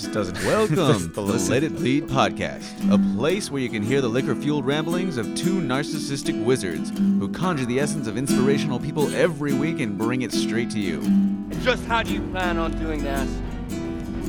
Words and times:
just 0.00 0.12
doesn't. 0.12 0.36
Welcome 0.44 0.76
to 0.76 1.06
the 1.08 1.20
listen. 1.20 1.52
Let 1.52 1.62
It 1.62 1.74
Bleed 1.74 2.06
podcast, 2.06 2.64
a 2.92 3.16
place 3.16 3.50
where 3.50 3.60
you 3.60 3.68
can 3.68 3.82
hear 3.82 4.00
the 4.00 4.08
liquor 4.08 4.34
fueled 4.34 4.64
ramblings 4.64 5.16
of 5.16 5.34
two 5.34 5.60
narcissistic 5.60 6.42
wizards 6.42 6.90
who 6.90 7.28
conjure 7.28 7.66
the 7.66 7.78
essence 7.78 8.06
of 8.06 8.16
inspirational 8.16 8.80
people 8.80 9.14
every 9.14 9.52
week 9.52 9.80
and 9.80 9.98
bring 9.98 10.22
it 10.22 10.32
straight 10.32 10.70
to 10.70 10.78
you. 10.80 11.00
And 11.00 11.60
just 11.60 11.84
how 11.84 12.02
do 12.02 12.12
you 12.14 12.22
plan 12.30 12.56
on 12.58 12.78
doing 12.78 13.02
that? 13.04 13.26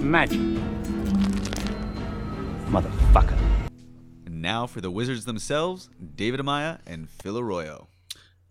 Magic. 0.02 0.40
Motherfucker. 2.68 3.38
And 4.26 4.42
now 4.42 4.68
for 4.68 4.82
the 4.82 4.92
wizards 4.92 5.26
themselves, 5.26 5.90
David 6.16 6.40
Amaya 6.40 6.80
and 6.86 7.10
Phil 7.10 7.38
Arroyo. 7.38 7.88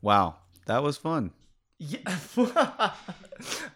Wow, 0.01 0.37
that 0.67 0.83
was 0.83 0.97
fun. 0.97 1.33
Yeah. 1.83 2.01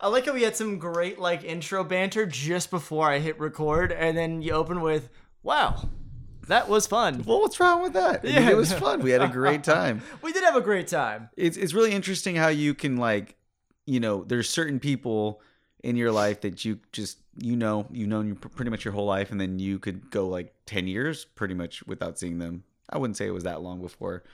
I 0.00 0.08
like 0.08 0.26
how 0.26 0.34
we 0.34 0.42
had 0.42 0.54
some 0.56 0.78
great 0.78 1.18
like 1.18 1.42
intro 1.42 1.82
banter 1.82 2.26
just 2.26 2.70
before 2.70 3.10
I 3.10 3.18
hit 3.18 3.40
record, 3.40 3.92
and 3.92 4.14
then 4.16 4.42
you 4.42 4.52
open 4.52 4.82
with, 4.82 5.08
"Wow, 5.42 5.88
that 6.48 6.68
was 6.68 6.86
fun." 6.86 7.22
Well, 7.26 7.40
what's 7.40 7.58
wrong 7.58 7.80
with 7.82 7.94
that? 7.94 8.20
I 8.20 8.26
mean, 8.26 8.34
Yeah. 8.34 8.50
it 8.50 8.56
was 8.56 8.72
fun. 8.74 9.00
We 9.00 9.10
had 9.10 9.22
a 9.22 9.28
great 9.28 9.64
time. 9.76 10.02
We 10.20 10.32
did 10.34 10.44
have 10.44 10.54
a 10.56 10.60
great 10.60 10.86
time. 10.86 11.30
It's 11.36 11.56
it's 11.56 11.72
really 11.72 11.92
interesting 11.92 12.36
how 12.36 12.48
you 12.48 12.74
can 12.74 12.98
like, 12.98 13.36
you 13.86 14.00
know, 14.00 14.22
there's 14.24 14.50
certain 14.50 14.78
people 14.80 15.40
in 15.82 15.96
your 15.96 16.12
life 16.12 16.42
that 16.42 16.62
you 16.64 16.80
just 16.92 17.18
you 17.38 17.56
know 17.56 17.86
you 17.90 18.06
know 18.06 18.20
you 18.20 18.34
pretty 18.34 18.70
much 18.70 18.84
your 18.84 18.92
whole 18.92 19.06
life, 19.06 19.30
and 19.30 19.40
then 19.40 19.58
you 19.58 19.78
could 19.78 20.10
go 20.10 20.28
like 20.28 20.52
ten 20.66 20.86
years 20.86 21.24
pretty 21.24 21.54
much 21.54 21.82
without 21.86 22.18
seeing 22.18 22.38
them. 22.38 22.64
I 22.90 22.98
wouldn't 22.98 23.16
say 23.16 23.26
it 23.26 23.30
was 23.34 23.44
that 23.44 23.62
long 23.62 23.80
before 23.80 24.24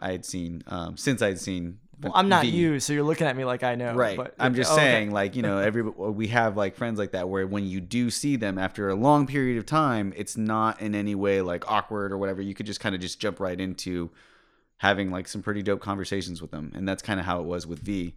I 0.00 0.12
had 0.12 0.24
seen 0.24 0.62
um, 0.66 0.96
since 0.96 1.20
I'd 1.20 1.38
seen. 1.38 1.78
Well, 2.02 2.12
I'm 2.14 2.28
not 2.28 2.46
you, 2.46 2.80
so 2.80 2.92
you're 2.92 3.02
looking 3.04 3.26
at 3.26 3.36
me 3.36 3.44
like 3.44 3.62
I 3.62 3.74
know. 3.74 3.94
Right. 3.94 4.16
But 4.16 4.34
I'm 4.38 4.54
just 4.54 4.70
oh, 4.70 4.74
okay. 4.74 4.82
saying, 4.82 5.10
like, 5.12 5.36
you 5.36 5.42
know, 5.42 5.58
every 5.68 5.82
we 5.82 6.28
have 6.28 6.56
like 6.56 6.74
friends 6.76 6.98
like 6.98 7.12
that 7.12 7.28
where 7.28 7.46
when 7.46 7.66
you 7.66 7.80
do 7.80 8.10
see 8.10 8.36
them 8.36 8.58
after 8.58 8.88
a 8.88 8.94
long 8.94 9.26
period 9.26 9.58
of 9.58 9.66
time, 9.66 10.12
it's 10.16 10.36
not 10.36 10.80
in 10.80 10.94
any 10.94 11.14
way 11.14 11.42
like 11.42 11.70
awkward 11.70 12.12
or 12.12 12.18
whatever. 12.18 12.42
You 12.42 12.54
could 12.54 12.66
just 12.66 12.80
kind 12.80 12.94
of 12.94 13.00
just 13.00 13.20
jump 13.20 13.40
right 13.40 13.60
into 13.60 14.10
having 14.78 15.10
like 15.10 15.28
some 15.28 15.42
pretty 15.42 15.62
dope 15.62 15.80
conversations 15.80 16.42
with 16.42 16.50
them. 16.50 16.72
And 16.74 16.88
that's 16.88 17.02
kind 17.02 17.20
of 17.20 17.26
how 17.26 17.40
it 17.40 17.46
was 17.46 17.66
with 17.66 17.78
V, 17.78 18.14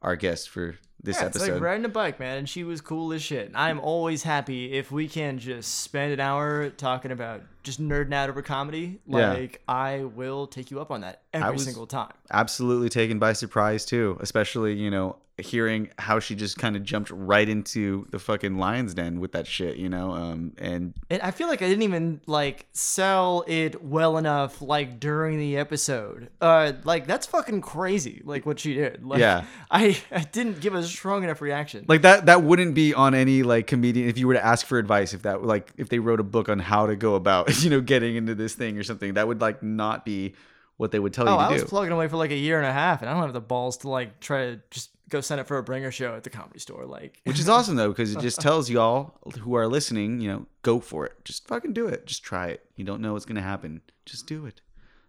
our 0.00 0.16
guest 0.16 0.48
for 0.48 0.76
this 1.06 1.16
Yeah, 1.18 1.26
it's 1.28 1.48
like 1.48 1.60
riding 1.60 1.84
a 1.86 1.88
bike, 1.88 2.20
man, 2.20 2.36
and 2.36 2.48
she 2.48 2.64
was 2.64 2.82
cool 2.82 3.12
as 3.14 3.22
shit. 3.22 3.52
I'm 3.54 3.80
always 3.80 4.22
happy 4.22 4.72
if 4.74 4.92
we 4.92 5.08
can 5.08 5.38
just 5.38 5.80
spend 5.80 6.12
an 6.12 6.20
hour 6.20 6.68
talking 6.68 7.10
about 7.12 7.42
just 7.62 7.80
nerding 7.80 8.12
out 8.14 8.28
over 8.28 8.42
comedy. 8.42 9.00
Yeah. 9.06 9.32
Like 9.32 9.62
I 9.66 10.04
will 10.04 10.46
take 10.46 10.70
you 10.70 10.80
up 10.80 10.90
on 10.90 11.00
that 11.00 11.22
every 11.32 11.58
single 11.58 11.86
time. 11.86 12.12
Absolutely 12.30 12.88
taken 12.88 13.18
by 13.18 13.32
surprise 13.32 13.84
too, 13.84 14.16
especially, 14.20 14.74
you 14.74 14.90
know, 14.90 15.16
hearing 15.38 15.90
how 15.98 16.18
she 16.18 16.34
just 16.34 16.56
kind 16.56 16.76
of 16.76 16.82
jumped 16.82 17.10
right 17.10 17.46
into 17.46 18.06
the 18.10 18.18
fucking 18.18 18.56
lion's 18.56 18.94
den 18.94 19.20
with 19.20 19.32
that 19.32 19.46
shit, 19.46 19.76
you 19.76 19.88
know? 19.88 20.12
Um 20.12 20.52
and 20.58 20.94
And 21.10 21.20
I 21.20 21.30
feel 21.32 21.48
like 21.48 21.60
I 21.60 21.68
didn't 21.68 21.82
even 21.82 22.20
like 22.26 22.66
sell 22.72 23.44
it 23.46 23.82
well 23.84 24.16
enough 24.16 24.62
like 24.62 24.98
during 25.00 25.38
the 25.38 25.58
episode. 25.58 26.30
Uh 26.40 26.72
like 26.84 27.06
that's 27.06 27.26
fucking 27.26 27.60
crazy 27.60 28.22
like 28.24 28.46
what 28.46 28.60
she 28.60 28.74
did. 28.74 29.04
Like 29.04 29.18
Yeah. 29.18 29.44
I 29.70 29.98
I 30.12 30.20
didn't 30.20 30.60
give 30.60 30.74
a 30.74 30.84
strong 30.96 31.22
enough 31.24 31.40
reaction. 31.40 31.84
like 31.88 32.02
that 32.02 32.26
that 32.26 32.42
wouldn't 32.42 32.74
be 32.74 32.94
on 32.94 33.14
any 33.14 33.42
like 33.42 33.66
comedian 33.66 34.08
if 34.08 34.18
you 34.18 34.26
were 34.26 34.34
to 34.34 34.44
ask 34.44 34.66
for 34.66 34.78
advice 34.78 35.14
if 35.14 35.22
that 35.22 35.42
like 35.42 35.72
if 35.76 35.88
they 35.88 35.98
wrote 35.98 36.20
a 36.20 36.24
book 36.24 36.48
on 36.48 36.58
how 36.58 36.86
to 36.86 36.96
go 36.96 37.14
about 37.14 37.62
you 37.62 37.70
know 37.70 37.80
getting 37.80 38.16
into 38.16 38.34
this 38.34 38.54
thing 38.54 38.78
or 38.78 38.82
something 38.82 39.14
that 39.14 39.28
would 39.28 39.40
like 39.40 39.62
not 39.62 40.04
be 40.04 40.34
what 40.76 40.90
they 40.90 40.98
would 40.98 41.12
tell 41.12 41.28
oh, 41.28 41.32
you 41.32 41.38
to 41.38 41.44
I 41.44 41.52
was 41.52 41.62
do. 41.62 41.68
plugging 41.68 41.92
away 41.92 42.08
for 42.08 42.16
like 42.16 42.30
a 42.30 42.36
year 42.36 42.58
and 42.58 42.66
a 42.66 42.72
half 42.72 43.02
and 43.02 43.10
I 43.10 43.14
don't 43.14 43.22
have 43.22 43.32
the 43.32 43.40
balls 43.40 43.78
to 43.78 43.88
like 43.88 44.20
try 44.20 44.46
to 44.46 44.60
just 44.70 44.90
go 45.08 45.20
send 45.20 45.40
it 45.40 45.46
for 45.46 45.58
a 45.58 45.62
bringer 45.62 45.90
show 45.90 46.14
at 46.14 46.24
the 46.24 46.30
comedy 46.30 46.58
store 46.58 46.84
like. 46.84 47.20
Which 47.24 47.38
is 47.38 47.48
awesome 47.48 47.76
though 47.76 47.88
because 47.88 48.14
it 48.14 48.20
just 48.20 48.40
tells 48.46 48.68
y'all 48.68 49.14
who 49.40 49.54
are 49.54 49.68
listening 49.68 50.20
you 50.20 50.28
know 50.28 50.46
go 50.62 50.80
for 50.80 51.06
it. 51.06 51.24
Just 51.24 51.46
fucking 51.46 51.72
do 51.72 51.86
it. 51.86 52.06
Just 52.06 52.22
try 52.22 52.48
it. 52.48 52.64
You 52.76 52.84
don't 52.84 53.00
know 53.00 53.12
what's 53.12 53.24
gonna 53.24 53.42
happen. 53.42 53.82
Just 54.04 54.26
do 54.26 54.46
it. 54.46 54.60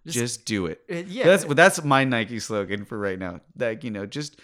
Just, 0.06 0.46
do 0.46 0.68
it. 0.68 0.82
it- 0.88 1.08
yeah. 1.08 1.26
that's 1.26 1.44
that's 1.44 1.84
my 1.84 2.06
nike 2.06 2.40
slogan 2.40 2.86
for 2.86 2.98
right 2.98 3.20
now. 3.20 3.42
Like 3.58 3.84
you 3.84 3.92
know 3.92 4.06
just 4.06 4.40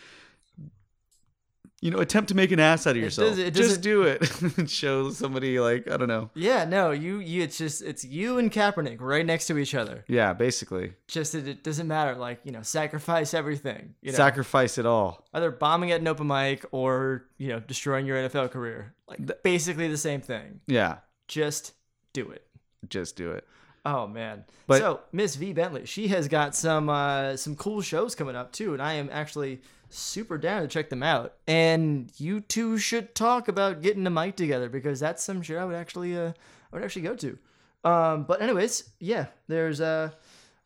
you 1.83 1.91
know 1.91 1.97
attempt 1.99 2.29
to 2.29 2.35
make 2.35 2.51
an 2.51 2.59
ass 2.61 2.87
out 2.87 2.95
of 2.95 3.01
yourself 3.01 3.29
does- 3.31 3.37
it 3.39 3.53
just 3.53 3.81
do 3.81 4.03
it 4.03 4.23
show 4.69 5.09
somebody 5.09 5.59
like 5.59 5.89
i 5.89 5.97
don't 5.97 6.07
know 6.07 6.29
Yeah, 6.33 6.63
no, 6.63 6.91
you, 6.91 7.17
you, 7.19 7.43
it's 7.43 7.57
just, 7.57 7.81
it's 7.81 8.05
you 8.05 8.37
and 8.37 8.49
Kaepernick 8.51 9.01
right 9.01 9.25
next 9.25 9.47
to 9.47 9.57
each 9.57 9.75
other. 9.75 10.05
yeah 10.07 10.31
basically 10.33 10.93
Just, 11.07 11.35
it, 11.35 11.47
it 11.47 11.63
doesn't 11.63 11.87
matter. 11.87 12.15
Like, 12.15 12.39
you 12.45 12.51
know, 12.51 12.61
sacrifice 12.61 13.33
everything. 13.33 13.95
You 14.01 14.11
know, 14.11 14.17
sacrifice 14.17 14.77
it 14.77 14.85
all 14.85 15.25
either 15.33 15.51
bombing 15.51 15.91
at 15.91 15.99
an 15.99 16.07
open 16.07 16.27
mic 16.27 16.65
or, 16.71 17.25
you 17.37 17.49
know, 17.49 17.59
destroying 17.59 18.05
your 18.05 18.17
NFL 18.17 18.51
career. 18.51 18.93
Like, 19.07 19.43
basically 19.43 19.87
the 19.89 19.97
same 19.97 20.21
thing. 20.21 20.61
yeah 20.67 20.97
Just 21.27 21.73
do 22.13 22.29
it. 22.31 22.45
just 22.89 23.15
do 23.17 23.31
it 23.31 23.45
Oh 23.85 24.07
man. 24.07 24.45
But- 24.67 24.79
so 24.79 25.01
Miss 25.11 25.35
V 25.35 25.51
Bentley, 25.51 25.85
she 25.85 26.07
has 26.07 26.29
got 26.29 26.55
some 26.55 26.87
uh, 26.87 27.35
some 27.35 27.57
cool 27.57 27.81
shows 27.81 28.15
coming 28.15 28.33
up 28.37 28.53
too, 28.53 28.71
and 28.71 28.81
I 28.81 28.93
am 28.93 29.09
actually 29.11 29.59
super 29.97 30.37
down 30.37 30.61
to 30.61 30.67
check 30.67 30.89
them 30.89 31.03
out. 31.03 31.33
And 31.47 32.11
you 32.17 32.41
two 32.41 32.77
should 32.77 33.15
talk 33.15 33.47
about 33.47 33.81
getting 33.81 34.05
a 34.07 34.09
mic 34.09 34.35
together 34.35 34.69
because 34.69 34.99
that's 34.99 35.23
some 35.23 35.41
shit 35.41 35.57
I 35.57 35.65
would 35.65 35.75
actually 35.75 36.17
uh, 36.17 36.29
I 36.71 36.75
would 36.75 36.83
actually 36.83 37.03
go 37.03 37.15
to. 37.15 37.37
Um, 37.83 38.23
but 38.23 38.41
anyways, 38.41 38.89
yeah, 38.99 39.27
there's 39.47 39.79
a, 39.79 40.13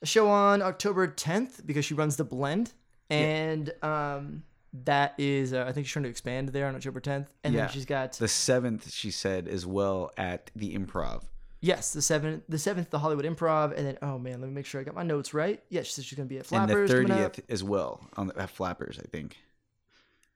a 0.01 0.05
show 0.05 0.29
on 0.29 0.61
October 0.61 1.07
10th 1.07 1.66
because 1.66 1.83
she 1.85 1.93
runs 1.95 2.16
the 2.16 2.23
blend, 2.23 2.73
and 3.09 3.71
um, 3.81 4.43
that 4.85 5.16
is 5.17 5.51
uh, 5.53 5.66
I 5.67 5.71
think 5.71 5.87
she's 5.87 5.93
trying 5.93 6.03
to 6.03 6.09
expand 6.09 6.49
there 6.49 6.67
on 6.67 6.75
October 6.75 7.01
10th, 7.01 7.25
and 7.43 7.53
Yeah. 7.55 7.61
then 7.61 7.69
she's 7.73 7.85
got 7.85 8.13
the 8.13 8.27
seventh 8.27 8.91
she 8.91 9.09
said 9.11 9.47
as 9.47 9.66
well 9.66 10.11
at 10.17 10.51
the 10.55 10.77
improv 10.77 11.23
Yes, 11.59 11.91
the 11.91 12.01
seventh, 12.01 12.44
the 12.47 12.59
seventh, 12.59 12.90
the 12.91 13.00
Hollywood 13.00 13.25
Improv, 13.25 13.75
and 13.75 13.85
then 13.88 13.97
oh 14.01 14.19
man, 14.19 14.40
let 14.41 14.47
me 14.47 14.53
make 14.53 14.66
sure 14.66 14.79
I 14.79 14.84
got 14.84 14.94
my 14.95 15.03
notes 15.03 15.34
right. 15.34 15.62
Yeah, 15.69 15.81
she 15.84 15.91
said 15.91 16.06
she's 16.06 16.18
gonna 16.18 16.28
be 16.28 16.38
at 16.38 16.45
Flappers. 16.45 16.69
and 16.72 16.88
the 16.88 16.94
Flappers. 16.94 17.09
coming 17.09 17.23
up. 17.25 17.34
30th 17.35 17.44
as 17.50 17.63
well 17.63 18.07
on 18.16 18.28
the, 18.28 18.40
at 18.40 18.50
flappers 18.50 19.00
i 19.03 19.07
think 19.12 19.38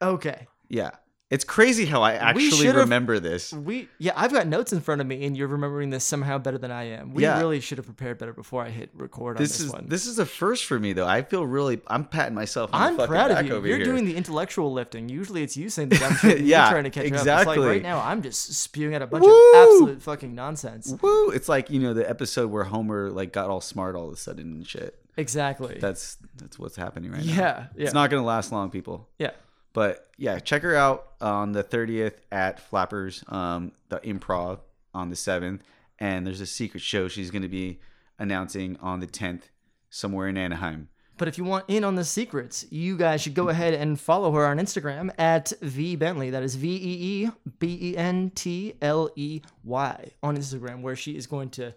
Okay, 0.01 0.47
yeah 0.67 0.89
it's 1.31 1.43
crazy 1.43 1.85
how 1.85 2.01
i 2.03 2.13
actually 2.13 2.67
remember 2.69 3.19
this 3.19 3.51
we 3.53 3.89
yeah, 3.97 4.13
I've 4.15 4.31
got 4.31 4.45
notes 4.47 4.73
in 4.73 4.81
front 4.81 5.01
of 5.01 5.07
me, 5.07 5.25
and 5.25 5.35
you're 5.35 5.47
remembering 5.47 5.89
this 5.89 6.03
somehow 6.03 6.37
better 6.37 6.57
than 6.57 6.71
I 6.71 6.83
am. 6.89 7.13
We 7.13 7.23
Yeah. 7.23 7.39
really 7.39 7.59
should 7.61 7.77
have 7.77 7.85
prepared 7.85 8.17
better 8.17 8.33
before 8.33 8.63
I 8.63 8.69
hit 8.69 8.89
record 8.95 9.37
on 9.37 9.41
this 9.43 9.57
this, 9.57 9.61
is 9.67 9.71
one. 9.71 9.85
this 9.87 10.05
is 10.05 10.19
a 10.19 10.25
first 10.25 10.65
for 10.65 10.77
me 10.79 10.93
though 10.93 11.07
i 11.07 11.21
feel 11.21 11.45
really 11.45 11.81
i'm 11.87 12.05
patting 12.05 12.35
myself 12.35 12.69
on 12.73 12.81
I'm 12.81 12.93
the 12.93 13.03
fucking 13.03 13.11
proud 13.11 13.29
back 13.29 13.45
of 13.49 13.63
you. 13.65 13.69
You're 13.69 13.77
here. 13.77 13.85
doing 13.85 14.05
the 14.05 14.15
intellectual 14.17 14.71
lifting. 14.73 15.07
Usually, 15.09 15.41
it's 15.43 15.55
you 15.55 15.69
saying 15.69 15.91
shit. 15.91 16.01
and 16.23 16.39
Yeah, 16.47 16.63
you're 16.65 16.71
trying 16.71 16.83
to 16.83 16.89
catch 16.89 17.05
up. 17.05 17.11
It's 17.13 17.21
exactly. 17.21 17.57
like 17.57 17.67
right 17.67 17.81
now, 17.81 17.99
I'm 18.01 18.21
just 18.21 18.53
spewing 18.53 18.93
out 18.95 19.01
a 19.01 19.07
bunch 19.07 19.23
Woo! 19.23 19.29
of 19.53 19.55
absolute 19.55 20.01
fucking 20.03 20.35
nonsense. 20.35 20.93
Woo! 21.01 21.29
It's 21.29 21.47
like 21.47 21.69
you 21.69 21.79
know 21.79 21.93
the 21.93 22.07
episode 22.09 22.51
where 22.51 22.63
Homer 22.65 23.09
like 23.09 23.31
got 23.31 23.49
all 23.49 23.61
smart 23.61 23.95
all 23.95 24.07
of 24.07 24.13
a 24.13 24.17
sudden 24.17 24.51
and 24.57 24.67
shit. 24.67 24.97
Exactly. 25.17 25.77
That's 25.79 26.17
that's 26.35 26.57
what's 26.59 26.75
happening 26.75 27.11
right 27.11 27.23
now. 27.23 27.31
yeah, 27.33 27.67
yeah, 27.75 27.83
It's 27.85 27.93
not 27.93 28.09
gonna 28.09 28.23
last 28.25 28.51
long, 28.51 28.69
people. 28.69 29.07
yeah. 29.19 29.31
But 29.73 30.07
yeah, 30.17 30.39
check 30.39 30.63
her 30.63 30.75
out 30.75 31.13
on 31.21 31.53
the 31.53 31.63
30th 31.63 32.15
at 32.31 32.59
Flappers, 32.59 33.23
um, 33.27 33.71
the 33.89 33.99
improv 33.99 34.59
on 34.93 35.09
the 35.09 35.15
7th. 35.15 35.61
And 35.99 36.25
there's 36.25 36.41
a 36.41 36.45
secret 36.45 36.81
show 36.81 37.07
she's 37.07 37.31
going 37.31 37.43
to 37.43 37.47
be 37.47 37.79
announcing 38.19 38.77
on 38.81 38.99
the 38.99 39.07
10th 39.07 39.43
somewhere 39.89 40.27
in 40.27 40.37
Anaheim. 40.37 40.89
But 41.17 41.27
if 41.27 41.37
you 41.37 41.43
want 41.43 41.65
in 41.67 41.83
on 41.83 41.93
the 41.93 42.03
secrets, 42.03 42.65
you 42.71 42.97
guys 42.97 43.21
should 43.21 43.35
go 43.35 43.49
ahead 43.49 43.75
and 43.75 43.99
follow 43.99 44.31
her 44.31 44.47
on 44.47 44.57
Instagram 44.57 45.11
at 45.19 45.53
V 45.61 45.95
Bentley. 45.95 46.31
That 46.31 46.41
is 46.41 46.55
V 46.55 46.67
E 46.67 47.25
E 47.25 47.29
B 47.59 47.77
E 47.79 47.97
N 47.97 48.31
T 48.33 48.73
L 48.81 49.11
E 49.15 49.41
Y 49.63 50.11
on 50.23 50.35
Instagram, 50.35 50.81
where 50.81 50.95
she 50.95 51.15
is 51.15 51.27
going 51.27 51.51
to 51.51 51.75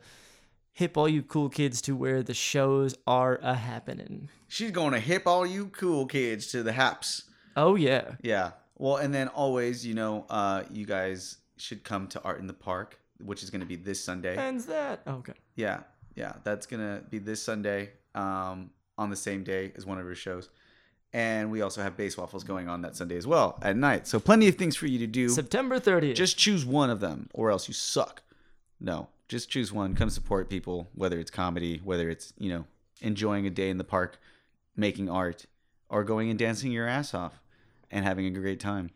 hip 0.73 0.97
all 0.97 1.09
you 1.09 1.23
cool 1.23 1.51
kids 1.51 1.83
to 1.83 1.95
where 1.95 2.23
the 2.23 2.33
shows 2.33 2.95
are 3.07 3.39
a 3.43 3.55
happening. 3.55 4.31
She's 4.49 4.71
going 4.71 4.93
to 4.93 5.01
hip 5.01 5.27
all 5.27 5.45
you 5.45 5.67
cool 5.67 6.07
kids 6.07 6.47
to 6.53 6.63
the 6.63 6.73
haps. 6.73 7.25
Oh 7.57 7.75
yeah, 7.77 8.13
Yeah. 8.23 8.53
Well, 8.77 8.97
and 8.97 9.15
then 9.15 9.29
always, 9.29 9.87
you 9.87 9.95
know, 9.95 10.27
uh, 10.29 10.65
you 10.73 10.85
guys 10.85 11.37
should 11.57 11.85
come 11.85 12.09
to 12.09 12.23
Art 12.23 12.41
in 12.41 12.47
the 12.49 12.53
Park, 12.53 12.99
which 13.25 13.43
is 13.45 13.51
going 13.51 13.61
to 13.61 13.67
be 13.67 13.77
this 13.77 14.03
Sunday. 14.03 14.37
ends 14.37 14.67
that. 14.67 15.03
Okay. 15.07 15.35
Yeah, 15.55 15.81
yeah, 16.17 16.35
that's 16.43 16.67
gonna 16.67 17.03
be 17.11 17.19
this 17.19 17.43
Sunday, 17.43 17.91
um, 18.15 18.71
on 18.99 19.11
the 19.11 19.17
same 19.17 19.45
day 19.45 19.73
as 19.77 19.87
one 19.87 19.99
of 19.99 20.05
her 20.05 20.15
shows, 20.15 20.49
and 21.13 21.51
we 21.51 21.63
also 21.63 21.83
have 21.83 21.97
base 21.97 22.17
waffles 22.17 22.43
going 22.45 22.69
on 22.69 22.83
that 22.83 22.97
Sunday 22.97 23.17
as 23.17 23.27
well 23.27 23.59
at 23.63 23.77
night. 23.77 24.07
So 24.07 24.19
plenty 24.21 24.49
of 24.49 24.57
things 24.57 24.77
for 24.77 24.87
you 24.87 24.99
to 24.99 25.07
do. 25.07 25.29
September 25.29 25.79
30th. 25.79 26.15
Just 26.15 26.37
choose 26.39 26.65
one 26.65 26.91
of 26.91 27.01
them, 27.01 27.29
or 27.33 27.51
else 27.51 27.69
you 27.69 27.75
suck. 27.75 28.23
No, 28.81 29.09
just 29.29 29.49
choose 29.49 29.73
one. 29.73 29.95
Come 29.95 30.11
support 30.11 30.49
people, 30.51 30.89
whether 30.95 31.19
it's 31.19 31.31
comedy, 31.31 31.81
whether 31.85 32.09
it's 32.11 32.33
you 32.39 32.51
know 32.51 32.65
enjoying 33.01 33.47
a 33.47 33.51
day 33.51 33.71
in 33.71 33.79
the 33.79 33.85
park, 33.85 34.19
making 34.77 35.09
art, 35.09 35.47
or 35.89 36.03
going 36.05 36.31
and 36.31 36.39
dancing 36.39 36.73
your 36.73 36.89
ass 36.89 37.15
off 37.15 37.41
and 37.91 38.05
having 38.05 38.27
a 38.27 38.31
great 38.31 38.61
time. 38.61 38.91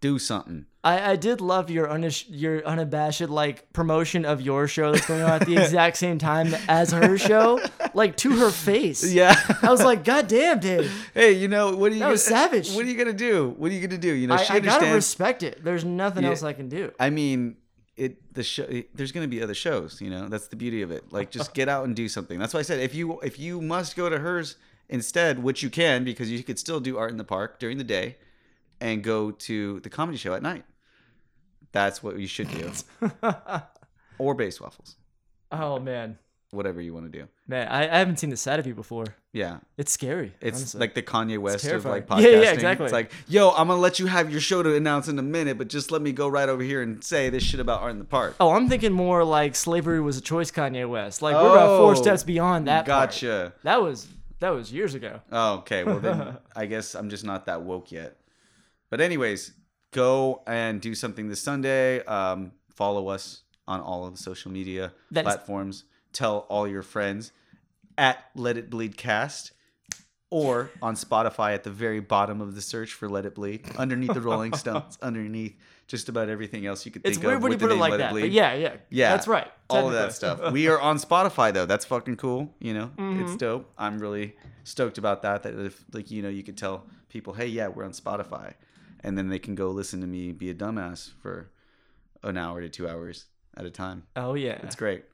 Do 0.00 0.18
something. 0.20 0.66
I, 0.84 1.10
I 1.12 1.16
did 1.16 1.40
love 1.40 1.70
your 1.70 1.88
unish, 1.88 2.24
your 2.28 2.64
unabashed 2.64 3.28
like 3.28 3.72
promotion 3.72 4.24
of 4.24 4.40
your 4.40 4.68
show 4.68 4.92
that's 4.92 5.06
going 5.08 5.22
on 5.22 5.30
at 5.30 5.44
the 5.46 5.56
exact 5.56 5.96
same 5.96 6.18
time 6.18 6.54
as 6.68 6.92
her 6.92 7.18
show, 7.18 7.60
like 7.94 8.16
to 8.18 8.30
her 8.36 8.50
face. 8.50 9.12
Yeah. 9.12 9.34
I 9.60 9.70
was 9.70 9.82
like, 9.82 10.04
God 10.04 10.28
damn, 10.28 10.60
Dave. 10.60 11.10
hey, 11.14 11.32
you 11.32 11.48
know 11.48 11.74
what 11.74 11.90
are 11.90 11.94
you? 11.96 12.00
That 12.00 12.10
was 12.10 12.28
gonna- 12.28 12.38
savage. 12.42 12.70
What 12.74 12.84
are 12.84 12.88
you 12.88 12.96
gonna 12.96 13.12
do? 13.12 13.54
What 13.58 13.72
are 13.72 13.74
you 13.74 13.86
gonna 13.86 13.98
do? 14.00 14.14
You 14.14 14.28
know, 14.28 14.34
I, 14.34 14.42
she 14.44 14.52
I 14.52 14.60
gotta 14.60 14.94
respect 14.94 15.42
it. 15.42 15.64
There's 15.64 15.84
nothing 15.84 16.22
Yeah. 16.22 16.30
else 16.30 16.44
I 16.44 16.52
can 16.52 16.68
do. 16.68 16.92
I 17.00 17.10
mean, 17.10 17.56
it 17.96 18.32
the 18.34 18.44
show 18.44 18.62
it, 18.62 18.96
there's 18.96 19.10
going 19.10 19.24
to 19.24 19.28
be 19.28 19.42
other 19.42 19.54
shows 19.54 20.00
you 20.00 20.08
know 20.08 20.28
that's 20.28 20.46
the 20.46 20.54
beauty 20.54 20.82
of 20.82 20.92
it 20.92 21.12
like 21.12 21.32
just 21.32 21.52
get 21.52 21.68
out 21.68 21.84
and 21.84 21.96
do 21.96 22.08
something 22.08 22.38
that's 22.38 22.54
why 22.54 22.60
i 22.60 22.62
said 22.62 22.78
if 22.78 22.94
you 22.94 23.18
if 23.22 23.40
you 23.40 23.60
must 23.60 23.96
go 23.96 24.08
to 24.08 24.20
hers 24.20 24.54
instead 24.88 25.42
which 25.42 25.64
you 25.64 25.68
can 25.68 26.04
because 26.04 26.30
you 26.30 26.44
could 26.44 26.60
still 26.60 26.78
do 26.78 26.96
art 26.96 27.10
in 27.10 27.16
the 27.16 27.24
park 27.24 27.58
during 27.58 27.76
the 27.76 27.82
day 27.82 28.16
and 28.80 29.02
go 29.02 29.30
to 29.30 29.80
the 29.80 29.90
comedy 29.90 30.18
show 30.18 30.34
at 30.34 30.42
night 30.42 30.64
that's 31.72 32.02
what 32.02 32.18
you 32.18 32.26
should 32.26 32.48
do 32.50 32.70
or 34.18 34.34
base 34.34 34.60
waffles 34.60 34.96
oh 35.52 35.78
man, 35.78 36.18
whatever 36.50 36.80
you 36.80 36.92
want 36.94 37.10
to 37.10 37.18
do 37.18 37.26
man, 37.46 37.68
I, 37.68 37.82
I 37.94 37.98
haven't 37.98 38.18
seen 38.18 38.30
the 38.30 38.36
side 38.36 38.58
of 38.58 38.66
you 38.66 38.74
before. 38.74 39.04
yeah 39.32 39.58
It's 39.76 39.92
scary. 39.92 40.32
it's 40.40 40.58
honestly. 40.58 40.80
like 40.80 40.94
the 40.94 41.02
Kanye 41.02 41.38
West 41.38 41.64
of 41.66 41.84
like 41.84 42.06
podcasting. 42.08 42.22
Yeah, 42.22 42.40
yeah, 42.42 42.52
exactly. 42.52 42.84
It's 42.84 42.92
like, 42.92 43.10
yo, 43.26 43.50
I'm 43.50 43.68
gonna 43.68 43.80
let 43.80 43.98
you 43.98 44.06
have 44.06 44.30
your 44.30 44.40
show 44.40 44.62
to 44.62 44.74
announce 44.74 45.08
in 45.08 45.18
a 45.18 45.22
minute, 45.22 45.56
but 45.58 45.68
just 45.68 45.90
let 45.90 46.02
me 46.02 46.12
go 46.12 46.28
right 46.28 46.48
over 46.48 46.62
here 46.62 46.82
and 46.82 47.02
say 47.02 47.30
this 47.30 47.42
shit 47.42 47.60
about 47.60 47.80
art 47.82 47.92
in 47.92 47.98
the 47.98 48.04
park. 48.04 48.36
Oh, 48.40 48.50
I'm 48.52 48.68
thinking 48.68 48.92
more 48.92 49.24
like 49.24 49.54
slavery 49.54 50.00
was 50.00 50.16
a 50.18 50.20
choice, 50.20 50.50
Kanye 50.50 50.86
West. 50.88 51.22
Like 51.22 51.34
we're 51.34 51.52
about 51.52 51.78
four 51.78 51.92
Oh, 51.92 51.94
steps 51.94 52.22
beyond 52.24 52.66
that. 52.68 52.86
part. 52.86 53.10
Gotcha. 53.10 53.52
That 53.62 53.80
was 53.82 54.06
that 54.40 54.50
was 54.50 54.70
years 54.72 54.94
ago. 54.94 55.20
Oh, 55.32 55.54
okay. 55.60 55.84
Well, 55.84 55.98
then 56.00 56.36
I 56.56 56.66
guess 56.66 56.94
I'm 56.94 57.08
just 57.08 57.24
not 57.24 57.46
that 57.46 57.62
woke 57.62 57.90
yet. 57.90 58.17
But 58.90 59.00
anyways, 59.00 59.52
go 59.92 60.42
and 60.46 60.80
do 60.80 60.94
something 60.94 61.28
this 61.28 61.40
Sunday. 61.40 62.04
Um, 62.04 62.52
follow 62.74 63.08
us 63.08 63.42
on 63.66 63.80
all 63.80 64.06
of 64.06 64.16
the 64.16 64.22
social 64.22 64.50
media 64.50 64.92
That 65.10 65.20
is- 65.26 65.34
platforms. 65.34 65.84
Tell 66.12 66.46
all 66.48 66.66
your 66.66 66.82
friends 66.82 67.32
at 67.98 68.24
Let 68.34 68.56
It 68.56 68.70
Bleed 68.70 68.96
Cast 68.96 69.52
or 70.30 70.70
on 70.82 70.94
Spotify 70.94 71.54
at 71.54 71.64
the 71.64 71.70
very 71.70 72.00
bottom 72.00 72.40
of 72.40 72.54
the 72.54 72.60
search 72.62 72.92
for 72.92 73.08
Let 73.08 73.24
It 73.24 73.34
Bleed, 73.34 73.64
underneath 73.76 74.12
the 74.14 74.20
Rolling 74.20 74.52
Stones, 74.56 74.98
underneath 75.02 75.56
just 75.86 76.08
about 76.10 76.28
everything 76.28 76.66
else 76.66 76.84
you 76.84 76.92
could 76.92 77.02
think 77.02 77.14
It's 77.16 77.22
weird 77.24 77.36
of 77.36 77.42
when 77.42 77.52
you 77.52 77.58
put 77.58 77.70
it 77.70 77.76
like 77.76 77.92
Let 77.92 77.96
that, 77.98 78.10
Bleed. 78.12 78.20
but 78.22 78.30
yeah, 78.30 78.54
yeah, 78.54 78.76
Yeah, 78.90 79.10
that's 79.10 79.26
right. 79.26 79.50
All 79.70 79.86
of 79.86 79.92
that 79.94 80.12
stuff. 80.12 80.52
We 80.52 80.68
are 80.68 80.78
on 80.80 80.98
Spotify 80.98 81.52
though. 81.52 81.64
That's 81.66 81.84
fucking 81.86 82.16
cool. 82.16 82.54
You 82.58 82.74
know, 82.74 82.90
Mm-hmm. 82.98 83.22
it's 83.24 83.36
dope. 83.36 83.70
I'm 83.78 83.98
really 83.98 84.34
stoked 84.64 84.98
about 84.98 85.22
that. 85.22 85.42
That 85.44 85.58
if 85.58 85.82
like 85.92 86.10
you 86.10 86.20
know 86.22 86.28
you 86.28 86.42
could 86.42 86.56
tell 86.58 86.86
people, 87.08 87.32
hey, 87.32 87.46
yeah, 87.46 87.68
we're 87.68 87.84
on 87.84 87.92
Spotify, 87.92 88.52
and 89.04 89.16
then 89.16 89.28
they 89.28 89.38
can 89.38 89.54
go 89.54 89.70
listen 89.70 90.00
to 90.00 90.06
me 90.06 90.32
be 90.32 90.50
a 90.50 90.54
dumbass 90.54 91.10
for 91.22 91.50
an 92.22 92.36
hour 92.36 92.60
to 92.60 92.68
two 92.68 92.88
hours 92.88 93.26
at 93.56 93.64
a 93.64 93.70
time. 93.70 94.04
Oh 94.16 94.34
yeah, 94.34 94.58
It's 94.62 94.76
great. 94.76 95.04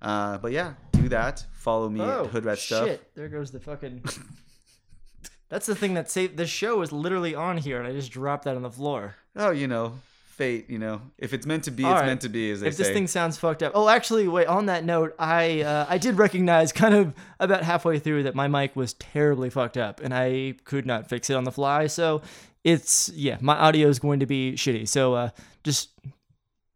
Uh, 0.00 0.36
but 0.38 0.50
yeah, 0.52 0.74
do 0.92 1.08
that. 1.10 1.44
Follow 1.52 1.88
me 1.88 2.00
Oh 2.00 2.24
at 2.24 2.30
Hood 2.30 2.44
Rat 2.44 2.58
Stuff. 2.58 2.86
shit! 2.88 3.14
There 3.14 3.28
goes 3.28 3.50
the 3.52 3.60
fucking. 3.60 4.02
That's 5.48 5.66
the 5.66 5.74
thing 5.74 5.94
that 5.94 6.10
saved. 6.10 6.36
The 6.36 6.46
show 6.46 6.80
is 6.82 6.92
literally 6.92 7.34
on 7.34 7.58
here, 7.58 7.78
and 7.78 7.86
I 7.86 7.92
just 7.92 8.10
dropped 8.10 8.44
that 8.44 8.56
on 8.56 8.62
the 8.62 8.70
floor. 8.70 9.16
Oh, 9.36 9.50
you 9.50 9.66
know, 9.68 9.94
fate. 10.26 10.70
You 10.70 10.78
know, 10.78 11.02
if 11.18 11.34
it's 11.34 11.44
meant 11.44 11.64
to 11.64 11.70
be, 11.70 11.84
All 11.84 11.92
it's 11.92 12.00
right. 12.00 12.06
meant 12.06 12.22
to 12.22 12.30
be. 12.30 12.50
As 12.50 12.62
if 12.62 12.74
say. 12.74 12.84
this 12.84 12.92
thing 12.92 13.06
sounds 13.06 13.36
fucked 13.36 13.62
up. 13.62 13.72
Oh, 13.74 13.88
actually, 13.88 14.26
wait. 14.28 14.46
On 14.46 14.66
that 14.66 14.82
note, 14.84 15.14
I 15.18 15.60
uh, 15.60 15.86
I 15.88 15.98
did 15.98 16.16
recognize 16.16 16.72
kind 16.72 16.94
of 16.94 17.12
about 17.38 17.62
halfway 17.64 17.98
through 17.98 18.22
that 18.22 18.34
my 18.34 18.48
mic 18.48 18.74
was 18.74 18.94
terribly 18.94 19.50
fucked 19.50 19.76
up, 19.76 20.00
and 20.00 20.14
I 20.14 20.54
could 20.64 20.86
not 20.86 21.08
fix 21.10 21.28
it 21.28 21.34
on 21.34 21.44
the 21.44 21.52
fly. 21.52 21.86
So 21.86 22.22
it's 22.64 23.08
yeah, 23.10 23.38
my 23.40 23.56
audio 23.56 23.88
is 23.88 23.98
going 23.98 24.20
to 24.20 24.26
be 24.26 24.52
shitty. 24.52 24.88
So 24.88 25.14
uh, 25.14 25.30
just 25.64 25.90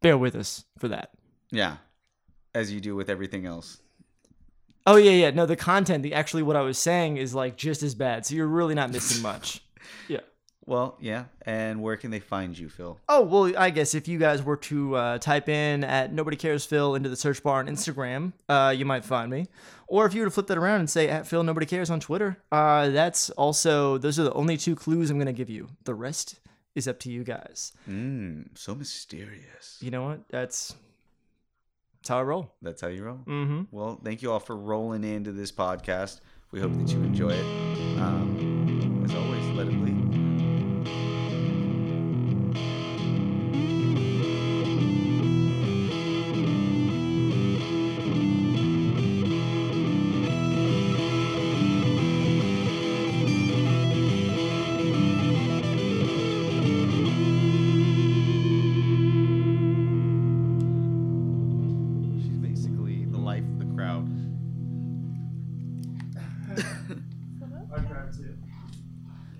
bear 0.02 0.18
with 0.18 0.34
us 0.36 0.64
for 0.78 0.88
that. 0.88 1.10
yeah, 1.50 1.76
as 2.54 2.72
you 2.72 2.80
do 2.80 2.94
with 2.96 3.08
everything 3.10 3.46
else. 3.46 3.78
Oh 4.86 4.96
yeah, 4.96 5.10
yeah. 5.10 5.30
No, 5.30 5.46
the 5.46 5.56
content, 5.56 6.02
the 6.02 6.14
actually 6.14 6.42
what 6.44 6.56
I 6.56 6.60
was 6.60 6.78
saying 6.78 7.16
is 7.16 7.34
like 7.34 7.56
just 7.56 7.82
as 7.82 7.94
bad. 7.94 8.24
So 8.24 8.34
you're 8.34 8.46
really 8.46 8.74
not 8.74 8.90
missing 8.90 9.22
much. 9.22 9.60
Yeah. 10.08 10.20
Well, 10.64 10.96
yeah. 11.00 11.26
And 11.42 11.80
where 11.80 11.96
can 11.96 12.10
they 12.10 12.18
find 12.18 12.58
you, 12.58 12.68
Phil? 12.68 12.98
Oh 13.08 13.22
well, 13.22 13.52
I 13.56 13.70
guess 13.70 13.94
if 13.94 14.08
you 14.08 14.18
guys 14.18 14.42
were 14.42 14.56
to 14.56 14.96
uh, 14.96 15.18
type 15.18 15.48
in 15.48 15.84
at 15.84 16.12
nobody 16.12 16.36
cares 16.36 16.64
Phil 16.66 16.96
into 16.96 17.08
the 17.08 17.14
search 17.14 17.40
bar 17.42 17.60
on 17.60 17.68
Instagram, 17.68 18.32
uh, 18.48 18.74
you 18.76 18.84
might 18.84 19.04
find 19.04 19.30
me. 19.30 19.46
Or 19.88 20.06
if 20.06 20.14
you 20.14 20.20
were 20.22 20.26
to 20.26 20.30
flip 20.30 20.48
that 20.48 20.58
around 20.58 20.80
and 20.80 20.90
say 20.90 21.08
at 21.08 21.26
Phil 21.26 21.42
nobody 21.44 21.66
cares 21.66 21.90
on 21.90 22.00
Twitter, 22.00 22.38
uh, 22.50 22.88
that's 22.90 23.30
also 23.30 23.98
those 23.98 24.18
are 24.18 24.24
the 24.24 24.32
only 24.32 24.56
two 24.56 24.74
clues 24.74 25.10
I'm 25.10 25.18
gonna 25.18 25.32
give 25.32 25.50
you. 25.50 25.68
The 25.84 25.94
rest 25.94 26.40
is 26.74 26.88
up 26.88 26.98
to 27.00 27.10
you 27.10 27.24
guys. 27.24 27.72
Mmm, 27.88 28.46
so 28.56 28.74
mysterious. 28.74 29.78
You 29.80 29.90
know 29.90 30.04
what? 30.04 30.28
That's 30.28 30.74
that's 31.98 32.08
how 32.08 32.18
I 32.18 32.22
roll. 32.22 32.52
That's 32.62 32.80
how 32.80 32.88
you 32.88 33.04
roll. 33.04 33.20
Mm-hmm. 33.26 33.62
Well, 33.70 34.00
thank 34.04 34.22
you 34.22 34.30
all 34.32 34.40
for 34.40 34.56
rolling 34.56 35.02
into 35.04 35.32
this 35.32 35.50
podcast. 35.52 36.20
We 36.52 36.60
hope 36.60 36.72
that 36.74 36.92
you 36.92 37.02
enjoy 37.02 37.30
it. 37.30 37.98
Um, 37.98 38.45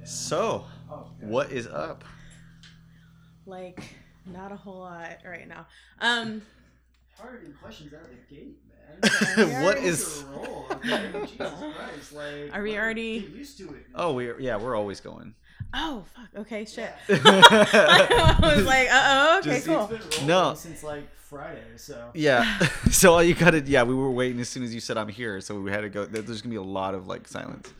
So, 0.04 0.64
what 1.20 1.50
is 1.50 1.66
up? 1.66 2.04
Like, 3.44 3.82
not 4.24 4.52
a 4.52 4.56
whole 4.56 4.78
lot 4.80 5.18
right 5.24 5.48
now. 5.48 5.66
Um, 6.00 6.42
Hard 7.18 7.54
questions 7.62 7.92
out 7.94 8.02
of 8.02 8.10
the 8.10 8.34
gate, 8.34 8.58
what 9.62 9.78
is? 9.78 10.24
Are 12.52 12.62
we 12.62 12.76
already- 12.78 13.30
used 13.34 13.58
to 13.58 13.68
it. 13.74 13.86
Oh, 13.94 14.14
we're 14.14 14.38
yeah, 14.40 14.56
we're 14.56 14.76
always 14.76 15.00
going. 15.00 15.34
oh 15.74 16.04
fuck. 16.14 16.28
Okay, 16.42 16.64
shit. 16.64 16.92
I 17.08 18.52
was 18.56 18.64
like, 18.66 18.88
uh 18.90 19.02
oh. 19.02 19.38
Okay, 19.40 19.60
Just- 19.62 19.66
cool. 19.66 20.26
No. 20.26 20.54
since 20.54 20.82
like 20.82 21.08
Friday, 21.16 21.62
so. 21.76 22.10
Yeah. 22.14 22.58
so 22.90 23.14
all 23.14 23.22
you 23.22 23.34
gotta 23.34 23.60
yeah, 23.60 23.82
we 23.82 23.94
were 23.94 24.10
waiting 24.10 24.40
as 24.40 24.48
soon 24.48 24.62
as 24.62 24.74
you 24.74 24.80
said 24.80 24.96
I'm 24.96 25.08
here, 25.08 25.40
so 25.40 25.60
we 25.60 25.70
had 25.70 25.80
to 25.80 25.88
go. 25.88 26.04
There's 26.06 26.40
gonna 26.42 26.50
be 26.50 26.56
a 26.56 26.62
lot 26.62 26.94
of 26.94 27.06
like 27.08 27.26
silence. 27.28 27.72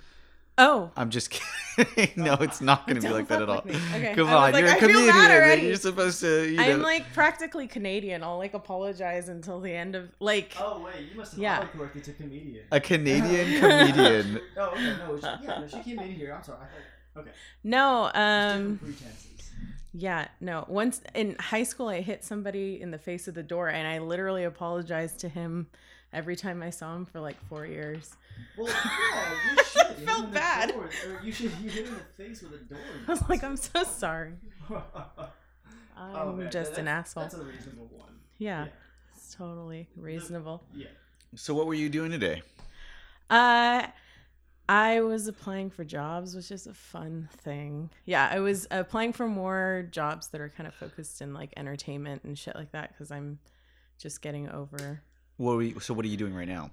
Oh. 0.58 0.91
I'm 0.97 1.11
just 1.11 1.31
kidding. 1.31 2.12
no, 2.17 2.35
it's 2.35 2.62
not 2.62 2.87
gonna 2.87 3.00
be 3.00 3.08
like 3.11 3.29
that 3.29 3.43
at 3.43 3.49
all. 3.49 3.56
fuck 3.56 3.67
with 3.67 3.75
me. 3.75 3.97
Okay. 3.99 4.14
Come 4.14 4.29
on, 4.29 4.53
like, 4.53 4.62
you're 4.62 4.70
a 4.70 4.75
I 4.76 4.81
feel 4.81 5.06
bad 5.06 5.31
comedian. 5.50 5.67
You're 5.69 5.76
supposed 5.76 6.20
to. 6.20 6.49
You 6.49 6.56
know, 6.56 6.62
I'm 6.62 6.82
like 6.82 7.12
practically 7.12 7.67
Canadian. 7.67 8.23
I'll 8.23 8.38
like 8.38 8.55
apologize 8.55 9.29
until 9.29 9.60
the 9.60 9.72
end 9.72 9.94
of 9.94 10.10
like. 10.19 10.55
Oh 10.58 10.82
wait, 10.82 11.10
you 11.10 11.17
must 11.19 11.32
have 11.32 11.41
Yeah. 11.41 11.63
autocorrected 11.67 12.05
to 12.05 12.13
comedian. 12.15 12.65
a 12.72 12.81
Canadian 12.81 13.60
comedian. 13.60 14.41
Oh, 14.56 14.69
okay, 14.70 14.96
no, 14.98 15.17
she, 15.19 15.27
yeah, 15.44 15.58
no, 15.60 15.69
she 15.69 15.81
came 15.81 15.98
in 15.98 16.13
here. 16.13 16.32
I'm 16.34 16.43
sorry. 16.43 16.58
I 16.63 17.15
thought, 17.15 17.20
okay. 17.22 17.31
No. 17.63 18.10
Um. 18.15 18.79
pretenses. 18.79 19.51
Yeah. 19.93 20.29
No. 20.41 20.65
Once 20.69 21.03
in 21.15 21.36
high 21.39 21.65
school, 21.65 21.89
I 21.89 22.01
hit 22.01 22.25
somebody 22.25 22.81
in 22.81 22.91
the 22.91 22.98
face 22.98 23.29
of 23.29 23.34
the 23.34 23.43
door, 23.43 23.69
and 23.69 23.86
I 23.86 23.98
literally 23.98 24.44
apologized 24.44 25.19
to 25.20 25.29
him 25.29 25.67
every 26.15 26.36
time 26.36 26.63
I 26.63 26.70
saw 26.70 26.94
him 26.96 27.05
for 27.05 27.20
like 27.20 27.36
four 27.48 27.67
years. 27.67 28.17
Well, 28.56 28.66
yeah, 29.12 29.34
you 29.56 29.64
should. 29.64 29.82
You 29.90 29.94
hit 29.98 30.06
felt 30.06 30.19
him 30.20 30.24
in 30.26 30.31
the 30.32 30.38
bad. 30.40 30.69
door, 30.70 30.84
or 31.06 31.20
you 31.24 31.32
should. 31.32 31.52
You 31.62 31.70
hit 31.70 31.86
him 31.86 31.94
in 31.94 32.00
the 32.00 32.24
face 32.24 32.43
with 32.43 32.52
a 32.55 32.64
door. 32.64 32.78
I 33.06 33.10
was 33.10 33.28
like, 33.28 33.44
I'm 33.44 33.56
so 33.56 33.84
sorry. 33.84 34.32
oh, 34.70 34.81
I'm 35.96 36.38
man, 36.38 36.50
just 36.50 36.72
that- 36.74 36.81
an 36.81 36.88
asshole. 36.88 37.24
That's 37.24 37.34
a 37.34 37.43
reasonable 37.43 37.88
one. 37.93 38.14
yeah, 38.38 38.64
yeah. 38.64 38.70
it's 39.14 39.34
totally 39.34 39.88
reasonable. 39.96 40.62
Yeah. 40.74 40.86
So 41.34 41.55
what 41.55 41.66
were 41.66 41.74
you 41.74 41.88
doing 41.88 42.10
today? 42.10 42.43
Uh, 43.28 43.86
I 44.69 45.00
was 45.00 45.28
applying 45.28 45.70
for 45.70 45.84
jobs, 45.84 46.34
which 46.34 46.50
is 46.50 46.66
a 46.66 46.74
fun 46.74 47.28
thing. 47.38 47.90
Yeah, 48.05 48.28
I 48.31 48.40
was 48.40 48.66
applying 48.70 49.12
for 49.12 49.28
more 49.28 49.86
jobs 49.90 50.28
that 50.28 50.40
are 50.40 50.48
kind 50.48 50.66
of 50.66 50.74
focused 50.74 51.20
in 51.20 51.34
like 51.34 51.52
entertainment 51.56 52.24
and 52.24 52.38
shit 52.38 52.56
like 52.56 52.72
that 52.72 52.93
because 52.93 53.10
I'm 53.10 53.38
just 53.98 54.22
getting 54.22 54.48
over. 54.48 55.02
What 55.36 55.56
were 55.56 55.62
you, 55.62 55.81
so 55.81 55.93
what 55.94 56.05
are 56.05 56.08
you 56.08 56.16
doing 56.16 56.34
right 56.34 56.48
now? 56.48 56.70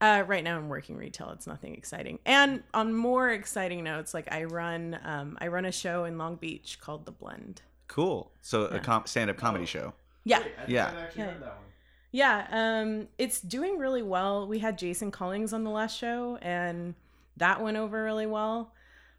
Uh, 0.00 0.24
right 0.26 0.44
now 0.44 0.58
I'm 0.58 0.68
working 0.68 0.96
retail. 0.96 1.30
It's 1.30 1.46
nothing 1.46 1.74
exciting. 1.74 2.18
And 2.26 2.62
on 2.74 2.92
more 2.94 3.30
exciting 3.30 3.82
notes, 3.84 4.12
like 4.12 4.30
I 4.30 4.44
run, 4.44 4.98
um, 5.04 5.38
I 5.40 5.48
run 5.48 5.64
a 5.64 5.72
show 5.72 6.04
in 6.04 6.18
Long 6.18 6.36
Beach 6.36 6.78
called 6.80 7.06
The 7.06 7.12
Blend. 7.12 7.62
Cool. 7.88 8.30
So 8.42 8.64
a 8.66 8.78
com- 8.78 9.06
stand-up 9.06 9.36
comedy 9.38 9.64
show. 9.64 9.94
Yeah. 10.24 10.42
Yeah. 10.68 10.92
actually 10.98 11.22
Yeah. 11.22 11.30
heard 11.30 11.42
that 11.42 11.56
one. 11.56 11.64
Yeah, 12.12 12.46
um, 12.50 13.08
it's 13.18 13.40
doing 13.40 13.78
really 13.78 14.02
well. 14.02 14.46
We 14.48 14.58
had 14.58 14.78
Jason 14.78 15.10
Collings 15.10 15.52
on 15.52 15.64
the 15.64 15.70
last 15.70 15.96
show, 15.98 16.38
and 16.40 16.94
that 17.36 17.62
went 17.62 17.76
over 17.76 18.02
really 18.04 18.26
well. 18.26 18.72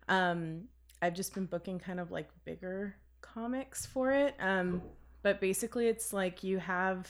Um, 0.07 0.63
I've 1.01 1.13
just 1.13 1.33
been 1.35 1.45
booking 1.45 1.77
kind 1.79 1.99
of 1.99 2.11
like 2.11 2.27
bigger 2.43 2.95
comics 3.21 3.85
for 3.85 4.11
it. 4.11 4.35
Um, 4.39 4.81
but 5.21 5.39
basically, 5.39 5.87
it's 5.87 6.11
like 6.11 6.43
you 6.43 6.57
have, 6.57 7.07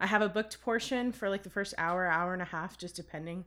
I 0.00 0.06
have 0.06 0.22
a 0.22 0.28
booked 0.28 0.60
portion 0.60 1.12
for 1.12 1.28
like 1.30 1.42
the 1.42 1.50
first 1.50 1.74
hour, 1.78 2.06
hour 2.06 2.32
and 2.32 2.42
a 2.42 2.46
half, 2.46 2.76
just 2.78 2.96
depending. 2.96 3.44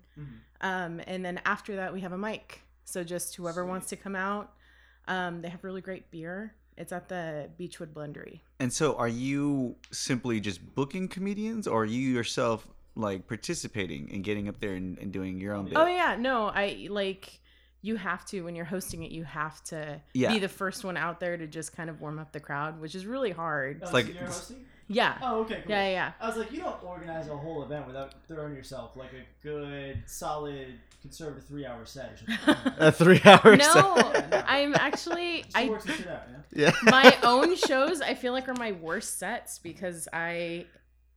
Um, 0.62 1.02
and 1.08 1.24
then 1.24 1.40
after 1.46 1.76
that, 1.78 1.94
we 1.94 2.02
have 2.02 2.12
a 2.12 2.18
mic. 2.18 2.62
So 2.86 3.04
just 3.04 3.36
whoever 3.36 3.66
wants 3.66 3.88
to 3.90 3.96
come 3.96 4.16
out, 4.16 4.54
um, 5.08 5.42
they 5.42 5.50
have 5.50 5.64
really 5.64 5.82
great 5.82 6.10
beer 6.12 6.56
It's 6.78 6.92
at 6.92 7.08
the 7.10 7.50
Beachwood 7.60 7.94
Blendery. 7.94 8.40
And 8.60 8.72
so, 8.74 8.96
are 8.96 9.08
you 9.08 9.76
simply 9.92 10.40
just 10.40 10.76
booking 10.76 11.08
comedians, 11.08 11.68
or 11.68 11.84
are 11.84 11.86
you 11.86 12.10
yourself 12.14 12.68
like 12.96 13.28
participating 13.28 14.10
and 14.14 14.24
getting 14.24 14.48
up 14.50 14.60
there 14.60 14.74
and, 14.74 14.98
and 14.98 15.12
doing 15.12 15.40
your 15.40 15.54
own 15.54 15.66
bit? 15.66 15.74
Oh 15.78 15.86
yeah, 15.88 16.16
no, 16.20 16.48
I 16.48 16.88
like 16.90 17.40
you 17.82 17.96
have 17.96 18.26
to 18.26 18.42
when 18.42 18.56
you're 18.56 18.66
hosting 18.66 19.04
it. 19.04 19.12
You 19.12 19.24
have 19.24 19.64
to 19.66 20.02
Yeah. 20.14 20.34
be 20.34 20.40
the 20.40 20.50
first 20.50 20.84
one 20.84 20.98
out 20.98 21.20
there 21.20 21.38
to 21.38 21.48
just 21.48 21.76
kind 21.76 21.90
of 21.90 22.02
warm 22.02 22.18
up 22.20 22.32
the 22.34 22.40
crowd, 22.42 22.80
which 22.82 22.94
is 22.96 23.06
really 23.06 23.32
hard. 23.32 23.82
Oh, 23.86 23.92
like- 23.92 24.08
so 24.08 24.12
you're 24.14 24.24
hosting? 24.26 24.66
Yeah, 24.92 25.18
Oh, 25.22 25.42
okay, 25.42 25.62
cool. 25.62 25.72
yeah, 25.72 25.84
yeah, 25.86 25.92
yeah. 25.92 26.12
I 26.20 26.28
was 26.28 26.38
like, 26.38 26.52
you 26.52 26.60
don't 26.62 26.84
organize 26.84 27.28
a 27.30 27.38
whole 27.38 27.62
event 27.64 27.86
without 27.86 28.16
throwing 28.28 28.56
yourself 28.56 28.96
like 28.96 29.12
a 29.14 29.24
good, 29.44 30.02
solid, 30.08 30.80
conservative 31.04 31.46
three-hour 31.48 31.86
set 31.86 32.12
or 32.14 32.18
something. 32.36 32.74
A 32.80 32.92
three 32.92 33.22
hours. 33.24 33.60
No, 33.60 33.96
I'm 34.48 34.74
actually 34.76 35.46
I 35.54 35.70
works 35.70 35.86
this 35.86 35.98
shit 35.98 36.08
out, 36.08 36.24
you 36.28 36.34
know? 36.34 36.44
Yeah. 36.68 36.72
my 36.92 37.16
own 37.24 37.56
shows 37.56 38.02
I 38.02 38.16
feel 38.16 38.34
like 38.34 38.50
are 38.50 38.56
my 38.56 38.72
worst 38.74 39.20
sets 39.20 39.60
because 39.60 40.08
I 40.12 40.66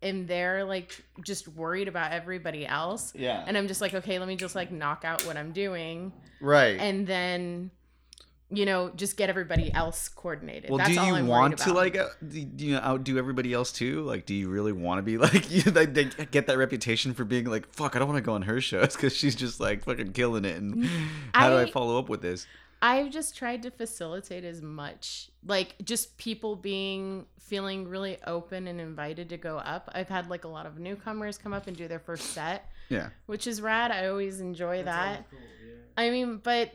am 0.03 0.27
there 0.27 0.65
like 0.65 1.03
just 1.25 1.49
worried 1.49 1.89
about 1.89 2.13
everybody 2.13 2.67
else. 2.67 3.15
Yeah. 3.15 3.43
And 3.47 3.57
I'm 3.57 3.69
just 3.69 3.81
like, 3.81 3.95
okay, 3.95 4.19
let 4.19 4.29
me 4.29 4.37
just 4.37 4.55
like 4.55 4.71
knock 4.71 5.05
out 5.07 5.25
what 5.27 5.37
I'm 5.39 5.53
doing 5.53 6.13
Right. 6.43 6.79
and 6.79 7.07
then 7.07 7.71
you 8.55 8.67
know, 8.67 8.91
just 8.95 9.17
get 9.17 9.31
everybody 9.31 9.73
else 9.73 10.09
coordinated. 10.09 10.69
well, 10.71 10.79
That's 10.79 10.93
do 10.93 11.01
all 11.01 11.07
you 11.07 11.15
I'm 11.15 11.27
want 11.27 11.59
to 11.59 11.73
like 11.73 11.97
uh, 11.97 12.09
do 12.27 12.45
do 12.45 12.67
you 12.67 12.77
outdo 12.77 13.17
everybody 13.19 13.53
else 13.53 13.73
too? 13.73 14.03
Like, 14.03 14.27
do 14.27 14.35
you 14.35 14.49
really 14.51 14.73
want 14.73 14.99
to 14.99 15.03
be 15.03 15.17
like 15.27 15.51
you? 15.51 15.63
Like, 15.71 15.95
they 15.95 16.05
get 16.31 16.47
that 16.49 16.59
reputation 16.59 17.15
for 17.15 17.25
being 17.25 17.47
like, 17.47 17.73
fuck, 17.73 17.97
I 17.97 17.99
don't 17.99 18.09
want 18.09 18.19
to 18.19 18.27
go 18.27 18.35
on 18.35 18.43
her 18.43 18.61
shows 18.61 18.95
because 18.95 19.17
she's 19.17 19.35
just 19.35 19.59
like 19.59 19.85
fucking 19.85 20.13
killing 20.13 20.45
it. 20.45 20.57
And 20.57 20.85
how 21.35 21.49
do 21.51 21.57
I 21.57 21.63
I- 21.63 21.71
follow 21.71 21.99
up 21.99 22.09
with 22.09 22.21
this? 22.23 22.47
I've 22.85 23.11
just 23.13 23.37
tried 23.37 23.63
to 23.63 23.71
facilitate 23.71 24.43
as 24.45 24.61
much, 24.61 25.31
like 25.47 25.77
just 25.85 26.19
people 26.19 26.57
being 26.57 27.27
feeling 27.39 27.87
really 27.87 28.19
open 28.27 28.67
and 28.67 28.81
invited 28.81 29.29
to 29.29 29.37
go 29.37 29.57
up. 29.59 29.89
I've 29.95 30.09
had 30.09 30.29
like 30.29 30.43
a 30.43 30.49
lot 30.49 30.67
of 30.67 30.81
newcomers 30.81 31.39
come 31.39 31.53
up 31.53 31.69
and 31.69 31.77
do 31.77 31.87
their 31.87 32.01
first 32.01 32.31
set, 32.33 32.69
Yeah. 32.89 33.11
which 33.27 33.47
is 33.47 33.63
rad. 33.63 33.93
I 33.93 34.09
always 34.09 34.41
enjoy 34.41 34.83
that. 34.83 35.31
Cool, 35.31 35.39
yeah. 35.39 35.75
I 35.97 36.11
mean, 36.11 36.39
but 36.43 36.73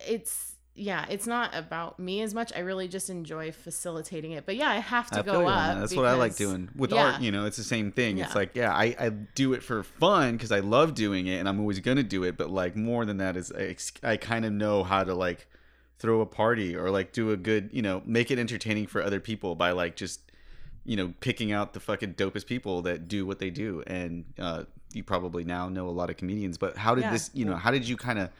it's 0.00 0.51
yeah, 0.74 1.04
it's 1.10 1.26
not 1.26 1.54
about 1.54 1.98
me 1.98 2.22
as 2.22 2.32
much. 2.32 2.50
I 2.56 2.60
really 2.60 2.88
just 2.88 3.10
enjoy 3.10 3.52
facilitating 3.52 4.32
it. 4.32 4.46
But 4.46 4.56
yeah, 4.56 4.70
I 4.70 4.76
have 4.76 5.10
to 5.10 5.18
I 5.18 5.22
go 5.22 5.46
up. 5.46 5.74
that. 5.74 5.80
That's 5.80 5.94
what 5.94 6.06
I 6.06 6.14
like 6.14 6.36
doing 6.36 6.70
with 6.74 6.92
yeah. 6.92 7.12
art. 7.12 7.20
You 7.22 7.30
know, 7.30 7.44
it's 7.44 7.58
the 7.58 7.62
same 7.64 7.92
thing. 7.92 8.18
It's 8.18 8.34
like, 8.34 8.56
yeah, 8.56 8.72
I, 8.72 8.96
I 8.98 9.08
do 9.10 9.52
it 9.52 9.62
for 9.62 9.82
fun 9.82 10.32
because 10.32 10.50
I 10.50 10.60
love 10.60 10.94
doing 10.94 11.26
it, 11.26 11.38
and 11.38 11.48
I'm 11.48 11.60
always 11.60 11.78
gonna 11.80 12.02
do 12.02 12.24
it. 12.24 12.38
But 12.38 12.50
like 12.50 12.74
more 12.74 13.04
than 13.04 13.18
that 13.18 13.36
is, 13.36 13.52
I, 13.52 13.76
I 14.02 14.16
kind 14.16 14.44
of 14.46 14.52
know 14.52 14.82
how 14.82 15.04
to 15.04 15.14
like 15.14 15.46
throw 15.98 16.20
a 16.20 16.26
party 16.26 16.74
or 16.74 16.90
like 16.90 17.12
do 17.12 17.30
a 17.30 17.36
good, 17.36 17.68
you 17.72 17.82
know, 17.82 18.02
make 18.06 18.30
it 18.30 18.38
entertaining 18.38 18.86
for 18.86 19.02
other 19.02 19.20
people 19.20 19.54
by 19.54 19.72
like 19.72 19.94
just, 19.94 20.32
you 20.84 20.96
know, 20.96 21.12
picking 21.20 21.52
out 21.52 21.74
the 21.74 21.80
fucking 21.80 22.14
dopest 22.14 22.46
people 22.46 22.82
that 22.82 23.06
do 23.08 23.26
what 23.26 23.38
they 23.38 23.50
do. 23.50 23.84
And 23.86 24.24
uh, 24.38 24.64
you 24.94 25.04
probably 25.04 25.44
now 25.44 25.68
know 25.68 25.86
a 25.88 25.90
lot 25.90 26.08
of 26.10 26.16
comedians. 26.16 26.56
But 26.58 26.76
how 26.78 26.94
did 26.94 27.02
Yeah. 27.02 27.12
this, 27.12 27.30
you 27.34 27.44
know, 27.44 27.56
how 27.56 27.70
did 27.70 27.86
you 27.86 27.96
kind 27.96 28.18
of 28.18 28.30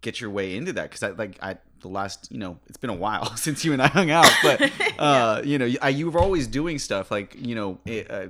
get 0.00 0.20
your 0.20 0.30
way 0.30 0.56
into 0.56 0.72
that? 0.72 0.90
Because 0.90 1.02
I 1.02 1.10
like 1.10 1.38
I 1.40 1.56
the 1.84 1.88
last, 1.88 2.30
you 2.32 2.38
know, 2.38 2.58
it's 2.66 2.76
been 2.78 2.90
a 2.90 2.94
while 2.94 3.36
since 3.46 3.64
you 3.64 3.72
and 3.72 3.80
I 3.80 3.86
hung 3.86 4.10
out, 4.10 4.30
but 4.42 4.72
uh, 4.98 5.42
you 5.44 5.58
know, 5.58 5.68
I, 5.80 5.90
you 5.90 6.10
were 6.10 6.18
always 6.20 6.46
doing 6.48 6.78
stuff 6.78 7.10
like, 7.10 7.36
you 7.38 7.54
know, 7.54 7.78
it, 7.86 8.10
uh, 8.10 8.26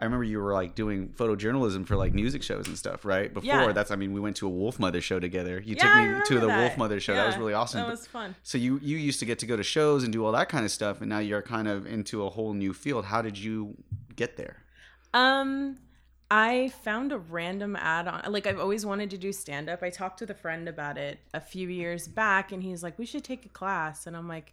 I 0.00 0.04
remember 0.04 0.22
you 0.22 0.38
were 0.40 0.52
like 0.52 0.76
doing 0.76 1.08
photojournalism 1.08 1.84
for 1.84 1.96
like 1.96 2.14
music 2.14 2.44
shows 2.44 2.68
and 2.68 2.78
stuff, 2.78 3.04
right? 3.04 3.34
Before 3.34 3.48
Yeah. 3.48 3.72
that's, 3.72 3.90
I 3.90 3.96
mean, 3.96 4.12
we 4.12 4.20
went 4.20 4.36
to 4.36 4.46
a 4.46 4.50
Wolfmother 4.50 5.02
show 5.02 5.18
together. 5.18 5.60
You 5.64 5.74
Yeah, 5.76 5.82
took 5.82 6.18
me 6.20 6.24
to 6.36 6.40
the 6.40 6.46
that. 6.46 6.76
Wolfmother 6.78 7.00
show. 7.00 7.14
That 7.16 7.26
was 7.26 7.36
really 7.36 7.52
awesome. 7.54 7.80
That 7.80 7.90
was 7.90 8.06
fun. 8.06 8.36
so 8.44 8.58
you 8.58 8.78
you 8.80 8.96
used 8.96 9.18
to 9.18 9.26
get 9.26 9.40
to 9.40 9.46
go 9.46 9.56
to 9.56 9.64
shows 9.64 10.04
and 10.04 10.12
do 10.12 10.24
all 10.24 10.30
that 10.32 10.48
kind 10.48 10.64
of 10.64 10.70
stuff, 10.70 11.00
and 11.00 11.08
now 11.10 11.18
you're 11.18 11.42
kind 11.42 11.66
of 11.66 11.84
into 11.86 12.24
a 12.24 12.30
whole 12.30 12.52
new 12.54 12.72
field. 12.72 13.06
How 13.06 13.22
did 13.22 13.36
you 13.36 13.74
get 14.14 14.36
there? 14.36 14.58
Um, 15.14 15.78
I 16.30 16.68
found 16.82 17.12
a 17.12 17.18
random 17.18 17.74
ad 17.76 18.06
on. 18.06 18.32
Like 18.32 18.46
I've 18.46 18.58
always 18.58 18.84
wanted 18.84 19.10
to 19.10 19.18
do 19.18 19.32
stand 19.32 19.68
up. 19.70 19.82
I 19.82 19.90
talked 19.90 20.20
with 20.20 20.30
a 20.30 20.34
friend 20.34 20.68
about 20.68 20.98
it 20.98 21.20
a 21.32 21.40
few 21.40 21.68
years 21.68 22.06
back, 22.06 22.52
and 22.52 22.62
he's 22.62 22.82
like, 22.82 22.98
"We 22.98 23.06
should 23.06 23.24
take 23.24 23.46
a 23.46 23.48
class." 23.48 24.06
And 24.06 24.16
I'm 24.16 24.28
like, 24.28 24.52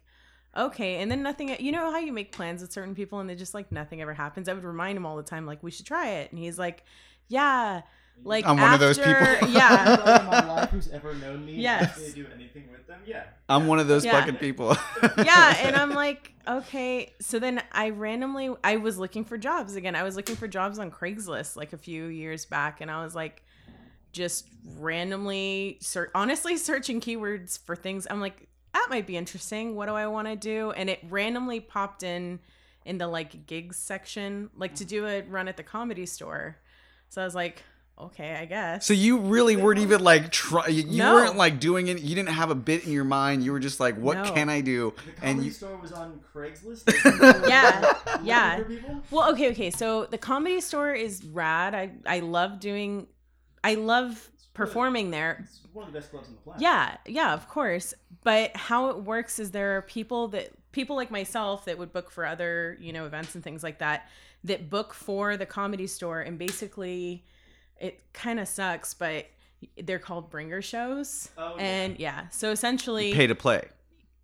"Okay." 0.56 0.96
And 0.96 1.10
then 1.10 1.22
nothing. 1.22 1.54
You 1.60 1.72
know 1.72 1.90
how 1.90 1.98
you 1.98 2.12
make 2.12 2.32
plans 2.32 2.62
with 2.62 2.72
certain 2.72 2.94
people, 2.94 3.20
and 3.20 3.28
they 3.28 3.34
just 3.34 3.52
like 3.54 3.70
nothing 3.70 4.00
ever 4.00 4.14
happens. 4.14 4.48
I 4.48 4.54
would 4.54 4.64
remind 4.64 4.96
him 4.96 5.04
all 5.06 5.16
the 5.16 5.22
time, 5.22 5.44
like, 5.46 5.62
"We 5.62 5.70
should 5.70 5.86
try 5.86 6.08
it," 6.08 6.30
and 6.32 6.38
he's 6.38 6.58
like, 6.58 6.84
"Yeah." 7.28 7.82
Like 8.24 8.44
I'm 8.46 8.56
one 8.58 8.74
of 8.74 8.80
those 8.80 8.98
people. 8.98 9.12
yeah. 9.48 9.84
Everybody 9.98 10.20
in 10.24 10.26
my 10.30 10.54
life 10.54 10.70
who's 10.70 10.88
ever 10.88 11.14
known 11.14 11.44
me, 11.46 11.54
Yes. 11.54 11.82
asked 11.98 12.14
do 12.14 12.26
anything 12.34 12.68
with 12.72 12.86
them, 12.86 13.00
yeah. 13.06 13.24
I'm 13.48 13.66
one 13.68 13.78
of 13.78 13.86
those 13.88 14.04
Yeah. 14.04 14.18
fucking 14.18 14.36
people. 14.36 14.76
yeah 15.18 15.56
and 15.62 15.76
i'm 15.76 15.90
like 15.94 16.32
okay 16.48 17.12
so 17.20 17.38
then 17.38 17.62
i 17.72 17.90
randomly 17.90 18.50
i 18.64 18.76
was 18.76 18.98
looking 18.98 19.24
for 19.24 19.36
jobs 19.36 19.74
again 19.76 19.94
i 19.96 20.02
was 20.04 20.14
looking 20.16 20.34
for 20.36 20.46
jobs 20.48 20.78
on 20.78 20.90
craigslist 20.90 21.56
like 21.56 21.72
a 21.72 21.76
few 21.76 22.06
years 22.06 22.44
back 22.46 22.80
and 22.80 22.90
i 22.90 23.02
was 23.04 23.14
like 23.14 23.42
just 24.12 24.46
randomly 24.78 25.78
ser- 25.80 26.10
honestly 26.14 26.56
searching 26.56 27.00
keywords 27.00 27.58
for 27.64 27.76
things 27.76 28.06
i'm 28.10 28.20
like 28.20 28.48
that 28.72 28.86
might 28.90 29.06
be 29.06 29.16
interesting 29.16 29.74
what 29.74 29.86
do 29.86 29.92
i 29.92 30.06
want 30.06 30.26
to 30.28 30.36
do 30.36 30.70
and 30.72 30.88
it 30.88 31.00
randomly 31.08 31.60
popped 31.60 32.02
in 32.02 32.38
in 32.84 32.98
the 32.98 33.06
like 33.08 33.46
gigs 33.46 33.76
section 33.76 34.48
like 34.56 34.74
to 34.74 34.84
do 34.84 35.06
a 35.06 35.22
run 35.22 35.48
at 35.48 35.56
the 35.56 35.62
comedy 35.62 36.06
store 36.06 36.56
so 37.08 37.20
i 37.20 37.24
was 37.24 37.34
like 37.34 37.62
okay 37.98 38.34
i 38.36 38.44
guess 38.44 38.84
So 38.86 38.92
you 38.92 39.18
really 39.18 39.56
weren't 39.56 39.80
even 39.80 40.02
like 40.02 40.30
try. 40.30 40.66
You 40.68 40.82
you 40.86 40.98
No. 40.98 41.14
weren't 41.14 41.36
like 41.36 41.58
doing 41.60 41.88
it. 41.88 42.00
You 42.00 42.14
didn't 42.14 42.30
have 42.30 42.50
a 42.50 42.54
bit 42.54 42.84
in 42.84 42.92
your 42.92 43.04
mind. 43.04 43.42
You 43.42 43.52
were 43.52 43.58
just 43.60 43.80
like, 43.80 43.96
what 43.96 44.18
No. 44.18 44.32
can 44.32 44.48
I 44.50 44.60
do? 44.60 44.92
The 44.96 45.10
And 45.26 45.36
comedy 45.38 45.46
you, 45.46 45.50
store 45.52 45.76
was 45.78 45.92
on 45.92 46.20
Craigslist. 46.34 46.84
Like, 46.86 47.02
people 47.02 47.18
were 47.40 47.48
Yeah, 47.48 47.92
looking 48.06 48.26
yeah. 48.26 48.56
for 48.58 48.64
people? 48.64 49.02
Well, 49.10 49.32
okay, 49.32 49.50
okay. 49.52 49.70
So 49.70 50.04
the 50.06 50.18
comedy 50.18 50.60
store 50.60 50.92
is 50.92 51.24
rad. 51.24 51.74
I 51.74 51.92
I 52.06 52.20
love 52.20 52.60
doing 52.60 53.06
I 53.64 53.74
love 53.74 54.30
performing 54.52 55.10
there. 55.10 55.38
It's 55.42 55.60
one 55.72 55.86
of 55.86 55.92
the 55.92 55.98
best 55.98 56.10
clubs 56.10 56.28
on 56.28 56.34
the 56.34 56.40
planet. 56.40 56.62
Yeah, 56.62 56.96
yeah, 57.06 57.32
of 57.34 57.48
course. 57.48 57.94
But 58.22 58.54
how 58.56 58.88
it 58.90 58.98
works 59.04 59.38
is 59.38 59.50
there 59.52 59.76
are 59.78 59.82
people 59.82 60.28
that 60.28 60.50
people 60.72 60.96
like 60.96 61.10
myself 61.10 61.64
that 61.64 61.78
would 61.78 61.92
book 61.92 62.10
for 62.10 62.26
other, 62.26 62.76
you 62.80 62.92
know, 62.92 63.06
events 63.06 63.34
and 63.34 63.42
things 63.42 63.62
like 63.62 63.78
that 63.78 64.08
that 64.44 64.68
book 64.70 64.92
for 64.94 65.36
the 65.36 65.46
comedy 65.46 65.86
store 65.86 66.20
and 66.20 66.38
basically 66.38 67.24
it 67.80 68.00
kind 68.12 68.40
of 68.40 68.48
sucks, 68.48 68.94
but 68.94 69.26
they're 69.82 69.98
called 69.98 70.30
bringer 70.30 70.62
shows. 70.62 71.30
Oh, 71.38 71.56
and 71.56 71.98
yeah. 71.98 72.28
So 72.28 72.50
essentially 72.50 73.12
pay 73.12 73.26
to 73.26 73.34
play. 73.34 73.68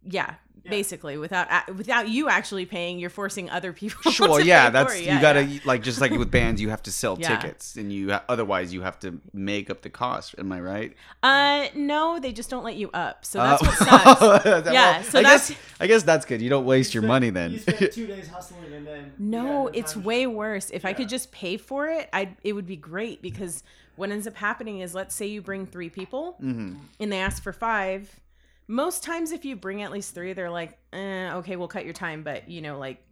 Yeah, 0.04 0.34
basically 0.68 1.16
without 1.18 1.74
without 1.74 2.08
you 2.08 2.28
actually 2.28 2.66
paying, 2.66 2.98
you're 3.00 3.10
forcing 3.10 3.50
other 3.50 3.72
people 3.72 4.12
Sure, 4.12 4.38
to 4.38 4.44
yeah, 4.46 4.66
pay 4.66 4.72
that's 4.72 4.92
for 4.92 4.98
it. 4.98 5.02
you 5.02 5.06
Yeah, 5.06 5.20
gotta 5.20 5.42
yeah. 5.44 5.60
like 5.64 5.82
just 5.82 6.00
like 6.00 6.12
with 6.12 6.30
bands, 6.30 6.60
you 6.60 6.70
have 6.70 6.82
to 6.84 6.92
sell 6.92 7.16
Yeah. 7.18 7.36
tickets, 7.36 7.76
and 7.76 7.92
you 7.92 8.12
otherwise 8.28 8.72
you 8.72 8.82
have 8.82 8.98
to 9.00 9.20
make 9.32 9.70
up 9.70 9.82
the 9.82 9.90
cost. 9.90 10.34
Am 10.38 10.52
I 10.52 10.60
right? 10.60 10.94
Uh, 11.22 11.66
no, 11.74 12.18
they 12.20 12.32
just 12.32 12.48
don't 12.50 12.64
let 12.64 12.76
you 12.76 12.90
up. 12.94 13.24
So 13.24 13.40
Uh, 13.40 13.50
that's 13.58 13.62
what 13.62 13.88
sucks. 13.88 14.20
Well, 14.20 14.72
Yeah, 14.72 15.02
so 15.02 15.18
I 15.18 15.22
that's- 15.22 15.48
guess 15.50 15.58
I 15.80 15.86
guess 15.88 16.02
that's 16.04 16.24
good. 16.26 16.40
You 16.40 16.48
don't 16.50 16.64
waste 16.66 16.94
your 16.94 17.02
spent- 17.02 17.08
money 17.08 17.30
then. 17.30 17.52
You 17.52 17.58
spent 17.58 17.92
two 17.92 18.06
days 18.06 18.28
hustling 18.28 18.72
and 18.72 18.86
then. 18.86 19.12
No, 19.18 19.66
had 19.66 19.76
it's 19.76 19.94
time 19.94 20.04
way 20.04 20.26
worse. 20.26 20.70
If 20.70 20.84
I 20.84 20.92
could 20.92 21.08
just 21.08 21.32
pay 21.32 21.56
for 21.56 21.88
it, 21.88 22.08
I 22.12 22.36
it 22.44 22.52
would 22.52 22.66
be 22.66 22.76
great 22.76 23.20
because 23.20 23.62
what 23.96 24.10
ends 24.10 24.26
up 24.26 24.36
happening 24.36 24.78
is 24.80 24.94
let's 24.94 25.14
say 25.14 25.26
you 25.26 25.42
bring 25.42 25.66
three 25.66 25.90
people 25.90 26.36
Mm-hmm. 26.42 26.76
and 27.00 27.12
they 27.12 27.18
ask 27.18 27.42
for 27.42 27.52
five. 27.52 28.20
Most 28.68 29.02
times, 29.02 29.32
if 29.32 29.44
you 29.44 29.56
bring 29.56 29.82
at 29.82 29.90
least 29.90 30.14
three, 30.14 30.32
they're 30.32 30.50
like, 30.50 30.78
eh, 30.92 31.34
okay, 31.34 31.56
we'll 31.56 31.68
cut 31.68 31.84
your 31.84 31.94
time, 31.94 32.22
but 32.22 32.48
you 32.48 32.62
know, 32.62 32.78
like, 32.78 33.02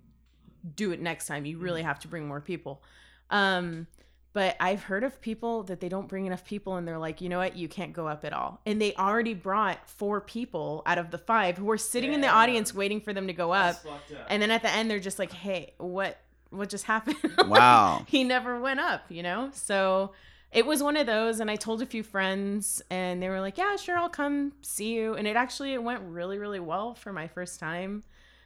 do 0.76 0.92
it 0.92 1.00
next 1.00 1.26
time. 1.26 1.45
You 1.45 1.59
really 1.59 1.83
have 1.83 1.99
to 2.00 2.09
bring 2.09 2.26
more 2.26 2.40
people. 2.40 2.83
Um, 3.30 3.87
but 4.33 4.57
I've 4.61 4.85
heard 4.85 5.02
of 5.02 5.21
people 5.21 5.64
that 5.64 5.80
they 5.80 5.88
don't 5.88 6.07
bring 6.07 6.26
enough 6.26 6.45
people 6.45 6.76
and 6.76 6.87
they're 6.87 6.99
like, 6.99 7.21
you 7.21 7.28
know 7.28 7.38
what, 7.38 7.57
you 7.57 7.66
can't 7.66 7.92
go 7.92 8.07
up 8.07 8.25
at 8.25 8.33
all. 8.33 8.61
And 8.64 8.80
they 8.80 8.95
already 8.95 9.35
brought 9.35 9.88
four 9.88 10.21
people 10.21 10.83
out 10.87 10.99
of 10.99 11.11
the 11.11 11.19
five 11.19 11.59
who 11.59 11.64
were 11.64 11.78
sitting 11.78 12.12
in 12.12 12.21
the 12.21 12.28
audience 12.28 12.73
waiting 12.73 13.00
for 13.00 13.12
them 13.12 13.26
to 13.26 13.33
go 13.33 13.52
up. 13.52 13.85
Up. 13.85 14.00
And 14.28 14.40
then 14.40 14.52
at 14.52 14.62
the 14.62 14.71
end, 14.71 14.88
they're 14.88 15.00
just 15.00 15.19
like, 15.19 15.33
hey, 15.33 15.75
what 15.78 16.19
what 16.50 16.69
just 16.69 16.85
happened? 16.85 17.16
Wow. 17.47 18.04
he 18.09 18.25
never 18.25 18.61
went 18.61 18.80
up, 18.80 19.02
you 19.09 19.23
know? 19.23 19.50
So 19.52 20.12
it 20.52 20.66
was 20.66 20.83
one 20.83 20.97
of 20.97 21.07
those. 21.07 21.40
And 21.40 21.50
I 21.50 21.57
told 21.57 21.80
a 21.83 21.87
few 21.87 22.02
friends 22.02 22.83
and 22.90 23.23
they 23.23 23.28
were 23.28 23.40
like, 23.40 23.57
yeah, 23.59 23.76
sure, 23.76 23.97
I'll 23.99 24.09
come 24.09 24.52
see 24.62 24.95
you. 24.95 25.14
And 25.14 25.26
it 25.26 25.37
actually 25.37 25.73
it 25.75 25.83
went 25.83 26.00
really, 26.04 26.38
really 26.38 26.61
well 26.61 26.95
for 26.95 27.12
my 27.12 27.28
first 27.28 27.61
time. 27.61 28.02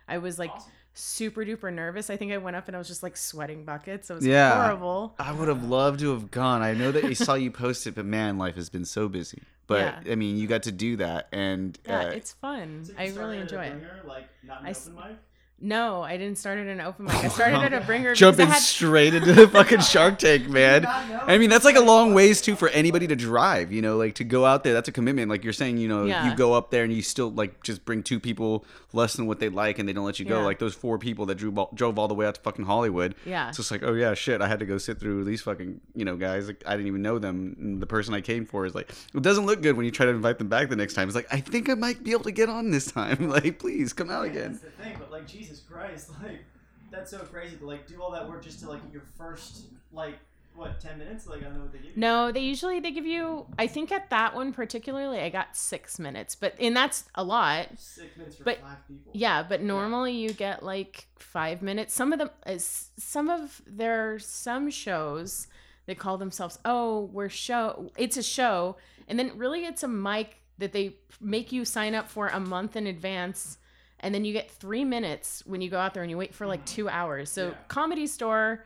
I 0.07 0.19
was 0.19 0.39
like 0.39 0.53
super 0.93 1.45
duper 1.45 1.73
nervous. 1.73 2.11
I 2.11 2.17
think 2.17 2.31
I 2.33 2.37
went 2.37 2.57
up 2.57 2.69
and 2.69 2.77
I 2.77 2.79
was 2.79 2.89
just 2.89 3.03
like 3.03 3.17
sweating 3.17 3.65
buckets. 3.65 4.11
It 4.11 4.15
was 4.15 4.27
Yeah. 4.27 4.63
horrible. 4.63 5.15
I 5.19 5.33
would 5.33 5.49
have 5.49 5.65
loved 5.65 6.01
to 6.01 6.11
have 6.13 6.31
gone. 6.31 6.63
I 6.63 6.75
know 6.75 6.93
that 6.93 7.05
I 7.05 7.15
saw 7.15 7.35
you 7.35 7.51
post 7.51 7.87
it, 7.87 7.95
but 7.95 8.05
man, 8.05 8.39
life 8.39 8.55
has 8.57 8.69
been 8.71 8.85
so 8.85 9.09
busy. 9.09 9.43
But 9.67 9.81
Yeah. 10.07 10.13
I 10.13 10.15
mean, 10.15 10.37
you 10.37 10.47
got 10.47 10.63
to 10.65 10.73
do 10.73 10.97
that, 10.99 11.27
and 11.33 11.79
Yeah, 11.87 12.01
uh, 12.01 12.07
it's 12.11 12.33
fun. 12.35 12.85
So 12.85 12.93
you 12.93 12.99
I 12.99 13.07
really 13.17 13.39
enjoy 13.39 13.65
it. 13.65 13.83
Like 14.07 14.29
not 14.43 14.61
an 14.61 14.67
I 14.67 14.71
s- 14.71 14.87
open 14.89 15.09
mic. 15.09 15.17
No, 15.65 16.03
I 16.03 16.19
didn't 16.19 16.37
start 16.37 16.59
at 16.59 16.67
an 16.67 16.83
open 16.83 17.07
mic. 17.07 17.15
I 17.15 17.29
started 17.29 17.57
at 17.57 17.73
a 17.73 17.81
bringer. 17.87 18.15
Jumping 18.15 18.49
had- 18.49 18.59
straight 18.61 19.15
into 19.15 19.33
the 19.33 19.49
fucking 19.49 19.81
Shark 19.81 20.19
Tank, 20.19 20.47
man. 20.47 20.85
I 20.87 21.39
mean, 21.39 21.49
that's 21.49 21.65
like 21.65 21.77
a 21.77 21.81
long 21.81 22.13
ways 22.13 22.43
too 22.43 22.55
for 22.55 22.69
anybody 22.69 23.07
to 23.07 23.17
drive. 23.17 23.73
You 23.73 23.81
know, 23.81 23.97
like 23.97 24.17
to 24.17 24.25
go 24.25 24.45
out 24.45 24.63
there. 24.63 24.75
That's 24.75 24.89
a 24.91 24.93
commitment. 24.93 25.31
Like 25.31 25.43
you're 25.43 25.55
saying, 25.55 25.79
you 25.79 25.89
know, 25.89 26.05
Yeah. 26.05 26.29
you 26.31 26.37
go 26.37 26.53
up 26.53 26.71
there 26.71 26.85
and 26.85 26.93
you 26.93 27.01
still 27.01 27.31
like 27.31 27.63
just 27.63 27.87
bring 27.87 28.03
two 28.03 28.21
people 28.21 28.67
less 28.93 29.15
than 29.15 29.27
what 29.27 29.41
they 29.41 29.49
like, 29.49 29.79
and 29.79 29.89
they 29.89 29.95
don't 29.95 30.05
let 30.05 30.19
you 30.21 30.27
go. 30.27 30.41
Yeah. 30.41 30.45
Like 30.45 30.59
those 30.59 30.75
four 30.75 30.99
people 30.99 31.25
that 31.27 31.37
drew, 31.37 31.67
drove 31.73 31.99
all 31.99 32.09
the 32.09 32.15
way 32.15 32.27
out 32.27 32.35
to 32.35 32.41
fucking 32.43 32.67
Hollywood. 32.67 33.15
Yeah. 33.25 33.49
It's 33.49 33.57
just 33.57 33.71
like, 33.71 33.83
oh 33.83 33.95
yeah, 33.95 34.13
shit. 34.13 34.43
I 34.43 34.49
had 34.49 34.59
to 34.59 34.67
go 34.67 34.77
sit 34.77 35.01
through 35.01 35.25
these 35.25 35.41
fucking 35.41 35.81
you 35.95 36.05
know 36.05 36.17
guys. 36.17 36.47
Like 36.47 36.63
I 36.67 36.73
didn't 36.73 36.89
even 36.89 37.01
know 37.01 37.19
them. 37.19 37.57
And 37.59 37.81
the 37.81 37.87
person 37.87 38.13
I 38.13 38.21
came 38.21 38.45
for 38.45 38.67
is 38.67 38.75
like, 38.75 38.91
it 39.15 39.23
doesn't 39.23 39.47
look 39.47 39.63
good 39.63 39.79
when 39.79 39.87
you 39.87 39.91
try 39.93 40.05
to 40.05 40.13
invite 40.13 40.37
them 40.37 40.49
back 40.51 40.69
the 40.69 40.77
next 40.77 40.93
time. 40.93 41.09
It's 41.09 41.15
like 41.17 41.33
I 41.33 41.41
think 41.41 41.71
I 41.71 41.75
might 41.75 42.05
be 42.05 42.13
able 42.13 42.25
to 42.25 42.33
get 42.33 42.51
on 42.51 42.71
this 42.71 42.93
time. 42.93 43.31
Like 43.35 43.59
please 43.59 43.95
come 43.95 44.11
out 44.11 44.27
again. 44.27 44.53
That's 44.53 44.77
the 44.77 44.83
thing, 44.83 44.97
but 44.99 45.11
like 45.11 45.27
Jesus 45.27 45.54
Christ, 45.61 46.11
like 46.23 46.45
that's 46.91 47.11
so 47.11 47.19
crazy 47.19 47.57
to 47.57 47.67
like 47.67 47.87
do 47.87 48.01
all 48.03 48.11
that 48.13 48.29
work 48.29 48.45
just 48.45 48.61
to 48.61 48.69
like 48.69 48.81
your 48.93 49.03
first 49.19 49.65
like 49.93 50.17
what 50.55 50.81
ten 50.81 50.99
minutes? 50.99 51.27
Like 51.27 51.41
I 51.41 51.45
don't 51.45 51.55
know 51.55 51.61
what 51.63 51.73
they 51.73 51.79
give 51.79 51.87
you. 51.89 51.93
No, 51.97 52.31
they 52.31 52.41
usually 52.41 52.79
they 52.81 52.93
give 52.93 53.07
you. 53.07 53.47
I 53.59 53.67
think 53.67 53.91
at 53.91 54.11
that 54.11 54.35
one 54.37 54.53
particularly, 54.53 55.19
I 55.21 55.29
got 55.29 55.57
six 55.57 55.99
minutes, 55.99 56.37
but 56.37 56.55
and 56.61 56.77
that's 56.77 57.05
a 57.17 57.25
lot. 57.25 57.69
Six 57.77 58.17
minutes 58.17 58.37
for 58.37 58.45
But- 58.45 58.61
five 58.61 58.87
people. 58.87 59.11
Yeah, 59.15 59.43
but 59.43 59.63
normally 59.63 60.13
you 60.13 60.33
get 60.33 60.63
like 60.63 61.09
five 61.19 61.61
minutes. 61.63 61.93
Some 61.93 62.13
of 62.13 62.19
them, 62.21 62.31
uh, 62.47 62.53
is 62.53 62.91
some 62.97 63.29
of 63.29 63.63
their 63.67 64.19
some 64.21 64.71
shows 64.71 65.49
they 65.87 65.95
call 65.95 66.17
themselves, 66.17 66.59
oh, 66.65 67.11
we're 67.13 67.29
show. 67.29 67.91
It's 67.99 68.17
a 68.17 68.23
show, 68.23 68.77
and 69.09 69.19
then 69.19 69.37
really 69.37 69.67
it's 69.67 69.83
a 69.83 69.89
mic 69.89 70.37
that 70.59 70.73
they 70.73 70.97
make 71.21 71.53
you 71.53 71.65
sign 71.65 71.95
up 71.95 72.09
for 72.09 72.29
a 72.29 72.41
month 72.41 72.75
in 72.77 72.87
advance, 72.87 73.59
and 74.05 74.15
then 74.15 74.25
you 74.25 74.33
get 74.35 74.51
three 74.51 74.85
minutes 74.85 75.43
when 75.47 75.63
you 75.63 75.71
go 75.71 75.79
out 75.79 75.95
there 75.95 76.03
and 76.03 76.11
you 76.11 76.19
wait 76.19 76.35
for 76.35 76.47
like 76.47 76.61
mm-hmm. 76.67 76.75
two 76.77 76.89
hours. 76.89 77.31
So 77.31 77.49
Yeah. 77.49 77.55
comedy 77.69 78.07
store. 78.07 78.65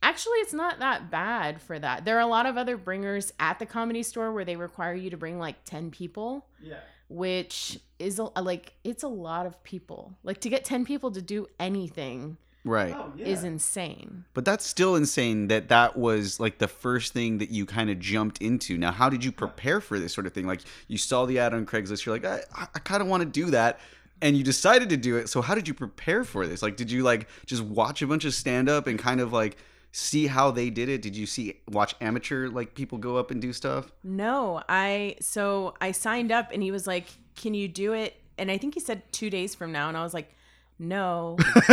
Actually, 0.00 0.38
it's 0.38 0.52
not 0.52 0.78
that 0.78 1.10
bad 1.10 1.60
for 1.60 1.76
that. 1.76 2.04
There 2.04 2.16
are 2.16 2.20
a 2.20 2.26
lot 2.26 2.46
of 2.46 2.56
other 2.56 2.76
bringers 2.76 3.32
at 3.40 3.58
the 3.58 3.66
comedy 3.66 4.04
store 4.04 4.32
where 4.32 4.44
they 4.44 4.54
require 4.54 4.94
you 4.94 5.10
to 5.10 5.16
bring 5.16 5.40
like 5.40 5.64
10 5.64 5.90
people 5.90 6.46
Yeah. 6.62 6.76
which 7.08 7.80
is 7.98 8.20
a, 8.20 8.24
like 8.40 8.74
it's 8.84 9.02
a 9.02 9.08
lot 9.08 9.44
of 9.46 9.62
people. 9.64 10.14
Like 10.22 10.40
to 10.42 10.48
get 10.48 10.64
10 10.64 10.84
people 10.84 11.10
to 11.10 11.20
do 11.20 11.48
anything 11.58 12.38
Right. 12.64 12.94
Oh 12.94 13.12
yeah. 13.16 13.26
is 13.26 13.44
insane. 13.44 14.24
But 14.34 14.44
that's 14.44 14.64
still 14.66 14.94
insane 14.94 15.48
that 15.48 15.68
that 15.68 15.96
was 15.96 16.38
like 16.38 16.58
the 16.58 16.68
first 16.68 17.12
thing 17.12 17.38
that 17.38 17.50
you 17.50 17.64
kind 17.66 17.88
of 17.88 17.98
jumped 17.98 18.42
into. 18.42 18.76
Now, 18.76 18.92
how 18.92 19.08
did 19.08 19.24
you 19.24 19.32
prepare 19.32 19.80
for 19.80 19.98
this 19.98 20.12
sort 20.12 20.26
of 20.26 20.32
thing? 20.32 20.46
Like 20.46 20.60
you 20.86 20.98
saw 20.98 21.24
the 21.24 21.38
ad 21.38 21.54
on 21.54 21.66
Craigslist, 21.66 22.04
you're 22.04 22.14
like, 22.14 22.24
I, 22.24 22.42
I 22.74 22.78
kind 22.80 23.00
of 23.00 23.08
want 23.08 23.22
to 23.22 23.28
do 23.28 23.50
that. 23.52 23.80
And 24.20 24.36
you 24.36 24.42
decided 24.44 24.88
to 24.90 24.96
do 24.96 25.16
it. 25.16 25.28
So 25.28 25.40
how 25.42 25.54
did 25.54 25.68
you 25.68 25.74
prepare 25.74 26.24
for 26.24 26.46
this? 26.46 26.62
Like, 26.62 26.76
did 26.76 26.90
you 26.90 27.02
like 27.02 27.28
just 27.46 27.62
watch 27.62 28.02
a 28.02 28.06
bunch 28.06 28.24
of 28.24 28.34
stand 28.34 28.68
up 28.68 28.86
and 28.86 28.98
kind 28.98 29.20
of 29.20 29.32
like 29.32 29.56
see 29.92 30.26
how 30.26 30.50
they 30.50 30.70
did 30.70 30.88
it? 30.88 31.02
Did 31.02 31.16
you 31.16 31.26
see 31.26 31.60
watch 31.68 31.94
amateur 32.00 32.48
like 32.48 32.74
people 32.74 32.98
go 32.98 33.16
up 33.16 33.30
and 33.30 33.40
do 33.40 33.52
stuff? 33.52 33.90
No, 34.02 34.62
I 34.68 35.16
so 35.20 35.74
I 35.80 35.92
signed 35.92 36.32
up 36.32 36.50
and 36.52 36.62
he 36.62 36.70
was 36.70 36.86
like, 36.86 37.06
"Can 37.36 37.54
you 37.54 37.68
do 37.68 37.92
it?" 37.92 38.20
And 38.36 38.50
I 38.50 38.58
think 38.58 38.74
he 38.74 38.80
said 38.80 39.02
2 39.12 39.30
days 39.30 39.54
from 39.54 39.72
now 39.72 39.88
and 39.88 39.96
I 39.96 40.02
was 40.02 40.14
like, 40.14 40.34
"No." 40.78 41.36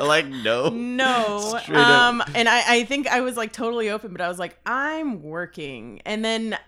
like 0.00 0.26
no. 0.26 0.70
no. 0.70 1.58
Straight 1.62 1.76
up. 1.76 1.86
Um 1.86 2.22
and 2.34 2.48
I 2.48 2.62
I 2.76 2.84
think 2.84 3.06
I 3.06 3.20
was 3.20 3.36
like 3.36 3.52
totally 3.52 3.90
open, 3.90 4.12
but 4.12 4.20
I 4.20 4.28
was 4.28 4.38
like, 4.38 4.58
"I'm 4.66 5.22
working." 5.22 6.00
And 6.04 6.24
then 6.24 6.58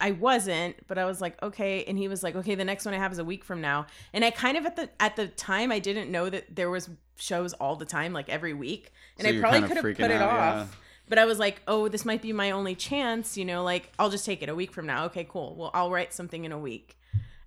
I 0.00 0.10
wasn't, 0.12 0.76
but 0.88 0.98
I 0.98 1.04
was 1.06 1.20
like, 1.20 1.42
okay. 1.42 1.84
And 1.84 1.96
he 1.98 2.08
was 2.08 2.22
like, 2.22 2.36
okay, 2.36 2.54
the 2.54 2.64
next 2.64 2.84
one 2.84 2.94
I 2.94 2.98
have 2.98 3.12
is 3.12 3.18
a 3.18 3.24
week 3.24 3.44
from 3.44 3.60
now. 3.60 3.86
And 4.12 4.24
I 4.24 4.30
kind 4.30 4.56
of 4.56 4.66
at 4.66 4.76
the 4.76 4.90
at 5.00 5.16
the 5.16 5.28
time 5.28 5.72
I 5.72 5.78
didn't 5.78 6.10
know 6.10 6.28
that 6.28 6.54
there 6.54 6.68
was 6.70 6.90
shows 7.16 7.54
all 7.54 7.76
the 7.76 7.86
time, 7.86 8.12
like 8.12 8.28
every 8.28 8.52
week. 8.52 8.92
And 9.18 9.26
So 9.26 9.34
I 9.34 9.40
probably 9.40 9.62
could 9.62 9.76
have 9.76 9.84
put 9.84 10.10
it 10.10 10.22
off. 10.22 10.54
yeah. 10.54 10.66
But 11.08 11.18
I 11.18 11.24
was 11.24 11.38
like, 11.38 11.62
oh, 11.68 11.88
this 11.88 12.04
might 12.04 12.20
be 12.20 12.32
my 12.32 12.50
only 12.50 12.74
chance, 12.74 13.38
you 13.38 13.44
know, 13.44 13.62
like 13.62 13.92
I'll 13.98 14.10
just 14.10 14.26
take 14.26 14.42
it 14.42 14.48
a 14.48 14.54
week 14.54 14.72
from 14.72 14.86
now. 14.86 15.04
Okay, 15.06 15.24
cool. 15.28 15.54
Well, 15.56 15.70
I'll 15.72 15.90
write 15.90 16.12
something 16.12 16.44
in 16.44 16.52
a 16.52 16.58
week. 16.58 16.98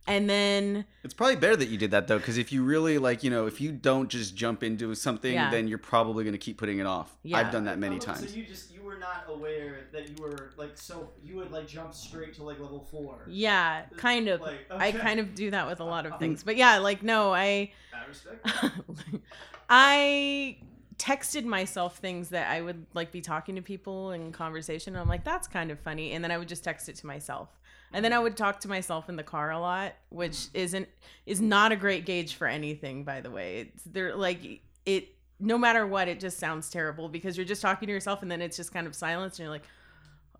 And 0.07 0.27
then 0.27 0.85
It's 1.03 1.13
probably 1.13 1.35
better 1.35 1.55
that 1.57 1.69
you 1.69 1.77
did 1.77 1.91
that 1.91 2.07
though, 2.07 2.17
because 2.17 2.37
if 2.39 2.51
you 2.51 2.63
really 2.63 2.97
like, 2.97 3.23
you 3.23 3.29
know, 3.29 3.45
if 3.45 3.61
you 3.61 3.71
don't 3.71 4.09
just 4.09 4.35
jump 4.35 4.63
into 4.63 4.95
something, 4.95 5.31
Yeah. 5.33 5.51
then 5.51 5.67
you're 5.67 5.77
probably 5.77 6.23
going 6.23 6.33
to 6.33 6.39
keep 6.39 6.57
putting 6.57 6.79
it 6.79 6.87
off. 6.87 7.15
Yeah. 7.21 7.37
I've 7.37 7.51
done 7.51 7.65
that 7.65 7.77
many 7.77 7.97
Oh, 7.97 7.99
times. 7.99 8.27
So 8.27 8.35
you 8.35 8.43
just 8.43 8.73
you 8.73 8.81
were 8.81 8.97
not 8.97 9.25
aware 9.27 9.81
that 9.91 10.09
you 10.09 10.15
were 10.19 10.51
like 10.57 10.71
so 10.77 11.11
you 11.23 11.35
would 11.35 11.51
like 11.51 11.67
jump 11.67 11.93
straight 11.93 12.33
to 12.35 12.43
like 12.43 12.59
level 12.59 12.87
four. 12.89 13.19
yeah, 13.27 13.83
kind 13.97 14.27
of. 14.29 14.41
Like, 14.41 14.65
I 14.71 14.91
kind 14.91 15.19
of 15.19 15.35
do 15.35 15.51
that 15.51 15.67
with 15.67 15.79
a 15.79 15.85
lot 15.85 16.07
of 16.07 16.17
things. 16.19 16.41
But 16.43 16.55
yeah, 16.57 16.79
like 16.79 17.03
no, 17.03 17.31
I 17.31 17.71
I 17.93 18.05
I 19.69 20.57
texted 20.97 21.45
myself 21.45 21.97
things 21.97 22.29
that 22.29 22.49
I 22.49 22.61
would 22.61 22.85
like 22.93 23.11
be 23.11 23.21
talking 23.21 23.55
to 23.55 23.61
people 23.61 24.11
in 24.11 24.31
conversation. 24.31 24.95
And 24.95 25.01
I'm 25.01 25.07
like, 25.07 25.23
that's 25.23 25.47
kind 25.47 25.71
of 25.71 25.79
funny. 25.79 26.13
And 26.13 26.23
then 26.23 26.31
I 26.31 26.37
would 26.37 26.47
just 26.49 26.63
text 26.63 26.89
it 26.89 26.95
to 26.97 27.07
myself. 27.07 27.49
And 27.93 28.05
then 28.05 28.13
I 28.13 28.19
would 28.19 28.37
talk 28.37 28.59
to 28.61 28.67
myself 28.67 29.09
in 29.09 29.15
the 29.15 29.23
car 29.23 29.51
a 29.51 29.59
lot, 29.59 29.93
which 30.09 30.47
isn't 30.53 30.87
is 31.25 31.41
not 31.41 31.71
a 31.71 31.75
great 31.75 32.05
gauge 32.05 32.35
for 32.35 32.47
anything, 32.47 33.03
by 33.03 33.21
the 33.21 33.31
way. 33.31 33.61
It's 33.61 33.83
they're 33.83 34.15
like 34.15 34.61
it 34.85 35.15
no 35.39 35.57
matter 35.57 35.87
what, 35.87 36.07
it 36.07 36.19
just 36.19 36.37
sounds 36.37 36.69
terrible 36.69 37.07
because 37.07 37.37
you're 37.37 37.45
just 37.45 37.61
talking 37.61 37.87
to 37.87 37.93
yourself 37.93 38.21
and 38.21 38.29
then 38.29 38.41
it's 38.41 38.57
just 38.57 38.73
kind 38.73 38.85
of 38.85 38.93
silence 38.93 39.39
and 39.39 39.45
you're 39.45 39.51
like, 39.51 39.63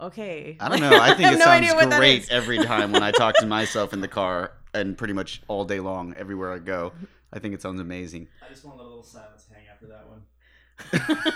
okay. 0.02 0.58
I 0.60 0.70
don't 0.70 0.80
know. 0.90 1.00
I 1.00 1.10
think 1.10 1.22
have 1.22 1.34
it 1.36 1.40
no 1.40 1.46
sounds 1.46 1.96
great 1.96 2.30
every 2.32 2.58
time 2.60 2.92
when 2.92 3.04
I 3.04 3.12
talk 3.12 3.36
to 3.38 3.46
myself 3.46 3.94
in 3.94 4.02
the 4.02 4.08
car 4.08 4.52
and 4.74 4.98
pretty 4.98 5.14
much 5.14 5.42
all 5.48 5.66
day 5.66 5.80
long, 5.80 6.14
everywhere 6.18 6.54
I 6.54 6.60
go. 6.60 6.92
I 7.32 7.40
think 7.40 7.54
it 7.54 7.62
sounds 7.62 7.80
amazing. 7.80 8.28
I 8.46 8.50
just 8.50 8.66
want 8.66 8.78
to 8.78 8.84
let 8.84 8.88
a 8.88 8.90
little 8.90 9.04
silence 9.04 9.46
hang 9.54 9.64
after 9.72 9.88
that 9.88 10.08
one. 10.10 10.22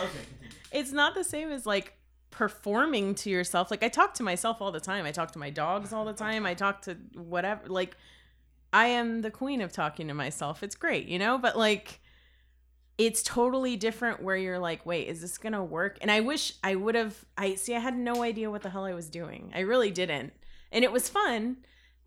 okay. 0.00 0.10
Continue. 0.40 0.56
it's 0.72 0.92
not 0.92 1.14
the 1.14 1.24
same 1.24 1.50
as 1.50 1.66
like 1.66 1.94
performing 2.34 3.14
to 3.14 3.30
yourself. 3.30 3.70
Like 3.70 3.84
I 3.84 3.88
talk 3.88 4.14
to 4.14 4.22
myself 4.24 4.60
all 4.60 4.72
the 4.72 4.80
time. 4.80 5.06
I 5.06 5.12
talk 5.12 5.30
to 5.32 5.38
my 5.38 5.50
dogs 5.50 5.92
all 5.92 6.04
the 6.04 6.12
time. 6.12 6.44
I 6.44 6.54
talk 6.54 6.82
to 6.82 6.96
whatever. 7.14 7.68
Like 7.68 7.96
I 8.72 8.86
am 8.86 9.22
the 9.22 9.30
queen 9.30 9.60
of 9.60 9.72
talking 9.72 10.08
to 10.08 10.14
myself. 10.14 10.64
It's 10.64 10.74
great, 10.74 11.06
you 11.06 11.18
know? 11.18 11.38
But 11.38 11.56
like 11.56 12.00
it's 12.98 13.22
totally 13.22 13.76
different 13.76 14.22
where 14.22 14.36
you're 14.36 14.58
like, 14.58 14.84
wait, 14.84 15.06
is 15.06 15.20
this 15.20 15.38
gonna 15.38 15.64
work? 15.64 15.96
And 16.00 16.10
I 16.10 16.20
wish 16.20 16.54
I 16.64 16.74
would 16.74 16.96
have 16.96 17.24
I 17.38 17.54
see 17.54 17.74
I 17.74 17.78
had 17.78 17.96
no 17.96 18.24
idea 18.24 18.50
what 18.50 18.62
the 18.62 18.70
hell 18.70 18.84
I 18.84 18.94
was 18.94 19.08
doing. 19.08 19.52
I 19.54 19.60
really 19.60 19.92
didn't. 19.92 20.32
And 20.72 20.82
it 20.82 20.90
was 20.90 21.08
fun 21.08 21.58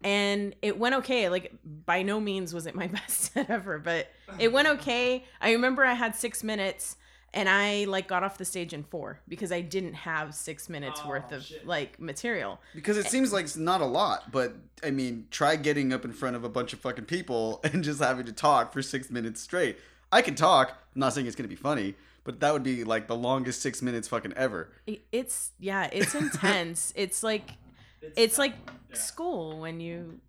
and 0.03 0.55
it 0.61 0.77
went 0.77 0.95
okay. 0.95 1.29
Like 1.29 1.53
by 1.63 2.03
no 2.03 2.19
means 2.19 2.53
was 2.53 2.67
it 2.67 2.75
my 2.75 2.87
best 2.99 3.33
set 3.33 3.49
ever, 3.49 3.79
but 3.79 4.11
it 4.39 4.51
went 4.51 4.67
okay. 4.67 5.23
I 5.39 5.53
remember 5.53 5.85
I 5.85 5.93
had 5.93 6.17
six 6.17 6.43
minutes 6.43 6.97
and 7.38 7.47
I 7.47 7.86
like 7.86 8.08
got 8.08 8.23
off 8.23 8.38
the 8.38 8.45
stage 8.45 8.73
in 8.73 8.84
four 8.84 9.19
because 9.28 9.52
I 9.52 9.62
didn't 9.62 9.93
have 9.93 10.34
six 10.34 10.67
minutes 10.69 11.00
Oh, 11.04 11.10
worth 11.10 11.32
of 11.32 11.43
shit. 11.43 11.65
like 11.65 12.00
material. 12.00 12.60
Because 12.76 12.97
it 12.97 13.06
seems 13.08 13.32
like 13.32 13.45
it's 13.45 13.56
not 13.56 13.82
a 13.82 13.86
lot, 13.86 14.32
but 14.32 14.56
I 14.84 14.91
mean, 14.91 15.28
try 15.32 15.56
getting 15.56 15.93
up 15.93 16.04
in 16.04 16.12
front 16.12 16.36
of 16.36 16.43
a 16.43 16.50
bunch 16.50 16.73
of 16.73 16.80
fucking 16.80 17.06
people 17.06 17.60
and 17.63 17.84
just 17.84 18.00
having 18.02 18.26
to 18.26 18.34
talk 18.34 18.73
for 18.73 18.82
six 18.82 19.10
minutes 19.10 19.39
straight. 19.41 19.78
I 20.12 20.21
can 20.21 20.36
talk. 20.36 20.69
I'm 20.95 21.00
not 21.00 21.13
saying 21.13 21.28
it's 21.28 21.36
gonna 21.36 21.47
be 21.47 21.56
funny, 21.56 21.95
but 22.23 22.39
that 22.39 22.54
would 22.54 22.63
be 22.63 22.84
like 22.84 23.08
the 23.08 23.15
longest 23.15 23.62
six 23.62 23.82
minutes 23.82 24.08
fucking 24.08 24.34
ever. 24.34 24.69
It's 25.12 25.52
yeah, 25.60 25.89
it's 25.91 26.15
intense. 26.23 26.93
it's 26.95 27.21
like 27.23 27.52
it's 28.15 28.38
like 28.38 28.54
school 28.93 29.60
when 29.60 29.80
you 29.80 30.19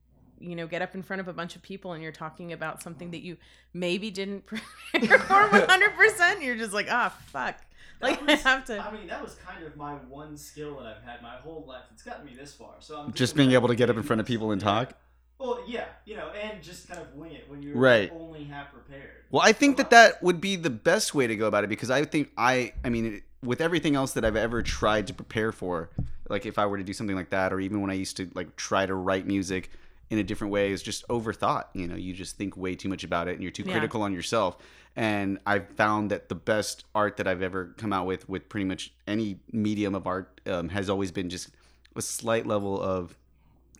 you 0.40 0.54
know 0.56 0.66
get 0.66 0.82
up 0.82 0.94
in 0.94 1.02
front 1.02 1.20
of 1.20 1.28
a 1.28 1.32
bunch 1.32 1.56
of 1.56 1.62
people 1.62 1.92
and 1.92 2.02
you're 2.02 2.12
talking 2.12 2.52
about 2.52 2.82
something 2.82 3.10
that 3.10 3.20
you 3.22 3.36
maybe 3.74 4.10
didn't 4.10 4.46
prepare 4.92 5.18
for 5.18 5.34
100%. 5.50 6.42
You're 6.42 6.56
just 6.56 6.72
like, 6.72 6.88
ah, 6.90 7.14
fuck. 7.26 7.56
Like 8.00 8.20
was- 8.26 8.44
I 8.44 8.48
have 8.48 8.64
to. 8.66 8.78
I 8.78 8.92
mean, 8.92 9.06
that 9.08 9.22
was 9.22 9.34
kind 9.36 9.64
of 9.64 9.76
my 9.76 9.94
one 9.94 10.36
skill 10.36 10.76
that 10.78 10.86
I've 10.86 11.02
had 11.02 11.22
my 11.22 11.36
whole 11.36 11.64
life. 11.66 11.82
It's 11.92 12.02
gotten 12.02 12.24
me 12.26 12.32
this 12.38 12.52
far. 12.54 12.74
So 12.80 12.98
I'm 13.00 13.12
Just 13.12 13.34
being 13.36 13.52
able 13.52 13.68
to 13.68 13.74
get 13.74 13.90
up 13.90 13.96
in 13.96 14.02
front 14.02 14.20
of 14.20 14.26
people 14.26 14.50
and 14.52 14.60
talk. 14.60 14.94
Well, 15.38 15.62
yeah, 15.68 15.84
you 16.04 16.16
know, 16.16 16.30
and 16.30 16.60
just 16.62 16.88
kind 16.88 17.00
of 17.00 17.14
wing 17.14 17.32
it 17.32 17.48
when 17.48 17.62
you're 17.62 17.76
Right. 17.76 18.10
only 18.12 18.42
half 18.44 18.72
prepared. 18.72 19.10
Well, 19.30 19.42
I 19.44 19.52
think 19.52 19.76
that 19.76 19.90
that 19.90 20.20
would 20.20 20.40
be 20.40 20.56
the 20.56 20.70
best 20.70 21.14
way 21.14 21.28
to 21.28 21.36
go 21.36 21.46
about 21.46 21.62
it 21.62 21.68
because 21.68 21.90
I 21.92 22.04
think 22.04 22.30
I, 22.36 22.72
I 22.84 22.88
mean, 22.88 23.22
with 23.44 23.60
everything 23.60 23.94
else 23.94 24.14
that 24.14 24.24
I've 24.24 24.34
ever 24.34 24.62
tried 24.64 25.06
to 25.06 25.14
prepare 25.14 25.52
for, 25.52 25.90
like 26.28 26.44
if 26.44 26.58
I 26.58 26.66
were 26.66 26.76
to 26.76 26.82
do 26.82 26.92
something 26.92 27.14
like 27.14 27.30
that, 27.30 27.52
or 27.52 27.60
even 27.60 27.80
when 27.80 27.88
I 27.90 27.94
used 27.94 28.16
to 28.16 28.28
like 28.34 28.56
try 28.56 28.84
to 28.84 28.94
write 28.96 29.26
music 29.26 29.70
in 30.10 30.18
a 30.18 30.22
different 30.22 30.52
way, 30.52 30.70
is 30.72 30.82
just 30.82 31.06
overthought. 31.08 31.64
You 31.74 31.86
know, 31.86 31.96
you 31.96 32.14
just 32.14 32.36
think 32.36 32.56
way 32.56 32.74
too 32.74 32.88
much 32.88 33.04
about 33.04 33.28
it, 33.28 33.32
and 33.34 33.42
you're 33.42 33.52
too 33.52 33.64
Yeah. 33.64 33.72
critical 33.72 34.02
on 34.02 34.12
yourself. 34.12 34.56
And 34.96 35.38
I've 35.46 35.68
found 35.76 36.10
that 36.10 36.28
the 36.28 36.34
best 36.34 36.84
art 36.94 37.18
that 37.18 37.28
I've 37.28 37.42
ever 37.42 37.74
come 37.76 37.92
out 37.92 38.06
with, 38.06 38.28
with 38.28 38.48
pretty 38.48 38.64
much 38.64 38.92
any 39.06 39.38
medium 39.52 39.94
of 39.94 40.06
art, 40.06 40.40
um, 40.46 40.70
has 40.70 40.88
always 40.90 41.12
been 41.12 41.28
just 41.30 41.50
a 41.94 42.02
slight 42.02 42.46
level 42.46 42.80
of 42.80 43.16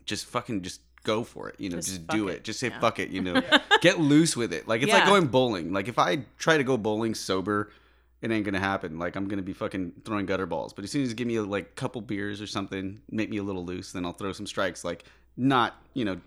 just 0.04 0.26
fucking 0.26 0.62
just 0.62 0.80
go 1.04 1.24
for 1.24 1.48
it. 1.48 1.56
You 1.58 1.70
know, 1.70 1.76
Just 1.76 1.88
just, 1.88 2.06
do 2.08 2.28
it. 2.28 2.34
it. 2.36 2.44
Just 2.44 2.60
say 2.60 2.68
Yeah. 2.68 2.80
fuck 2.80 2.98
it. 2.98 3.08
You 3.10 3.22
know, 3.22 3.40
get 3.80 3.98
loose 3.98 4.36
with 4.36 4.52
it. 4.52 4.68
Like 4.68 4.82
it's 4.82 4.92
like 4.92 5.06
going 5.06 5.26
bowling. 5.28 5.72
Like 5.72 5.88
if 5.88 5.98
I 5.98 6.24
try 6.38 6.56
to 6.58 6.64
go 6.64 6.76
bowling 6.76 7.14
sober, 7.14 7.70
it 8.20 8.30
ain't 8.30 8.44
gonna 8.44 8.58
happen. 8.60 8.98
Like 8.98 9.16
I'm 9.16 9.28
gonna 9.28 9.42
be 9.42 9.52
fucking 9.52 9.92
throwing 10.04 10.26
gutter 10.26 10.46
balls. 10.46 10.72
But 10.72 10.84
as 10.84 10.90
soon 10.90 11.02
as 11.02 11.08
you 11.10 11.14
give 11.14 11.26
me 11.28 11.36
a 11.36 11.42
like 11.42 11.74
couple 11.76 12.00
beers 12.00 12.40
or 12.40 12.46
something, 12.46 13.00
make 13.10 13.30
me 13.30 13.38
a 13.38 13.42
little 13.42 13.64
loose, 13.64 13.92
then 13.92 14.04
I'll 14.04 14.12
throw 14.12 14.32
some 14.32 14.46
strikes. 14.46 14.84
Like 14.84 15.04
not 15.38 15.76
you 15.94 16.04
know 16.04 16.20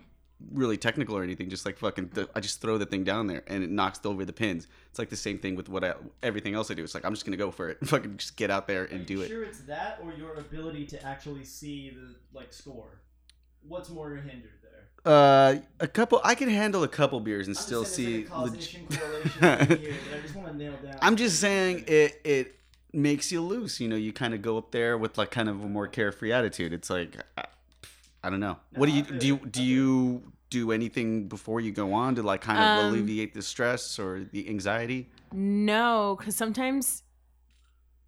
really 0.52 0.76
technical 0.76 1.16
or 1.16 1.22
anything. 1.22 1.48
Just 1.48 1.64
like 1.64 1.78
fucking, 1.78 2.08
th- 2.08 2.28
I 2.34 2.40
just 2.40 2.60
throw 2.60 2.76
the 2.78 2.86
thing 2.86 3.04
down 3.04 3.28
there 3.28 3.44
and 3.46 3.62
it 3.62 3.70
knocks 3.70 4.00
over 4.04 4.24
the 4.24 4.32
pins. 4.32 4.66
It's 4.90 4.98
like 4.98 5.08
the 5.10 5.16
same 5.16 5.38
thing 5.38 5.54
with 5.54 5.68
what 5.68 5.84
I, 5.84 5.94
everything 6.22 6.54
else 6.54 6.70
I 6.70 6.74
do. 6.74 6.82
It's 6.82 6.94
like 6.94 7.04
I'm 7.04 7.12
just 7.12 7.24
gonna 7.24 7.36
go 7.36 7.50
for 7.50 7.68
it. 7.68 7.78
Fucking 7.86 8.16
just 8.16 8.36
get 8.36 8.50
out 8.50 8.66
there 8.66 8.84
and 8.86 9.06
do 9.06 9.20
it. 9.20 9.28
Sure, 9.28 9.44
it's 9.44 9.60
that 9.60 10.00
or 10.02 10.12
your 10.14 10.34
ability 10.34 10.86
to 10.86 11.06
actually 11.06 11.44
see 11.44 11.90
the 11.90 12.16
like 12.36 12.52
score. 12.52 13.00
What's 13.68 13.90
more 13.90 14.16
hindered 14.16 14.50
there? 14.62 15.12
Uh, 15.12 15.56
a 15.78 15.86
couple. 15.86 16.20
I 16.24 16.34
can 16.34 16.48
handle 16.48 16.82
a 16.82 16.88
couple 16.88 17.20
beers 17.20 17.46
and 17.46 17.56
still 17.56 17.84
see. 17.84 18.26
leg- 18.26 18.32
I 18.32 18.48
just 20.22 20.34
want 20.34 20.48
to 20.48 20.56
nail 20.56 20.74
down. 20.82 20.96
I'm 21.02 21.14
just 21.16 21.38
saying 21.38 21.84
it. 21.86 22.20
It 22.24 22.56
makes 22.92 23.30
you 23.30 23.40
loose. 23.40 23.80
You 23.80 23.88
know, 23.88 23.96
you 23.96 24.12
kind 24.12 24.34
of 24.34 24.42
go 24.42 24.58
up 24.58 24.72
there 24.72 24.98
with 24.98 25.16
like 25.18 25.30
kind 25.30 25.48
of 25.48 25.62
a 25.62 25.68
more 25.68 25.86
carefree 25.86 26.32
attitude. 26.32 26.72
It's 26.72 26.90
like, 26.90 27.16
I, 28.22 28.26
I 28.26 28.30
don't 28.30 28.40
know. 28.40 28.58
What 28.74 28.86
do 28.86 28.92
you 28.92 29.02
do? 29.02 29.26
You, 29.26 29.36
do 29.38 29.62
you 29.62 30.32
do 30.50 30.70
anything 30.72 31.28
before 31.28 31.60
you 31.60 31.72
go 31.72 31.92
on 31.94 32.14
to 32.16 32.22
like 32.22 32.40
kind 32.42 32.58
of 32.58 32.84
Um, 32.84 32.92
alleviate 32.92 33.34
the 33.34 33.42
stress 33.42 33.98
or 33.98 34.24
the 34.32 34.48
anxiety? 34.48 35.10
No, 35.32 36.16
because 36.18 36.36
sometimes 36.36 37.02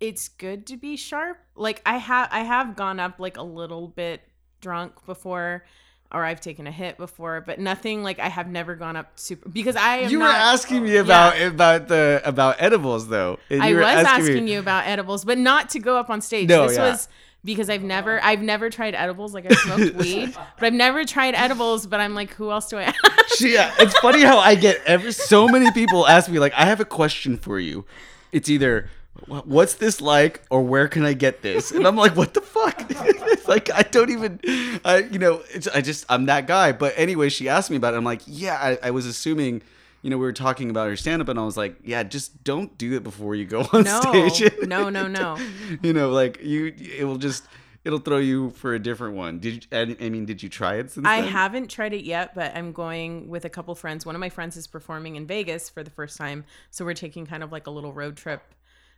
it's 0.00 0.28
good 0.28 0.66
to 0.66 0.76
be 0.76 0.96
sharp. 0.96 1.38
Like 1.54 1.80
I 1.86 1.96
have, 1.98 2.28
I 2.30 2.40
have 2.40 2.76
gone 2.76 3.00
up 3.00 3.18
like 3.18 3.36
a 3.36 3.42
little 3.42 3.88
bit 3.88 4.20
drunk 4.60 5.04
before, 5.06 5.64
or 6.12 6.24
I've 6.24 6.40
taken 6.40 6.66
a 6.66 6.70
hit 6.70 6.96
before, 6.98 7.40
but 7.40 7.58
nothing 7.58 8.02
like 8.02 8.18
I 8.18 8.28
have 8.28 8.48
never 8.48 8.74
gone 8.74 8.96
up 8.96 9.18
super 9.18 9.48
because 9.48 9.76
I 9.76 9.98
am 9.98 10.10
You 10.10 10.18
were 10.18 10.24
not, 10.24 10.36
asking 10.36 10.82
me 10.84 10.96
about 10.96 11.40
about 11.40 11.88
the 11.88 12.20
about 12.24 12.56
edibles 12.58 13.08
though. 13.08 13.38
and 13.50 13.62
I 13.62 13.68
you 13.68 13.76
were 13.76 13.80
was 13.80 13.90
asking, 14.06 14.44
me- 14.44 14.52
you 14.52 14.58
about 14.58 14.86
edibles, 14.86 15.24
but 15.24 15.38
not 15.38 15.70
to 15.70 15.78
go 15.78 15.96
up 15.96 16.10
on 16.10 16.20
stage. 16.20 16.48
No, 16.48 16.68
this 16.68 16.76
yeah. 16.76 16.90
was 16.90 17.08
because 17.44 17.68
I've 17.68 17.82
never, 17.82 18.18
uh-huh. 18.18 18.28
I've 18.28 18.42
never 18.42 18.70
tried 18.70 18.94
edibles. 18.94 19.34
Like 19.34 19.50
I 19.50 19.54
smoked 19.54 19.94
weed, 19.96 20.34
but 20.34 20.66
I've 20.66 20.72
never 20.72 21.04
tried 21.04 21.34
edibles. 21.34 21.86
But 21.86 22.00
I'm 22.00 22.14
like, 22.14 22.32
who 22.34 22.50
else 22.50 22.68
do 22.68 22.78
I 22.78 22.82
ask? 22.84 23.40
yeah, 23.40 23.74
it's 23.78 23.96
funny 23.98 24.22
how 24.22 24.38
I 24.38 24.54
get 24.54 24.80
ever 24.86 25.12
so 25.12 25.46
many 25.48 25.70
people 25.72 26.06
ask 26.06 26.30
me 26.30 26.38
like, 26.38 26.54
I 26.54 26.64
have 26.64 26.80
a 26.80 26.84
question 26.84 27.36
for 27.36 27.58
you. 27.58 27.84
It's 28.32 28.48
either 28.48 28.88
what's 29.26 29.74
this 29.74 30.00
like 30.00 30.42
or 30.50 30.62
where 30.62 30.88
can 30.88 31.04
I 31.04 31.12
get 31.12 31.42
this? 31.42 31.70
And 31.70 31.86
I'm 31.86 31.96
like, 31.96 32.16
what 32.16 32.34
the 32.34 32.40
fuck? 32.40 32.90
It's 33.34 33.48
like 33.48 33.70
I 33.70 33.82
don't 33.82 34.10
even, 34.10 34.40
I 34.86 35.06
you 35.10 35.18
know, 35.18 35.42
it's, 35.52 35.68
I 35.68 35.82
just 35.82 36.06
I'm 36.08 36.26
that 36.26 36.46
guy. 36.46 36.72
But 36.72 36.94
anyway, 36.96 37.28
she 37.28 37.48
asked 37.48 37.70
me 37.70 37.76
about 37.76 37.92
it. 37.92 37.98
I'm 37.98 38.04
like, 38.04 38.22
yeah, 38.26 38.54
I, 38.54 38.88
I 38.88 38.90
was 38.90 39.04
assuming. 39.06 39.62
You 40.04 40.10
know, 40.10 40.18
we 40.18 40.26
were 40.26 40.32
talking 40.34 40.68
about 40.68 40.88
her 40.88 40.96
stand 40.96 41.22
up, 41.22 41.28
and 41.28 41.38
I 41.38 41.44
was 41.44 41.56
like, 41.56 41.76
yeah, 41.82 42.02
just 42.02 42.44
don't 42.44 42.76
do 42.76 42.92
it 42.94 43.02
before 43.02 43.34
you 43.34 43.46
go 43.46 43.66
on 43.72 43.84
No, 43.84 44.00
stage. 44.28 44.52
no, 44.68 44.90
no, 44.90 45.08
no. 45.08 45.38
you 45.82 45.94
know, 45.94 46.10
like 46.10 46.42
you, 46.42 46.74
it 46.98 47.04
will 47.04 47.16
just, 47.16 47.44
it'll 47.86 47.98
throw 48.00 48.18
you 48.18 48.50
for 48.50 48.74
a 48.74 48.78
different 48.78 49.16
one. 49.16 49.38
Did 49.40 49.54
you, 49.54 49.60
I, 49.72 49.96
I 50.04 50.10
mean, 50.10 50.26
did 50.26 50.42
you 50.42 50.50
try 50.50 50.74
it 50.74 50.90
since 50.90 51.06
I 51.06 51.22
then? 51.22 51.30
haven't 51.30 51.68
tried 51.70 51.94
it 51.94 52.04
yet, 52.04 52.34
but 52.34 52.54
I'm 52.54 52.72
going 52.72 53.28
with 53.28 53.46
a 53.46 53.48
couple 53.50 53.74
friends. 53.74 54.04
One 54.04 54.14
of 54.14 54.20
my 54.20 54.28
friends 54.28 54.58
is 54.58 54.66
performing 54.66 55.16
in 55.16 55.26
Vegas 55.26 55.70
for 55.70 55.82
the 55.82 55.90
first 55.90 56.18
time, 56.18 56.44
so 56.70 56.84
we're 56.84 56.92
taking 56.92 57.24
kind 57.24 57.42
of 57.42 57.50
like 57.50 57.66
a 57.66 57.70
little 57.70 57.94
road 57.94 58.18
trip 58.18 58.42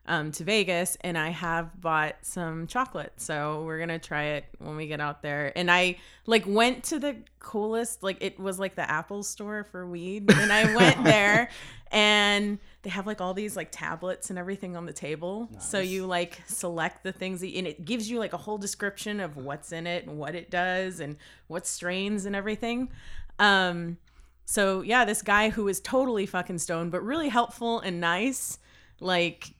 um, 0.06 0.32
to 0.32 0.44
Vegas, 0.44 0.96
and 1.00 1.18
I 1.18 1.30
have 1.30 1.80
bought 1.80 2.16
some 2.22 2.66
chocolate, 2.66 3.12
so 3.16 3.62
we're 3.64 3.78
gonna 3.78 3.98
try 3.98 4.24
it 4.24 4.44
when 4.58 4.76
we 4.76 4.86
get 4.86 5.00
out 5.00 5.22
there. 5.22 5.52
And 5.56 5.70
I 5.70 5.96
like 6.26 6.44
went 6.46 6.84
to 6.84 6.98
the 6.98 7.16
coolest, 7.38 8.02
like 8.02 8.18
it 8.20 8.38
was 8.38 8.58
like 8.58 8.74
the 8.74 8.88
Apple 8.88 9.22
store 9.22 9.64
for 9.64 9.86
weed, 9.86 10.30
and 10.32 10.52
I 10.52 10.74
went 10.74 11.04
there, 11.04 11.50
and 11.90 12.58
they 12.82 12.90
have 12.90 13.06
like 13.06 13.20
all 13.20 13.34
these 13.34 13.56
like 13.56 13.68
tablets 13.72 14.30
and 14.30 14.38
everything 14.38 14.76
on 14.76 14.86
the 14.86 14.92
table, 14.92 15.48
so 15.58 15.80
you 15.80 16.06
like 16.06 16.42
select 16.46 17.02
the 17.02 17.12
things, 17.12 17.40
that, 17.40 17.48
and 17.48 17.66
it 17.66 17.84
gives 17.84 18.10
you 18.10 18.18
like 18.18 18.32
a 18.32 18.38
whole 18.38 18.58
description 18.58 19.20
of 19.20 19.36
what's 19.36 19.72
in 19.72 19.86
it 19.86 20.06
and 20.06 20.18
what 20.18 20.34
it 20.34 20.50
does 20.50 21.00
and 21.00 21.16
what 21.48 21.66
strains 21.66 22.26
and 22.26 22.36
everything. 22.36 22.90
Um, 23.38 23.98
so 24.46 24.82
yeah, 24.82 25.04
this 25.04 25.22
guy 25.22 25.50
who 25.50 25.64
was 25.64 25.80
totally 25.80 26.24
fucking 26.24 26.58
stoned, 26.58 26.92
but 26.92 27.02
really 27.02 27.28
helpful 27.28 27.80
and 27.80 28.00
nice, 28.00 28.58
like 29.00 29.55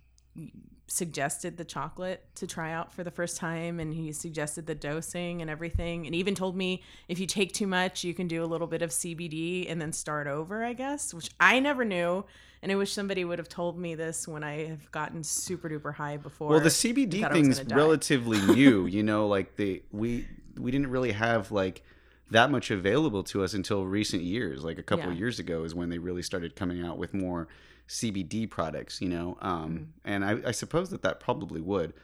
suggested 0.89 1.57
the 1.57 1.65
chocolate 1.65 2.25
to 2.37 2.47
try 2.47 2.73
out 2.73 2.93
for 2.93 3.03
the 3.03 3.11
first 3.11 3.37
time 3.37 3.81
and 3.81 3.93
he 3.93 4.13
suggested 4.13 4.67
the 4.67 4.75
dosing 4.75 5.43
and 5.43 5.51
everything 5.51 6.07
and 6.07 6.15
even 6.15 6.33
told 6.33 6.57
me 6.57 6.81
if 7.09 7.19
you 7.19 7.27
take 7.27 7.53
too 7.53 7.67
much 7.67 8.05
you 8.05 8.15
can 8.15 8.29
do 8.29 8.45
a 8.45 8.47
little 8.47 8.69
bit 8.69 8.83
of 8.83 8.91
CBD 8.91 9.69
and 9.71 9.81
then 9.81 9.93
start 9.93 10.29
over 10.29 10.65
I 10.65 10.75
guess 10.75 11.13
which 11.13 11.31
I 11.41 11.59
never 11.59 11.85
knew 11.85 12.25
and 12.63 12.71
I 12.71 12.77
wish 12.77 12.93
somebody 12.93 13.25
would 13.25 13.39
have 13.41 13.49
told 13.49 13.77
me 13.79 13.97
this 13.97 14.29
when 14.29 14.45
I 14.45 14.67
have 14.67 14.91
gotten 14.93 15.25
super 15.25 15.69
duper 15.69 15.95
high 15.95 16.17
before 16.19 16.51
Well, 16.51 16.61
the 16.61 16.69
CBD 16.69 17.31
thing's 17.33 17.63
relatively 17.65 18.41
new. 18.55 18.87
You 18.87 19.03
know, 19.03 19.27
like 19.29 19.57
the 19.57 19.83
we 19.93 20.27
we 20.59 20.71
didn't 20.71 20.91
really 20.91 21.13
have 21.13 21.53
like 21.53 21.83
that 22.31 22.51
much 22.51 22.71
available 22.71 23.23
to 23.25 23.45
us 23.45 23.55
until 23.55 23.85
recent 23.85 24.23
years. 24.23 24.65
Like 24.65 24.79
a 24.79 24.83
couple 24.83 25.05
Yeah. 25.05 25.13
of 25.13 25.19
years 25.19 25.39
ago 25.39 25.65
is 25.65 25.75
when 25.75 25.91
they 25.91 25.99
really 25.99 26.23
started 26.23 26.57
coming 26.57 26.83
out 26.85 26.97
with 26.97 27.13
more 27.13 27.47
CBD 27.89 28.49
products. 28.49 29.01
You 29.01 29.09
know, 29.09 29.39
um, 29.41 29.71
Mm-hmm. 29.71 29.85
and 30.05 30.25
I, 30.25 30.49
I 30.49 30.51
suppose 30.53 30.91
that 30.91 31.03
that 31.03 31.21
probably 31.21 31.61
would. 31.61 31.95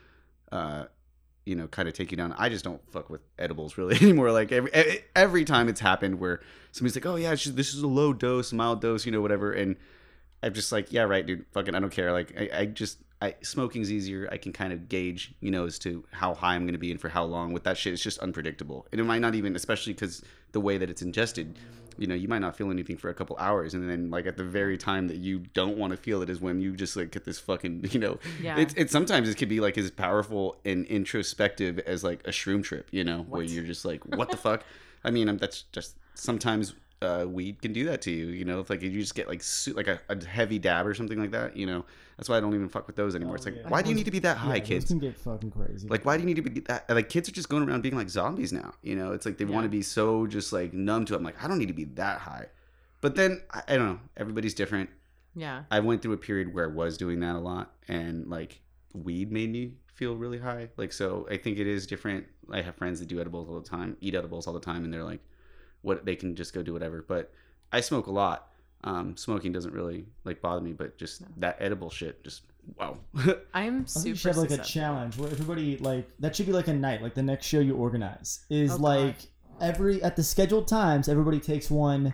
Uh, 0.51 0.85
you 1.45 1.57
know, 1.57 1.67
kind 1.67 1.89
of 1.89 1.95
take 1.95 2.13
you 2.13 2.17
down. 2.17 2.33
I 2.39 2.49
just 2.49 2.63
don't 2.63 2.81
fuck 2.93 3.11
with 3.11 3.21
edibles 3.37 3.77
really 3.77 3.97
anymore. 4.01 4.31
Like 4.31 4.53
every 4.53 4.71
every 5.17 5.45
time 5.45 5.69
it's 5.69 5.81
happened 5.81 6.21
where 6.21 6.41
somebody's 6.71 6.95
like, 6.95 7.07
"Oh 7.07 7.17
yeah, 7.17 7.35
just, 7.35 7.57
this 7.57 7.75
is 7.75 7.83
a 7.83 7.89
low 7.89 8.13
dose, 8.13 8.53
mild 8.53 8.81
dose," 8.81 9.05
you 9.07 9.11
know, 9.11 9.21
whatever, 9.21 9.51
and 9.53 9.75
I'm 10.45 10.55
just 10.55 10.71
like, 10.71 10.93
yeah, 10.93 11.03
right, 11.03 11.27
dude. 11.27 11.45
Fucking, 11.53 11.75
I 11.75 11.81
don't 11.81 11.91
care. 11.91 12.13
Like, 12.13 12.33
I, 12.39 12.61
I 12.61 12.67
just, 12.67 12.99
I 13.21 13.35
smoking's 13.43 13.91
easier. 13.91 14.29
I 14.31 14.37
can 14.37 14.53
kind 14.53 14.73
of 14.73 14.89
gauge, 14.89 15.35
you 15.41 15.51
know, 15.51 15.67
as 15.67 15.81
to 15.81 16.05
how 16.13 16.35
high 16.35 16.55
I'm 16.55 16.63
going 16.63 16.75
to 16.75 16.79
be 16.79 16.93
and 16.93 17.01
for 17.01 17.09
how 17.09 17.25
long. 17.25 17.53
With 17.53 17.65
that 17.65 17.77
shit, 17.77 17.93
it's 17.93 18.03
just 18.03 18.19
unpredictable, 18.21 18.87
and 18.93 19.01
it 19.01 19.05
might 19.05 19.21
not 19.21 19.35
even, 19.35 19.57
especially 19.57 19.95
because 19.95 20.23
the 20.53 20.61
way 20.61 20.79
that 20.79 20.91
it's 20.91 21.03
ingested, 21.03 21.59
you 21.99 22.07
know, 22.07 22.15
you 22.15 22.29
might 22.29 22.41
not 22.41 22.57
feel 22.57 22.71
anything 22.71 22.97
for 22.97 23.09
a 23.09 23.15
couple 23.15 23.37
hours, 23.39 23.75
and 23.75 23.89
then 23.89 24.11
like 24.11 24.27
at 24.27 24.37
the 24.37 24.45
very 24.45 24.77
time 24.79 25.09
that 25.09 25.17
you 25.17 25.41
don't 25.55 25.77
want 25.77 25.93
to 25.93 25.97
feel 25.97 26.23
it 26.23 26.31
is 26.31 26.41
when 26.41 26.61
you 26.61 26.75
just 26.77 26.97
like 26.97 27.11
get 27.11 27.25
this 27.25 27.39
fucking, 27.39 27.89
you 27.91 28.01
know, 28.01 28.19
Yeah. 28.41 28.59
It's 28.59 28.75
it 28.75 28.91
sometimes 28.91 29.29
it 29.29 29.37
could 29.37 29.49
be 29.49 29.61
like 29.61 29.77
as 29.79 29.91
powerful 29.91 30.57
and 30.65 30.85
introspective 30.87 31.79
as 31.81 32.03
like 32.05 32.27
a 32.27 32.31
shroom 32.31 32.63
trip, 32.63 32.89
you 32.91 33.05
know, 33.05 33.23
where 33.29 33.43
you're 33.43 33.65
just 33.65 33.85
like, 33.85 34.05
what 34.17 34.31
the 34.31 34.37
fuck? 34.49 34.65
I 35.05 35.11
mean, 35.11 35.29
um, 35.29 35.39
that's 35.39 35.63
just 35.73 35.97
sometimes 36.15 36.75
uh, 37.03 37.27
weed 37.29 37.61
can 37.61 37.73
do 37.73 37.85
that 37.87 38.01
to 38.03 38.11
you. 38.11 38.27
You 38.27 38.45
know, 38.45 38.61
if 38.61 38.71
like 38.71 38.83
you 38.83 38.91
just 38.91 39.15
get 39.15 39.29
like 39.29 39.43
su- 39.43 39.75
like 39.75 39.89
a, 39.89 40.01
a 40.09 40.25
heavy 40.25 40.59
dab 40.59 40.87
or 40.87 40.95
something 40.95 41.19
like 41.19 41.33
that. 41.33 41.57
You 41.57 41.67
know, 41.67 41.85
that's 42.23 42.29
why 42.29 42.37
I 42.37 42.41
don't 42.41 42.55
even 42.55 42.69
fuck 42.69 42.87
with 42.87 42.95
those 42.95 43.17
anymore. 43.17 43.35
it's 43.35 43.47
like, 43.47 43.57
oh, 43.65 43.69
why 43.69 43.83
do 43.83 43.89
you 43.89 43.97
need 43.97 44.05
to 44.05 44.13
be 44.13 44.21
that 44.21 44.37
high, 44.37 44.55
yeah, 44.55 44.61
kids? 44.61 44.85
can 44.85 45.01
get 45.01 45.17
fucking 45.17 45.51
crazy. 45.51 45.89
Like, 45.89 46.05
why 46.05 46.17
do 46.17 46.23
you 46.23 46.27
need 46.27 46.37
to 46.37 46.43
be 46.49 46.61
that? 46.61 46.89
Like, 46.89 47.09
kids 47.09 47.29
are 47.29 47.33
just 47.33 47.49
going 47.49 47.69
around 47.69 47.83
being 47.83 47.97
like 47.97 48.09
zombies 48.09 48.53
now. 48.53 48.75
You 48.81 48.95
know, 48.95 49.11
it's 49.11 49.27
like 49.27 49.39
they 49.39 49.45
want 49.45 49.65
to 49.65 49.69
be 49.69 49.83
so 49.83 50.29
just 50.29 50.53
like 50.53 50.73
numb 50.73 51.05
to 51.07 51.15
it. 51.15 51.17
I'm 51.17 51.25
like, 51.25 51.43
I 51.43 51.49
don't 51.49 51.59
need 51.59 51.67
to 51.67 51.75
be 51.75 51.83
that 51.85 52.21
high. 52.21 52.47
But 53.01 53.17
then 53.17 53.43
I, 53.51 53.63
I 53.67 53.77
don't 53.77 53.87
know. 53.89 54.01
Everybody's 54.17 54.55
different. 54.55 54.89
yeah 55.35 55.65
I 55.69 55.81
went 55.81 56.01
through 56.01 56.13
a 56.13 56.17
period 56.17 56.55
where 56.55 56.71
I 56.71 56.73
was 56.73 56.97
doing 56.97 57.19
that 57.21 57.35
a 57.35 57.41
lot, 57.41 57.75
and 57.89 58.29
like 58.29 58.61
weed 58.95 59.33
made 59.33 59.51
me 59.51 59.73
feel 59.93 60.15
really 60.17 60.39
high. 60.39 60.69
Like, 60.77 60.93
so 60.93 61.27
I 61.29 61.39
think 61.39 61.59
it 61.59 61.67
is 61.67 61.89
different. 61.89 62.27
I 62.53 62.61
have 62.61 62.77
friends 62.77 63.01
that 63.01 63.09
do 63.09 63.21
edibles 63.21 63.49
all 63.49 63.61
the 63.61 63.69
time, 63.69 63.97
eat 64.01 64.15
edibles 64.15 64.47
all 64.47 64.53
the 64.53 64.61
time, 64.61 64.85
and 64.85 64.95
they're 64.95 65.03
like, 65.03 65.25
what 65.81 66.05
they 66.05 66.15
can 66.15 66.37
just 66.37 66.55
go 66.55 66.63
do 66.63 66.73
whatever. 66.73 67.05
But 67.07 67.33
I 67.73 67.81
smoke 67.81 68.07
a 68.07 68.13
lot. 68.13 68.52
Um, 68.85 69.17
smoking 69.17 69.53
doesn't 69.53 69.73
really 69.73 70.07
like 70.25 70.41
bother 70.41 70.61
me, 70.61 70.73
but 70.73 70.99
just 70.99 71.23
that 71.41 71.57
edible 71.61 71.89
shit, 71.91 72.23
just 72.25 72.43
wow. 72.77 72.99
I'm 73.15 73.27
I 73.55 73.71
think 73.85 73.89
super 73.89 74.09
you 74.09 74.15
should 74.17 74.29
have 74.35 74.37
like 74.39 74.51
a 74.51 74.59
challenge 74.59 75.17
where 75.19 75.31
everybody 75.31 75.77
like 75.79 76.09
that 76.19 76.35
should 76.35 76.47
be 76.47 76.53
like 76.53 76.69
a 76.69 76.75
night, 76.75 77.01
like 77.03 77.15
the 77.15 77.23
next 77.23 77.47
show 77.47 77.61
you 77.61 77.77
organize 77.77 78.45
is 78.51 78.73
Oh, 78.73 78.77
God. 78.79 78.83
like 78.83 79.17
every 79.61 80.03
at 80.03 80.17
the 80.17 80.23
scheduled 80.25 80.67
times 80.67 81.09
everybody 81.09 81.39
takes 81.39 81.71
one 81.71 82.13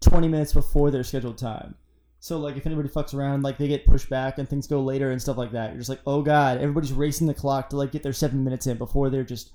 20 0.00 0.28
minutes 0.28 0.52
before 0.54 0.90
their 0.90 1.04
scheduled 1.04 1.36
time. 1.38 1.74
So 2.20 2.38
like 2.38 2.56
if 2.56 2.64
anybody 2.66 2.88
fucks 2.88 3.12
around, 3.14 3.42
like 3.42 3.58
they 3.58 3.68
get 3.68 3.84
pushed 3.86 4.08
back 4.08 4.38
and 4.38 4.48
things 4.48 4.66
go 4.66 4.80
later 4.82 5.10
and 5.10 5.20
stuff 5.20 5.36
like 5.36 5.52
that. 5.52 5.70
You're 5.70 5.78
just 5.80 5.90
like, 5.90 6.00
oh 6.06 6.22
god, 6.22 6.58
everybody's 6.58 6.92
racing 6.94 7.26
the 7.26 7.34
clock 7.34 7.68
to 7.70 7.76
like 7.76 7.92
get 7.92 8.02
their 8.02 8.12
seven 8.14 8.42
minutes 8.42 8.66
in 8.66 8.78
before 8.78 9.10
they're 9.10 9.22
just 9.22 9.52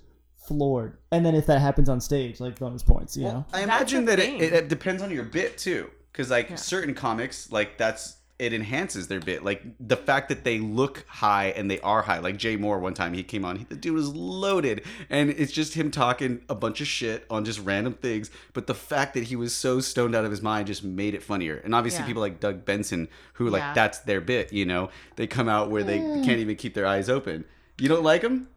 floored. 0.48 0.98
And 1.12 1.26
then 1.26 1.34
if 1.36 1.46
that 1.48 1.60
happens 1.60 1.90
on 1.90 2.00
stage, 2.02 2.40
like 2.40 2.60
bonus 2.60 2.84
points, 2.84 3.18
you 3.18 3.24
know. 3.24 3.46
I 3.52 3.62
imagine 3.64 4.06
that 4.06 4.20
it, 4.20 4.42
it 4.42 4.68
depends 4.70 5.02
on 5.02 5.12
your 5.12 5.24
bit 5.24 5.58
too, 5.58 5.90
because 6.12 6.30
like 6.30 6.50
Yeah. 6.50 6.56
certain 6.56 6.94
comics, 6.94 7.52
like 7.52 7.78
that's 7.78 8.18
it 8.42 8.54
enhances 8.54 9.08
their 9.08 9.20
bit. 9.20 9.44
Like 9.44 9.62
the 9.80 9.96
fact 9.96 10.30
that 10.30 10.44
they 10.44 10.58
look 10.58 11.06
high 11.08 11.50
and 11.50 11.70
they 11.70 11.80
are 11.82 12.02
high. 12.02 12.18
Like 12.18 12.38
Jay 12.38 12.58
Mohr, 12.58 12.80
one 12.82 12.96
time 12.96 13.14
he 13.14 13.22
came 13.22 13.46
on, 13.46 13.58
he, 13.58 13.64
the 13.66 13.76
dude 13.76 13.94
was 13.94 14.08
loaded, 14.16 14.84
and 15.12 15.30
it's 15.30 15.52
just 15.52 15.76
him 15.76 15.92
talking 15.92 16.42
a 16.50 16.56
bunch 16.56 16.82
of 16.82 16.88
shit 16.88 17.24
on 17.30 17.46
just 17.46 17.60
random 17.60 17.94
things. 17.94 18.32
But 18.54 18.66
the 18.66 18.74
fact 18.74 19.14
that 19.14 19.26
he 19.26 19.36
was 19.36 19.54
so 19.56 19.80
stoned 19.80 20.16
out 20.16 20.26
of 20.26 20.32
his 20.32 20.42
mind 20.42 20.66
just 20.66 20.84
made 20.84 21.14
it 21.14 21.22
funnier. 21.22 21.58
And 21.64 21.76
obviously, 21.76 22.00
Yeah. 22.02 22.08
people 22.08 22.22
like 22.24 22.40
Doug 22.40 22.66
Benson, 22.66 23.10
who 23.34 23.48
like 23.48 23.62
Yeah. 23.62 23.74
that's 23.74 24.00
their 24.00 24.22
bit. 24.22 24.52
You 24.52 24.66
know, 24.66 24.90
they 25.18 25.28
come 25.28 25.48
out 25.48 25.70
where 25.70 25.84
they 25.84 26.00
mm. 26.00 26.26
can't 26.26 26.40
even 26.40 26.56
keep 26.56 26.74
their 26.74 26.88
eyes 26.88 27.10
open. 27.10 27.46
You 27.78 27.90
don't 27.90 28.04
like 28.04 28.24
him? 28.24 28.48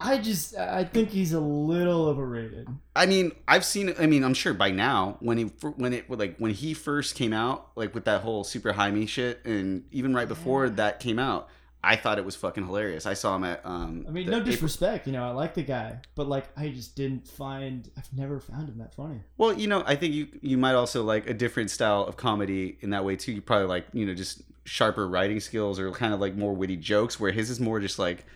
I 0.00 0.18
just 0.18 0.56
I 0.56 0.84
think 0.84 1.10
he's 1.10 1.32
a 1.32 1.40
little 1.40 2.06
overrated. 2.06 2.68
I 2.94 3.06
mean, 3.06 3.32
I've 3.48 3.64
seen. 3.64 3.94
I 3.98 4.06
mean, 4.06 4.22
I'm 4.22 4.34
sure 4.34 4.54
by 4.54 4.70
now 4.70 5.16
when 5.20 5.38
he 5.38 5.44
when 5.76 5.92
it 5.92 6.08
like 6.08 6.36
when 6.38 6.52
he 6.52 6.72
first 6.72 7.16
came 7.16 7.32
out, 7.32 7.70
like 7.74 7.94
with 7.94 8.04
that 8.04 8.22
whole 8.22 8.44
super 8.44 8.72
high 8.72 8.90
me 8.90 9.06
shit, 9.06 9.44
and 9.44 9.84
even 9.90 10.14
right 10.14 10.28
before 10.28 10.68
that 10.70 11.00
came 11.00 11.18
out, 11.18 11.48
I 11.82 11.96
thought 11.96 12.18
it 12.18 12.24
was 12.24 12.36
fucking 12.36 12.66
hilarious. 12.66 13.06
I 13.06 13.14
saw 13.14 13.34
him 13.34 13.44
at 13.44 13.64
um. 13.64 14.04
I 14.08 14.12
mean, 14.12 14.26
no 14.26 14.38
April- 14.38 14.52
disrespect, 14.52 15.06
you 15.06 15.12
know, 15.12 15.24
I 15.24 15.30
like 15.30 15.54
the 15.54 15.62
guy, 15.62 16.00
but 16.14 16.28
like, 16.28 16.46
I 16.56 16.68
just 16.68 16.94
didn't 16.94 17.26
find. 17.26 17.90
I've 17.96 18.12
never 18.12 18.38
found 18.38 18.68
him 18.68 18.78
that 18.78 18.94
funny. 18.94 19.20
Well, 19.36 19.52
you 19.52 19.66
know, 19.66 19.82
I 19.84 19.96
think 19.96 20.14
you 20.14 20.28
you 20.40 20.58
might 20.58 20.74
also 20.74 21.02
like 21.02 21.28
a 21.28 21.34
different 21.34 21.70
style 21.70 22.04
of 22.04 22.16
comedy 22.16 22.78
in 22.80 22.90
that 22.90 23.04
way 23.04 23.16
too. 23.16 23.32
You 23.32 23.42
probably 23.42 23.66
like 23.66 23.86
you 23.92 24.06
know 24.06 24.14
just 24.14 24.42
sharper 24.64 25.08
writing 25.08 25.40
skills 25.40 25.80
or 25.80 25.90
kind 25.90 26.14
of 26.14 26.20
like 26.20 26.36
more 26.36 26.52
witty 26.52 26.76
jokes. 26.76 27.18
Where 27.18 27.32
his 27.32 27.50
is 27.50 27.58
more 27.58 27.80
just 27.80 27.98
like 27.98 28.26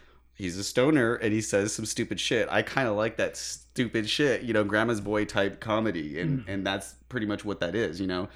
he's 0.42 0.58
a 0.58 0.64
stoner 0.64 1.14
and 1.14 1.32
he 1.32 1.40
says 1.40 1.72
some 1.72 1.86
stupid 1.86 2.18
shit. 2.18 2.48
I 2.50 2.62
kind 2.62 2.88
of 2.88 2.96
like 2.96 3.16
that 3.16 3.36
stupid 3.36 4.08
shit, 4.08 4.42
you 4.42 4.52
know, 4.52 4.64
grandma's 4.64 5.00
boy 5.00 5.24
type 5.24 5.60
comedy, 5.60 6.18
and 6.18 6.42
hmm. 6.42 6.50
and 6.50 6.66
that's 6.66 6.94
pretty 7.08 7.26
much 7.26 7.44
what 7.44 7.60
that 7.60 7.74
is. 7.74 8.00
You 8.00 8.08
know, 8.08 8.28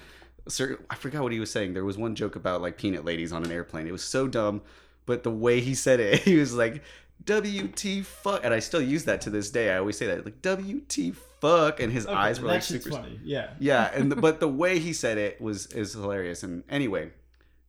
Sir, 0.47 0.79
I 0.89 0.95
forgot 0.95 1.23
what 1.23 1.33
he 1.33 1.39
was 1.39 1.51
saying. 1.51 1.73
There 1.73 1.85
was 1.85 1.97
one 1.97 2.15
joke 2.15 2.35
about 2.35 2.61
like 2.61 2.77
peanut 2.77 3.03
ladies 3.03 3.33
on 3.33 3.43
an 3.43 3.51
airplane. 3.51 3.87
It 3.87 3.91
was 3.91 4.03
so 4.03 4.27
dumb, 4.27 4.61
but 5.05 5.23
the 5.23 5.31
way 5.31 5.59
he 5.59 5.75
said 5.75 5.99
it, 5.99 6.19
he 6.23 6.37
was 6.37 6.53
like. 6.53 6.81
WT 7.25 8.05
fuck, 8.05 8.45
and 8.45 8.53
I 8.53 8.59
still 8.59 8.79
use 8.79 9.05
that 9.05 9.21
to 9.21 9.31
this 9.31 9.49
day. 9.49 9.73
I 9.73 9.79
always 9.79 9.97
say 9.97 10.05
that 10.05 10.23
like 10.23 10.39
WT 10.43 11.15
fuck, 11.41 11.79
and 11.79 11.91
his 11.91 12.05
eyes 12.05 12.39
were 12.39 12.47
like 12.47 12.61
super. 12.61 12.91
funny. 12.91 13.19
Yeah. 13.23 13.49
Yeah, 13.59 13.89
and 13.91 14.11
the, 14.11 14.15
but 14.15 14.39
the 14.39 14.47
way 14.47 14.77
he 14.77 14.93
said 14.93 15.17
it 15.17 15.41
was 15.41 15.65
is 15.73 15.93
hilarious. 15.93 16.43
And 16.43 16.63
anyway, 16.69 17.09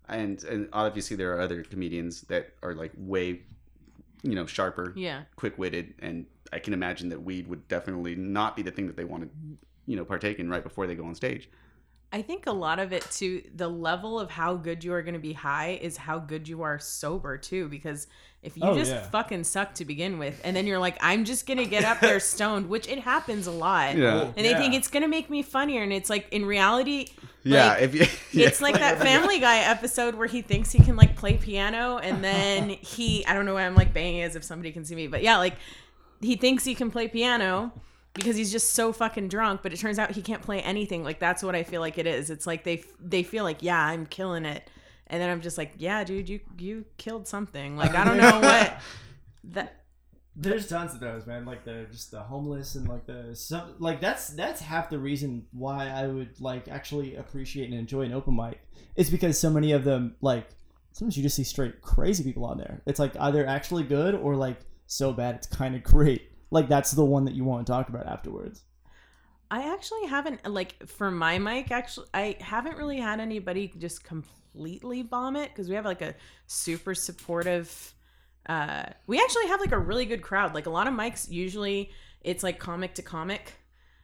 and 0.08 0.42
and 0.44 0.68
obviously 0.72 1.16
there 1.16 1.36
are 1.36 1.40
other 1.40 1.62
comedians 1.62 2.22
that 2.22 2.54
are 2.62 2.74
like 2.74 2.92
way, 2.96 3.40
you 4.22 4.34
know, 4.34 4.46
sharper, 4.46 4.92
Yeah. 4.96 5.24
quick 5.36 5.58
witted, 5.58 5.94
and 6.00 6.26
I 6.52 6.58
can 6.58 6.72
imagine 6.72 7.08
that 7.10 7.22
weed 7.22 7.46
would 7.46 7.68
definitely 7.68 8.14
not 8.16 8.56
be 8.56 8.62
the 8.62 8.70
thing 8.70 8.86
that 8.86 8.96
they 8.96 9.04
want 9.04 9.24
to, 9.24 9.30
you 9.86 9.96
know, 9.96 10.04
partake 10.04 10.38
in 10.38 10.48
right 10.48 10.62
before 10.62 10.86
they 10.86 10.94
go 10.94 11.04
on 11.04 11.14
stage. 11.14 11.48
I 12.12 12.22
think 12.22 12.46
a 12.46 12.52
lot 12.52 12.78
of 12.78 12.92
it 12.92 13.02
too, 13.10 13.42
the 13.54 13.68
level 13.68 14.18
of 14.18 14.30
how 14.30 14.54
good 14.54 14.82
you 14.82 14.92
are 14.94 15.02
going 15.02 15.14
to 15.14 15.20
be 15.20 15.34
high 15.34 15.78
is 15.82 15.96
how 15.98 16.18
good 16.18 16.48
you 16.48 16.62
are 16.62 16.78
sober 16.78 17.36
too. 17.36 17.68
Because 17.68 18.06
if 18.42 18.56
you 18.56 18.62
Oh, 18.64 18.74
just 18.74 18.90
yeah. 18.90 19.02
fucking 19.02 19.44
suck 19.44 19.74
to 19.74 19.84
begin 19.84 20.18
with, 20.18 20.40
and 20.42 20.56
then 20.56 20.66
you're 20.66 20.78
like, 20.78 20.96
I'm 21.02 21.24
just 21.26 21.46
going 21.46 21.58
to 21.58 21.66
get 21.66 21.84
up 21.84 22.00
there 22.00 22.18
stoned, 22.34 22.68
which 22.70 22.88
it 22.88 23.00
happens 23.00 23.46
a 23.46 23.50
lot. 23.50 23.96
Yeah. 23.96 24.32
And 24.36 24.46
they 24.46 24.54
think 24.54 24.72
it's 24.74 24.88
going 24.88 25.02
to 25.02 25.08
make 25.08 25.28
me 25.28 25.42
funnier. 25.42 25.82
And 25.82 25.92
it's 25.92 26.08
like, 26.08 26.28
in 26.32 26.46
reality, 26.46 27.08
Yeah, 27.42 27.68
like, 27.74 27.82
if 27.82 27.94
you, 27.94 28.00
yeah. 28.40 28.46
it's 28.46 28.62
like 28.62 28.76
that 28.76 28.98
Family 29.00 29.38
Guy 29.38 29.58
episode 29.58 30.14
where 30.14 30.28
he 30.28 30.40
thinks 30.40 30.72
he 30.72 30.78
can 30.82 30.96
like 30.96 31.14
play 31.14 31.36
piano, 31.36 31.98
and 31.98 32.24
then 32.24 32.68
he, 32.80 33.26
I 33.26 33.34
don't 33.34 33.44
know 33.44 33.54
why 33.54 33.66
I'm 33.66 33.74
like 33.74 33.92
banging 33.92 34.22
as 34.22 34.34
if 34.34 34.44
somebody 34.44 34.72
can 34.72 34.84
see 34.86 34.94
me, 34.94 35.08
but 35.08 35.22
yeah, 35.22 35.36
like 35.36 35.56
he 36.22 36.36
thinks 36.36 36.64
he 36.64 36.74
can 36.74 36.90
play 36.90 37.06
piano 37.08 37.70
because 38.14 38.36
he's 38.36 38.50
just 38.50 38.72
so 38.72 38.92
fucking 38.92 39.28
drunk 39.28 39.62
but 39.62 39.72
it 39.72 39.78
turns 39.78 39.98
out 39.98 40.10
he 40.10 40.22
can't 40.22 40.42
play 40.42 40.60
anything 40.60 41.04
like 41.04 41.18
that's 41.18 41.42
what 41.42 41.54
i 41.54 41.62
feel 41.62 41.80
like 41.80 41.98
it 41.98 42.06
is 42.06 42.30
it's 42.30 42.46
like 42.46 42.64
they 42.64 42.82
they 43.00 43.22
feel 43.22 43.44
like 43.44 43.62
yeah 43.62 43.86
i'm 43.86 44.06
killing 44.06 44.44
it 44.44 44.68
and 45.06 45.22
then 45.22 45.30
i'm 45.30 45.40
just 45.40 45.56
like 45.56 45.72
yeah 45.78 46.02
dude 46.04 46.28
you 46.28 46.40
you 46.58 46.84
killed 46.96 47.28
something 47.28 47.76
like 47.76 47.94
i 47.94 48.04
don't 48.04 48.16
know 48.16 48.40
what 48.40 48.80
that 49.44 49.74
There's 50.40 50.68
tons 50.68 50.94
of 50.94 51.00
those, 51.00 51.26
man. 51.26 51.44
Like 51.44 51.64
the 51.64 51.86
just 51.90 52.12
the 52.12 52.20
homeless 52.20 52.76
and 52.76 52.88
like 52.88 53.06
the 53.06 53.34
some 53.34 53.74
like 53.80 54.00
that's 54.00 54.28
that's 54.28 54.60
half 54.60 54.88
the 54.88 54.98
reason 54.98 55.46
why 55.50 55.88
I 55.88 56.06
would 56.06 56.40
like 56.40 56.68
actually 56.68 57.16
appreciate 57.16 57.70
and 57.70 57.74
enjoy 57.78 58.02
an 58.02 58.12
open 58.12 58.36
mic. 58.36 58.60
It's 58.94 59.10
because 59.10 59.36
so 59.36 59.50
many 59.50 59.72
of 59.72 59.82
them 59.82 60.14
like 60.20 60.48
sometimes 60.92 61.16
you 61.16 61.24
just 61.24 61.34
see 61.34 61.42
straight 61.42 61.82
crazy 61.82 62.22
people 62.22 62.44
on 62.44 62.58
there. 62.58 62.82
It's 62.86 63.00
like 63.00 63.16
either 63.18 63.44
actually 63.46 63.82
good 63.82 64.14
or 64.14 64.36
like 64.36 64.60
so 64.86 65.12
bad 65.12 65.34
it's 65.36 65.48
kind 65.48 65.74
of 65.74 65.82
great. 65.82 66.30
Like 66.50 66.68
that's 66.68 66.92
the 66.92 67.04
one 67.04 67.24
that 67.26 67.34
you 67.34 67.44
want 67.44 67.66
to 67.66 67.72
talk 67.72 67.88
about 67.88 68.06
afterwards. 68.06 68.62
i 69.50 69.72
actually 69.72 70.06
haven't 70.06 70.46
like 70.50 70.86
for 70.86 71.10
my 71.10 71.38
mic 71.38 71.70
actually 71.70 72.06
i 72.12 72.36
haven't 72.40 72.76
really 72.76 72.98
had 72.98 73.18
anybody 73.20 73.72
just 73.78 74.04
completely 74.04 75.02
bomb 75.02 75.36
it 75.36 75.48
because 75.50 75.68
we 75.68 75.74
have 75.74 75.84
like 75.86 76.02
a 76.02 76.14
super 76.46 76.94
supportive 76.94 77.94
uh 78.48 78.82
we 79.06 79.18
actually 79.18 79.46
have 79.46 79.60
like 79.60 79.72
a 79.72 79.78
really 79.78 80.04
good 80.04 80.20
crowd 80.22 80.54
like 80.54 80.66
a 80.66 80.70
lot 80.70 80.86
of 80.86 80.92
mics 80.94 81.30
usually 81.30 81.90
it's 82.20 82.42
like 82.42 82.58
comic 82.58 82.94
to 82.94 83.02
comic 83.02 83.54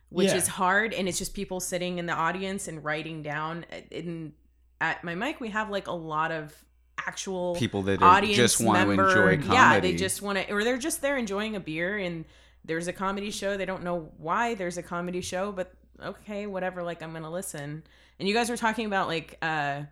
which 0.09 0.29
Yeah. 0.29 0.37
is 0.37 0.47
hard 0.49 0.95
and 0.95 1.09
it's 1.09 1.19
just 1.19 1.35
people 1.35 1.61
sitting 1.61 1.99
in 1.99 2.07
the 2.07 2.13
audience 2.15 2.69
and 2.69 2.83
writing 2.85 3.23
down 3.23 3.67
in 3.91 4.33
at 4.81 5.03
my 5.05 5.15
mic 5.15 5.41
we 5.41 5.51
have 5.51 5.69
like 5.71 5.89
a 5.89 5.93
lot 6.15 6.31
of 6.31 6.55
actual 7.07 7.55
people 7.57 7.83
that 7.83 8.03
audience 8.03 8.37
just 8.37 8.61
want 8.61 8.79
to 8.81 8.87
member- 8.87 9.09
enjoy 9.09 9.37
comedy. 9.37 9.55
yeah 9.55 9.81
they 9.81 9.95
just 9.95 10.23
want 10.23 10.39
to 10.39 10.53
or 10.53 10.65
they're 10.65 10.79
just 10.79 11.03
there 11.03 11.17
enjoying 11.17 11.57
a 11.57 11.61
beer 11.61 11.97
and 11.99 12.25
there's 12.67 12.89
a 12.89 12.95
comedy 12.95 13.31
show. 13.31 13.59
They 13.59 13.67
don't 13.67 13.83
know 13.83 14.11
why 14.17 14.55
there's 14.55 14.79
a 14.79 14.83
comedy 14.83 15.21
show 15.21 15.53
but 15.53 15.75
okay 16.03 16.47
whatever 16.47 16.83
like 16.83 17.03
i'm 17.03 17.13
gonna 17.13 17.31
listen. 17.31 17.83
And 18.19 18.29
you 18.29 18.35
guys 18.35 18.49
were 18.49 18.57
talking 18.57 18.87
about 18.87 19.07
like 19.09 19.37
uh 19.43 19.83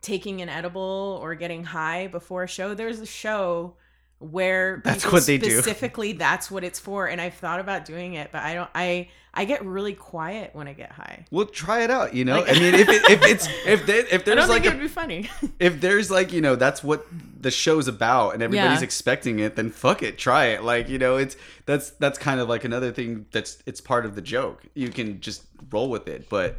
taking 0.00 0.40
an 0.42 0.48
edible 0.48 1.18
or 1.22 1.34
getting 1.34 1.64
high 1.64 2.06
before 2.06 2.44
a 2.44 2.48
show. 2.48 2.72
There's 2.74 3.00
a 3.00 3.06
show 3.06 3.74
where 4.20 4.80
That's 4.84 5.10
what 5.10 5.24
they 5.26 5.38
do. 5.38 5.50
specifically 5.60 6.12
that's 6.12 6.50
what 6.50 6.64
it's 6.64 6.80
for 6.80 7.06
and 7.06 7.20
i've 7.20 7.34
thought 7.34 7.60
about 7.60 7.84
doing 7.84 8.14
it 8.14 8.30
but 8.32 8.42
i 8.42 8.52
don't 8.54 8.68
i 8.74 9.08
i 9.32 9.44
get 9.44 9.64
really 9.64 9.94
quiet 9.94 10.50
when 10.54 10.66
i 10.66 10.72
get 10.72 10.90
high 10.90 11.24
Well, 11.30 11.46
try 11.46 11.82
it 11.84 11.90
out. 11.90 12.14
You 12.14 12.24
know, 12.24 12.40
Like- 12.40 12.50
I 12.56 12.58
mean, 12.58 12.74
if 12.74 12.88
it, 12.88 13.02
if 13.10 13.22
it's 13.22 13.48
if 13.64 13.86
they, 13.86 13.98
if 13.98 14.12
i 14.28 14.34
there's 14.34 14.48
like 14.48 14.64
it 14.64 14.70
would 14.70 14.80
be 14.80 14.88
funny 14.88 15.30
if 15.60 15.80
there's 15.80 16.10
like 16.10 16.32
you 16.32 16.40
know 16.40 16.56
that's 16.56 16.82
what 16.82 17.06
the 17.40 17.52
show's 17.52 17.86
about 17.86 18.34
and 18.34 18.42
everybody's 18.42 18.80
Yeah. 18.80 18.84
expecting 18.84 19.38
it 19.38 19.54
then 19.54 19.70
fuck 19.70 20.02
it 20.02 20.18
try 20.18 20.46
it 20.46 20.64
like 20.64 20.88
you 20.88 20.98
know 20.98 21.16
it's 21.16 21.36
that's 21.66 21.90
that's 21.92 22.18
kind 22.18 22.40
of 22.40 22.48
like 22.48 22.64
another 22.64 22.90
thing 22.90 23.26
that's 23.30 23.62
it's 23.66 23.80
part 23.80 24.04
of 24.04 24.16
the 24.16 24.22
joke 24.22 24.64
you 24.74 24.88
can 24.88 25.20
just 25.20 25.44
roll 25.70 25.88
with 25.88 26.08
it 26.08 26.28
but 26.28 26.56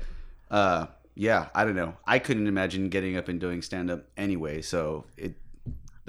uh 0.50 0.86
yeah 1.16 1.48
i 1.54 1.66
don't 1.66 1.76
know 1.76 1.94
i 2.08 2.18
couldn't 2.20 2.48
imagine 2.48 2.88
getting 2.88 3.18
up 3.18 3.28
and 3.28 3.42
doing 3.42 3.62
stand 3.62 3.92
up 3.92 4.06
anyway 4.16 4.62
so 4.62 5.04
it 5.18 5.34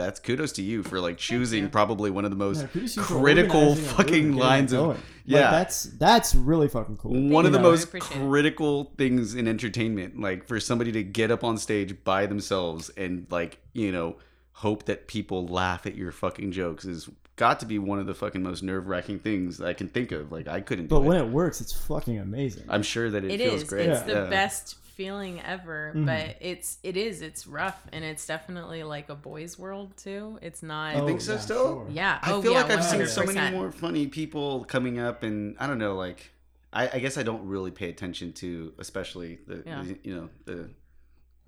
that's 0.00 0.18
kudos 0.20 0.52
to 0.52 0.62
you 0.62 0.82
for 0.82 1.00
like 1.00 1.16
choosing 1.18 1.68
probably 1.70 2.10
one 2.10 2.24
of 2.24 2.30
the 2.30 2.36
most 2.36 2.60
Yeah, 2.62 2.66
kudos 2.68 2.94
to 2.94 3.00
you 3.00 3.06
for 3.06 3.20
critical 3.20 3.60
organizing 3.60 3.84
a 3.84 3.88
room 3.88 3.96
fucking 3.96 4.32
lines 4.36 4.72
of 4.72 4.78
going. 4.78 4.88
Like, 4.96 5.00
yeah 5.26 5.50
that's 5.50 5.82
that's 5.84 6.34
really 6.34 6.68
fucking 6.68 6.96
cool. 6.96 7.12
one 7.30 7.46
of 7.46 7.52
the 7.52 7.58
know? 7.58 7.70
most 7.70 7.84
appreciate 7.84 8.20
it. 8.20 8.28
critical 8.28 8.92
things 8.96 9.34
in 9.34 9.46
entertainment 9.46 10.18
like 10.20 10.46
for 10.48 10.58
somebody 10.58 10.90
to 10.92 11.02
get 11.02 11.30
up 11.30 11.44
on 11.44 11.56
stage 11.58 12.02
by 12.04 12.26
themselves 12.26 12.88
and 12.96 13.26
like 13.30 13.58
you 13.74 13.92
know 13.92 14.16
hope 14.52 14.86
that 14.86 15.06
people 15.06 15.46
laugh 15.46 15.86
at 15.86 15.94
your 15.94 16.10
fucking 16.12 16.50
jokes 16.52 16.84
is 16.84 17.08
got 17.36 17.60
to 17.60 17.64
be 17.66 17.78
one 17.78 17.98
of 17.98 18.06
the 18.06 18.12
fucking 18.14 18.42
most 18.42 18.62
nerve-wracking 18.62 19.18
things 19.18 19.60
i 19.62 19.72
can 19.72 19.88
think 19.88 20.12
of 20.12 20.30
like 20.32 20.46
i 20.48 20.60
couldn't 20.60 20.88
But 20.88 21.00
it 21.00 21.04
when 21.04 21.16
it 21.16 21.28
works, 21.28 21.60
it's 21.60 21.72
fucking 21.72 22.18
amazing. 22.18 22.64
i'm 22.68 22.82
sure 22.82 23.10
that 23.10 23.24
it, 23.24 23.30
It 23.30 23.40
feels 23.40 23.62
is. 23.62 23.68
great 23.68 23.88
It's 23.88 24.02
the 24.02 24.12
Yeah. 24.12 24.24
best 24.30 24.76
feeling 24.90 25.40
ever, 25.40 25.92
Mhm. 25.96 26.07
but 26.07 26.37
it's 26.40 26.79
it 26.83 26.96
is. 26.96 27.22
It's 27.22 27.46
rough, 27.46 27.81
and 27.92 28.05
it's 28.05 28.26
definitely 28.26 28.83
like 28.83 29.09
a 29.09 29.14
boys' 29.14 29.59
world 29.59 29.96
too. 29.96 30.38
It's 30.42 30.62
not. 30.62 30.96
I 30.96 31.07
think 31.07 31.20
so 31.20 31.37
still? 31.38 31.85
sure. 31.85 31.87
yeah. 31.90 32.18
i 32.22 32.33
oh, 32.33 32.42
feel 32.42 32.53
yeah, 32.53 32.62
like 32.62 32.70
i've 32.72 32.85
seen 32.85 33.07
so 33.07 33.24
many 33.24 33.57
more 33.57 33.70
funny 33.72 34.07
people 34.07 34.64
coming 34.64 34.98
up 34.98 35.22
and 35.22 35.57
i 35.59 35.66
don't 35.66 35.79
know 35.79 35.94
like 35.96 36.31
i, 36.72 36.88
I 36.94 36.98
guess 36.98 37.16
i 37.18 37.22
don't 37.22 37.46
really 37.46 37.70
pay 37.70 37.88
attention 37.88 38.33
to 38.35 38.72
especially 38.79 39.38
the 39.46 39.62
Yeah. 39.66 39.85
you 40.03 40.14
know 40.16 40.29
the 40.44 40.70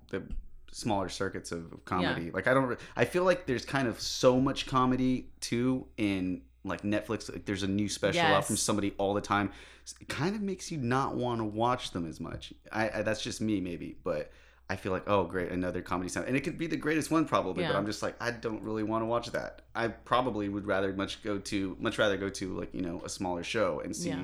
the 0.09 0.23
smaller 0.71 1.09
circuits 1.09 1.51
of, 1.51 1.71
of 1.71 1.85
comedy 1.85 2.31
like 2.31 2.47
i 2.47 2.53
don't 2.53 2.79
i 2.95 3.05
feel 3.05 3.23
like 3.23 3.45
there's 3.45 3.65
kind 3.65 3.87
of 3.87 3.99
so 3.99 4.39
much 4.39 4.65
comedy 4.65 5.29
too 5.39 5.85
in 5.97 6.41
like 6.63 6.81
netflix 6.83 7.31
like 7.31 7.45
there's 7.45 7.63
a 7.63 7.67
new 7.67 7.89
special 7.89 8.21
out 8.21 8.45
from 8.45 8.55
somebody 8.55 8.93
all 8.97 9.13
the 9.13 9.21
time 9.21 9.51
it 9.99 10.07
kind 10.07 10.35
of 10.35 10.41
makes 10.41 10.71
you 10.71 10.77
not 10.77 11.15
want 11.15 11.39
to 11.39 11.43
watch 11.43 11.91
them 11.91 12.07
as 12.07 12.19
much 12.19 12.53
I, 12.71 12.89
I 12.89 13.01
that's 13.01 13.21
just 13.21 13.41
me 13.41 13.59
maybe 13.59 13.97
but 14.03 14.31
I 14.69 14.77
feel 14.77 14.93
like, 14.93 15.03
oh, 15.07 15.25
great, 15.25 15.51
another 15.51 15.81
comedy 15.81 16.09
sound, 16.09 16.27
and 16.27 16.37
it 16.37 16.41
could 16.41 16.57
be 16.57 16.67
the 16.67 16.77
greatest 16.77 17.11
one 17.11 17.25
probably. 17.25 17.65
But 17.65 17.75
I'm 17.75 17.85
just 17.85 18.01
like, 18.01 18.15
I 18.21 18.31
don't 18.31 18.63
really 18.63 18.81
want 18.81 19.01
to 19.01 19.05
watch 19.05 19.29
that. 19.31 19.61
I 19.75 19.89
probably 19.89 20.47
would 20.47 20.65
rather 20.65 20.93
much 20.93 21.21
go 21.21 21.37
to 21.37 21.75
much 21.81 21.99
rather 21.99 22.15
go 22.15 22.29
to 22.29 22.57
like 22.57 22.73
you 22.73 22.81
know 22.81 23.01
a 23.03 23.09
smaller 23.09 23.43
show 23.43 23.81
and 23.81 23.93
see 23.93 24.09
Yeah. 24.09 24.23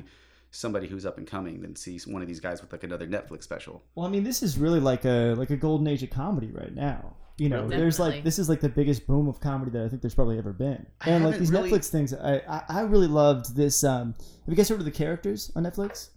somebody 0.49 0.87
who's 0.87 1.05
up 1.05 1.17
and 1.17 1.27
coming 1.27 1.61
than 1.61 1.75
see 1.75 1.99
one 2.07 2.21
of 2.21 2.27
these 2.29 2.39
guys 2.39 2.61
with 2.61 2.71
like 2.71 2.83
another 2.85 3.05
Netflix 3.05 3.43
special. 3.43 3.83
Well, 3.95 4.05
I 4.07 4.09
mean, 4.09 4.23
this 4.23 4.41
is 4.41 4.57
really 4.57 4.79
like 4.79 5.03
a 5.03 5.35
like 5.37 5.49
a 5.49 5.57
golden 5.57 5.87
age 5.87 6.03
of 6.03 6.09
comedy 6.09 6.51
right 6.51 6.73
now. 6.73 7.17
You 7.39 7.49
know, 7.49 7.67
there's 7.67 7.99
like 7.99 8.23
this 8.23 8.37
is 8.39 8.49
like 8.49 8.59
the 8.61 8.69
biggest 8.69 9.07
boom 9.07 9.27
of 9.27 9.39
comedy 9.39 9.71
that 9.71 9.85
I 9.85 9.89
think 9.89 10.01
there's 10.01 10.15
probably 10.15 10.37
ever 10.37 10.53
been. 10.53 10.85
I 11.01 11.11
And 11.11 11.23
like 11.23 11.33
haven't 11.35 11.39
these 11.39 11.51
really- 11.51 11.71
Netflix 11.71 11.89
things, 11.89 12.13
I, 12.13 12.41
I 12.47 12.63
I 12.69 12.81
really 12.81 13.07
loved 13.07 13.55
this. 13.55 13.83
Um, 13.83 14.13
have 14.19 14.47
you 14.47 14.55
guys 14.55 14.67
heard 14.69 14.79
of 14.79 14.85
the 14.85 14.91
characters 14.91 15.51
on 15.55 15.63
Netflix? 15.63 16.09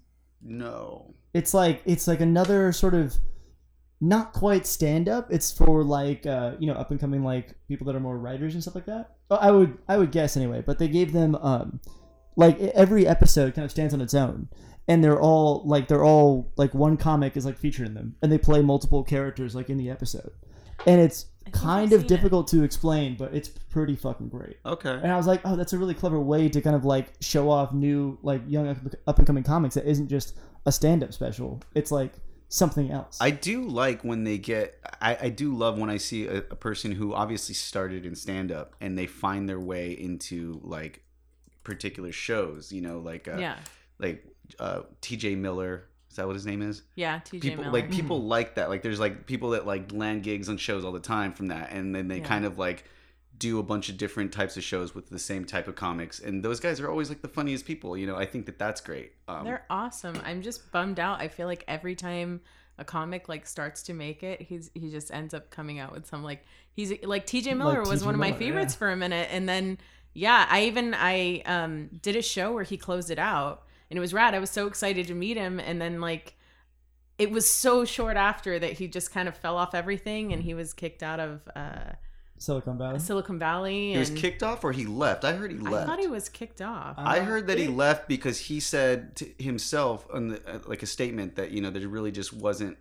No, 0.42 1.14
It's 1.34 1.54
like 1.54 1.82
it's 1.84 2.08
like 2.08 2.20
another 2.20 2.72
sort 2.72 2.94
of 2.94 3.16
not 4.00 4.32
quite 4.32 4.66
stand 4.66 5.08
up. 5.08 5.32
It's 5.32 5.52
for 5.52 5.84
like 5.84 6.26
uh, 6.26 6.54
you 6.58 6.66
know 6.66 6.74
up 6.74 6.90
and 6.90 6.98
coming 6.98 7.22
like 7.22 7.54
people 7.68 7.86
that 7.86 7.94
are 7.94 8.00
more 8.00 8.18
writers 8.18 8.54
and 8.54 8.62
stuff 8.62 8.74
like 8.74 8.86
that. 8.86 9.12
Oh, 9.30 9.36
I 9.36 9.50
would 9.52 9.78
I 9.88 9.96
would 9.98 10.10
guess 10.10 10.36
anyway. 10.36 10.62
But 10.66 10.78
they 10.80 10.88
gave 10.88 11.12
them 11.12 11.36
um 11.36 11.80
like 12.36 12.58
e- 12.60 12.70
every 12.74 13.06
episode 13.06 13.54
kind 13.54 13.64
of 13.64 13.70
stands 13.70 13.94
on 13.94 14.00
its 14.00 14.14
own, 14.14 14.48
and 14.88 15.04
they're 15.04 15.20
all 15.20 15.62
like 15.64 15.86
they're 15.86 16.04
all 16.04 16.52
like 16.56 16.74
one 16.74 16.96
comic 16.96 17.36
is 17.36 17.44
like 17.46 17.58
featured 17.58 17.86
in 17.86 17.94
them, 17.94 18.16
and 18.22 18.32
they 18.32 18.38
play 18.38 18.60
multiple 18.62 19.04
characters 19.04 19.54
like 19.54 19.70
in 19.70 19.76
the 19.78 19.88
episode, 19.90 20.32
and 20.86 21.00
it's 21.00 21.26
kind 21.52 21.92
of 21.92 22.00
seen 22.00 22.06
it. 22.06 22.08
difficult 22.08 22.48
to 22.48 22.62
explain, 22.62 23.16
but 23.16 23.34
it's 23.34 23.48
pretty 23.48 23.96
fucking 23.96 24.28
great. 24.28 24.58
okay, 24.64 24.90
And 25.02 25.10
I 25.10 25.16
was 25.16 25.26
like, 25.26 25.40
oh, 25.44 25.56
that's 25.56 25.72
a 25.72 25.78
really 25.78 25.94
clever 25.94 26.20
way 26.20 26.48
to 26.48 26.60
kind 26.60 26.76
of 26.76 26.84
like 26.84 27.08
show 27.20 27.50
off 27.50 27.72
new, 27.72 28.18
like 28.22 28.42
young 28.46 28.68
up 29.06 29.18
and 29.18 29.26
coming 29.26 29.44
comics 29.44 29.74
that 29.74 29.86
isn't 29.86 30.08
just 30.08 30.36
a 30.66 30.72
stand 30.72 31.02
up 31.02 31.12
special. 31.12 31.60
It's 31.74 31.90
like 31.90 32.12
something 32.48 32.90
else. 32.90 33.18
I 33.20 33.30
do 33.30 33.62
like 33.62 34.04
when 34.04 34.24
they 34.24 34.38
get. 34.38 34.78
I, 35.00 35.16
I 35.22 35.28
do 35.30 35.54
love 35.54 35.78
when 35.78 35.90
I 35.90 35.96
see 35.96 36.26
a, 36.26 36.38
a 36.38 36.56
person 36.56 36.92
who 36.92 37.14
obviously 37.14 37.54
started 37.54 38.06
in 38.06 38.14
stand 38.14 38.52
up 38.52 38.76
and 38.80 38.96
they 38.96 39.06
find 39.06 39.48
their 39.48 39.60
way 39.60 39.92
into 39.92 40.60
like 40.62 41.02
particular 41.64 42.12
shows. 42.12 42.72
You 42.72 42.82
know, 42.82 42.98
like 42.98 43.26
uh, 43.28 43.38
yeah, 43.38 43.56
like 43.98 44.24
uh, 44.58 44.82
T.J. 45.00 45.36
Miller. 45.36 45.88
Is 46.12 46.16
that 46.16 46.26
what 46.26 46.34
his 46.34 46.44
name 46.46 46.60
is? 46.60 46.82
yeah. 46.94 47.20
TJ 47.20 47.40
people 47.40 47.64
Miller. 47.64 47.72
like 47.72 47.90
people 47.90 48.22
like 48.22 48.56
that. 48.56 48.68
Like 48.68 48.82
there's 48.82 49.00
like 49.00 49.24
people 49.26 49.50
that 49.50 49.66
like 49.66 49.90
land 49.92 50.22
gigs 50.22 50.48
on 50.50 50.58
shows 50.58 50.84
all 50.84 50.92
the 50.92 51.00
time 51.00 51.32
from 51.32 51.46
that, 51.46 51.72
and 51.72 51.94
then 51.94 52.06
they 52.08 52.18
Yeah. 52.18 52.24
kind 52.24 52.44
of 52.44 52.58
like 52.58 52.84
do 53.38 53.58
a 53.58 53.62
bunch 53.62 53.88
of 53.88 53.96
different 53.96 54.30
types 54.30 54.58
of 54.58 54.62
shows 54.62 54.94
with 54.94 55.08
the 55.08 55.18
same 55.18 55.44
type 55.46 55.66
of 55.68 55.74
comics, 55.74 56.20
and 56.20 56.44
those 56.44 56.60
guys 56.60 56.80
are 56.80 56.88
always 56.90 57.08
like 57.08 57.22
the 57.22 57.28
funniest 57.28 57.64
people. 57.64 57.96
You 57.96 58.06
know, 58.06 58.14
I 58.14 58.26
think 58.26 58.44
that 58.44 58.58
that's 58.58 58.82
great. 58.82 59.12
Um, 59.26 59.44
They're 59.44 59.64
awesome. 59.70 60.20
I'm 60.22 60.42
just 60.42 60.70
bummed 60.70 61.00
out. 61.00 61.18
I 61.20 61.28
feel 61.28 61.46
like 61.46 61.64
every 61.66 61.94
time 61.96 62.42
a 62.78 62.84
comic 62.84 63.30
like 63.30 63.46
starts 63.46 63.82
to 63.84 63.94
make 63.94 64.22
it, 64.22 64.42
he's 64.42 64.70
he 64.74 64.90
just 64.90 65.10
ends 65.12 65.32
up 65.32 65.50
coming 65.50 65.78
out 65.78 65.92
with 65.92 66.06
some 66.06 66.22
like 66.22 66.44
he's 66.74 66.92
like 67.04 67.26
TJ 67.26 67.56
Miller 67.56 67.80
was 67.80 67.88
T.J. 68.00 68.04
one 68.04 68.14
of 68.14 68.20
my 68.20 68.28
Miller, 68.28 68.38
favorites 68.38 68.74
yeah. 68.74 68.78
for 68.78 68.90
a 68.90 68.96
minute, 68.96 69.28
and 69.32 69.48
then 69.48 69.78
yeah, 70.12 70.46
I 70.50 70.64
even 70.64 70.92
I 70.94 71.40
um 71.46 71.88
did 72.02 72.16
a 72.16 72.22
show 72.22 72.52
where 72.52 72.64
he 72.64 72.76
closed 72.76 73.10
it 73.10 73.18
out, 73.18 73.62
and 73.92 73.98
it 73.98 74.00
was 74.00 74.12
rad. 74.14 74.34
I 74.34 74.38
was 74.38 74.50
so 74.50 74.66
excited 74.66 75.06
to 75.08 75.14
meet 75.14 75.36
him, 75.36 75.60
and 75.60 75.80
then 75.80 76.00
like. 76.00 76.34
It 77.18 77.30
was 77.30 77.48
so 77.48 77.84
short 77.84 78.16
after 78.16 78.58
that 78.58 78.72
he 78.72 78.88
just 78.88 79.12
kind 79.12 79.28
of 79.28 79.36
fell 79.36 79.56
off 79.56 79.74
everything, 79.74 80.32
and 80.32 80.42
he 80.42 80.54
was 80.54 80.72
kicked 80.72 81.02
out 81.04 81.20
of 81.20 81.42
uh, 81.54 81.92
Silicon 82.38 82.78
Valley. 82.78 82.98
Silicon 82.98 83.38
Valley. 83.38 83.92
he 83.92 83.98
was 83.98 84.10
kicked 84.10 84.42
off, 84.42 84.64
or 84.64 84.72
he 84.72 84.86
left. 84.86 85.22
I 85.24 85.34
heard 85.34 85.52
he 85.52 85.58
left. 85.58 85.84
I 85.84 85.86
thought 85.86 86.00
he 86.00 86.08
was 86.08 86.28
kicked 86.28 86.60
off. 86.62 86.94
I 86.98 87.20
heard 87.20 87.46
that 87.46 87.58
he 87.58 87.68
left 87.68 88.08
because 88.08 88.38
he 88.40 88.58
said 88.58 89.14
to 89.16 89.26
himself 89.38 90.06
on 90.12 90.28
the, 90.28 90.36
uh, 90.50 90.60
like 90.66 90.82
a 90.82 90.86
statement 90.86 91.36
that 91.36 91.52
you 91.52 91.60
know 91.60 91.70
there 91.70 91.86
really 91.86 92.10
just 92.10 92.32
wasn't 92.32 92.76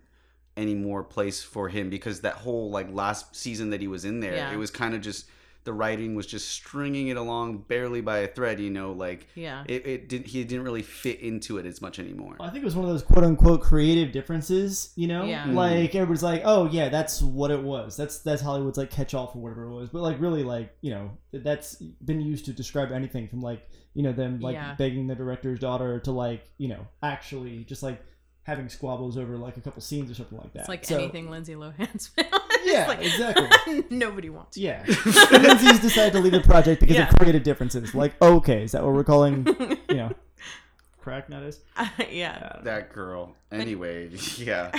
any 0.56 0.74
more 0.74 1.04
place 1.04 1.42
for 1.42 1.68
him 1.68 1.88
because 1.88 2.22
that 2.22 2.34
whole 2.34 2.70
like 2.70 2.92
last 2.92 3.36
season 3.36 3.70
that 3.70 3.80
he 3.80 3.86
was 3.86 4.04
in 4.04 4.18
there, 4.20 4.34
Yeah. 4.34 4.52
it 4.52 4.56
was 4.56 4.70
kind 4.72 4.94
of 4.94 5.02
just 5.02 5.26
the 5.64 5.72
writing 5.72 6.14
was 6.14 6.26
just 6.26 6.48
stringing 6.48 7.08
it 7.08 7.16
along 7.16 7.58
barely 7.58 8.00
by 8.00 8.18
a 8.18 8.28
thread. 8.28 8.60
You 8.60 8.70
know, 8.70 8.92
like 8.92 9.28
yeah. 9.34 9.64
it, 9.66 9.86
it 9.86 10.08
didn't. 10.08 10.26
he 10.26 10.44
didn't 10.44 10.64
really 10.64 10.82
fit 10.82 11.20
into 11.20 11.58
it 11.58 11.66
as 11.66 11.80
much 11.80 11.98
anymore. 11.98 12.36
I 12.40 12.50
think 12.50 12.62
it 12.62 12.64
was 12.64 12.76
one 12.76 12.84
of 12.84 12.90
those 12.90 13.02
quote 13.02 13.24
unquote 13.24 13.62
creative 13.62 14.12
differences, 14.12 14.92
you 14.96 15.06
know? 15.08 15.24
Yeah. 15.24 15.44
Mm. 15.44 15.54
Like 15.54 15.94
everybody's 15.94 16.22
like, 16.22 16.42
"Oh 16.44 16.68
yeah, 16.68 16.88
that's 16.88 17.22
what 17.22 17.50
it 17.50 17.62
was. 17.62 17.96
That's 17.96 18.18
that's 18.18 18.42
Hollywood's 18.42 18.78
like 18.78 18.90
catch 18.90 19.14
all 19.14 19.26
for 19.28 19.38
whatever 19.38 19.64
it 19.64 19.74
was." 19.74 19.88
But 19.90 20.02
like 20.02 20.20
really 20.20 20.42
like, 20.42 20.74
you 20.80 20.90
know, 20.90 21.10
that's 21.32 21.76
been 21.76 22.20
used 22.20 22.44
to 22.46 22.52
describe 22.52 22.92
anything 22.92 23.28
from 23.28 23.40
like, 23.40 23.68
you 23.94 24.02
know, 24.02 24.12
them 24.12 24.40
like 24.40 24.54
Yeah. 24.54 24.74
begging 24.74 25.06
the 25.06 25.14
director's 25.14 25.58
daughter 25.58 26.00
to 26.00 26.12
like, 26.12 26.42
you 26.58 26.68
know, 26.68 26.86
actually 27.02 27.64
just 27.64 27.82
like 27.82 28.02
having 28.44 28.68
squabbles 28.68 29.16
over 29.16 29.36
like 29.36 29.56
a 29.56 29.60
couple 29.60 29.80
scenes 29.80 30.10
or 30.10 30.14
something 30.14 30.36
like 30.38 30.52
that. 30.52 30.60
It's 30.60 30.68
like 30.68 30.84
So- 30.84 30.96
anything 30.98 31.30
Lindsay 31.30 31.54
Lohan's 31.54 32.06
film. 32.16 32.26
Yeah, 32.64 32.86
like, 32.88 33.00
exactly. 33.00 33.84
nobody 33.90 34.30
wants. 34.30 34.56
Yeah. 34.56 34.84
Lindsay's 35.30 35.80
decided 35.80 36.12
to 36.14 36.20
leave 36.20 36.32
the 36.32 36.40
project 36.40 36.80
because 36.80 36.96
Yeah. 36.96 37.08
of 37.08 37.14
creative 37.16 37.42
differences. 37.42 37.94
Like, 37.94 38.20
okay, 38.22 38.64
is 38.64 38.72
that 38.72 38.82
what 38.84 38.92
we're 38.94 39.04
calling, 39.04 39.46
you 39.88 39.94
know, 39.96 40.12
crack 41.00 41.28
nowadays? 41.28 41.60
yeah. 42.10 42.60
That 42.64 42.92
girl. 42.92 43.34
Anyway, 43.50 44.10
yeah. 44.38 44.72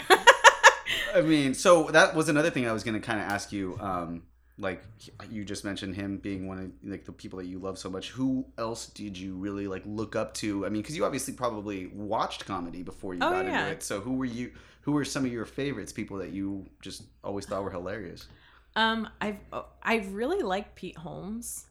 I 1.16 1.22
mean, 1.22 1.54
so 1.54 1.90
that 1.92 2.16
was 2.16 2.28
another 2.30 2.50
thing 2.50 2.68
I 2.68 2.72
was 2.74 2.84
going 2.84 3.00
to 3.00 3.06
kind 3.06 3.20
of 3.20 3.28
ask 3.30 3.52
you. 3.52 3.78
Um, 3.80 4.24
like 4.60 4.84
you 5.32 5.44
just 5.44 5.66
mentioned 5.66 5.96
him 5.96 6.18
being 6.18 6.48
one 6.48 6.60
of 6.60 6.90
like 6.90 7.06
the 7.06 7.12
people 7.12 7.40
that 7.40 7.48
you 7.48 7.58
love 7.60 7.78
so 7.80 7.90
much. 7.90 8.10
Who 8.12 8.46
else 8.58 8.86
did 8.88 9.18
you 9.18 9.34
really 9.36 9.68
like 9.68 9.82
look 9.86 10.16
up 10.16 10.34
to? 10.36 10.66
I 10.66 10.70
mean, 10.70 10.82
because 10.82 10.96
you 10.96 11.06
obviously 11.06 11.34
probably 11.34 11.88
watched 11.88 12.46
comedy 12.46 12.84
before 12.84 13.14
you 13.16 13.20
Oh, 13.24 13.32
got 13.32 13.46
yeah. 13.46 13.62
into 13.62 13.72
it. 13.78 13.84
So 13.84 14.00
who 14.00 14.14
were 14.14 14.26
you? 14.26 14.52
Who 14.82 14.92
were 14.92 15.06
some 15.06 15.26
of 15.26 15.32
your 15.32 15.46
favorites? 15.46 15.92
People 15.92 16.18
that 16.18 16.32
you 16.32 16.66
just 16.82 17.04
always 17.24 17.46
thought 17.46 17.64
were 17.64 17.72
hilarious. 17.72 18.28
Um, 18.76 19.08
I've 19.22 19.38
I 19.82 19.98
really 20.12 20.42
like 20.44 20.76
Pete 20.76 20.98
Holmes. 20.98 21.66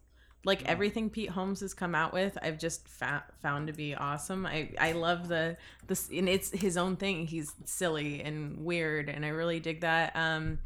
Like 0.44 0.68
everything 0.68 1.08
Pete 1.08 1.30
Holmes 1.30 1.60
has 1.60 1.72
come 1.72 1.94
out 1.94 2.12
with, 2.12 2.36
I've 2.42 2.58
just 2.58 2.88
fa- 2.88 3.22
found 3.42 3.68
to 3.68 3.72
be 3.72 3.94
awesome. 3.94 4.44
I 4.44 4.70
I 4.80 4.90
love 4.90 5.28
the 5.28 5.56
this 5.86 6.08
and 6.10 6.28
it's 6.28 6.50
his 6.50 6.76
own 6.76 6.96
thing. 6.96 7.28
He's 7.28 7.52
silly 7.64 8.22
and 8.22 8.64
weird, 8.64 9.08
and 9.08 9.24
I 9.24 9.28
really 9.28 9.60
dig 9.60 9.82
that. 9.82 10.16
Um, 10.16 10.58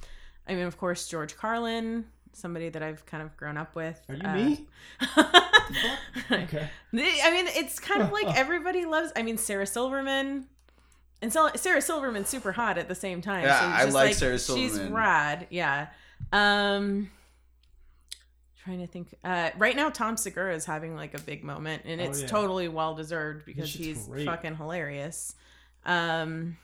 I 0.48 0.54
mean, 0.54 0.64
of 0.66 0.78
course, 0.78 1.08
George 1.08 1.36
Carlin, 1.36 2.04
somebody 2.32 2.68
that 2.68 2.82
I've 2.82 3.04
kind 3.06 3.22
of 3.22 3.36
grown 3.36 3.56
up 3.56 3.74
with. 3.74 4.00
Are 4.08 4.14
you 4.14 4.22
Uh, 4.24 4.34
me? 4.34 4.66
Okay. 6.30 6.68
I 6.92 7.30
mean, 7.32 7.46
it's 7.48 7.78
kind 7.80 8.02
of 8.02 8.12
like 8.12 8.26
everybody 8.36 8.84
loves. 8.86 9.12
I 9.16 9.22
mean, 9.22 9.36
Sarah 9.38 9.66
Silverman, 9.66 10.46
and 11.22 11.32
so 11.32 11.50
Sarah 11.56 11.82
Silverman's 11.82 12.28
super 12.28 12.52
hot 12.52 12.78
at 12.78 12.88
the 12.88 12.94
same 12.94 13.20
time. 13.20 13.44
Yeah, 13.44 13.60
so 13.60 13.66
I 13.66 13.82
just, 13.84 13.94
like 13.94 14.14
Sarah 14.14 14.38
Silverman. 14.38 14.68
She's 14.70 14.80
rad. 14.80 15.46
Yeah. 15.50 15.88
Um, 16.32 17.10
trying 18.64 18.78
to 18.80 18.86
think. 18.86 19.08
Uh, 19.24 19.50
right 19.58 19.74
now, 19.76 19.90
Tom 19.90 20.16
Segura 20.16 20.54
is 20.54 20.64
having 20.64 20.94
like 20.94 21.14
a 21.14 21.20
big 21.20 21.42
moment, 21.44 21.82
and 21.84 22.00
Oh, 22.00 22.04
it's 22.04 22.22
yeah. 22.22 22.26
totally 22.28 22.68
well 22.68 22.94
deserved 22.94 23.44
because 23.44 23.72
he's 23.72 24.06
great. 24.06 24.26
fucking 24.26 24.56
hilarious. 24.56 25.34
Um, 25.84 26.56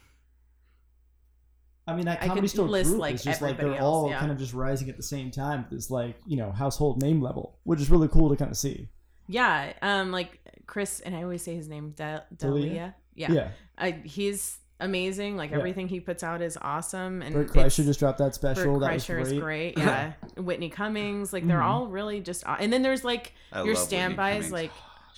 I 1.87 1.95
mean, 1.97 2.05
that 2.07 2.19
I 2.19 2.23
could 2.23 2.29
comedy 2.29 2.49
store 2.49 2.69
list, 2.69 2.91
group 2.91 3.01
like, 3.01 3.15
is 3.17 3.25
just 3.25 3.43
like 3.43 3.57
they're 3.57 3.75
else, 3.75 3.83
all 3.83 4.09
yeah. 4.09 4.21
kind 4.21 4.31
of 4.31 4.39
just 4.39 4.55
rising 4.55 4.89
at 4.89 4.97
the 4.97 5.03
same 5.03 5.31
time. 5.31 5.67
This 5.71 5.91
like 5.91 6.17
you 6.27 6.37
know 6.37 6.53
household 6.53 7.03
name 7.03 7.21
level, 7.21 7.59
which 7.65 7.81
is 7.81 7.91
really 7.91 8.09
cool 8.09 8.31
to 8.31 8.37
kind 8.37 8.51
of 8.51 8.57
see. 8.57 8.89
yeah. 9.27 9.73
Um, 9.83 10.13
like 10.13 10.39
Chris, 10.67 11.01
and 11.01 11.15
I 11.17 11.23
always 11.23 11.43
say 11.43 11.55
his 11.57 11.69
name, 11.69 11.91
De- 11.91 12.23
D'Elia? 12.37 12.63
Delia. 12.69 12.95
Yeah. 13.15 13.33
Yeah, 13.33 13.49
I, 13.77 13.91
he's 14.05 14.59
amazing. 14.81 15.37
Like 15.37 15.51
Yeah. 15.51 15.59
everything 15.59 15.87
he 15.89 16.01
puts 16.01 16.23
out 16.23 16.41
is 16.41 16.57
awesome. 16.63 17.21
And 17.23 17.35
Bert 17.35 17.51
it's- 17.51 17.77
Kreischer 17.77 17.85
just 17.85 17.99
dropped 18.01 18.19
that 18.19 18.25
Bert 18.25 18.35
special. 18.35 18.79
that 18.81 18.95
was 18.95 19.05
great. 19.07 19.27
is 19.27 19.33
great. 19.41 19.79
Yeah, 19.79 20.13
Whitney 20.37 20.69
Cummings, 20.71 21.33
like 21.33 21.47
they're 21.47 21.59
Mhm. 21.61 21.65
all 21.67 21.87
really 21.89 22.21
just. 22.21 22.47
aw- 22.47 22.57
And 22.61 22.73
then 22.73 22.83
there's 22.83 23.05
like 23.05 23.33
I 23.53 23.65
your 23.65 23.75
standbys, 23.77 24.35
Cummings. 24.51 24.53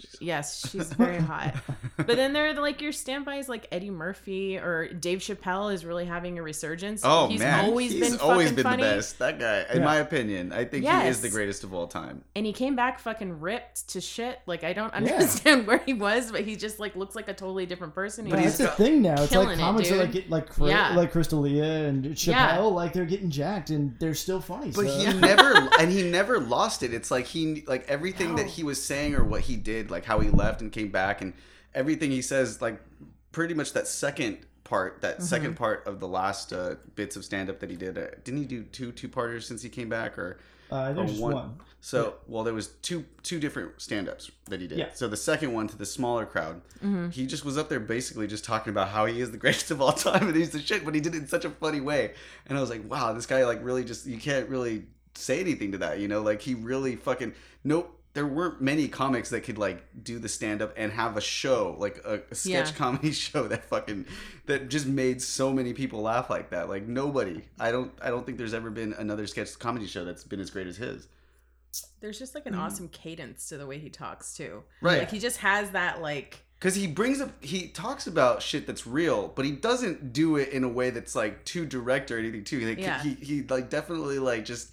Like 0.02 0.20
yes, 0.20 0.68
she's 0.70 0.92
very 0.92 1.18
hot. 1.18 1.54
But 1.96 2.06
then 2.16 2.32
there 2.32 2.48
are 2.48 2.54
like 2.54 2.80
your 2.82 2.92
standbys, 2.92 3.48
like 3.48 3.68
Eddie 3.70 3.90
Murphy 3.90 4.58
or 4.58 4.88
Dave 4.88 5.18
Chappelle 5.20 5.72
is 5.72 5.84
really 5.84 6.04
having 6.04 6.38
a 6.38 6.42
resurgence. 6.42 7.02
Oh 7.04 7.28
he's 7.28 7.40
man, 7.40 7.64
always 7.64 7.92
he's 7.92 8.10
been 8.10 8.20
always 8.20 8.52
been 8.52 8.62
funny. 8.64 8.82
the 8.82 8.88
best. 8.88 9.18
That 9.18 9.38
guy, 9.38 9.64
in 9.72 9.78
Yeah. 9.78 9.84
my 9.84 9.96
opinion, 9.96 10.52
I 10.52 10.64
think 10.64 10.84
he 10.84 10.90
is 11.08 11.20
the 11.22 11.28
greatest 11.30 11.64
of 11.64 11.72
all 11.74 11.86
time. 11.86 12.22
And 12.34 12.44
he 12.46 12.52
came 12.52 12.74
back 12.76 12.98
fucking 12.98 13.40
ripped 13.40 13.88
to 13.90 14.00
shit. 14.00 14.40
Like 14.46 14.64
I 14.64 14.72
don't 14.72 14.92
understand 14.92 15.66
where 15.68 15.78
he 15.78 15.94
was, 15.94 16.30
but 16.32 16.42
he 16.42 16.56
just 16.56 16.78
like 16.80 16.96
looks 16.96 17.14
like 17.14 17.28
a 17.28 17.34
totally 17.34 17.66
different 17.66 17.94
person. 17.94 18.26
He 18.26 18.32
But 18.32 18.42
was- 18.42 18.58
that's 18.58 18.76
the 18.76 18.84
thing 18.84 19.02
now. 19.02 19.12
It's 19.12 19.20
like 19.22 19.30
killing 19.30 19.60
it, 19.60 19.62
are 19.62 19.72
like 19.96 20.12
dude. 20.12 20.12
get 20.12 20.30
like 20.30 20.48
Cra- 20.48 20.68
Yeah. 20.68 20.94
like 20.96 21.12
Chris 21.12 21.28
D'Elia 21.28 21.86
and 21.88 22.04
Chappelle, 22.06 22.26
Yeah. 22.32 22.58
like 22.60 22.92
they're 22.92 23.04
getting 23.06 23.30
jacked 23.30 23.70
and 23.70 23.96
they're 24.00 24.14
still 24.14 24.40
funny. 24.40 24.72
But 24.72 24.86
so. 24.88 24.98
he 24.98 25.12
never, 25.18 25.68
and 25.78 25.90
he 25.92 26.02
never 26.10 26.40
lost 26.40 26.82
it. 26.82 26.92
It's 26.92 27.10
like 27.10 27.26
he, 27.26 27.64
like 27.66 27.88
everything 27.88 28.36
that 28.36 28.46
he 28.46 28.62
was 28.64 28.82
saying 28.82 29.14
or 29.14 29.24
what 29.24 29.42
he 29.42 29.56
did, 29.56 29.83
like 29.90 30.04
how 30.04 30.20
he 30.20 30.28
left 30.30 30.60
and 30.60 30.70
came 30.72 30.88
back, 30.88 31.20
and 31.22 31.32
everything 31.74 32.10
he 32.10 32.22
says, 32.22 32.60
like 32.62 32.80
pretty 33.32 33.54
much 33.54 33.72
that 33.72 33.86
second 33.86 34.38
part, 34.64 35.00
that 35.02 35.16
Mm-hmm. 35.16 35.24
second 35.24 35.54
part 35.56 35.86
of 35.86 36.00
the 36.00 36.08
last 36.08 36.52
uh, 36.52 36.76
bits 36.94 37.16
of 37.16 37.24
stand 37.24 37.50
up 37.50 37.60
that 37.60 37.70
he 37.70 37.76
did. 37.76 37.98
Uh, 37.98 38.06
didn't 38.24 38.40
he 38.40 38.46
do 38.46 38.62
two 38.64 38.92
two 38.92 39.08
parters 39.08 39.46
since 39.46 39.62
he 39.62 39.68
came 39.68 39.88
back, 39.88 40.16
or 40.18 40.38
uh, 40.70 40.92
there's 40.92 40.98
or 40.98 41.06
just 41.08 41.22
one- 41.22 41.34
one. 41.34 41.54
So, 41.80 42.14
well, 42.28 42.44
there 42.44 42.54
was 42.54 42.68
two 42.80 43.04
two 43.22 43.38
different 43.38 43.78
stand-ups 43.78 44.30
that 44.48 44.58
he 44.58 44.66
did. 44.66 44.78
Yeah. 44.78 44.88
So 44.94 45.06
the 45.06 45.18
second 45.18 45.52
one 45.52 45.68
to 45.68 45.76
the 45.76 45.84
smaller 45.84 46.24
crowd, 46.24 46.62
Mm-hmm. 46.82 47.10
he 47.10 47.26
just 47.26 47.44
was 47.44 47.58
up 47.58 47.68
there 47.68 47.78
basically 47.78 48.26
just 48.26 48.42
talking 48.42 48.70
about 48.70 48.88
how 48.88 49.04
he 49.04 49.20
is 49.20 49.30
the 49.32 49.36
greatest 49.44 49.70
of 49.70 49.82
all 49.82 49.92
time 49.92 50.26
and 50.28 50.34
he's 50.34 50.48
the 50.48 50.60
shit, 50.60 50.82
but 50.82 50.94
he 50.94 51.02
did 51.02 51.14
it 51.14 51.18
in 51.18 51.28
such 51.28 51.44
a 51.44 51.50
funny 51.50 51.82
way. 51.82 52.14
And 52.46 52.56
I 52.56 52.60
was 52.62 52.70
like, 52.70 52.90
wow, 52.90 53.12
this 53.12 53.26
guy 53.26 53.44
like 53.44 53.62
really 53.62 53.84
just 53.84 54.06
you 54.06 54.16
can't 54.16 54.48
really 54.48 54.84
say 55.14 55.40
anything 55.40 55.72
to 55.72 55.78
that, 55.78 55.98
you 56.00 56.08
know? 56.08 56.22
Like 56.22 56.40
he 56.40 56.54
really 56.54 56.96
fucking 56.96 57.34
nope. 57.64 58.00
There 58.14 58.26
weren't 58.26 58.60
many 58.60 58.88
comics 58.88 59.30
that 59.30 59.42
could 59.42 59.58
like 59.58 59.84
do 60.02 60.18
the 60.18 60.28
stand-up 60.28 60.72
and 60.76 60.92
have 60.92 61.16
a 61.16 61.20
show 61.20 61.76
like 61.78 62.00
a, 62.04 62.22
a 62.30 62.34
sketch 62.34 62.70
Yeah. 62.70 62.76
comedy 62.76 63.12
show 63.26 63.48
that 63.48 63.64
fucking 63.64 64.06
that 64.46 64.68
just 64.68 64.86
made 64.86 65.20
so 65.20 65.52
many 65.52 65.72
people 65.72 66.00
laugh 66.02 66.30
like 66.30 66.50
that. 66.50 66.68
Like 66.68 66.86
nobody. 66.86 67.42
I 67.58 67.72
don't. 67.72 67.92
I 68.00 68.10
don't 68.10 68.24
think 68.24 68.38
there's 68.38 68.54
ever 68.54 68.70
been 68.70 68.92
another 68.94 69.26
sketch 69.26 69.58
comedy 69.58 69.86
show 69.86 70.04
that's 70.04 70.24
been 70.24 70.40
as 70.40 70.50
great 70.50 70.66
as 70.66 70.76
his. 70.76 71.08
There's 72.00 72.18
just 72.18 72.34
like 72.34 72.46
an 72.46 72.52
mm-hmm. 72.52 72.62
awesome 72.62 72.88
cadence 72.88 73.48
to 73.48 73.58
the 73.58 73.66
way 73.66 73.78
he 73.78 73.90
talks 73.90 74.36
too. 74.36 74.62
Right. 74.80 75.00
Like 75.00 75.10
he 75.10 75.18
just 75.18 75.38
has 75.38 75.70
that 75.72 76.00
like 76.00 76.44
because 76.64 76.74
he 76.74 76.86
brings 76.86 77.20
up 77.20 77.30
he 77.44 77.68
talks 77.68 78.06
about 78.06 78.40
shit 78.40 78.66
that's 78.66 78.86
real 78.86 79.28
but 79.28 79.44
he 79.44 79.50
doesn't 79.52 80.14
do 80.14 80.36
it 80.36 80.48
in 80.50 80.64
a 80.64 80.68
way 80.68 80.88
that's 80.88 81.14
like 81.14 81.44
too 81.44 81.66
direct 81.66 82.10
or 82.10 82.18
anything 82.18 82.42
too 82.42 82.60
like, 82.60 82.78
Yeah. 82.78 83.02
he, 83.02 83.14
he 83.14 83.42
like 83.42 83.68
definitely 83.68 84.18
like 84.18 84.44
just 84.46 84.70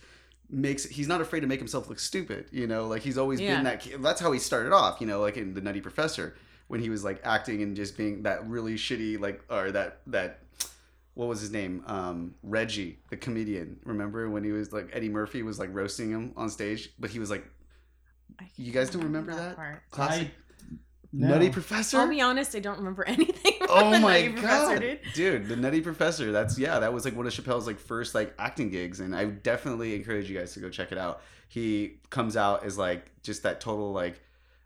makes 0.52 0.84
he's 0.86 1.08
not 1.08 1.22
afraid 1.22 1.40
to 1.40 1.48
make 1.48 1.60
himself 1.60 1.88
look 1.88 1.98
stupid 2.00 2.46
you 2.52 2.68
know 2.68 2.88
like 2.88 3.02
he's 3.02 3.18
always 3.18 3.40
Yeah. 3.40 3.56
been 3.56 3.64
that 3.64 3.80
ki- 3.80 3.96
that's 4.00 4.20
how 4.20 4.32
he 4.32 4.40
started 4.40 4.74
off 4.74 5.00
you 5.00 5.08
know 5.08 5.22
like 5.22 5.38
in 5.38 5.54
the 5.54 5.62
nutty 5.62 5.80
professor 5.82 6.36
when 6.68 6.82
he 6.82 6.90
was 6.90 7.04
like 7.04 7.22
acting 7.24 7.62
and 7.64 7.76
just 7.76 7.96
being 7.98 8.24
that 8.24 8.46
really 8.48 8.76
shitty 8.76 9.20
like 9.20 9.42
or 9.50 9.72
that 9.72 10.02
that 10.08 10.40
what 11.14 11.28
was 11.28 11.40
his 11.42 11.52
name 11.52 11.84
um 11.88 12.36
reggie 12.44 13.00
the 13.10 13.18
comedian 13.18 13.78
remember 13.86 14.30
when 14.30 14.44
he 14.44 14.52
was 14.52 14.72
like 14.74 14.90
eddie 14.94 15.10
murphy 15.10 15.42
was 15.44 15.58
like 15.60 15.70
roasting 15.74 16.10
him 16.12 16.34
on 16.36 16.50
stage 16.50 16.90
but 17.00 17.10
he 17.10 17.20
was 17.20 17.30
like 17.30 17.46
You 18.58 18.72
guys 18.72 18.90
don't 18.90 19.04
remember 19.04 19.34
that? 19.36 19.56
part. 19.56 19.84
classic 19.92 20.30
No. 21.14 21.28
Nutty 21.28 21.50
Professor. 21.50 21.98
I'll 21.98 22.08
be 22.08 22.22
honest, 22.22 22.56
I 22.56 22.60
don't 22.60 22.78
remember 22.78 23.04
anything. 23.08 23.54
Oh 23.74 24.00
my 24.00 24.28
Professor, 24.30 24.74
god, 24.74 24.80
dude. 24.82 25.00
dude. 25.14 25.48
the 25.48 25.56
Nutty 25.56 25.82
Professor. 25.82 26.32
That's 26.32 26.60
yeah, 26.60 26.80
that 26.80 26.94
was 26.94 27.06
like 27.06 27.16
one 27.16 27.26
of 27.26 27.34
Chappelle's 27.34 27.68
like 27.68 27.80
first 27.80 28.14
like 28.14 28.34
acting 28.38 28.70
gigs, 28.70 29.00
and 29.00 29.16
I 29.16 29.26
definitely 29.26 29.96
encourage 29.96 30.30
you 30.30 30.38
guys 30.38 30.54
to 30.54 30.60
go 30.60 30.70
check 30.70 30.92
it 30.92 30.98
out. 30.98 31.22
He 31.48 32.00
comes 32.10 32.36
out 32.38 32.64
as 32.66 32.78
like 32.78 33.12
just 33.24 33.44
that 33.44 33.62
total 33.62 33.92
like 33.94 34.20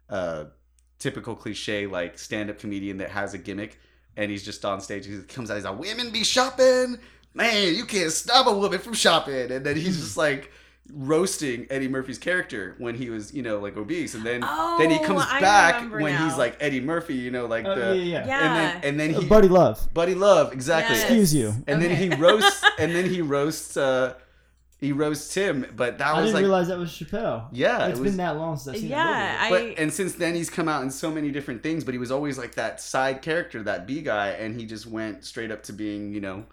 uh 0.10 0.46
typical 1.00 1.36
cliche 1.36 1.86
like 1.88 2.18
stand 2.18 2.50
up 2.50 2.58
comedian 2.60 2.98
that 2.98 3.12
has 3.12 3.34
a 3.34 3.38
gimmick, 3.38 3.80
and 4.18 4.32
he's 4.32 4.44
just 4.44 4.66
on 4.66 4.82
stage. 4.82 5.06
He 5.06 5.20
comes 5.24 5.52
out, 5.52 5.56
he's 5.56 5.66
like, 5.66 5.78
"Women 5.80 6.12
be 6.12 6.24
shopping, 6.24 6.98
man. 7.34 7.76
You 7.76 7.86
can't 7.86 8.12
stop 8.12 8.48
a 8.48 8.54
woman 8.58 8.80
from 8.80 8.94
shopping," 8.94 9.52
and 9.52 9.66
then 9.66 9.76
he's 9.76 9.98
just 10.00 10.18
like. 10.18 10.52
Roasting 10.94 11.66
Eddie 11.70 11.88
Murphy's 11.88 12.18
character 12.18 12.76
when 12.78 12.96
he 12.96 13.10
was, 13.10 13.34
you 13.34 13.42
know, 13.42 13.60
like 13.60 13.76
obese, 13.78 14.14
and 14.14 14.24
then 14.26 14.42
then 14.42 14.90
he 14.92 14.98
Oh, 14.98 15.04
comes 15.04 15.24
I 15.28 15.42
back 15.42 15.76
remember 15.76 16.00
when 16.02 16.18
he's 16.24 16.38
like 16.38 16.58
Eddie 16.60 16.82
Murphy, 16.82 17.16
you 17.16 17.32
know, 17.32 17.46
like 17.48 17.66
Oh, 17.66 17.76
the 17.76 17.96
yeah, 17.98 18.26
yeah. 18.26 18.28
Yeah. 18.28 18.46
and 18.46 18.56
then 18.56 18.84
and 18.84 19.00
then 19.00 19.16
Uh, 19.16 19.22
he 19.22 19.28
Buddy 19.28 19.48
Love. 19.48 19.94
Buddy 19.94 20.16
Love, 20.16 20.54
exactly. 20.54 20.96
Yes. 20.96 21.04
Excuse 21.06 21.34
you. 21.34 21.54
And 21.68 21.82
then 21.82 21.96
he 21.96 22.10
roasts, 22.16 22.64
and 22.80 22.94
then 22.96 23.10
he 23.10 23.22
roasts, 23.22 23.76
uh, 23.78 24.14
he 24.78 24.92
roasts 24.92 25.34
him. 25.34 25.66
But 25.76 25.98
that 25.98 26.12
was 26.12 26.18
I 26.18 26.22
was 26.22 26.26
didn't 26.28 26.34
like, 26.36 26.42
realize 26.44 26.68
that 26.68 26.78
was 26.78 26.90
Chappelle. 26.92 27.48
Yeah, 27.52 27.88
it's 27.88 27.98
it 27.98 28.02
was- 28.02 28.12
been 28.12 28.18
that 28.18 28.38
long 28.38 28.56
since 28.58 28.76
I've 28.76 28.82
seen 28.82 28.90
Yeah, 28.92 29.48
the 29.50 29.54
movie. 29.56 29.66
I 29.72 29.74
but 29.74 29.82
and 29.82 29.92
since 29.94 30.14
then 30.14 30.36
he's 30.36 30.50
come 30.50 30.68
out 30.70 30.84
in 30.84 30.92
so 30.92 31.10
many 31.10 31.32
different 31.32 31.64
things. 31.64 31.84
But 31.84 31.94
he 31.94 31.98
was 31.98 32.12
always 32.12 32.38
like 32.38 32.56
that 32.56 32.80
side 32.80 33.22
character, 33.24 33.64
that 33.64 33.88
B 33.88 34.02
guy, 34.02 34.30
and 34.30 34.60
he 34.60 34.66
just 34.68 34.86
went 34.86 35.26
straight 35.26 35.50
up 35.50 35.64
to 35.64 35.74
being, 35.74 36.14
you 36.14 36.22
know, 36.22 36.46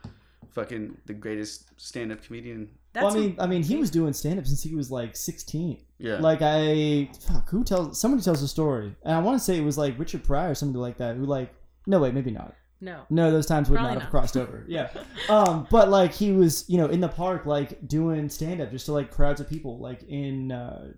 fucking 0.53 0.97
the 1.07 1.15
greatest 1.15 1.65
stand-up 1.81 2.23
comedian. 2.25 2.71
That's 2.95 3.05
well, 3.05 3.17
I 3.17 3.19
mean, 3.19 3.37
I 3.39 3.47
mean, 3.47 3.63
he 3.63 3.77
was 3.77 3.91
doing 3.91 4.13
stand 4.13 4.39
up 4.39 4.47
since 4.47 4.63
he 4.63 4.75
was 4.75 4.91
like 4.91 5.17
16. 5.17 5.83
Yeah, 5.99 6.17
Like 6.19 6.41
I, 6.43 7.11
fuck, 7.27 7.49
who 7.49 7.65
tells? 7.65 7.99
Somebody 8.01 8.23
tells 8.23 8.43
a 8.43 8.49
story, 8.49 8.95
and 9.05 9.15
I 9.15 9.21
want 9.21 9.39
to 9.39 9.45
say 9.45 9.57
it 9.57 9.65
was 9.65 9.79
like 9.79 9.99
Richard 9.99 10.25
Pryor 10.25 10.51
or 10.51 10.55
somebody 10.55 10.81
like 10.81 10.99
that. 10.99 11.17
Who 11.17 11.25
like, 11.25 11.55
no, 11.87 12.01
wait, 12.01 12.13
maybe 12.13 12.31
not. 12.33 12.55
no. 12.81 13.03
No, 13.09 13.31
those 13.31 13.47
times 13.47 13.71
would 13.71 13.77
Probably 13.77 13.95
not 13.95 14.03
have 14.03 14.13
not. 14.13 14.21
crossed 14.21 14.37
over. 14.37 14.65
Yeah, 14.69 14.91
um, 15.29 15.67
but 15.71 15.89
like 15.89 16.13
he 16.13 16.33
was, 16.33 16.65
you 16.69 16.77
know, 16.79 16.87
in 16.87 17.01
the 17.01 17.09
park, 17.09 17.47
like 17.47 17.87
doing 17.89 18.29
stand 18.29 18.61
up 18.61 18.71
just 18.71 18.87
to 18.87 18.93
like 18.93 19.11
crowds 19.11 19.41
of 19.41 19.49
people, 19.49 19.79
like 19.79 20.03
in 20.03 20.53
uh, 20.53 20.89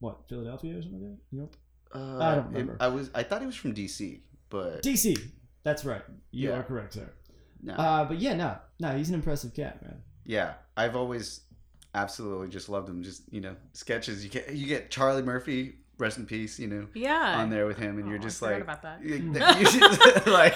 what 0.00 0.28
Philadelphia 0.28 0.76
or 0.78 0.82
something 0.82 1.00
like 1.00 1.10
that. 1.12 1.18
New 1.32 1.38
York, 1.42 1.52
uh, 1.94 2.18
I 2.22 2.34
don't 2.34 2.44
it- 2.46 2.50
remember. 2.52 2.76
I 2.80 2.88
was, 2.88 3.10
I 3.14 3.22
thought 3.22 3.40
he 3.40 3.46
was 3.46 3.56
from 3.56 3.74
DC, 3.74 4.20
but 4.50 4.82
DC. 4.82 5.18
That's 5.62 5.84
right. 5.84 6.02
You 6.30 6.50
Yeah. 6.50 6.56
are 6.58 6.62
correct, 6.62 6.92
sir. 6.94 7.10
no. 7.62 7.74
Uh, 7.74 8.04
but 8.04 8.18
yeah, 8.18 8.34
no, 8.34 8.56
no, 8.80 8.96
he's 8.98 9.08
an 9.08 9.14
impressive 9.14 9.54
cat, 9.54 9.80
man. 9.82 10.02
Yeah, 10.28 10.52
I've 10.76 10.94
always 10.94 11.40
absolutely 11.94 12.48
just 12.48 12.68
loved 12.68 12.88
him. 12.88 13.02
Just 13.02 13.22
you 13.32 13.40
know, 13.40 13.56
sketches. 13.72 14.22
You 14.22 14.30
get, 14.30 14.54
you 14.54 14.66
get 14.66 14.90
Charlie 14.90 15.22
Murphy, 15.22 15.74
rest 15.98 16.18
in 16.18 16.26
peace. 16.26 16.58
You 16.60 16.68
know, 16.68 16.86
Yeah. 16.94 17.40
on 17.40 17.50
there 17.50 17.66
with 17.66 17.78
him, 17.78 17.98
and 17.98 18.06
Oh, 18.06 18.10
you're 18.10 18.18
just 18.18 18.40
like, 18.42 18.60
about 18.60 18.82
that. 18.82 19.02
you- 19.02 19.16
you- 19.16 20.32
like, 20.32 20.54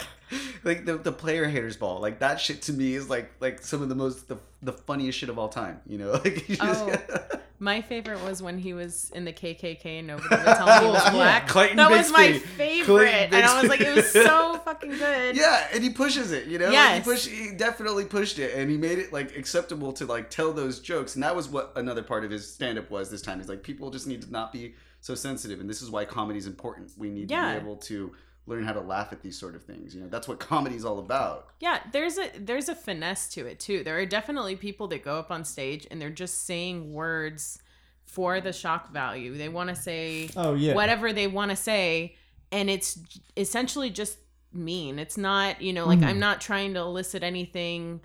like 0.63 0.85
the, 0.85 0.99
the 0.99 1.11
player 1.13 1.47
haters 1.49 1.77
ball, 1.77 2.01
like 2.01 2.21
that 2.21 2.39
shit 2.39 2.63
to 2.63 2.73
me 2.73 2.95
is 2.95 3.09
like 3.11 3.33
like 3.41 3.63
some 3.63 3.83
of 3.83 3.89
the 3.89 3.95
most 3.97 4.29
the, 4.29 4.37
the 4.63 4.73
funniest 4.73 5.19
shit 5.19 5.29
of 5.31 5.39
all 5.39 5.49
time. 5.49 5.81
You 5.87 5.99
know, 5.99 6.13
like 6.25 6.49
you 6.49 6.57
just, 6.57 6.85
Oh. 6.85 7.39
My 7.63 7.81
favorite 7.81 8.21
was 8.25 8.43
when 8.43 8.59
he 8.59 8.75
was 8.75 9.11
in 9.15 9.25
the 9.25 9.33
KKK 9.33 9.87
and 10.01 10.09
nobody 10.09 10.29
would 10.35 10.45
tell 10.45 10.67
me 10.67 10.87
he 10.87 10.93
was 10.93 11.11
black. 11.11 11.47
Clayton 11.47 11.77
that 11.77 11.91
was 11.91 12.11
my 12.11 12.33
favorite, 12.39 13.33
and 13.33 13.37
I 13.37 13.61
was 13.61 13.71
like, 13.71 13.81
it 13.81 13.95
was 13.95 14.11
so 14.11 14.59
fucking 14.65 14.91
good. 14.91 15.37
yeah, 15.37 15.69
and 15.73 15.85
he 15.85 15.91
pushes 15.91 16.33
it. 16.33 16.47
You 16.49 16.59
know, 16.59 16.71
Yes. 16.71 16.99
he 16.99 17.11
push 17.13 17.27
he 17.29 17.53
definitely 17.57 18.05
pushed 18.05 18.41
it, 18.41 18.55
and 18.57 18.69
he 18.69 18.77
made 18.77 18.99
it 18.99 19.13
like 19.13 19.37
acceptable 19.37 19.93
to 19.95 20.07
like 20.07 20.29
tell 20.29 20.53
those 20.53 20.81
jokes, 20.81 21.15
and 21.15 21.23
that 21.23 21.37
was 21.37 21.49
what 21.49 21.73
another 21.77 22.03
part 22.03 22.25
of 22.25 22.33
his 22.33 22.53
stand 22.53 22.79
up 22.79 22.91
was 22.91 23.11
this 23.11 23.23
time. 23.23 23.39
He's 23.39 23.49
like, 23.49 23.63
people 23.63 23.91
just 23.91 24.09
need 24.09 24.23
to 24.23 24.31
not 24.33 24.53
be 24.53 24.75
so 25.01 25.15
sensitive, 25.15 25.61
and 25.61 25.71
this 25.71 25.83
is 25.83 25.91
why 25.91 26.05
comedy 26.05 26.39
is 26.41 26.47
important. 26.49 26.91
We 26.99 27.11
need 27.11 27.29
to 27.29 27.35
be 27.35 27.57
able 27.61 27.77
to 27.77 28.13
learn 28.47 28.65
how 28.65 28.73
to 28.73 28.81
laugh 28.81 29.13
at 29.13 29.23
these 29.23 29.39
sort 29.39 29.55
of 29.55 29.63
things. 29.65 29.95
You 29.95 30.03
know, 30.03 30.09
that's 30.09 30.27
what 30.27 30.41
comedy 30.41 30.75
is 30.77 30.85
all 30.85 30.99
about. 30.99 31.49
Yeah, 31.61 31.81
there's 31.93 32.19
a 32.19 32.31
there's 32.39 32.69
a 32.69 32.75
finesse 32.75 33.29
to 33.35 33.47
it 33.47 33.61
too. 33.61 33.85
There 33.85 33.99
are 33.99 34.07
definitely 34.07 34.57
people 34.57 34.89
that 34.89 35.05
go 35.05 35.19
up 35.19 35.31
on 35.31 35.45
stage 35.45 35.87
and 35.91 36.01
they're 36.03 36.11
just 36.11 36.45
saying 36.45 36.93
words 36.93 37.61
for 38.05 38.41
the 38.41 38.53
shock 38.53 38.93
value. 38.93 39.37
They 39.39 39.49
want 39.49 39.71
to 39.71 39.77
say 39.77 40.29
Oh 40.37 40.55
yeah. 40.55 40.75
whatever 40.75 41.13
they 41.13 41.27
want 41.29 41.51
to 41.51 41.57
say 41.57 42.17
and 42.51 42.69
it's 42.69 42.99
essentially 43.37 43.89
just 43.91 44.19
mean. 44.53 44.99
It's 44.99 45.17
not, 45.17 45.63
you 45.63 45.73
know, 45.73 45.87
like 45.87 46.01
Mhm. 46.01 46.07
I'm 46.07 46.19
not 46.19 46.41
trying 46.41 46.75
to 46.75 46.81
elicit 46.81 47.23
anything 47.23 48.01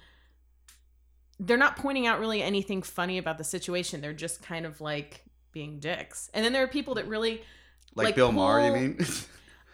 they're 1.40 1.58
not 1.58 1.76
pointing 1.78 2.08
out 2.08 2.20
really 2.20 2.42
anything 2.42 2.82
funny 2.82 3.18
about 3.18 3.38
the 3.38 3.44
situation. 3.44 4.02
They're 4.02 4.14
just 4.14 4.42
kind 4.42 4.66
of 4.66 4.82
like 4.82 5.24
being 5.52 5.80
dicks. 5.80 6.30
And 6.34 6.44
then 6.44 6.52
there 6.54 6.64
are 6.64 6.68
people 6.68 6.96
that 6.96 7.08
really 7.08 7.42
Like, 7.96 8.06
Like, 8.06 8.16
Bill 8.16 8.32
Maher, 8.32 8.66
you 8.68 8.72
mean? 8.74 8.98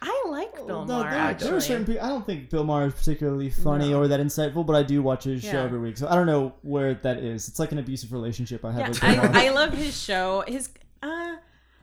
I 0.06 0.24
like 0.28 0.54
Bill 0.54 0.84
No, 0.84 0.98
Maher 0.98 1.10
there, 1.10 1.18
actually. 1.18 1.48
there 1.48 1.56
are 1.56 1.60
certain 1.60 1.86
people. 1.86 2.02
I 2.04 2.08
don't 2.08 2.26
think 2.26 2.50
Bill 2.50 2.62
Maher 2.64 2.86
is 2.88 2.92
particularly 2.94 3.48
funny 3.48 3.90
No. 3.90 4.00
or 4.00 4.08
that 4.08 4.20
insightful, 4.20 4.66
but 4.66 4.76
I 4.76 4.82
do 4.82 5.02
watch 5.02 5.24
his 5.24 5.42
show 5.42 5.62
every 5.64 5.78
week, 5.78 5.96
so 5.96 6.06
I 6.08 6.14
don't 6.14 6.26
know 6.26 6.52
where 6.62 6.92
that 6.94 7.18
is. 7.18 7.48
It's 7.48 7.58
like 7.58 7.72
an 7.72 7.78
abusive 7.78 8.12
relationship 8.12 8.64
I 8.64 8.72
have 8.72 8.80
yeah, 8.80 8.88
with 8.90 9.00
Bill 9.00 9.16
Maher. 9.16 9.30
I, 9.34 9.46
I 9.46 9.50
love 9.50 9.72
his 9.72 10.00
show. 10.00 10.44
His 10.46 10.68
uh 11.02 11.36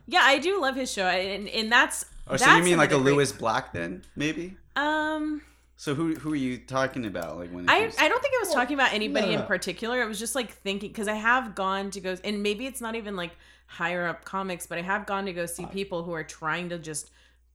yeah, 0.06 0.20
I 0.22 0.38
do 0.38 0.60
love 0.60 0.76
his 0.76 0.90
show. 0.92 1.06
And 1.06 1.48
and 1.48 1.70
that's 1.70 2.04
Oh, 2.28 2.36
so 2.36 2.54
you 2.56 2.62
mean 2.62 2.76
like 2.78 2.92
a 2.92 2.94
great- 2.94 3.04
Lewis 3.06 3.32
Black 3.32 3.72
then, 3.72 4.04
maybe? 4.14 4.56
Um 4.76 5.42
So 5.76 5.94
who 5.96 6.14
who 6.14 6.32
are 6.32 6.36
you 6.36 6.58
talking 6.58 7.04
about? 7.06 7.36
Like 7.38 7.50
when 7.50 7.68
I, 7.68 7.80
comes- 7.80 7.96
I 7.98 8.08
don't 8.08 8.22
think 8.22 8.34
I 8.36 8.46
was 8.46 8.54
talking 8.54 8.74
about 8.74 8.92
anybody 8.92 9.34
no, 9.34 9.40
in 9.40 9.46
particular. 9.46 10.00
I 10.00 10.06
was 10.06 10.20
just 10.20 10.36
like 10.36 10.52
thinking 10.52 10.90
because 10.90 11.08
I 11.08 11.14
have 11.14 11.56
gone 11.56 11.90
to 11.90 12.00
go 12.00 12.16
and 12.22 12.40
maybe 12.42 12.66
it's 12.66 12.80
not 12.80 12.94
even 12.94 13.16
like 13.16 13.32
higher 13.66 14.06
up 14.06 14.24
comics, 14.24 14.66
but 14.66 14.78
I 14.78 14.82
have 14.82 15.06
gone 15.06 15.24
to 15.26 15.32
go 15.32 15.46
see 15.46 15.66
people 15.66 16.04
who 16.04 16.12
are 16.12 16.22
trying 16.24 16.68
to 16.68 16.78
just 16.78 17.10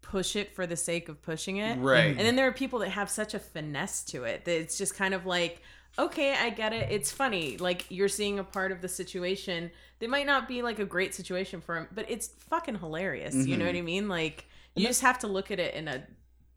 push 0.09 0.35
it 0.35 0.55
for 0.55 0.65
the 0.65 0.75
sake 0.75 1.09
of 1.09 1.21
pushing 1.21 1.57
it. 1.57 1.77
right? 1.79 2.07
And 2.07 2.19
then 2.19 2.35
there 2.35 2.47
are 2.47 2.53
people 2.53 2.79
that 2.79 2.89
have 2.89 3.09
such 3.09 3.33
a 3.33 3.39
finesse 3.39 4.03
to 4.05 4.23
it 4.23 4.45
that 4.45 4.59
it's 4.59 4.77
just 4.77 4.95
kind 4.95 5.13
of 5.13 5.25
like, 5.25 5.61
okay, 5.99 6.33
I 6.33 6.49
get 6.49 6.73
it. 6.73 6.91
It's 6.91 7.11
funny. 7.11 7.57
Like 7.57 7.85
you're 7.89 8.07
seeing 8.07 8.39
a 8.39 8.43
part 8.43 8.71
of 8.71 8.81
the 8.81 8.87
situation 8.87 9.71
that 9.99 10.09
might 10.09 10.25
not 10.25 10.47
be 10.47 10.61
like 10.61 10.79
a 10.79 10.85
great 10.85 11.13
situation 11.13 11.61
for 11.61 11.75
him, 11.75 11.87
but 11.93 12.09
it's 12.09 12.27
fucking 12.49 12.79
hilarious. 12.79 13.35
You 13.35 13.57
know 13.57 13.65
what 13.65 13.75
mm-hmm. 13.75 13.79
I 13.79 13.85
mean? 13.85 14.07
Like 14.07 14.45
you 14.75 14.87
just 14.87 15.01
have 15.01 15.19
to 15.19 15.27
look 15.27 15.51
at 15.51 15.59
it 15.59 15.73
in 15.73 15.87
a 15.87 16.03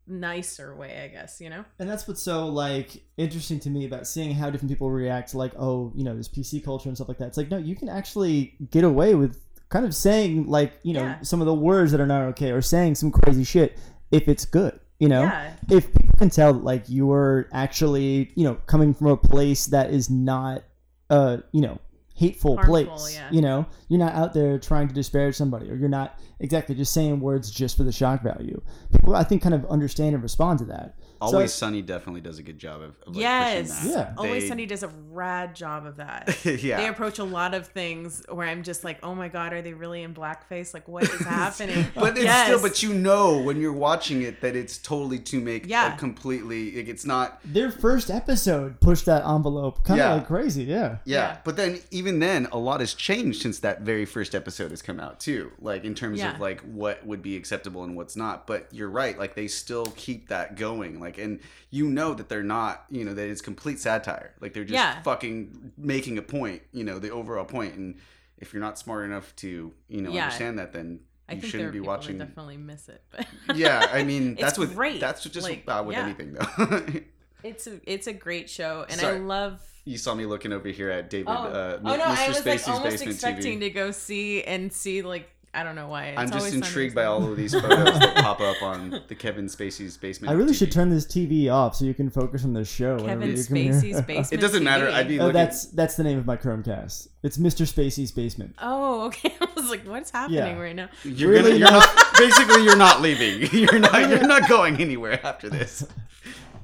nicer 0.07 0.75
way, 0.75 1.03
I 1.05 1.09
guess, 1.09 1.41
you 1.41 1.51
know? 1.51 1.65
and 1.79 1.89
that's 1.89 2.07
what's 2.07 2.23
so 2.23 2.47
like 2.47 3.03
interesting 3.17 3.61
to 3.61 3.71
me 3.71 3.87
about 3.87 4.07
seeing 4.07 4.33
how 4.33 4.51
different 4.51 4.71
people 4.71 4.91
react 4.91 5.31
to 5.31 5.39
like, 5.39 5.53
oh, 5.59 5.93
you 5.95 6.05
know, 6.05 6.17
this 6.17 6.29
PC 6.29 6.63
culture 6.63 6.89
and 6.89 6.97
stuff 6.97 7.09
like 7.09 7.19
that. 7.19 7.29
It's 7.29 7.37
like, 7.37 7.51
no, 7.51 7.59
you 7.59 7.77
can 7.77 7.89
actually 7.89 8.57
get 8.71 8.85
away 8.85 9.15
with 9.15 9.41
kind 9.71 9.87
of 9.87 9.95
saying 9.95 10.47
like, 10.47 10.73
you 10.83 10.93
know, 10.93 11.03
Yeah. 11.05 11.21
some 11.23 11.41
of 11.41 11.47
the 11.47 11.55
words 11.55 11.93
that 11.93 12.01
are 12.01 12.07
not 12.07 12.23
okay 12.31 12.51
or 12.51 12.61
saying 12.61 12.97
some 12.97 13.11
crazy 13.11 13.45
shit 13.45 13.79
if 14.11 14.29
it's 14.29 14.45
good. 14.45 14.79
You 14.99 15.09
know, 15.09 15.23
Yeah. 15.23 15.53
if 15.71 15.87
people 15.93 16.15
can 16.19 16.29
tell 16.29 16.53
that 16.53 16.63
like 16.65 16.89
you 16.91 17.11
are 17.13 17.49
actually, 17.53 18.33
you 18.35 18.45
know, 18.45 18.57
coming 18.67 18.93
from 18.93 19.07
a 19.07 19.17
place 19.17 19.67
that 19.67 19.91
is 19.91 20.11
not, 20.11 20.63
uh, 21.09 21.39
you 21.53 21.63
know, 21.63 21.79
hateful 22.15 22.57
Harmful, 22.57 22.75
place. 22.85 23.15
yeah. 23.15 23.29
You 23.31 23.41
know, 23.41 23.65
you're 23.89 23.99
not 23.99 24.13
out 24.15 24.35
there 24.35 24.59
trying 24.59 24.89
to 24.89 24.95
disparage 24.95 25.37
somebody, 25.37 25.71
or 25.71 25.75
you're 25.75 25.89
not 25.89 26.21
exactly 26.39 26.75
just 26.75 26.93
saying 26.93 27.19
words 27.21 27.51
just 27.51 27.79
for 27.79 27.83
the 27.83 27.93
shock 27.93 28.23
value. 28.23 28.61
People, 28.93 29.17
I 29.17 29.25
think, 29.25 29.41
kind 29.41 29.55
of 29.55 29.65
understand 29.71 30.15
and 30.15 30.23
respond 30.23 30.59
to 30.59 30.67
that. 30.67 30.97
Always 31.21 31.53
So- 31.53 31.67
Sunny 31.67 31.83
definitely 31.83 32.21
does 32.21 32.39
a 32.39 32.43
good 32.43 32.59
job 32.59 32.81
of, 32.83 32.91
of 33.07 33.15
like, 33.15 33.17
yes. 33.17 33.85
that. 33.85 33.91
Yeah. 33.91 34.15
Always 34.17 34.43
They- 34.45 34.49
Sunny 34.49 34.67
does 34.67 34.83
a 34.83 34.89
rad 35.11 35.55
job 35.55 35.87
of 35.87 35.97
that. 35.97 36.39
yeah. 36.63 36.79
They 36.79 36.89
approach 36.89 37.19
a 37.19 37.25
lot 37.25 37.55
of 37.55 37.67
things 37.69 38.23
where 38.29 38.47
I'm 38.49 38.63
just 38.63 38.85
like, 38.85 38.99
oh 39.03 39.15
my 39.15 39.29
god, 39.29 39.53
are 39.53 39.63
they 39.63 39.73
really 39.75 40.03
in 40.03 40.15
blackface? 40.15 40.73
Like, 40.75 40.89
what 40.89 41.05
is 41.05 41.21
happening? 41.21 41.87
but 41.95 42.17
it's 42.17 42.25
Yes. 42.25 42.47
still, 42.47 42.61
but 42.61 42.83
you 42.83 42.95
know 42.95 43.39
when 43.43 43.61
you're 43.61 43.73
watching 43.73 44.23
it 44.23 44.41
that 44.41 44.57
it's 44.57 44.79
totally 44.79 45.19
to 45.21 45.41
make 45.41 45.67
Yeah. 45.67 45.95
a 45.95 45.99
completely. 45.99 46.77
Like, 46.77 46.89
it's 46.89 47.05
not. 47.05 47.41
Their 47.45 47.71
first 47.71 48.11
episode 48.11 48.81
pushed 48.81 49.07
that 49.07 49.25
envelope 49.27 49.85
kind 49.85 50.01
of 50.01 50.07
Yeah. 50.07 50.15
like 50.15 50.27
crazy. 50.27 50.65
Yeah. 50.65 50.99
Yeah. 51.05 51.21
Yeah. 51.21 51.37
but 51.45 51.57
then 51.57 51.81
even 51.91 52.19
then, 52.19 52.47
a 52.53 52.59
lot 52.59 52.81
has 52.81 52.95
changed 52.95 53.43
since 53.43 53.59
that 53.61 53.83
very 53.83 54.07
first 54.07 54.35
episode 54.35 54.71
has 54.71 54.81
come 54.83 54.99
out 55.01 55.21
too. 55.21 55.53
Like 55.61 55.85
in 55.85 55.95
terms 55.95 56.19
Yeah. 56.19 56.35
of 56.35 56.41
like 56.41 56.61
what 56.63 57.05
would 57.07 57.21
be 57.23 57.37
acceptable 57.37 57.85
and 57.85 57.95
what's 57.97 58.17
not. 58.17 58.47
But 58.47 58.69
you're 58.73 58.89
right. 58.89 59.19
Like 59.19 59.35
they 59.35 59.49
still 59.49 59.87
keep 59.97 60.29
that 60.29 60.57
going. 60.57 60.99
Like 61.01 61.10
and 61.19 61.41
you 61.71 61.89
know 61.89 62.15
that 62.15 62.29
they're 62.29 62.43
not. 62.43 62.85
You 62.91 63.05
know 63.05 63.15
that 63.15 63.29
it's 63.29 63.41
complete 63.41 63.79
satire. 63.81 64.35
Like 64.41 64.53
they're 64.55 64.65
just 64.65 64.75
Yeah. 64.75 65.03
fucking 65.03 65.73
making 65.77 66.19
a 66.19 66.23
point. 66.23 66.63
You 66.73 66.85
know 66.85 66.99
the 66.99 67.11
overall 67.11 67.45
point. 67.45 67.75
And 67.75 67.97
if 68.39 68.53
you're 68.53 68.63
not 68.63 68.79
smart 68.79 69.05
enough 69.05 69.35
to 69.37 69.73
you 69.89 70.01
know 70.03 70.11
Yeah. 70.11 70.25
understand 70.25 70.59
that, 70.59 70.73
then 70.73 71.01
I 71.29 71.35
you 71.35 71.43
shouldn't 71.43 71.73
be 71.73 71.81
watching. 71.81 72.19
definitely 72.19 72.57
miss 72.57 72.89
it. 72.89 73.03
But 73.11 73.27
yeah, 73.57 73.89
I 73.93 74.03
mean 74.11 74.35
that's 74.35 74.59
with 74.59 74.75
great. 74.75 75.01
that's 75.01 75.23
just 75.25 75.49
Like, 75.49 75.65
uh, 75.69 75.83
with 75.87 75.97
yeah. 75.97 76.05
anything 76.05 76.33
though. 76.35 76.87
it's 77.43 77.67
a 77.67 77.81
it's 77.85 78.07
a 78.07 78.13
great 78.13 78.51
show, 78.51 78.85
and 78.89 79.01
Sorry. 79.01 79.17
I 79.17 79.21
love. 79.21 79.61
you 79.85 79.97
saw 79.97 80.15
me 80.15 80.27
looking 80.27 80.53
over 80.53 80.69
here 80.69 80.91
at 80.91 81.09
David, 81.09 81.29
Oh, 81.29 81.33
uh, 81.33 81.79
oh 81.83 81.97
no, 81.97 82.03
Mr. 82.05 82.17
I 82.17 82.29
was 82.29 82.45
like 82.47 82.69
almost 82.69 83.03
expecting 83.03 83.59
TV. 83.59 83.61
to 83.61 83.71
go 83.71 83.91
see 83.93 84.43
and 84.43 84.73
see 84.73 85.03
like 85.03 85.31
I 85.53 85.65
don't 85.65 85.75
know 85.75 85.89
why. 85.89 86.07
It's 86.11 86.19
I'm 86.19 86.31
just 86.31 86.55
intrigued 86.55 86.95
by 86.95 87.05
all 87.07 87.29
of 87.29 87.37
these 87.37 87.53
photos 87.53 87.99
that 87.99 88.15
pop 88.19 88.41
up 88.41 88.63
on 88.63 89.01
the 89.09 89.15
Kevin 89.17 89.47
Spacey's 89.47 89.97
basement. 89.97 90.31
I 90.31 90.35
really 90.35 90.53
TV. 90.53 90.59
should 90.59 90.71
turn 90.71 90.91
this 90.91 91.05
TV 91.07 91.51
off 91.53 91.75
so 91.75 91.85
you 91.85 91.93
can 91.93 92.09
focus 92.09 92.45
on 92.45 92.53
the 92.53 92.65
show. 92.65 92.99
Kevin 93.01 93.23
you 93.31 93.35
here. 93.35 93.45
Spacey's 93.45 94.01
basement. 94.07 94.33
It 94.33 94.41
doesn't 94.41 94.63
matter. 94.63 94.89
I'd 94.89 95.09
be 95.09 95.19
Oh, 95.19 95.25
looking. 95.25 95.35
that's 95.35 95.65
that's 95.67 95.97
the 95.97 96.05
name 96.05 96.19
of 96.19 96.25
my 96.27 96.37
Chromecast. 96.37 97.09
It's 97.25 97.37
Mr. 97.37 97.67
Spacey's 97.67 98.13
basement. 98.13 98.55
Oh, 98.63 99.07
okay. 99.07 99.35
I 99.41 99.49
was 99.57 99.69
like, 99.71 99.85
what's 99.89 100.11
happening 100.13 100.39
Yeah. 100.39 100.57
right 100.61 100.77
now? 100.77 100.89
You're 101.03 101.31
Really 101.31 101.59
gonna. 101.59 101.59
You're 101.59 101.71
not- 101.73 101.97
not. 101.97 102.17
Basically, 102.17 102.63
you're 102.65 102.77
not 102.77 103.01
leaving. 103.01 103.49
You're 103.53 103.79
not. 103.81 104.09
You're 104.09 104.27
not 104.29 104.49
going 104.49 104.81
anywhere 104.81 105.19
after 105.27 105.49
this. 105.51 105.85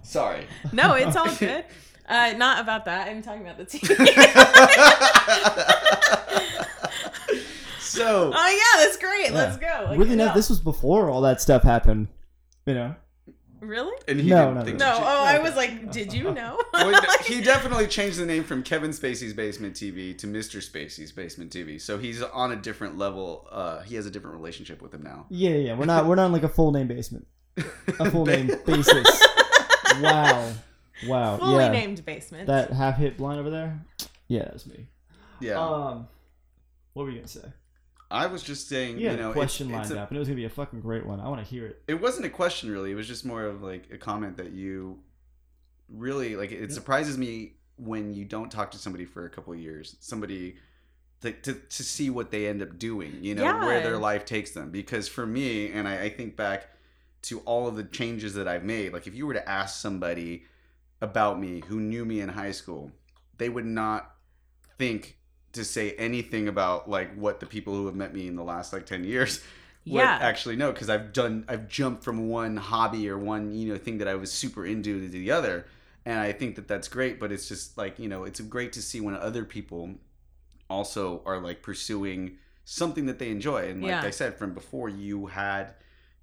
Sorry. 0.02 0.46
No, 0.72 0.94
it's 0.94 1.16
all 1.16 1.34
good. 1.34 1.64
Uh, 2.08 2.34
not 2.36 2.60
about 2.60 2.84
that. 2.84 3.08
I'm 3.08 3.20
talking 3.20 3.42
about 3.42 3.58
the 3.58 3.64
TV. 3.66 4.06
So 7.96 8.32
oh 8.34 8.48
yeah, 8.78 8.84
that's 8.84 8.96
great. 8.96 9.32
Let's 9.32 9.56
go. 9.56 9.86
Like, 9.88 9.98
really, 9.98 10.16
no, 10.16 10.26
no. 10.26 10.34
this 10.34 10.48
was 10.48 10.60
before 10.60 11.10
all 11.10 11.22
that 11.22 11.40
stuff 11.40 11.62
happened. 11.62 12.08
You 12.66 12.74
know. 12.74 12.94
Really? 13.60 13.96
and 14.06 14.20
he 14.20 14.28
No, 14.28 14.44
didn't 14.44 14.54
no, 14.54 14.64
think 14.64 14.78
No. 14.78 14.96
to 14.98 15.02
Oh, 15.02 15.24
I 15.24 15.38
was 15.38 15.56
like, 15.56 15.90
did 15.90 16.12
you 16.12 16.30
know? 16.32 16.60
Well, 16.74 17.00
he 17.24 17.40
definitely 17.42 17.86
changed 17.86 18.18
the 18.18 18.26
name 18.26 18.44
from 18.44 18.62
Kevin 18.62 18.90
Spacey's 18.90 19.32
Basement 19.32 19.74
TV 19.74 20.16
to 20.18 20.26
Mr. 20.26 20.62
Spacey's 20.62 21.10
Basement 21.10 21.50
TV. 21.50 21.80
So 21.80 21.96
he's 21.98 22.22
on 22.22 22.52
a 22.52 22.56
different 22.56 22.98
level. 22.98 23.48
Uh, 23.50 23.80
he 23.80 23.94
has 23.96 24.04
a 24.06 24.10
different 24.10 24.36
relationship 24.36 24.82
with 24.82 24.92
him 24.92 25.02
now. 25.02 25.24
Yeah, 25.30 25.50
yeah. 25.54 25.74
We're 25.76 25.86
not 25.86 26.06
we're 26.06 26.16
not 26.16 26.26
on 26.26 26.32
like 26.32 26.42
a 26.42 26.48
full 26.50 26.70
name 26.70 26.86
basement. 26.86 27.26
A 27.56 28.10
full 28.10 28.26
name 28.26 28.50
basis. 28.66 29.22
Wow. 30.00 30.52
Wow. 31.06 31.38
Fully 31.38 31.64
yeah. 31.64 31.70
named 31.70 32.04
basement. 32.04 32.46
That 32.46 32.72
half 32.72 32.98
hit 32.98 33.16
blind 33.16 33.40
over 33.40 33.50
there? 33.50 33.80
Yeah, 34.28 34.44
that's 34.44 34.66
me. 34.66 34.86
Yeah, 35.40 35.58
Um 35.58 36.08
what 36.92 37.04
were 37.04 37.10
you 37.10 37.16
gonna 37.18 37.28
say? 37.28 37.48
I 38.10 38.26
was 38.26 38.42
just 38.42 38.68
saying. 38.68 38.98
You 38.98 39.10
You 39.10 39.16
know, 39.16 39.30
a 39.30 39.32
question 39.32 39.68
it's, 39.68 39.72
lined 39.72 39.84
it's 39.86 39.94
a, 39.94 40.00
up 40.02 40.10
and 40.10 40.16
it 40.16 40.18
was 40.18 40.28
gonna 40.28 40.36
be 40.36 40.44
a 40.44 40.50
fucking 40.50 40.80
great 40.80 41.06
one. 41.06 41.20
I 41.20 41.28
wanna 41.28 41.42
hear 41.42 41.66
it. 41.66 41.82
it 41.88 42.00
wasn't 42.00 42.26
a 42.26 42.30
question 42.30 42.70
really. 42.70 42.92
It 42.92 42.94
was 42.94 43.08
just 43.08 43.24
more 43.24 43.44
of 43.44 43.62
like 43.62 43.88
a 43.92 43.98
comment 43.98 44.36
that 44.36 44.52
you 44.52 44.98
really 45.88 46.36
like. 46.36 46.52
It 46.52 46.72
surprises 46.72 47.18
me 47.18 47.54
when 47.76 48.14
you 48.14 48.24
don't 48.24 48.50
talk 48.50 48.70
to 48.72 48.78
somebody 48.78 49.04
for 49.04 49.26
a 49.26 49.30
couple 49.30 49.52
of 49.52 49.58
years. 49.58 49.96
Somebody. 50.00 50.56
To, 51.22 51.32
to, 51.32 51.54
to 51.54 51.82
see 51.82 52.10
what 52.10 52.30
they 52.30 52.46
end 52.46 52.60
up 52.60 52.78
doing, 52.78 53.18
you 53.22 53.34
know, 53.34 53.42
where 53.60 53.80
their 53.82 53.96
life 53.96 54.26
takes 54.26 54.50
them. 54.50 54.70
Because 54.70 55.08
for 55.08 55.24
me, 55.26 55.72
and 55.72 55.88
I, 55.88 56.02
I 56.02 56.08
think 56.10 56.36
back 56.36 56.68
to 57.22 57.40
all 57.40 57.66
of 57.66 57.74
the 57.74 57.84
changes 57.84 58.34
that 58.34 58.46
I've 58.46 58.64
made, 58.64 58.92
like 58.92 59.06
if 59.06 59.14
you 59.14 59.26
were 59.26 59.32
to 59.32 59.48
ask 59.48 59.80
somebody 59.80 60.44
about 61.00 61.40
me 61.40 61.62
who 61.66 61.80
knew 61.80 62.04
me 62.04 62.20
in 62.20 62.28
high 62.28 62.50
school, 62.50 62.92
they 63.38 63.48
would 63.48 63.64
not 63.64 64.14
think 64.78 65.15
to 65.56 65.64
say 65.64 65.92
anything 65.92 66.48
about 66.48 66.88
like 66.88 67.14
what 67.16 67.40
the 67.40 67.46
people 67.46 67.74
who 67.74 67.86
have 67.86 67.94
met 67.96 68.14
me 68.14 68.26
in 68.28 68.36
the 68.36 68.44
last 68.44 68.72
like 68.72 68.86
10 68.86 69.04
years 69.04 69.42
would 69.86 70.00
Yeah. 70.00 70.18
actually 70.20 70.56
know 70.56 70.72
because 70.72 70.88
I've 70.90 71.12
done 71.12 71.44
I've 71.48 71.68
jumped 71.68 72.02
from 72.04 72.28
one 72.28 72.56
hobby 72.56 73.08
or 73.10 73.18
one 73.18 73.52
you 73.54 73.68
know 73.72 73.78
thing 73.78 73.98
that 73.98 74.08
I 74.08 74.14
was 74.14 74.32
super 74.32 74.64
into 74.66 75.00
to 75.00 75.08
the 75.08 75.30
other 75.30 75.66
and 76.04 76.18
I 76.18 76.32
think 76.32 76.56
that 76.56 76.66
that's 76.68 76.88
great 76.88 77.18
but 77.20 77.30
it's 77.32 77.48
just 77.48 77.76
like 77.76 77.98
you 77.98 78.08
know 78.08 78.24
it's 78.24 78.40
great 78.40 78.72
to 78.74 78.82
see 78.82 79.00
when 79.00 79.14
other 79.14 79.44
people 79.44 79.90
also 80.68 81.22
are 81.24 81.38
like 81.40 81.62
pursuing 81.62 82.38
something 82.64 83.06
that 83.06 83.18
they 83.18 83.30
enjoy 83.30 83.68
and 83.70 83.82
like 83.82 83.90
Yeah. 83.90 84.02
I 84.02 84.10
said 84.10 84.36
from 84.36 84.52
before 84.54 84.88
you 84.88 85.26
had 85.26 85.74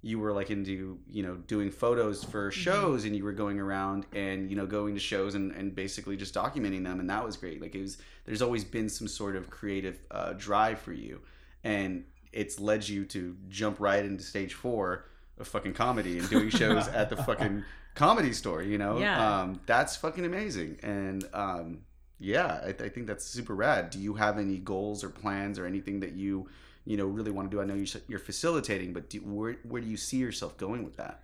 you 0.02 0.18
were 0.18 0.32
like 0.34 0.50
into 0.50 0.98
you 1.10 1.22
know 1.22 1.36
doing 1.36 1.70
photos 1.70 2.22
for 2.22 2.50
Mm-hmm. 2.50 2.60
shows 2.60 3.04
and 3.06 3.16
you 3.16 3.24
were 3.24 3.32
going 3.32 3.58
around 3.58 4.04
and 4.12 4.50
you 4.50 4.56
know 4.56 4.66
going 4.66 4.92
to 4.94 5.00
shows 5.00 5.34
and, 5.34 5.52
and 5.52 5.74
basically 5.74 6.16
just 6.18 6.34
documenting 6.34 6.84
them 6.84 7.00
and 7.00 7.08
that 7.08 7.24
was 7.24 7.38
great 7.38 7.62
like 7.62 7.74
it 7.74 7.80
was 7.80 7.96
there's 8.24 8.42
always 8.42 8.64
been 8.64 8.88
some 8.88 9.08
sort 9.08 9.36
of 9.36 9.50
creative 9.50 9.98
uh, 10.10 10.32
drive 10.34 10.78
for 10.78 10.92
you 10.92 11.20
and 11.62 12.04
it's 12.32 12.58
led 12.60 12.88
you 12.88 13.04
to 13.04 13.36
jump 13.48 13.78
right 13.80 14.04
into 14.04 14.22
stage 14.24 14.54
four 14.54 15.06
of 15.38 15.46
fucking 15.48 15.72
comedy 15.74 16.18
and 16.18 16.28
doing 16.30 16.48
shows 16.50 16.88
at 16.88 17.10
the 17.10 17.16
fucking 17.16 17.64
comedy 17.94 18.32
store 18.32 18.62
you 18.62 18.78
know 18.78 18.98
Yeah. 18.98 19.40
um, 19.42 19.60
that's 19.66 19.96
fucking 19.96 20.24
amazing 20.24 20.78
and 20.82 21.24
um, 21.32 21.80
yeah 22.18 22.60
I, 22.64 22.68
I 22.68 22.88
think 22.88 23.06
that's 23.06 23.24
super 23.24 23.54
rad 23.54 23.90
do 23.90 23.98
you 23.98 24.14
have 24.14 24.38
any 24.38 24.58
goals 24.58 25.04
or 25.04 25.10
plans 25.10 25.58
or 25.58 25.66
anything 25.66 26.00
that 26.00 26.12
you 26.12 26.48
you 26.84 26.96
know 26.96 27.06
really 27.06 27.30
want 27.30 27.50
to 27.50 27.56
do 27.56 27.60
i 27.62 27.64
know 27.64 27.74
you're, 27.74 28.00
you're 28.08 28.18
facilitating 28.18 28.92
but 28.92 29.08
do, 29.10 29.18
where, 29.20 29.56
where 29.62 29.80
do 29.80 29.88
you 29.88 29.96
see 29.96 30.18
yourself 30.18 30.56
going 30.56 30.84
with 30.84 30.96
that 30.96 31.20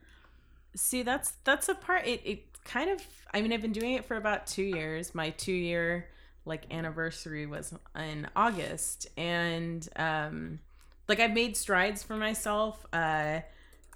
See, 0.77 1.03
that's 1.03 1.33
that's 1.43 1.69
a 1.69 1.75
part. 1.75 2.07
It 2.07 2.21
it 2.25 2.45
kind 2.65 2.91
of. 2.91 3.03
I 3.35 3.41
mean, 3.43 3.53
I've 3.53 3.61
been 3.61 3.73
doing 3.73 3.95
it 3.95 4.05
for 4.05 4.17
about 4.17 4.47
two 4.47 4.63
years. 4.63 5.17
My 5.17 5.31
two 5.31 5.51
year 5.53 6.07
like 6.45 6.73
anniversary 6.73 7.47
was 7.47 7.75
in 7.97 8.29
August, 8.35 9.07
and 9.17 9.87
um, 9.97 10.59
like 11.09 11.21
I've 11.21 11.33
made 11.33 11.57
strides 11.57 12.03
for 12.03 12.17
myself. 12.17 12.85
Uh, 12.93 13.41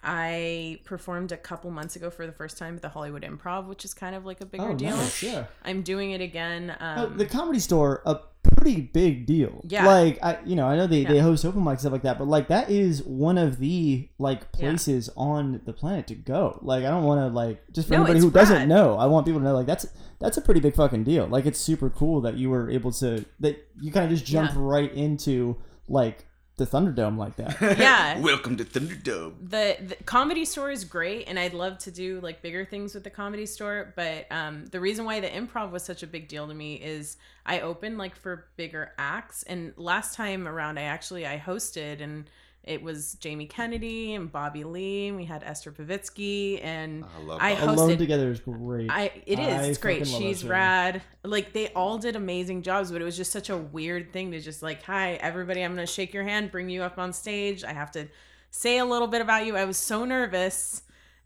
I 0.07 0.81
performed 0.85 1.33
a 1.33 1.37
couple 1.39 1.71
months 1.71 1.97
ago 1.97 2.11
for 2.11 2.27
the 2.27 2.33
first 2.33 2.59
time 2.59 2.77
at 2.77 2.83
the 2.83 2.91
Hollywood 2.91 3.23
Improv, 3.23 3.67
which 3.67 3.85
is 3.87 3.95
kind 3.95 4.15
of 4.15 4.27
like 4.27 4.43
a 4.43 4.47
bigger 4.47 4.69
Oh, 4.71 4.75
deal. 4.75 4.95
nice, 4.97 5.23
yeah. 5.23 5.47
I'm 5.65 5.81
doing 5.81 6.11
it 6.11 6.21
again. 6.21 6.77
Oh, 6.79 7.05
Um, 7.07 7.17
the 7.17 7.25
comedy 7.25 7.59
store, 7.59 8.03
a 8.05 8.19
pretty 8.45 8.81
big 8.81 9.27
deal. 9.27 9.61
Yeah. 9.69 9.87
Like 9.87 10.19
I, 10.23 10.39
you 10.45 10.57
know, 10.57 10.67
I 10.67 10.77
know 10.77 10.87
they, 10.87 11.05
they 11.05 11.19
host 11.19 11.45
open 11.45 11.63
mics 11.63 11.81
stuff 11.81 11.93
like 11.93 12.03
that, 12.03 12.19
but 12.19 12.29
like 12.29 12.49
that 12.49 12.71
is 12.71 13.03
one 13.03 13.39
of 13.39 13.59
the 13.59 14.09
like 14.19 14.43
Yeah. 14.57 14.71
places 14.71 15.11
on 15.17 15.61
the 15.65 15.73
planet 15.73 16.07
to 16.09 16.15
go. 16.15 16.59
Like 16.63 16.85
I 16.85 16.91
don't 16.91 17.05
want 17.05 17.21
to 17.21 17.29
like 17.35 17.63
just 17.73 17.89
for 17.89 17.95
No, 17.95 18.05
anybody 18.05 18.21
who 18.21 18.31
doesn't 18.31 18.69
know, 18.69 18.97
I 18.97 19.07
want 19.07 19.27
people 19.27 19.41
to 19.41 19.45
know 19.45 19.55
like 19.55 19.67
that's 19.67 19.87
that's 20.21 20.37
a 20.37 20.41
pretty 20.43 20.61
big 20.61 20.75
fucking 20.75 21.05
deal. 21.05 21.27
Like 21.27 21.47
it's 21.47 21.59
super 21.59 21.91
cool 21.91 22.21
that 22.23 22.37
you 22.37 22.51
were 22.51 22.71
able 22.71 22.93
to 22.93 23.25
that 23.41 23.67
you 23.81 23.91
kind 23.93 24.11
of 24.11 24.19
just 24.19 24.31
Yeah. 24.31 24.53
right 24.57 24.93
into 24.93 25.57
like 25.89 26.27
the 26.57 26.67
Thunderdome 26.67 27.19
like 27.19 27.37
that. 27.37 27.61
yeah. 27.79 28.19
welcome 28.21 28.57
to 28.57 28.65
thunderdome 28.65 29.35
the, 29.43 29.77
the 29.81 29.97
comedy 30.05 30.45
store 30.45 30.71
is 30.71 30.85
great 30.85 31.27
and 31.27 31.39
i'd 31.39 31.55
love 31.55 31.79
to 31.79 31.91
do 31.91 32.21
like 32.21 32.43
bigger 32.43 32.65
things 32.65 32.95
with 32.95 33.03
the 33.03 33.11
comedy 33.11 33.47
store 33.47 33.93
but 33.97 34.27
um, 34.31 34.67
the 34.67 34.81
reason 34.81 35.05
why 35.05 35.21
the 35.21 35.29
improv 35.29 35.71
was 35.71 35.83
such 35.83 36.03
a 36.03 36.07
big 36.07 36.29
deal 36.29 36.47
to 36.47 36.55
me 36.55 36.75
is 36.75 37.17
i 37.45 37.61
opened 37.61 37.99
like 37.99 38.15
for 38.15 38.47
bigger 38.57 38.93
acts 38.99 39.43
and 39.45 39.73
last 39.77 40.15
time 40.15 40.47
around 40.47 40.79
i 40.79 40.83
actually 40.83 41.27
i 41.27 41.39
hosted 41.39 42.01
and 42.01 42.31
it 42.65 42.83
was 42.83 43.15
jamie 43.15 43.47
kennedy 43.47 44.15
and 44.15 44.33
bobby 44.33 44.65
lee 44.65 45.09
and 45.09 45.17
we 45.17 45.25
had 45.25 45.43
esther 45.45 45.71
Povitsky 45.71 46.63
and 46.65 47.05
I 47.05 47.23
love 47.23 47.39
I 47.41 47.55
hosted 47.55 47.77
Alone 47.77 47.99
Together 47.99 48.31
is 48.31 48.41
great. 48.41 48.91
I 48.91 49.11
it 49.27 49.39
is. 49.39 49.47
I 49.47 49.67
it's 49.67 49.79
great. 49.79 50.01
fucking 50.01 50.13
love 50.13 50.23
that 50.23 50.29
She's 50.29 50.45
rad. 50.45 51.03
Like 51.23 51.53
they 51.53 51.69
all 51.69 51.99
did 51.99 52.17
amazing 52.17 52.63
jobs, 52.63 52.91
but 52.91 53.01
it 53.01 53.05
was 53.05 53.17
just 53.17 53.33
such 53.33 53.51
a 53.51 53.57
weird 53.57 54.13
thing 54.13 54.31
to 54.33 54.41
just 54.41 54.63
like, 54.63 54.83
"Hi, 54.85 55.15
everybody, 55.15 55.63
I'm 55.63 55.75
going 55.75 55.87
to 55.87 55.93
shake 55.93 56.13
your 56.15 56.25
hand, 56.25 56.51
bring 56.51 56.69
you 56.69 56.83
up 56.83 56.99
on 56.99 57.13
stage. 57.13 57.65
I 57.65 57.73
have 57.73 57.91
to 57.93 58.09
say 58.51 58.79
a 58.79 58.85
little 58.85 59.09
bit 59.09 59.21
about 59.21 59.47
you." 59.47 59.57
I 59.57 59.65
was 59.65 59.77
so 59.77 60.05
nervous 60.05 60.83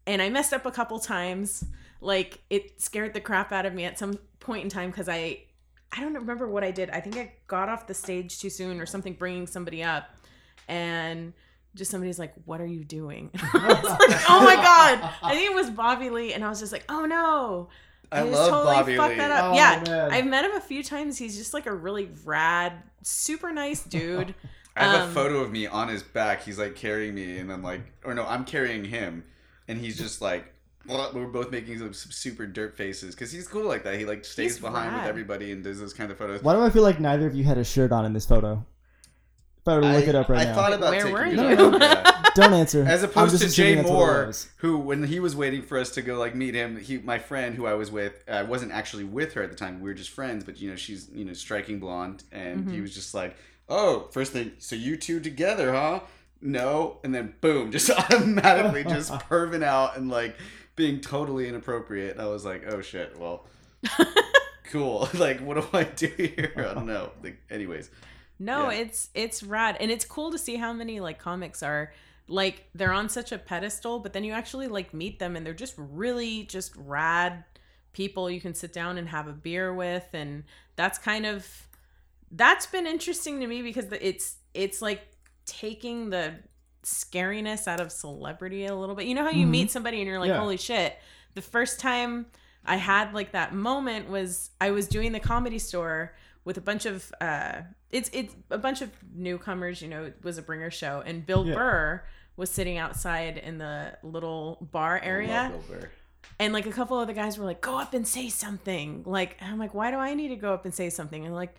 and 0.07 0.23
I 0.23 0.29
messed 0.29 0.53
up 0.53 0.67
a 0.67 0.71
couple 0.71 0.99
times. 0.99 1.65
Like 2.01 2.41
it 2.51 2.81
scared 2.81 3.15
the 3.15 3.21
crap 3.21 3.53
out 3.53 3.67
of 3.67 3.75
me 3.75 3.85
at 3.85 3.99
some 3.99 4.19
point 4.41 4.65
in 4.65 4.71
time 4.71 4.93
cuz 4.93 5.09
I 5.09 5.43
I 5.91 6.01
don't 6.01 6.15
remember 6.15 6.49
what 6.49 6.65
I 6.65 6.71
did. 6.71 6.91
I 6.91 7.01
think 7.01 7.17
I 7.17 7.33
got 7.47 7.69
off 7.69 7.87
the 7.87 7.95
stage 7.95 8.39
too 8.39 8.51
soon 8.51 8.81
or 8.81 8.87
something 8.87 9.15
bringing 9.15 9.47
somebody 9.47 9.83
up 9.83 10.18
and 10.69 11.33
just 11.75 11.91
somebody's 11.91 12.19
like, 12.19 12.33
"What 12.45 12.61
are 12.61 12.67
you 12.67 12.85
doing?" 12.85 13.31
I 13.55 13.69
was 13.69 13.85
like, 14.09 14.21
"Oh 14.31 14.43
my 14.45 14.55
god!" 14.57 15.11
I 15.23 15.35
think 15.35 15.51
it 15.51 15.55
was 15.55 15.71
Bobby 15.71 16.11
Lee, 16.11 16.33
and 16.35 16.45
I 16.45 16.49
was 16.49 16.61
just 16.61 16.73
like, 16.73 16.85
"Oh 16.89 17.05
no!" 17.07 17.69
I 18.11 18.21
just 18.23 18.33
love 18.33 18.65
Bobby 18.65 18.97
fucked 18.97 19.11
Lee. 19.13 19.19
That 19.19 19.31
up. 19.31 19.53
Oh, 19.53 19.55
yeah, 19.55 19.83
man. 19.87 20.11
I've 20.13 20.27
met 20.27 20.45
him 20.45 20.53
a 20.53 20.61
few 20.61 20.83
times. 20.83 21.19
He's 21.19 21.37
just 21.37 21.53
like 21.53 21.67
a 21.67 21.75
really 21.75 22.09
rad, 22.25 22.73
super 23.03 23.53
nice 23.53 23.83
dude. 23.85 24.35
I 24.77 24.85
have 24.85 25.03
Um, 25.03 25.09
a 25.11 25.13
photo 25.13 25.41
of 25.41 25.51
me 25.51 25.67
on 25.67 25.89
his 25.89 26.03
back. 26.03 26.43
He's 26.45 26.59
like 26.59 26.75
carrying 26.75 27.15
me, 27.15 27.39
and 27.39 27.53
I'm 27.53 27.63
like, 27.63 27.83
or 28.05 28.15
no, 28.15 28.25
I'm 28.25 28.45
carrying 28.45 28.85
him, 28.85 29.25
and 29.67 29.79
he's 29.79 29.99
just 29.99 30.23
like, 30.23 30.55
well, 30.87 31.11
we're 31.13 31.27
both 31.27 31.51
making 31.51 31.79
some 31.81 31.93
super 31.93 32.47
dirt 32.47 32.77
faces 32.79 33.15
because 33.15 33.31
he's 33.31 33.47
cool 33.47 33.65
like 33.67 33.85
that. 33.85 33.99
He 33.99 34.07
like 34.07 34.25
stays 34.25 34.55
He's 34.55 34.61
behind 34.61 34.95
with 34.95 35.05
everybody 35.05 35.53
and 35.53 35.63
does 35.63 35.79
those 35.79 35.93
kind 35.93 36.11
of 36.11 36.17
photos. 36.17 36.43
Why 36.43 36.55
do 36.55 36.63
I 36.63 36.71
feel 36.71 36.83
like 36.83 36.99
neither 37.01 37.27
of 37.27 37.35
you 37.35 37.45
had 37.45 37.59
a 37.59 37.65
shirt 37.65 37.93
on 37.93 38.07
in 38.07 38.15
this 38.15 38.25
photo? 38.25 38.65
If 39.69 39.85
I 39.85 39.97
look 39.97 40.05
I, 40.05 40.09
it 40.09 40.15
up 40.15 40.29
right 40.29 40.41
I 40.41 40.45
now. 40.45 40.55
thought 40.55 40.73
about 40.73 40.91
Where 40.91 41.01
taking 41.01 41.13
were 41.13 41.25
it 41.27 41.33
you? 41.33 41.41
off, 41.41 41.59
No, 41.59 41.71
no, 41.71 41.79
yeah. 41.87 42.23
Don't 42.35 42.53
answer. 42.55 42.85
As 42.87 43.03
I'm 43.03 43.11
opposed 43.11 43.33
just 43.33 43.43
to 43.43 43.49
assuming 43.49 43.73
Jay 43.73 43.83
that's 43.83 43.89
what 43.91 43.97
it 43.97 44.07
Mohr, 44.23 44.27
was. 44.29 44.49
who 44.59 44.79
when 44.79 45.03
he 45.05 45.19
was 45.21 45.35
waiting 45.35 45.63
for 45.63 45.77
us 45.79 45.91
to 45.93 46.03
go 46.03 46.19
like 46.19 46.35
meet 46.35 46.55
him, 46.55 46.77
he 46.79 46.99
my 46.99 47.19
friend 47.19 47.55
who 47.57 47.67
I 47.67 47.75
was 47.75 47.91
with, 47.91 48.23
I 48.29 48.43
wasn't 48.45 48.73
actually 48.73 49.05
with 49.05 49.33
her 49.35 49.43
at 49.43 49.51
the 49.51 49.57
time. 49.57 49.81
We 49.81 49.89
were 49.91 49.95
just 49.95 50.11
friends, 50.11 50.45
but 50.45 50.61
you 50.61 50.71
know 50.71 50.77
she's 50.77 51.09
you 51.13 51.25
know 51.25 51.33
striking 51.33 51.79
blonde, 51.81 52.23
and 52.33 52.61
Mm-hmm. 52.61 52.75
he 52.75 52.81
was 52.81 52.95
just 52.95 53.13
like, 53.15 53.37
"Oh, 53.69 54.09
first 54.13 54.33
thing, 54.33 54.53
so 54.59 54.77
you 54.77 54.97
two 54.97 55.19
together, 55.21 55.73
huh?" 55.73 56.01
No, 56.41 56.99
and 57.03 57.13
then 57.15 57.35
boom, 57.41 57.73
just 57.73 57.91
automatically 57.91 58.85
just 58.85 59.11
perving 59.29 59.65
out 59.65 59.97
and 59.97 60.09
like 60.09 60.37
being 60.77 61.01
totally 61.01 61.49
inappropriate. 61.49 62.13
And 62.13 62.21
I 62.23 62.27
was 62.29 62.45
like, 62.45 62.65
"Oh 62.73 62.81
shit, 62.81 63.19
well." 63.19 63.47
cool 64.71 65.09
like 65.15 65.41
what 65.41 65.55
do 65.55 65.65
i 65.79 65.83
do 65.83 66.09
here 66.17 66.53
i 66.59 66.75
don't 66.75 66.85
know 66.87 67.11
like 67.23 67.39
anyways 67.49 67.91
No, 68.39 68.71
Yeah. 68.71 68.79
it's 68.79 69.11
it's 69.15 69.43
rad, 69.43 69.77
and 69.81 69.91
it's 69.91 70.05
cool 70.05 70.31
to 70.31 70.39
see 70.39 70.57
how 70.57 70.73
many 70.73 71.01
like 71.01 71.19
comics 71.19 71.63
are 71.63 71.93
like 72.29 72.69
they're 72.75 72.93
on 72.93 73.09
such 73.09 73.33
a 73.33 73.39
pedestal, 73.39 73.99
but 73.99 74.13
then 74.13 74.25
you 74.25 74.33
actually 74.33 74.69
like 74.69 74.95
meet 74.95 75.19
them, 75.19 75.37
and 75.37 75.45
they're 75.45 75.55
just 75.55 75.75
really 75.77 76.45
just 76.45 76.73
rad 76.77 77.45
people 77.93 78.31
you 78.31 78.41
can 78.41 78.55
sit 78.55 78.73
down 78.73 78.99
and 78.99 79.09
have 79.09 79.27
a 79.27 79.33
beer 79.33 79.75
with, 79.75 80.09
and 80.13 80.45
that's 80.77 80.99
kind 80.99 81.27
of 81.27 81.67
that's 82.31 82.67
been 82.67 82.87
interesting 82.87 83.41
to 83.41 83.47
me 83.47 83.63
because 83.63 83.87
it's 84.01 84.37
it's 84.55 84.83
like 84.83 85.03
taking 85.47 86.11
the 86.11 86.35
scariness 86.85 87.67
out 87.67 87.81
of 87.81 87.91
celebrity 87.91 88.67
a 88.67 88.75
little 88.75 88.95
bit. 88.95 89.07
You 89.07 89.15
know 89.15 89.25
how 89.25 89.31
you 89.31 89.43
mm-hmm. 89.43 89.51
meet 89.51 89.71
somebody 89.71 89.99
and 89.99 90.07
you're 90.07 90.21
like, 90.21 90.29
Yeah. 90.29 90.39
holy 90.39 90.57
shit. 90.57 90.97
The 91.35 91.43
first 91.43 91.81
time 91.81 92.27
I 92.65 92.77
had 92.77 93.15
like 93.15 93.33
that 93.33 93.55
moment 93.55 94.09
was 94.09 94.51
I 94.61 94.71
was 94.71 94.87
doing 94.89 95.13
the 95.13 95.21
comedy 95.21 95.59
store 95.59 96.15
with 96.45 96.57
a 96.57 96.61
bunch 96.61 96.87
of 96.87 97.13
uh 97.21 97.63
it's 97.91 98.11
it's 98.13 98.35
a 98.51 98.59
bunch 98.59 98.83
of 98.83 98.91
newcomers, 99.15 99.81
you 99.83 99.89
know, 99.89 100.05
it 100.05 100.17
was 100.23 100.39
a 100.39 100.43
bringer 100.43 100.71
show 100.71 101.03
and 101.05 101.25
Bill 101.27 101.47
Yeah. 101.47 101.55
Burr 101.55 102.03
was 102.37 102.51
sitting 102.51 102.79
outside 102.79 103.37
in 103.39 103.59
the 103.59 103.97
little 104.03 104.59
bar 104.73 105.01
area 105.03 105.51
and 106.39 106.53
like 106.53 106.67
a 106.67 106.71
couple 106.73 107.01
of 107.01 107.07
the 107.09 107.13
guys 107.15 107.37
were 107.39 107.45
like, 107.45 107.61
"Go 107.61 107.79
up 107.79 107.95
and 107.95 108.07
say 108.07 108.29
something." 108.29 109.03
Like, 109.07 109.37
I'm 109.41 109.59
like, 109.59 109.75
"Why 109.75 109.91
do 109.91 109.97
I 109.97 110.15
need 110.15 110.29
to 110.29 110.37
go 110.37 110.53
up 110.55 110.65
and 110.65 110.73
say 110.75 110.89
something?" 110.91 111.25
And 111.27 111.35
like, 111.35 111.55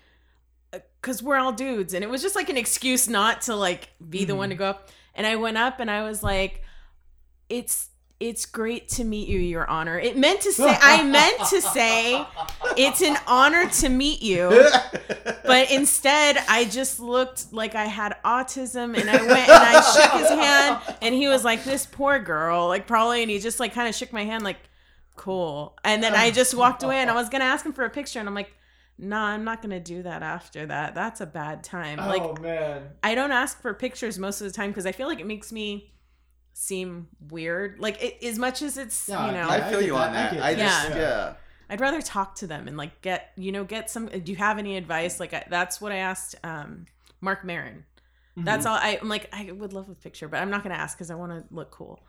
"Cause 1.02 1.22
we're 1.22 1.36
all 1.38 1.52
dudes," 1.52 1.94
and 1.94 2.04
it 2.04 2.10
was 2.10 2.22
just 2.22 2.36
like 2.36 2.50
an 2.50 2.56
excuse 2.58 3.10
not 3.10 3.42
to 3.44 3.56
like 3.56 3.90
be 4.10 4.24
the 4.26 4.36
one 4.36 4.50
to 4.50 4.56
go 4.56 4.66
up. 4.66 4.90
And 5.16 5.28
I 5.28 5.36
went 5.36 5.58
up 5.58 5.80
and 5.82 5.92
I 5.92 6.04
was 6.04 6.24
like, 6.24 6.64
"It's 7.50 7.89
it's 8.20 8.46
great 8.46 8.90
to 8.90 9.04
meet 9.04 9.28
you, 9.28 9.40
Your 9.40 9.70
Honor." 9.70 9.98
It 10.00 10.18
meant 10.18 10.42
to 10.42 10.52
say, 10.52 10.78
I 10.82 11.04
meant 11.18 11.40
to 11.50 11.62
say, 11.62 12.26
"It's 12.78 13.02
an 13.02 13.18
honor 13.28 13.70
to 13.70 13.90
meet 13.90 14.22
you," 14.22 14.50
but 15.46 15.72
instead 15.72 16.38
I 16.48 16.66
just 16.66 17.00
looked 17.00 17.54
like 17.54 17.76
I 17.76 17.86
had 17.86 18.18
autism, 18.24 19.00
and 19.00 19.10
I 19.10 19.18
went 19.18 19.50
and 19.50 19.64
I 19.64 19.82
shook 19.82 20.22
his 20.22 20.30
hand, 20.30 20.98
and 21.02 21.16
he 21.16 21.28
was 21.28 21.44
like, 21.44 21.64
"This 21.64 21.86
poor 21.86 22.20
girl," 22.20 22.68
like 22.68 22.88
probably, 22.88 23.22
and 23.22 23.32
he 23.32 23.40
just 23.40 23.60
like 23.60 23.74
kind 23.74 23.88
of 23.88 23.96
shook 23.96 24.12
my 24.14 24.24
hand, 24.24 24.44
like 24.44 24.58
cool. 25.20 25.78
And 25.84 26.02
then 26.02 26.16
I 26.16 26.32
just 26.32 26.54
walked 26.54 26.82
away 26.82 26.98
and 26.98 27.10
I 27.10 27.14
was 27.14 27.28
gonna 27.30 27.44
ask 27.44 27.66
him 27.66 27.74
for 27.74 27.84
a 27.84 27.90
picture 27.90 28.20
and 28.20 28.28
I'm 28.30 28.34
like, 28.34 28.54
nah, 28.98 29.28
I'm 29.28 29.44
not 29.44 29.62
gonna 29.62 29.80
do 29.80 30.02
that 30.04 30.24
after 30.24 30.66
that. 30.68 30.96
That's 30.96 31.20
a 31.20 31.26
bad 31.26 31.62
time. 31.62 31.98
like 31.98 32.22
oh 32.22 32.36
man. 32.42 32.84
I 33.04 33.16
don't 33.16 33.32
ask 33.34 33.62
for 33.62 33.74
pictures 33.74 34.18
most 34.18 34.40
of 34.40 34.48
the 34.48 34.54
time 34.54 34.70
because 34.70 34.86
I 34.86 34.94
feel 34.94 35.08
like 35.08 35.20
it 35.20 35.28
makes 35.28 35.52
me 35.52 35.92
seem 36.60 37.08
weird. 37.30 37.80
Like 37.80 38.04
it, 38.04 38.24
as 38.24 38.38
much 38.38 38.62
as 38.62 38.78
it's 38.78 39.08
Yeah, 39.08 39.26
you 39.28 39.32
know. 39.32 39.50
I 39.50 39.62
feel 39.70 39.80
get 39.80 39.88
you 39.88 39.96
on 39.96 40.10
I 40.10 40.14
that. 40.14 40.34
get 40.34 40.44
I, 40.44 40.56
just 40.56 40.90
Yeah. 40.90 40.98
yeah. 40.98 41.34
I'd 41.70 41.80
rather 41.80 42.02
talk 42.02 42.36
to 42.36 42.48
them 42.48 42.68
and 42.68 42.76
like 42.76 43.02
get 43.02 43.32
you 43.38 43.52
know 43.52 43.64
get 43.64 43.90
some. 43.90 44.08
Do 44.08 44.32
you 44.32 44.38
have 44.38 44.58
any 44.58 44.76
advice? 44.76 45.20
Like 45.20 45.34
I, 45.34 45.46
that's 45.50 45.80
what 45.80 45.92
I 45.92 45.98
asked 45.98 46.36
um, 46.44 46.86
Marc 47.22 47.46
Maron. 47.46 47.86
That's 48.42 48.66
all. 48.66 48.76
I, 48.76 48.98
I'm 49.02 49.10
like 49.10 49.28
I 49.34 49.52
would 49.52 49.74
love 49.74 49.90
a 49.90 49.96
picture, 49.96 50.28
but 50.30 50.38
I'm 50.42 50.50
not 50.50 50.64
gonna 50.64 50.76
ask 50.76 50.98
because 50.98 51.12
I 51.12 51.16
want 51.16 51.32
to 51.34 51.44
look 51.54 51.72
cool, 51.72 52.00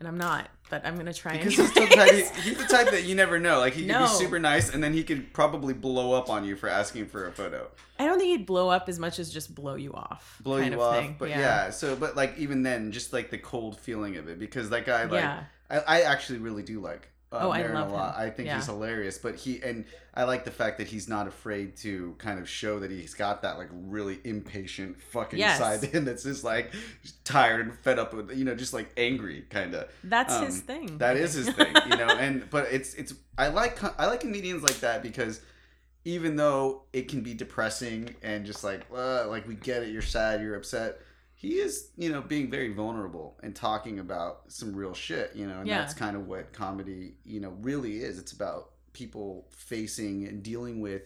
and 0.00 0.08
I'm 0.08 0.18
not. 0.18 0.48
But 0.70 0.86
I'm 0.86 0.96
gonna 0.96 1.12
try. 1.12 1.36
Because 1.36 1.56
he's 1.56 1.72
the, 1.72 1.80
type, 1.80 1.96
anyways. 1.98 2.30
he's 2.44 2.56
the 2.56 2.64
type 2.64 2.90
that 2.90 3.04
you 3.04 3.14
never 3.14 3.38
know. 3.38 3.58
Like 3.58 3.74
he 3.74 3.86
could 3.86 3.98
be 3.98 4.06
super 4.06 4.38
nice, 4.38 4.72
and 4.72 4.82
then 4.82 4.92
he 4.92 5.04
could 5.04 5.32
probably 5.32 5.74
blow 5.74 6.12
up 6.12 6.30
on 6.30 6.44
you 6.44 6.56
for 6.56 6.68
asking 6.68 7.06
for 7.06 7.26
a 7.26 7.32
photo, 7.32 7.68
I 7.98 8.06
don't 8.06 8.18
think 8.18 8.38
he'd 8.38 8.46
blow 8.46 8.70
up 8.70 8.88
as 8.88 8.98
much 8.98 9.18
as 9.18 9.30
just 9.32 9.54
blow 9.54 9.74
you 9.74 9.92
off. 9.92 10.40
blow 10.42 10.58
kind 10.58 10.72
you 10.72 10.80
of 10.80 10.86
off. 10.86 10.96
thing. 10.96 11.16
But 11.18 11.28
yeah. 11.28 11.70
so 11.70 11.96
but 11.96 12.16
like 12.16 12.38
even 12.38 12.62
then, 12.62 12.92
just 12.92 13.12
like 13.12 13.30
the 13.30 13.38
cold 13.38 13.78
feeling 13.78 14.16
of 14.16 14.28
it, 14.28 14.38
because 14.38 14.70
that 14.70 14.86
guy 14.86 15.04
like 15.04 15.22
Yeah. 15.22 15.44
I, 15.68 15.78
I 15.78 16.00
actually 16.02 16.38
really 16.38 16.62
do 16.62 16.80
like. 16.80 17.08
Uh, 17.32 17.38
Oh, 17.42 17.50
I 17.50 17.62
love 17.66 17.90
a 17.90 17.92
lot. 17.94 18.16
him. 18.16 18.22
I 18.26 18.30
think 18.30 18.46
Yeah. 18.46 18.56
he's 18.56 18.66
hilarious, 18.66 19.16
but 19.18 19.36
he 19.36 19.62
and 19.62 19.84
I 20.14 20.24
like 20.24 20.44
the 20.44 20.50
fact 20.50 20.78
that 20.78 20.88
he's 20.88 21.08
not 21.08 21.28
afraid 21.28 21.76
to 21.78 22.16
kind 22.18 22.40
of 22.40 22.48
show 22.48 22.80
that 22.80 22.90
he's 22.90 23.14
got 23.14 23.42
that 23.42 23.56
like 23.56 23.68
really 23.72 24.18
impatient 24.24 25.00
fucking 25.00 25.38
Yes. 25.38 25.58
side 25.58 25.80
to 25.82 25.86
him 25.86 26.04
that's 26.04 26.24
just 26.24 26.42
like 26.42 26.72
tired 27.24 27.66
and 27.66 27.78
fed 27.78 28.00
up 28.00 28.12
with 28.12 28.36
you 28.36 28.44
know 28.44 28.56
just 28.56 28.74
like 28.74 28.90
angry 28.96 29.42
kind 29.48 29.74
of. 29.74 29.88
That's 30.02 30.34
Um, 30.34 30.46
his 30.46 30.60
thing. 30.60 30.98
That 30.98 31.16
is 31.16 31.34
his 31.34 31.48
thing, 31.50 31.72
you 31.88 31.96
know. 31.96 32.08
And 32.08 32.50
but 32.50 32.66
it's 32.72 32.94
it's 32.94 33.14
I 33.38 33.46
like 33.48 33.78
I 34.00 34.06
like 34.06 34.20
comedians 34.20 34.62
like 34.64 34.80
that 34.80 35.02
because 35.02 35.40
even 36.04 36.34
though 36.34 36.82
it 36.92 37.08
can 37.08 37.20
be 37.20 37.34
depressing 37.34 38.16
and 38.22 38.44
just 38.44 38.64
like 38.64 38.80
uh, 38.92 39.28
like 39.28 39.46
we 39.46 39.54
get 39.54 39.82
it, 39.84 39.90
you're 39.90 40.02
sad, 40.02 40.40
you're 40.40 40.56
upset. 40.56 40.98
He 41.40 41.58
is, 41.58 41.88
you 41.96 42.12
know, 42.12 42.20
being 42.20 42.50
very 42.50 42.70
vulnerable 42.74 43.38
and 43.42 43.56
talking 43.56 43.98
about 43.98 44.42
some 44.52 44.76
real 44.76 44.92
shit, 44.92 45.34
you 45.34 45.46
know, 45.46 45.60
and 45.60 45.66
Yeah. 45.66 45.78
that's 45.78 45.94
kind 45.94 46.14
of 46.14 46.28
what 46.28 46.52
comedy, 46.52 47.14
you 47.24 47.40
know, 47.40 47.56
really 47.62 48.00
is. 48.00 48.18
It's 48.18 48.32
about 48.32 48.72
people 48.92 49.46
facing 49.48 50.26
and 50.28 50.42
dealing 50.42 50.82
with 50.82 51.00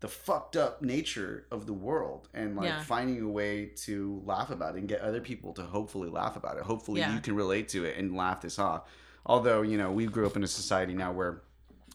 the 0.00 0.08
fucked 0.08 0.56
up 0.56 0.82
nature 0.82 1.46
of 1.52 1.66
the 1.66 1.72
world 1.72 2.28
and 2.34 2.56
like 2.56 2.64
Yeah. 2.66 2.82
finding 2.82 3.22
a 3.22 3.28
way 3.28 3.66
to 3.84 4.20
laugh 4.24 4.50
about 4.50 4.74
it 4.74 4.80
and 4.80 4.88
get 4.88 5.02
other 5.02 5.20
people 5.20 5.52
to 5.52 5.62
hopefully 5.62 6.08
laugh 6.08 6.34
about 6.36 6.56
it. 6.56 6.64
Hopefully 6.64 7.00
Yeah. 7.02 7.14
you 7.14 7.20
can 7.20 7.36
relate 7.36 7.68
to 7.68 7.84
it 7.84 7.96
and 7.96 8.16
laugh 8.16 8.40
this 8.40 8.58
off. 8.58 8.90
Although, 9.24 9.62
you 9.62 9.78
know, 9.78 9.92
we 9.92 10.06
grew 10.06 10.26
up 10.26 10.34
in 10.34 10.42
a 10.42 10.48
society 10.48 10.94
now 10.94 11.12
where 11.12 11.42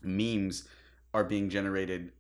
memes 0.01 0.63
are 1.13 1.26
being 1.26 1.49
generated 1.49 2.13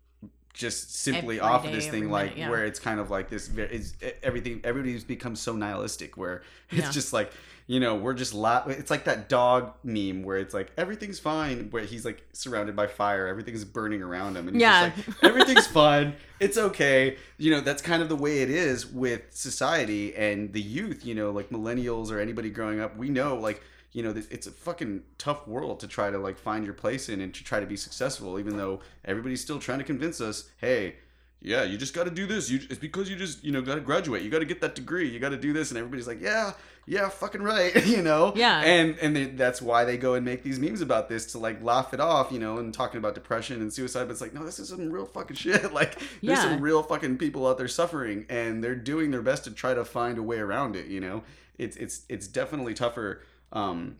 just 0.55 0.95
simply 0.95 1.37
Every 1.39 1.39
off 1.51 1.65
of 1.65 1.71
this 1.71 1.87
thing 1.87 2.09
like 2.09 2.31
minute, 2.31 2.37
yeah. 2.39 2.49
where 2.49 2.65
it's 2.65 2.79
kind 2.79 2.99
of 2.99 3.11
like 3.11 3.29
this 3.29 3.49
e, 3.57 3.81
everything 4.23 4.61
everybody's 4.63 5.03
become 5.03 5.35
so 5.35 5.53
nihilistic 5.53 6.17
where 6.17 6.41
it's 6.71 6.81
Yeah. 6.85 6.91
just 6.91 7.13
like 7.13 7.31
you 7.67 7.79
know 7.79 7.95
we're 7.95 8.13
just 8.13 8.33
la- 8.33 8.63
it's 8.67 8.89
like 8.91 9.03
that 9.05 9.27
dog 9.27 9.73
meme 9.83 10.23
where 10.23 10.37
it's 10.37 10.53
like 10.53 10.71
everything's 10.77 11.19
fine 11.19 11.67
where 11.71 11.83
he's 11.83 12.05
like 12.05 12.23
surrounded 12.31 12.75
by 12.75 12.87
fire 12.87 13.27
everything's 13.27 13.65
burning 13.65 14.01
around 14.01 14.37
him 14.37 14.47
and 14.47 14.55
he's 14.55 14.61
Yeah. 14.61 14.89
just 14.95 15.07
like 15.07 15.23
everything's 15.23 15.67
fine 15.83 16.15
it's 16.39 16.57
okay 16.57 17.17
you 17.37 17.51
know 17.51 17.59
that's 17.61 17.81
kind 17.81 18.01
of 18.01 18.07
the 18.09 18.15
way 18.15 18.41
it 18.41 18.49
is 18.49 18.85
with 18.85 19.23
society 19.31 20.15
and 20.15 20.53
the 20.53 20.61
youth 20.61 21.05
you 21.05 21.15
know 21.15 21.31
like 21.31 21.49
millennials 21.49 22.11
or 22.11 22.19
anybody 22.19 22.49
growing 22.49 22.79
up 22.79 22.95
we 22.97 23.09
know 23.09 23.35
like 23.35 23.61
you 23.95 24.03
know 24.03 24.13
it's 24.29 24.45
a 24.45 24.51
fucking 24.51 25.01
tough 25.17 25.47
world 25.47 25.79
to 25.79 25.87
try 25.87 26.11
to 26.11 26.17
like 26.17 26.37
find 26.37 26.65
your 26.65 26.73
place 26.73 27.07
in 27.09 27.21
and 27.21 27.33
to 27.33 27.43
try 27.43 27.59
to 27.61 27.65
be 27.65 27.77
successful 27.77 28.37
even 28.37 28.57
though 28.57 28.81
everybody's 29.05 29.41
still 29.41 29.57
trying 29.59 29.79
to 29.79 29.85
convince 29.85 30.19
us 30.19 30.49
hey 30.57 30.95
yeah 31.41 31.63
you 31.63 31.77
just 31.77 31.93
got 31.93 32.05
to 32.05 32.09
do 32.11 32.25
this. 32.25 32.49
You 32.49 32.59
it's 32.69 32.79
because 32.79 33.09
you 33.09 33.15
just 33.15 33.43
you 33.43 33.51
know 33.51 33.61
got 33.61 33.75
to 33.75 33.81
graduate. 33.81 34.23
You 34.23 34.29
got 34.31 34.39
to 34.39 34.45
get 34.53 34.61
that 34.61 34.73
degree. 34.73 35.07
You 35.07 35.19
got 35.19 35.29
to 35.29 35.37
do 35.37 35.53
this. 35.53 35.69
And 35.69 35.77
everybody's 35.77 36.07
like 36.07 36.19
yeah 36.21 36.53
yeah 36.87 37.07
fucking 37.09 37.41
right 37.43 37.85
you 37.95 38.01
know? 38.01 38.33
Yeah. 38.35 38.61
and 38.61 38.97
and 38.99 39.15
they, 39.15 39.25
that's 39.25 39.61
why 39.61 39.85
they 39.85 39.97
go 39.97 40.15
and 40.15 40.25
make 40.25 40.41
these 40.43 40.59
memes 40.59 40.81
about 40.81 41.07
this 41.07 41.27
to 41.33 41.37
like 41.39 41.61
laugh 41.61 41.93
it 41.93 41.99
off 41.99 42.31
you 42.31 42.39
know 42.39 42.57
and 42.57 42.73
talking 42.73 42.97
about 42.97 43.13
depression 43.15 43.61
and 43.61 43.71
suicide. 43.71 44.05
But 44.05 44.11
it's 44.11 44.21
like 44.21 44.33
no 44.33 44.43
this 44.43 44.57
is 44.59 44.69
some 44.69 44.89
real 44.91 45.05
fucking 45.05 45.35
shit. 45.35 45.71
Like 45.79 45.99
there's 45.99 46.39
Yeah. 46.39 46.41
some 46.41 46.61
real 46.61 46.81
fucking 46.81 47.17
people 47.19 47.45
out 47.47 47.57
there 47.59 47.67
suffering 47.67 48.25
and 48.29 48.63
they're 48.63 48.75
doing 48.93 49.11
their 49.11 49.21
best 49.21 49.43
to 49.43 49.51
try 49.51 49.73
to 49.75 49.85
find 49.85 50.17
a 50.17 50.23
way 50.23 50.39
around 50.39 50.75
it 50.75 50.87
you 50.87 50.99
know? 50.99 51.23
It's 51.59 51.77
it's 51.77 52.05
it's 52.09 52.27
definitely 52.27 52.73
tougher 52.73 53.21
um 53.51 53.95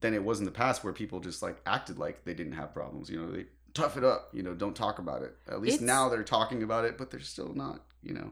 than 0.00 0.14
it 0.14 0.22
was 0.24 0.38
in 0.38 0.44
the 0.44 0.50
past 0.50 0.84
where 0.84 0.92
people 0.92 1.20
just 1.20 1.42
like 1.42 1.60
acted 1.66 1.98
like 1.98 2.24
they 2.24 2.34
didn't 2.34 2.52
have 2.52 2.72
problems 2.74 3.08
you 3.08 3.20
know 3.20 3.30
they 3.32 3.46
tough 3.72 3.96
it 3.96 4.04
up 4.04 4.28
you 4.32 4.42
know 4.42 4.54
don't 4.54 4.76
talk 4.76 4.98
about 4.98 5.22
it 5.22 5.34
at 5.48 5.60
least 5.60 5.76
It's- 5.76 5.86
now 5.86 6.08
they're 6.08 6.22
talking 6.22 6.62
about 6.62 6.84
it 6.84 6.96
but 6.98 7.10
they're 7.10 7.20
still 7.20 7.52
not 7.54 7.80
you 8.02 8.12
know 8.14 8.30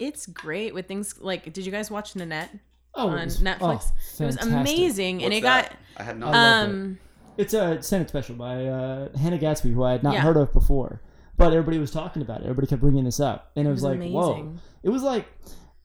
it's 0.00 0.26
great 0.26 0.74
with 0.74 0.88
things 0.88 1.20
like. 1.20 1.52
Did 1.52 1.64
you 1.64 1.70
guys 1.70 1.88
watch 1.88 2.16
Nanette 2.16 2.50
Oh, 2.96 3.10
on 3.10 3.18
it 3.18 3.24
was- 3.26 3.40
Netflix? 3.40 3.60
oh, 3.60 3.76
it 4.24 4.26
was 4.26 4.36
fantastic. 4.36 4.52
amazing, 4.52 5.22
and 5.22 5.32
it 5.32 5.42
that? 5.44 5.70
got 5.70 5.78
i 5.98 6.02
have 6.02 6.16
I 6.16 6.18
not 6.18 6.32
love 6.32 6.68
it. 6.68 6.72
um. 6.72 6.98
It's 7.36 7.54
a 7.54 7.80
Senate 7.80 8.08
special 8.08 8.34
by 8.34 8.66
uh, 8.66 9.16
Hannah 9.16 9.38
Gadsby, 9.38 9.70
who 9.70 9.84
I 9.84 9.92
had 9.92 10.02
not 10.02 10.14
Yeah. 10.14 10.20
heard 10.22 10.36
of 10.36 10.52
before. 10.52 11.00
But 11.36 11.52
everybody 11.52 11.78
was 11.78 11.92
talking 11.92 12.22
about 12.22 12.40
it. 12.40 12.44
Everybody 12.44 12.66
kept 12.66 12.80
bringing 12.82 13.04
this 13.04 13.20
up, 13.20 13.52
and 13.54 13.68
it, 13.68 13.70
was, 13.70 13.82
was 13.82 13.96
like, 13.96 14.10
whoa! 14.10 14.54
It 14.82 14.88
was 14.90 15.02
like, 15.04 15.26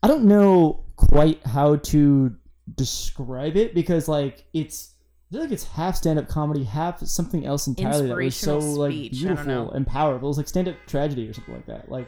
I 0.01 0.07
don't 0.07 0.25
know 0.25 0.83
quite 0.95 1.45
how 1.45 1.75
to 1.75 2.35
describe 2.75 3.57
it 3.57 3.73
because 3.73 4.07
like 4.07 4.45
it's. 4.53 4.95
I 5.31 5.35
feel 5.35 5.41
like 5.41 5.51
it's 5.51 5.63
half 5.65 5.95
stand-up 5.95 6.27
comedy, 6.27 6.63
half 6.63 7.05
something 7.05 7.45
else 7.45 7.67
entirely 7.67 8.07
that 8.07 8.15
was 8.17 8.35
so 8.35 8.55
Inspirational 8.55 8.79
like 8.79 8.91
speech, 8.93 9.11
beautiful 9.11 9.71
and 9.73 9.85
powerful. 9.85 10.27
It 10.27 10.29
was 10.29 10.37
like 10.37 10.47
stand-up 10.47 10.75
tragedy 10.87 11.29
or 11.29 11.33
something 11.33 11.53
like 11.53 11.67
that. 11.67 11.91
Like, 11.91 12.07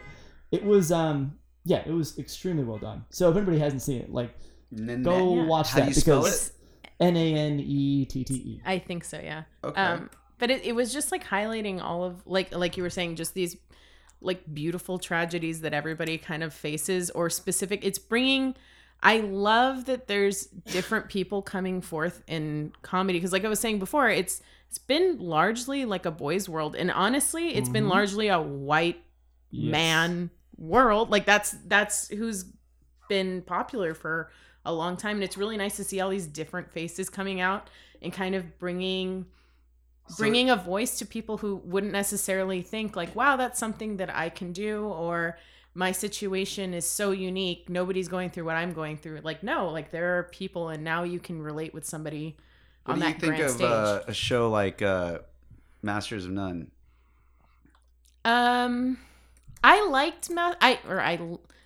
it 0.52 0.66
was, 0.66 0.92
um, 0.92 1.38
yeah, 1.64 1.84
it 1.86 1.92
was 1.92 2.18
extremely 2.18 2.64
well 2.64 2.80
done. 2.80 3.06
So 3.12 3.30
if 3.30 3.38
anybody 3.38 3.60
hasn't 3.60 3.84
seen 3.84 4.02
it, 4.02 4.12
like, 4.12 4.34
Nanette? 4.72 5.04
go 5.04 5.36
Yeah. 5.36 5.46
watch 5.46 5.70
How 5.70 5.82
do 5.82 5.86
that 5.86 5.90
you 5.96 6.02
because 6.02 6.52
N 7.00 7.16
A 7.16 7.34
N 7.36 7.60
E 7.60 8.06
T 8.06 8.24
T 8.24 8.34
E. 8.34 8.62
I 8.66 8.80
think 8.80 9.04
so, 9.04 9.20
yeah. 9.20 9.44
Okay. 9.64 9.80
Um, 9.80 10.10
but 10.40 10.50
it, 10.50 10.66
it 10.66 10.74
was 10.74 10.92
just 10.92 11.12
like 11.12 11.24
highlighting 11.24 11.80
all 11.80 12.04
of 12.04 12.26
like 12.26 12.56
like 12.56 12.76
you 12.76 12.82
were 12.82 12.90
saying, 12.90 13.18
just 13.18 13.36
these 13.36 13.56
like 14.20 14.52
beautiful 14.52 14.98
tragedies 14.98 15.62
that 15.62 15.76
everybody 15.76 16.18
kind 16.18 16.42
of 16.42 16.56
faces 16.56 17.12
or 17.12 17.30
specific. 17.30 17.86
It's 17.86 18.00
bringing. 18.00 18.56
I 19.04 19.18
love 19.20 19.86
that 19.86 20.08
there's 20.08 20.46
different 20.46 21.10
people 21.10 21.42
coming 21.42 21.82
forth 21.82 22.24
in 22.28 22.72
comedy 22.84 23.18
because, 23.18 23.32
like 23.34 23.46
I 23.46 23.50
was 23.50 23.60
saying 23.60 23.80
before, 23.80 24.10
it's 24.10 24.42
it's 24.68 24.78
been 24.78 25.20
largely 25.20 25.86
like 25.86 26.06
a 26.06 26.12
boys' 26.12 26.48
world, 26.48 26.76
and 26.76 26.92
honestly, 26.92 27.56
it's 27.56 27.70
been 27.70 27.86
Mhm. 27.86 27.90
largely 27.90 28.28
a 28.30 28.40
white 28.42 29.04
Yes. 29.52 29.72
man 29.72 30.30
world. 30.58 31.10
Like 31.10 31.26
that's 31.26 31.52
that's 31.68 32.10
who's 32.10 32.46
been 33.10 33.42
popular 33.42 33.94
for 33.94 34.32
a 34.66 34.74
long 34.74 34.96
time, 34.98 35.18
and 35.18 35.24
it's 35.24 35.38
really 35.38 35.58
nice 35.58 35.76
to 35.78 35.84
see 35.84 36.00
all 36.00 36.10
these 36.10 36.28
different 36.28 36.72
faces 36.72 37.10
coming 37.10 37.42
out 37.42 37.70
and 38.02 38.14
kind 38.14 38.36
of 38.36 38.60
bringing 38.60 39.26
bringing 40.18 40.50
a 40.50 40.56
voice 40.56 40.98
to 41.00 41.06
people 41.06 41.38
who 41.38 41.56
wouldn't 41.58 41.94
necessarily 41.94 42.62
think 42.62 42.96
like, 42.96 43.16
"Wow, 43.16 43.36
that's 43.38 43.60
something 43.60 43.98
that 43.98 44.14
I 44.16 44.30
can 44.30 44.52
do," 44.54 44.86
or 44.86 45.38
my 45.74 45.92
situation 45.92 46.74
is 46.74 46.86
so 46.86 47.12
unique. 47.12 47.70
Nobody's 47.70 48.08
going 48.08 48.30
through 48.30 48.46
what 48.46 48.56
I'm 48.56 48.74
going 48.74 48.98
through. 48.98 49.22
Like, 49.24 49.42
no, 49.44 49.70
like 49.70 49.92
there 49.92 50.18
are 50.20 50.24
people, 50.24 50.70
and 50.70 50.84
now 50.84 51.04
you 51.04 51.20
can 51.20 51.42
relate 51.42 51.74
with 51.74 51.86
somebody 51.86 52.36
what 52.86 52.94
on 52.96 53.00
do 53.00 53.06
you 53.08 53.12
that 53.14 53.20
think 53.22 53.36
grand 53.36 53.44
of 53.46 53.52
stage. 53.52 53.68
uh, 53.70 54.02
a 54.08 54.14
show 54.14 54.50
like 54.50 54.82
uh 54.82 55.20
masters 55.84 56.26
of 56.26 56.32
none 56.32 56.72
Um, 58.26 58.98
I 59.64 59.86
liked 59.88 60.30
Ma- 60.30 60.56
I 60.62 60.80
or 60.88 61.00
I 61.02 61.20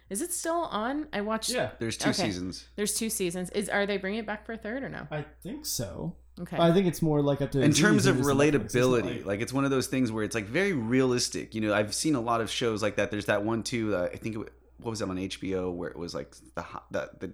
Is 0.10 0.22
it 0.22 0.32
still 0.32 0.66
on? 0.66 1.08
I 1.12 1.22
watched. 1.22 1.49
Yeah, 1.49 1.72
There's 1.80 1.97
two 1.97 2.10
Okay. 2.12 2.24
seasons. 2.24 2.68
There's 2.76 2.93
two 2.93 3.10
seasons. 3.10 3.49
Is 3.51 3.70
are 3.70 3.86
they 3.86 3.97
bringing 3.97 4.20
it 4.20 4.26
back 4.26 4.45
for 4.45 4.53
a 4.53 4.58
third 4.58 4.84
or 4.84 4.89
no? 4.89 5.08
I 5.12 5.26
think 5.41 5.66
so. 5.66 6.16
Okay. 6.42 6.58
I 6.58 6.74
think 6.74 6.86
it's 6.88 7.02
more 7.02 7.22
like 7.22 7.42
up 7.42 7.52
to 7.52 7.62
in 7.62 7.72
terms 7.74 8.06
of 8.06 8.18
it 8.18 8.20
is 8.22 8.28
Netflix. 8.28 8.66
It's 8.66 8.76
not 8.76 8.84
relatability 8.84 9.26
like, 9.26 9.40
it's 9.42 9.54
one 9.54 9.64
of 9.64 9.72
those 9.72 9.88
things 9.88 10.12
where 10.12 10.24
it's 10.26 10.36
like 10.36 10.46
very 10.46 10.74
realistic 10.74 11.56
you 11.56 11.62
know 11.62 11.74
i've 11.74 11.94
seen 11.96 12.14
a 12.16 12.20
lot 12.22 12.42
of 12.42 12.50
shows 12.50 12.82
like 12.84 12.98
that 12.98 13.10
there's 13.12 13.26
that 13.28 13.44
one 13.46 13.64
too 13.64 13.96
uh, 13.96 14.10
i 14.12 14.18
think 14.18 14.36
it, 14.36 14.38
wa- 14.40 14.46
what 14.82 14.90
was 14.90 15.00
that 15.00 15.10
on 15.10 15.16
hbo 15.18 15.74
where 15.74 15.90
it 15.90 15.98
was 15.98 16.14
like 16.14 16.36
the 16.56 16.66
the 16.92 17.10
the, 17.20 17.32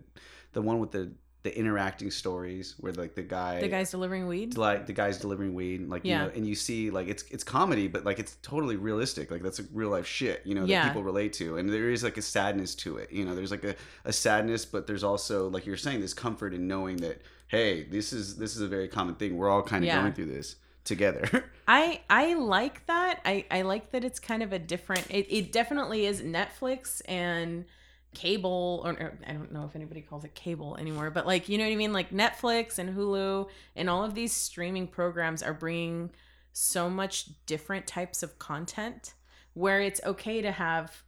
the 0.54 0.62
one 0.62 0.80
with 0.80 0.92
the 0.92 1.12
the 1.44 1.58
interacting 1.58 2.12
stories 2.12 2.76
where 2.80 2.94
like 2.94 3.16
the 3.16 3.24
guy 3.24 3.60
the 3.62 3.68
guy's 3.68 3.90
delivering 3.90 4.28
weed. 4.28 4.56
like 4.58 4.86
the 4.86 4.94
guy's 4.94 5.18
delivering 5.18 5.56
weed 5.56 5.90
like 5.90 6.02
Yeah. 6.06 6.20
you 6.20 6.28
know 6.28 6.34
and 6.36 6.48
you 6.48 6.54
see 6.54 6.92
like 6.92 7.08
it's 7.08 7.24
it's 7.32 7.44
comedy 7.44 7.88
but 7.88 8.06
like 8.06 8.20
it's 8.20 8.36
totally 8.44 8.76
realistic 8.76 9.32
like 9.32 9.42
that's 9.42 9.58
like 9.60 9.70
real 9.74 9.90
life 9.90 10.06
shit 10.06 10.44
you 10.46 10.54
know 10.54 10.66
Yeah. 10.66 10.84
that 10.84 10.90
people 10.90 11.02
relate 11.02 11.34
to 11.34 11.58
and 11.58 11.68
there 11.68 11.90
is 11.90 12.04
like 12.04 12.18
a 12.18 12.22
sadness 12.22 12.76
to 12.76 12.98
it 12.98 13.12
you 13.12 13.26
know 13.26 13.34
there's 13.34 13.50
like 13.50 13.64
a, 13.64 13.74
a 14.06 14.14
sadness 14.14 14.66
but 14.66 14.86
there's 14.86 15.04
also 15.04 15.50
like 15.50 15.66
you're 15.66 15.78
saying 15.78 16.00
this 16.02 16.14
comfort 16.14 16.54
in 16.54 16.68
knowing 16.68 16.98
that 16.98 17.20
hey 17.52 17.84
this 17.84 18.12
is 18.14 18.38
this 18.38 18.56
is 18.56 18.62
a 18.62 18.68
very 18.68 18.88
common 18.88 19.14
thing 19.16 19.38
we're 19.38 19.50
all 19.50 19.62
kind 19.62 19.84
of 19.84 19.88
Yeah. 19.88 20.00
going 20.02 20.14
through 20.14 20.26
this 20.28 20.56
together 20.84 21.46
I 21.68 22.02
I 22.10 22.34
like 22.34 22.86
that. 22.88 23.22
I 23.24 23.46
I 23.50 23.62
like 23.62 23.92
that 23.92 24.04
it's 24.04 24.20
kind 24.20 24.44
of 24.44 24.52
a 24.52 24.60
different. 24.60 25.10
It, 25.10 25.28
it 25.34 25.52
definitely 25.54 26.06
is 26.06 26.22
Netflix 26.22 27.02
and 27.08 27.64
cable 28.14 28.82
or, 28.84 28.92
or 28.92 29.18
I 29.26 29.32
don't 29.32 29.54
know 29.54 29.64
if 29.64 29.74
anybody 29.76 30.02
calls 30.02 30.26
it 30.26 30.36
cable 30.36 30.76
anymore, 30.78 31.12
but 31.12 31.26
like 31.26 31.48
you 31.48 31.58
know 31.58 31.64
what 31.64 31.72
I 31.72 31.76
mean. 31.78 31.94
Like 31.94 32.10
Netflix 32.10 32.78
and 32.78 32.98
Hulu 32.98 33.48
and 33.78 33.90
all 33.90 34.04
of 34.04 34.16
these 34.16 34.34
streaming 34.34 34.86
programs 34.88 35.42
are 35.42 35.54
bringing 35.54 36.10
so 36.52 36.90
much 36.90 37.30
different 37.46 37.88
types 37.88 38.22
of 38.22 38.38
content 38.38 39.14
where 39.54 39.80
it's 39.80 40.02
okay 40.04 40.42
to 40.42 40.52
have 40.52 41.04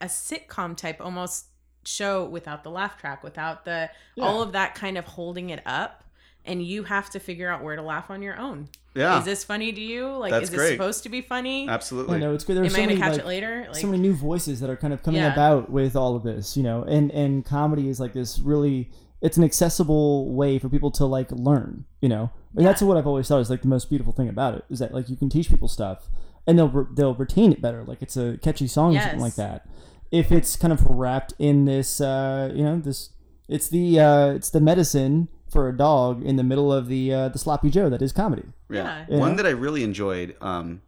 a 0.00 0.06
sitcom 0.06 0.76
type 0.76 1.00
almost 1.00 1.46
show 1.84 2.24
without 2.24 2.62
the 2.64 2.70
laugh 2.70 2.98
track, 2.98 3.22
without 3.22 3.64
the 3.64 3.90
all 4.20 4.42
of 4.42 4.52
that 4.52 4.74
kind 4.74 4.96
of 4.98 5.04
holding 5.04 5.50
it 5.50 5.60
up. 5.66 6.04
And 6.46 6.62
you 6.62 6.82
have 6.84 7.08
to 7.10 7.20
figure 7.20 7.48
out 7.48 7.62
where 7.62 7.74
to 7.74 7.80
laugh 7.80 8.10
on 8.10 8.20
your 8.20 8.38
own. 8.38 8.68
yeah 8.94 9.18
Is 9.18 9.24
this 9.24 9.42
funny 9.44 9.72
to 9.72 9.80
you? 9.80 10.08
Like, 10.08 10.30
That's 10.30 10.44
is 10.44 10.50
this 10.50 10.58
great. 10.60 10.72
supposed 10.72 11.02
to 11.04 11.08
be 11.08 11.22
funny? 11.22 11.66
absolutely 11.70 12.16
I 12.16 12.20
know 12.20 12.34
it's 12.34 12.44
good. 12.44 12.56
Am 12.58 12.64
There's 12.64 12.74
I 12.74 12.80
gonna 12.84 12.96
catch 12.98 13.12
like, 13.12 13.20
it 13.20 13.26
later? 13.26 13.64
Like, 13.66 13.76
so 13.80 13.86
many 13.86 14.02
new 14.02 14.12
voices 14.12 14.60
that 14.60 14.68
are 14.68 14.76
kind 14.76 14.92
of 14.92 15.02
coming 15.02 15.22
Yeah. 15.22 15.32
about 15.32 15.70
with 15.70 15.96
all 15.96 16.14
of 16.16 16.22
this, 16.22 16.54
you 16.54 16.62
know, 16.62 16.82
and 16.82 17.10
and 17.12 17.44
comedy 17.46 17.88
is 17.88 17.98
like 17.98 18.12
this 18.12 18.38
really 18.40 18.90
it's 19.22 19.38
an 19.38 19.44
accessible 19.44 20.34
way 20.34 20.58
for 20.58 20.68
people 20.68 20.90
to 20.90 21.06
like 21.06 21.32
learn, 21.32 21.86
you 22.02 22.10
know. 22.10 22.30
And 22.54 22.66
that's 22.66 22.82
what 22.82 22.98
I've 22.98 23.06
always 23.06 23.26
thought 23.26 23.40
is 23.40 23.48
like 23.48 23.62
the 23.62 23.68
most 23.68 23.88
beautiful 23.88 24.12
thing 24.12 24.28
about 24.28 24.54
it 24.54 24.64
is 24.68 24.80
that 24.80 24.92
like 24.92 25.08
you 25.08 25.16
can 25.16 25.30
teach 25.30 25.48
people 25.48 25.66
stuff 25.68 26.10
and 26.46 26.58
they'll 26.58 26.68
re- 26.68 26.84
they'll 26.94 27.14
retain 27.14 27.52
it 27.52 27.62
better. 27.62 27.82
Like 27.84 28.02
it's 28.02 28.18
a 28.18 28.36
catchy 28.42 28.66
song 28.66 28.94
or 28.96 29.00
something 29.00 29.20
like 29.20 29.36
that. 29.36 29.66
If 30.14 30.30
it's 30.30 30.56
kind 30.56 30.72
of 30.72 30.84
wrapped 30.86 31.34
in 31.38 31.64
this, 31.64 32.00
uh, 32.00 32.52
you 32.54 32.62
know, 32.62 32.78
this 32.78 33.10
it's 33.48 33.68
the 33.68 34.00
uh, 34.00 34.26
it's 34.30 34.50
the 34.50 34.60
medicine 34.60 35.28
for 35.50 35.68
a 35.68 35.76
dog 35.76 36.22
in 36.24 36.36
the 36.36 36.42
middle 36.42 36.72
of 36.72 36.88
the 36.88 37.12
uh, 37.12 37.28
the 37.28 37.38
sloppy 37.38 37.70
Joe 37.70 37.88
that 37.90 38.02
is 38.02 38.12
comedy. 38.12 38.44
yeah. 38.70 39.04
Yeah. 39.08 39.18
one 39.18 39.36
that 39.36 39.46
i 39.46 39.50
really 39.50 39.84
enjoyed 39.84 40.34
um 40.40 40.82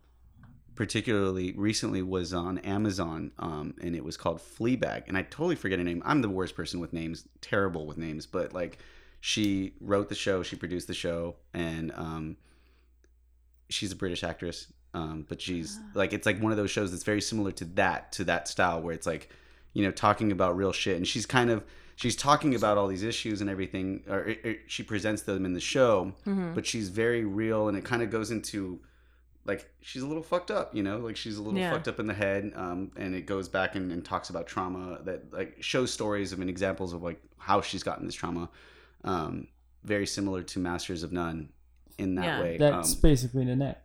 particularly 0.74 1.52
recently 1.52 2.02
was 2.02 2.32
on 2.34 2.58
amazon 2.58 3.30
um 3.38 3.74
and 3.80 3.94
it 3.94 4.04
was 4.04 4.16
called 4.16 4.38
fleabag 4.38 5.04
and 5.08 5.16
i 5.16 5.22
totally 5.22 5.54
forget 5.54 5.78
her 5.78 5.84
name 5.84 6.02
i'm 6.04 6.20
the 6.20 6.28
worst 6.28 6.56
person 6.56 6.80
with 6.80 6.92
names 6.92 7.28
terrible 7.40 7.86
with 7.86 7.96
names 7.96 8.26
but 8.26 8.52
like 8.52 8.78
she 9.20 9.72
wrote 9.80 10.08
the 10.08 10.14
show 10.14 10.42
she 10.42 10.56
produced 10.56 10.88
the 10.88 10.94
show 10.94 11.36
and 11.54 11.92
um 11.94 12.36
she's 13.68 13.92
a 13.92 13.96
british 13.96 14.24
actress 14.24 14.66
um 14.96 15.24
but 15.28 15.38
she's 15.40 15.78
like 15.94 16.12
it's 16.16 16.26
like 16.26 16.38
one 16.40 16.52
of 16.52 16.58
those 16.58 16.70
shows 16.70 16.90
that's 16.90 17.04
very 17.12 17.20
similar 17.20 17.52
to 17.60 17.64
that 17.80 18.00
to 18.16 18.22
that 18.24 18.48
style 18.48 18.78
where 18.82 18.94
it's 18.94 19.06
like 19.06 19.28
you 19.74 19.82
know 19.84 19.90
talking 19.90 20.30
about 20.32 20.56
real 20.56 20.72
shit 20.72 20.96
and 20.96 21.06
she's 21.12 21.26
kind 21.26 21.50
of 21.50 21.58
she's 22.02 22.16
talking 22.16 22.54
about 22.54 22.76
all 22.78 22.86
these 22.88 23.02
issues 23.02 23.40
and 23.40 23.48
everything 23.50 24.02
or, 24.08 24.20
or 24.44 24.54
she 24.66 24.82
presents 24.82 25.22
them 25.22 25.44
in 25.48 25.52
the 25.52 25.60
show 25.74 26.12
Mm-hmm. 26.26 26.54
but 26.54 26.64
she's 26.66 26.88
very 26.88 27.24
real 27.24 27.68
and 27.68 27.76
it 27.76 27.84
kind 27.84 28.02
of 28.02 28.10
goes 28.10 28.30
into 28.30 28.80
like 29.44 29.70
she's 29.80 30.02
a 30.02 30.06
little 30.06 30.22
fucked 30.22 30.50
up 30.50 30.74
you 30.74 30.82
know 30.82 30.98
like 30.98 31.16
she's 31.16 31.36
a 31.38 31.42
little 31.42 31.58
Yeah. 31.58 31.70
fucked 31.72 31.88
up 31.88 32.00
in 32.00 32.06
the 32.06 32.14
head 32.14 32.52
um, 32.56 32.90
and 32.96 33.14
it 33.14 33.26
goes 33.26 33.48
back 33.48 33.76
and, 33.76 33.92
and 33.92 34.04
talks 34.04 34.28
about 34.30 34.46
trauma 34.46 35.00
that 35.04 35.32
like 35.32 35.56
shows 35.62 35.92
stories 35.92 36.32
of 36.32 36.40
and 36.40 36.50
examples 36.50 36.92
of 36.92 37.02
like 37.02 37.20
how 37.38 37.60
she's 37.60 37.82
gotten 37.84 38.06
this 38.06 38.14
trauma 38.14 38.48
um, 39.04 39.46
very 39.84 40.06
similar 40.06 40.42
to 40.42 40.58
masters 40.58 41.02
of 41.04 41.12
none 41.12 41.50
in 41.98 42.14
that 42.16 42.24
Yeah. 42.24 42.40
way 42.42 42.56
That's 42.58 42.94
um, 42.94 43.00
basically 43.00 43.44
Nanette. 43.44 43.82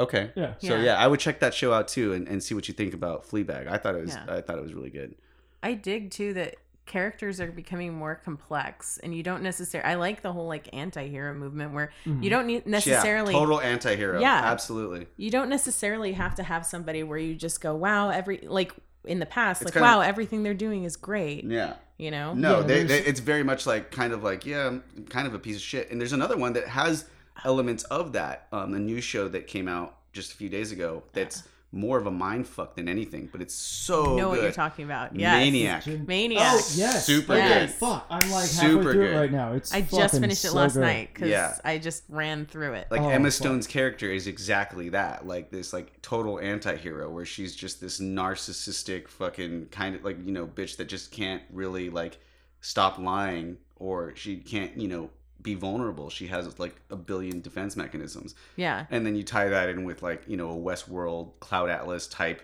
Okay 0.00 0.30
Yeah. 0.34 0.54
so 0.58 0.76
Yeah. 0.76 0.82
yeah 0.82 0.96
i 0.98 1.06
would 1.06 1.20
check 1.20 1.40
that 1.40 1.54
show 1.54 1.72
out 1.72 1.88
too 1.88 2.12
and, 2.12 2.26
and 2.28 2.42
see 2.42 2.54
what 2.54 2.68
you 2.68 2.74
think 2.74 2.94
about 2.94 3.28
fleabag 3.28 3.66
i 3.68 3.76
thought 3.78 3.94
it 3.94 4.02
was 4.02 4.14
Yeah. 4.14 4.36
i 4.36 4.40
thought 4.40 4.58
it 4.58 4.62
was 4.62 4.74
really 4.74 4.90
good 4.90 5.14
I 5.62 5.74
dig 5.74 6.12
too 6.12 6.34
that 6.34 6.54
characters 6.86 7.40
are 7.40 7.50
becoming 7.50 7.92
more 7.92 8.14
complex, 8.14 8.98
and 9.02 9.14
you 9.14 9.22
don't 9.24 9.42
necessarily. 9.42 9.90
I 9.90 9.96
like 9.96 10.22
the 10.22 10.32
whole 10.32 10.46
like 10.46 10.68
anti-hero 10.72 11.34
movement 11.34 11.74
where 11.74 11.90
mm-hmm. 12.06 12.22
you 12.22 12.30
don't 12.30 12.46
need 12.46 12.64
necessarily. 12.64 13.32
yeah, 13.34 13.38
total 13.40 13.60
anti-hero 13.60 14.20
Yeah. 14.20 14.40
absolutely 14.44 15.08
you 15.16 15.30
don't 15.30 15.48
necessarily 15.48 16.12
have 16.12 16.36
to 16.36 16.42
have 16.44 16.64
somebody 16.64 17.02
where 17.02 17.18
you 17.18 17.34
just 17.34 17.60
go, 17.60 17.74
"Wow, 17.74 18.10
every 18.10 18.38
like." 18.46 18.72
In 19.04 19.20
the 19.20 19.26
past, 19.26 19.64
like, 19.64 19.72
kinda- 19.72 19.86
wow, 19.88 20.00
everything 20.00 20.42
they're 20.42 20.52
doing 20.54 20.84
is 20.84 20.96
great. 20.96 21.44
yeah 21.44 21.74
You 21.96 22.10
know? 22.10 22.34
No, 22.34 22.60
Yeah, 22.60 22.66
they, 22.66 22.82
they, 22.84 22.98
it's 22.98 23.20
very 23.20 23.42
much 23.42 23.66
like 23.66 23.90
kind 23.90 24.12
of 24.12 24.22
like 24.22 24.44
yeah, 24.44 24.66
I'm 24.66 24.82
kind 25.08 25.26
of 25.26 25.34
a 25.34 25.38
piece 25.38 25.56
of 25.56 25.62
shit. 25.62 25.90
And 25.90 26.00
there's 26.00 26.12
another 26.12 26.36
one 26.36 26.52
that 26.54 26.68
has 26.68 27.06
elements 27.44 27.84
of 27.84 28.12
that. 28.12 28.48
Um, 28.52 28.74
a 28.74 28.78
new 28.78 29.00
show 29.00 29.28
that 29.28 29.46
came 29.46 29.68
out 29.68 29.96
just 30.12 30.32
a 30.32 30.36
few 30.36 30.48
days 30.48 30.72
ago. 30.72 31.02
That's 31.12 31.42
more 31.70 31.98
of 31.98 32.06
a 32.06 32.10
mind 32.10 32.48
fuck 32.48 32.74
than 32.76 32.88
anything, 32.88 33.28
but 33.30 33.42
it's 33.42 33.52
so 33.54 34.14
I 34.14 34.16
know 34.16 34.16
good. 34.16 34.28
what 34.30 34.42
you're 34.42 34.52
talking 34.52 34.86
about. 34.86 35.14
Yes. 35.14 35.36
Maniac. 35.36 35.86
Maniac. 36.08 36.42
Oh 36.54 36.68
yes, 36.74 37.04
Super 37.04 37.34
Okay, 37.34 37.46
good. 37.66 37.70
Fuck, 37.70 38.06
I'm 38.08 38.30
like 38.30 38.46
Super 38.46 38.66
halfway 38.78 38.82
through 38.84 38.92
good. 38.94 39.14
it 39.14 39.18
right 39.20 39.30
now. 39.32 39.52
It's 39.52 39.74
I 39.74 39.82
just 39.82 40.14
finished 40.18 40.44
it 40.46 40.48
so 40.48 40.54
last 40.56 40.74
good. 40.74 40.80
night 40.80 41.10
because 41.12 41.28
Yeah. 41.28 41.54
I 41.64 41.76
just 41.76 42.04
ran 42.08 42.46
through 42.46 42.72
it. 42.72 42.86
Like 42.90 43.02
Oh, 43.02 43.10
Emma 43.10 43.26
fuck. 43.26 43.32
Stone's 43.34 43.66
character 43.66 44.10
is 44.10 44.26
exactly 44.26 44.88
that, 44.88 45.26
like 45.26 45.50
this 45.50 45.74
like 45.74 46.00
total 46.00 46.40
anti-hero 46.40 47.10
where 47.10 47.26
she's 47.26 47.54
just 47.54 47.82
this 47.82 48.00
narcissistic 48.00 49.06
fucking 49.08 49.66
kind 49.70 49.94
of 49.94 50.02
like, 50.04 50.16
you 50.24 50.32
know, 50.32 50.46
bitch 50.46 50.78
that 50.78 50.88
just 50.88 51.10
can't 51.12 51.42
really 51.52 51.90
like 51.90 52.18
stop 52.62 52.98
lying 52.98 53.58
or 53.76 54.14
she 54.16 54.36
can't, 54.38 54.74
you 54.78 54.88
know, 54.88 55.10
be 55.40 55.54
vulnerable. 55.54 56.10
She 56.10 56.26
has 56.28 56.58
like 56.58 56.74
a 56.90 56.96
billion 56.96 57.40
defense 57.40 57.76
mechanisms. 57.76 58.34
yeah. 58.56 58.86
and 58.90 59.06
then 59.06 59.14
you 59.14 59.22
tie 59.22 59.48
that 59.48 59.68
in 59.68 59.84
with 59.84 60.02
like 60.02 60.22
you 60.26 60.36
know 60.36 60.50
a 60.50 60.56
Westworld 60.56 61.38
Cloud 61.40 61.70
Atlas 61.70 62.06
type, 62.08 62.42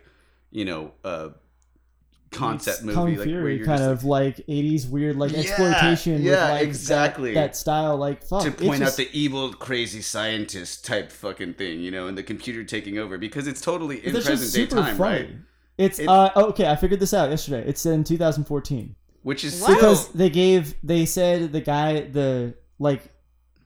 you 0.51 0.65
know, 0.65 0.93
uh, 1.05 1.31
concept 2.31 2.79
It's 2.79 2.85
movie 2.85 2.95
Kung 2.95 3.17
like 3.17 3.27
where 3.29 3.49
you're 3.51 3.65
kind 3.67 3.79
just 3.79 3.91
of 3.91 4.05
like 4.05 4.39
80s 4.49 4.89
weird 4.91 5.15
like 5.17 5.31
Yeah, 5.33 5.39
exploitation 5.39 6.15
with 6.15 6.23
yeah, 6.25 6.51
like 6.51 6.63
exactly. 6.63 7.35
that, 7.35 7.57
style 7.57 7.97
like 7.97 8.25
fuck 8.25 8.43
to 8.43 8.49
it's 8.49 8.61
point 8.63 8.81
just- 8.81 8.99
out 8.99 9.07
the 9.07 9.09
evil, 9.19 9.53
crazy 9.53 10.03
scientist 10.03 10.85
type 10.85 11.13
fucking 11.13 11.55
thing, 11.55 11.81
you 11.81 11.91
know, 11.93 12.09
and 12.09 12.19
the 12.19 12.25
computer 12.25 12.65
taking 12.65 12.99
over 12.99 13.19
because 13.19 13.47
it's 13.47 13.61
totally 13.61 14.05
in 14.05 14.13
that's 14.15 14.27
present 14.27 14.53
day 14.53 14.61
super 14.69 14.83
time, 14.83 14.97
funny. 14.97 15.17
right? 15.23 15.31
It's 15.79 15.99
It- 16.01 16.09
uh 16.09 16.31
okay, 16.37 16.69
I 16.69 16.75
figured 16.77 16.99
this 17.01 17.15
out 17.15 17.31
yesterday. 17.31 17.65
It's 17.69 17.87
in 17.87 18.03
2014 18.03 18.97
Which 19.23 19.45
is 19.45 19.61
What? 19.61 19.75
because 19.75 20.09
they 20.09 20.29
gave 20.31 20.75
they 20.83 21.07
said 21.07 21.53
the 21.53 21.61
guy 21.61 22.01
the 22.01 22.55
like 22.79 23.03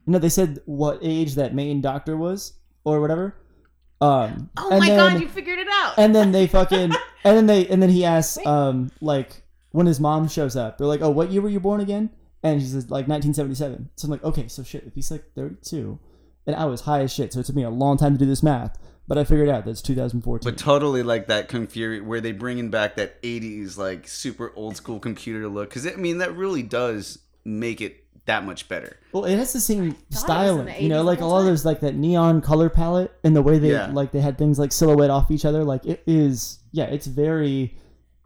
you 0.07 0.13
know 0.13 0.19
they 0.19 0.29
said 0.29 0.61
what 0.67 0.99
age 1.03 1.35
that 1.35 1.55
main 1.55 1.81
doctor 1.81 2.17
was 2.17 2.55
or 2.85 3.01
whatever. 3.01 3.35
Um 4.01 4.51
Oh 4.57 4.71
and 4.71 4.81
my 4.81 4.89
then- 4.89 5.13
god, 5.15 5.21
you 5.21 5.29
figured 5.29 5.59
it 5.59 5.67
out. 5.71 5.95
and 5.99 6.15
then 6.15 6.31
they 6.33 6.47
fucking 6.47 6.93
and 7.25 7.37
then 7.37 7.47
they 7.47 7.67
and 7.67 7.83
then 7.83 7.91
he 7.91 8.05
asks 8.05 8.45
um 8.47 8.91
like 9.01 9.43
when 9.73 9.87
his 9.87 9.99
mom 10.01 10.29
shows 10.29 10.57
up 10.57 10.79
they're 10.79 10.87
like 10.87 11.03
oh 11.03 11.11
what 11.11 11.31
year 11.31 11.43
were 11.43 11.49
you 11.49 11.61
born 11.61 11.81
again 11.81 12.09
and 12.43 12.61
she 12.61 12.67
says 12.69 12.85
like 12.91 13.07
1977 13.09 13.91
so 13.97 14.07
i'm 14.07 14.11
like 14.13 14.25
okay 14.25 14.47
so 14.49 14.63
shit 14.63 14.85
if 14.87 14.95
he's 14.95 15.11
like 15.11 15.25
32 15.35 15.99
and 16.47 16.57
i 16.57 16.65
was 16.65 16.83
high 16.83 17.01
as 17.01 17.13
shit 17.13 17.33
so 17.33 17.41
it 17.41 17.47
took 17.47 17.55
me 17.57 17.65
a 17.65 17.71
long 17.71 17.97
time 17.99 18.13
to 18.15 18.19
do 18.19 18.25
this 18.25 18.43
math 18.43 18.79
but 19.07 19.19
i 19.19 19.25
figured 19.25 19.49
out 19.49 19.65
that's 19.67 19.83
2014 19.83 20.51
But 20.51 20.59
totally 20.59 21.03
like 21.03 21.27
that 21.27 21.49
Kung 21.49 21.67
Fury 21.67 22.01
where 22.01 22.21
they 22.21 22.33
bringing 22.33 22.71
back 22.71 22.97
that 22.97 23.21
80s 23.23 23.77
like 23.77 24.07
super 24.09 24.53
old 24.57 24.77
school 24.77 25.01
computer 25.01 25.49
look 25.49 25.71
cuz 25.71 25.87
I 25.87 25.97
mean 25.97 26.19
that 26.19 26.35
really 26.37 26.63
does 26.63 27.19
make 27.45 27.81
it 27.81 28.05
that 28.29 28.45
much 28.45 28.69
better. 28.69 28.97
well 29.13 29.25
it 29.25 29.37
has 29.37 29.53
the 29.53 29.61
same 29.61 29.83
it 29.85 29.87
was 29.89 29.97
in 30.11 30.17
styling 30.17 30.65
the 30.67 30.83
you 30.83 30.89
know 30.89 31.03
like 31.03 31.19
the 31.19 31.25
a 31.25 31.27
lot 31.27 31.39
of 31.39 31.43
time. 31.45 31.53
those 31.53 31.65
like 31.65 31.81
that 31.81 31.95
neon 31.95 32.41
color 32.41 32.69
palette 32.71 33.13
and 33.25 33.35
the 33.35 33.43
way 33.43 33.59
they 33.59 33.73
Yeah. 33.73 33.91
like 33.93 34.13
they 34.13 34.21
had 34.21 34.39
things 34.39 34.59
like 34.59 34.71
silhouette 34.73 35.11
off 35.11 35.31
each 35.31 35.45
other 35.45 35.65
like 35.65 35.85
it 35.87 36.03
is 36.07 36.59
yeah 36.73 36.85
it's 36.85 37.07
very 37.07 37.77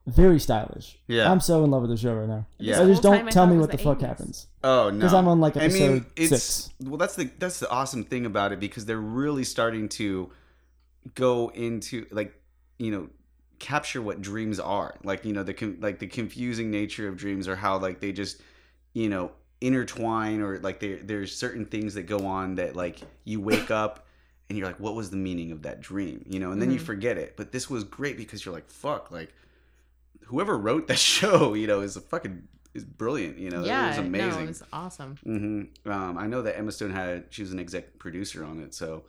very 0.06 0.38
stylish 0.40 0.98
Yeah. 1.06 1.30
i'm 1.30 1.40
so 1.40 1.62
in 1.64 1.70
love 1.70 1.82
with 1.82 1.90
the 1.90 1.96
show 1.96 2.14
right 2.14 2.28
now 2.28 2.46
Yeah. 2.58 2.76
so 2.76 2.86
just 2.88 3.02
don't 3.02 3.30
tell 3.32 3.46
me 3.46 3.56
what 3.56 3.70
the 3.70 3.76
the 3.78 3.82
fuck 3.82 4.00
happens 4.00 4.46
Oh 4.64 4.90
no, 4.90 4.96
because 4.98 5.12
I'm 5.14 5.26
on, 5.26 5.40
like, 5.40 5.56
I 5.56 5.66
mean, 5.66 5.70
episode 5.70 6.04
it's 6.14 6.28
six. 6.28 6.70
well. 6.80 6.96
That's 6.96 7.16
the 7.16 7.28
that's 7.40 7.58
the 7.58 7.68
awesome 7.68 8.04
thing 8.04 8.26
about 8.26 8.52
it 8.52 8.60
because 8.60 8.84
they're 8.86 8.96
really 9.00 9.42
starting 9.42 9.88
to 10.00 10.30
go 11.16 11.48
into 11.54 12.06
like 12.12 12.32
you 12.78 12.90
know 12.92 13.08
capture 13.58 14.00
what 14.02 14.20
dreams 14.22 14.58
are 14.60 14.94
like 15.04 15.24
you 15.24 15.32
know 15.32 15.42
the 15.42 15.54
con- 15.54 15.78
like 15.80 15.98
the 15.98 16.06
confusing 16.06 16.70
nature 16.70 17.08
of 17.08 17.16
dreams 17.16 17.46
or 17.48 17.56
how 17.56 17.76
like 17.78 17.98
they 18.00 18.12
just 18.12 18.40
you 18.92 19.08
know 19.08 19.30
intertwine 19.62 20.40
or 20.40 20.58
like 20.58 20.80
there 20.80 20.98
there's 21.02 21.34
certain 21.34 21.64
things 21.64 21.94
that 21.94 22.02
go 22.02 22.26
on 22.26 22.56
that 22.56 22.74
like 22.76 23.00
you 23.24 23.40
wake 23.40 23.70
up 23.82 24.06
and 24.48 24.58
you're 24.58 24.66
like 24.66 24.80
what 24.80 24.94
was 24.94 25.10
the 25.10 25.16
meaning 25.16 25.52
of 25.52 25.62
that 25.62 25.80
dream 25.80 26.24
you 26.28 26.40
know 26.40 26.50
and 26.50 26.60
then 26.60 26.70
you 26.70 26.78
forget 26.78 27.16
it 27.16 27.36
but 27.36 27.52
this 27.52 27.70
was 27.70 27.84
great 27.84 28.16
because 28.16 28.44
you're 28.44 28.54
like 28.54 28.68
fuck 28.70 29.10
like 29.10 29.32
whoever 30.32 30.56
wrote 30.56 30.88
that 30.88 30.98
show, 30.98 31.54
you 31.54 31.66
know, 31.66 31.80
is 31.80 31.96
a 31.96 32.00
fucking 32.00 32.48
is 32.74 32.84
brilliant. 32.84 33.38
You 33.38 33.50
know, 33.50 33.64
yeah, 33.64 33.86
it 33.86 33.88
was 33.88 33.98
amazing. 33.98 34.30
No, 34.30 34.38
it 34.38 34.48
was 34.48 34.62
awesome. 34.72 35.16
mm-hmm. 35.24 35.90
Um, 35.90 36.18
I 36.18 36.26
know 36.26 36.42
that 36.42 36.58
Emma 36.58 36.72
Stone 36.72 36.90
had 36.90 37.26
she 37.30 37.42
was 37.42 37.52
an 37.52 37.60
exec 37.60 37.98
producer 37.98 38.44
on 38.44 38.60
it, 38.60 38.74
so. 38.74 39.04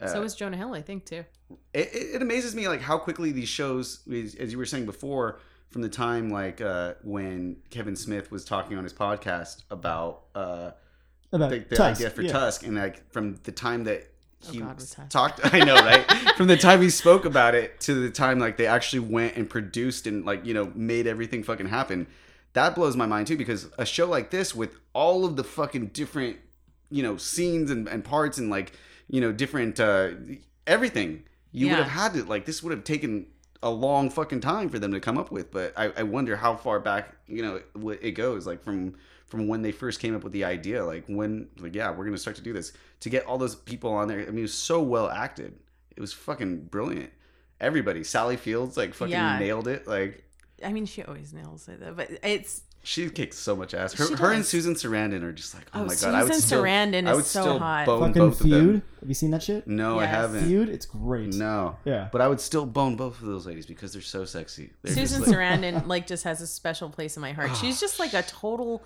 Uh, 0.00 0.08
so 0.08 0.20
was 0.20 0.34
Jonah 0.34 0.56
Hill, 0.56 0.74
I 0.74 0.82
think, 0.82 1.04
too. 1.04 1.24
it, 1.72 1.94
it, 1.94 2.14
it 2.16 2.22
amazes 2.22 2.56
me 2.56 2.66
like 2.66 2.80
how 2.80 2.98
quickly 2.98 3.30
these 3.30 3.48
shows 3.48 4.00
as 4.10 4.50
you 4.50 4.58
were 4.58 4.66
saying 4.66 4.84
before 4.84 5.38
from 5.72 5.82
the 5.82 5.88
time 5.88 6.28
like 6.30 6.60
uh, 6.60 6.94
when 7.02 7.56
kevin 7.70 7.96
smith 7.96 8.30
was 8.30 8.44
talking 8.44 8.76
on 8.76 8.84
his 8.84 8.92
podcast 8.92 9.62
about 9.70 10.24
uh, 10.34 10.70
About 11.32 11.50
the, 11.50 11.58
the 11.60 11.76
Tusk, 11.76 12.00
idea 12.00 12.10
for 12.10 12.22
yeah. 12.22 12.32
tusk 12.32 12.66
and 12.66 12.76
like 12.76 13.10
from 13.12 13.38
the 13.44 13.52
time 13.52 13.84
that 13.84 14.08
he 14.50 14.60
Oh, 14.60 14.64
God, 14.66 14.82
talked 15.08 15.40
i 15.54 15.60
know 15.64 15.74
right? 15.76 16.04
From 16.36 16.48
the 16.48 16.56
time 16.56 16.82
he 16.82 16.90
spoke 16.90 17.24
about 17.24 17.54
it 17.54 17.78
to 17.82 17.94
the 17.94 18.10
time 18.10 18.38
like 18.40 18.56
they 18.56 18.66
actually 18.66 19.00
went 19.00 19.36
and 19.36 19.48
produced 19.48 20.06
and 20.08 20.24
like 20.24 20.44
you 20.44 20.52
know 20.52 20.72
made 20.74 21.06
everything 21.06 21.42
fucking 21.44 21.66
happen. 21.68 22.08
That 22.54 22.74
blows 22.74 22.96
my 22.96 23.06
mind 23.06 23.28
too 23.28 23.36
because 23.36 23.68
a 23.78 23.86
show 23.86 24.08
like 24.08 24.30
this 24.30 24.52
with 24.54 24.74
all 24.94 25.24
of 25.24 25.36
the 25.36 25.44
fucking 25.44 25.86
different 25.88 26.38
you 26.90 27.02
know 27.04 27.16
scenes 27.16 27.70
and, 27.70 27.86
and 27.88 28.02
parts 28.04 28.36
and 28.38 28.50
like 28.50 28.72
you 29.08 29.20
know 29.20 29.30
different 29.32 29.78
uh 29.78 30.10
everything 30.66 31.22
you 31.52 31.68
would 31.68 31.78
have 31.78 31.88
had 31.88 32.12
to 32.14 32.24
like 32.24 32.44
this 32.44 32.62
would 32.64 32.72
have 32.72 32.82
taken 32.84 33.26
a 33.62 33.70
long 33.70 34.10
fucking 34.10 34.40
time 34.40 34.68
for 34.68 34.78
them 34.78 34.92
to 34.92 35.00
come 35.00 35.16
up 35.18 35.30
with 35.30 35.50
but 35.50 35.72
i, 35.76 35.92
I 35.96 36.02
wonder 36.02 36.36
how 36.36 36.56
far 36.56 36.80
back 36.80 37.14
you 37.26 37.42
know 37.42 37.56
it 37.92 37.98
it 38.02 38.10
goes 38.12 38.46
like 38.46 38.62
from 38.62 38.94
from 39.26 39.46
when 39.48 39.62
they 39.62 39.72
first 39.72 40.00
came 40.00 40.14
up 40.16 40.24
with 40.24 40.32
the 40.32 40.44
idea 40.44 40.84
like 40.84 41.04
when 41.06 41.48
like 41.58 41.74
yeah 41.74 41.90
we're 41.90 42.04
gonna 42.04 42.18
start 42.18 42.36
to 42.36 42.42
do 42.42 42.52
this 42.52 42.72
to 43.00 43.08
get 43.10 43.24
all 43.26 43.38
those 43.38 43.54
people 43.54 43.92
on 43.92 44.08
there 44.08 44.20
i 44.20 44.26
mean 44.26 44.38
it 44.38 44.42
was 44.42 44.54
so 44.54 44.82
well 44.82 45.08
acted 45.08 45.54
it 45.96 46.00
was 46.00 46.12
fucking 46.12 46.64
brilliant 46.64 47.10
everybody 47.60 48.02
sally 48.04 48.36
fields 48.36 48.76
like 48.76 48.94
fucking 48.94 49.12
Yeah. 49.12 49.38
nailed 49.38 49.68
it 49.68 49.86
like 49.86 50.24
I 50.64 50.72
mean, 50.72 50.86
she 50.86 51.02
always 51.02 51.32
nails 51.32 51.66
it, 51.66 51.80
though. 51.80 51.92
But 51.92 52.08
it's 52.22 52.62
she 52.84 53.08
kicks 53.10 53.38
so 53.38 53.54
much 53.54 53.74
ass 53.74 53.92
her, 53.94 54.16
her 54.16 54.32
and 54.32 54.44
susan 54.44 54.74
sarandon 54.74 55.22
are 55.22 55.32
just 55.32 55.54
like 55.54 55.64
oh, 55.72 55.82
Oh, 55.82 55.84
my 55.84 55.94
god 55.94 56.14
i 56.14 56.22
would 56.24 56.32
Susan 56.34 56.46
still 56.48 56.62
Sarandon 56.64 57.06
i 57.06 57.10
is 57.12 57.16
would 57.16 57.24
so 57.26 57.40
still 57.42 57.58
hot. 57.60 57.86
bone 57.86 58.00
Fucking 58.08 58.22
both 58.22 58.40
of 58.40 58.48
them 58.50 58.60
feud. 58.72 58.82
Have 59.00 59.08
you 59.08 59.14
seen 59.14 59.30
that 59.30 59.42
shit? 59.42 59.66
no 59.68 60.00
i 60.00 60.06
haven't 60.06 60.44
Feud. 60.46 60.68
It's 60.68 60.84
great. 60.86 61.32
no 61.34 61.76
Yeah. 61.84 62.08
but 62.10 62.20
i 62.20 62.26
would 62.28 62.40
still 62.40 62.66
bone 62.66 62.96
both 62.96 63.20
of 63.20 63.26
those 63.26 63.46
ladies 63.46 63.66
because 63.66 63.92
they're 63.92 64.02
so 64.02 64.24
sexy 64.24 64.72
They're 64.82 64.94
Susan 64.94 65.20
like- 65.22 65.30
Sarandon. 65.30 65.86
Like, 65.92 66.06
just 66.06 66.24
has 66.24 66.40
a 66.40 66.46
special 66.46 66.88
place 66.90 67.16
in 67.16 67.20
my 67.20 67.32
heart. 67.32 67.56
She's 67.56 67.78
just 67.80 67.98
like 68.00 68.14
a 68.14 68.22
total 68.26 68.82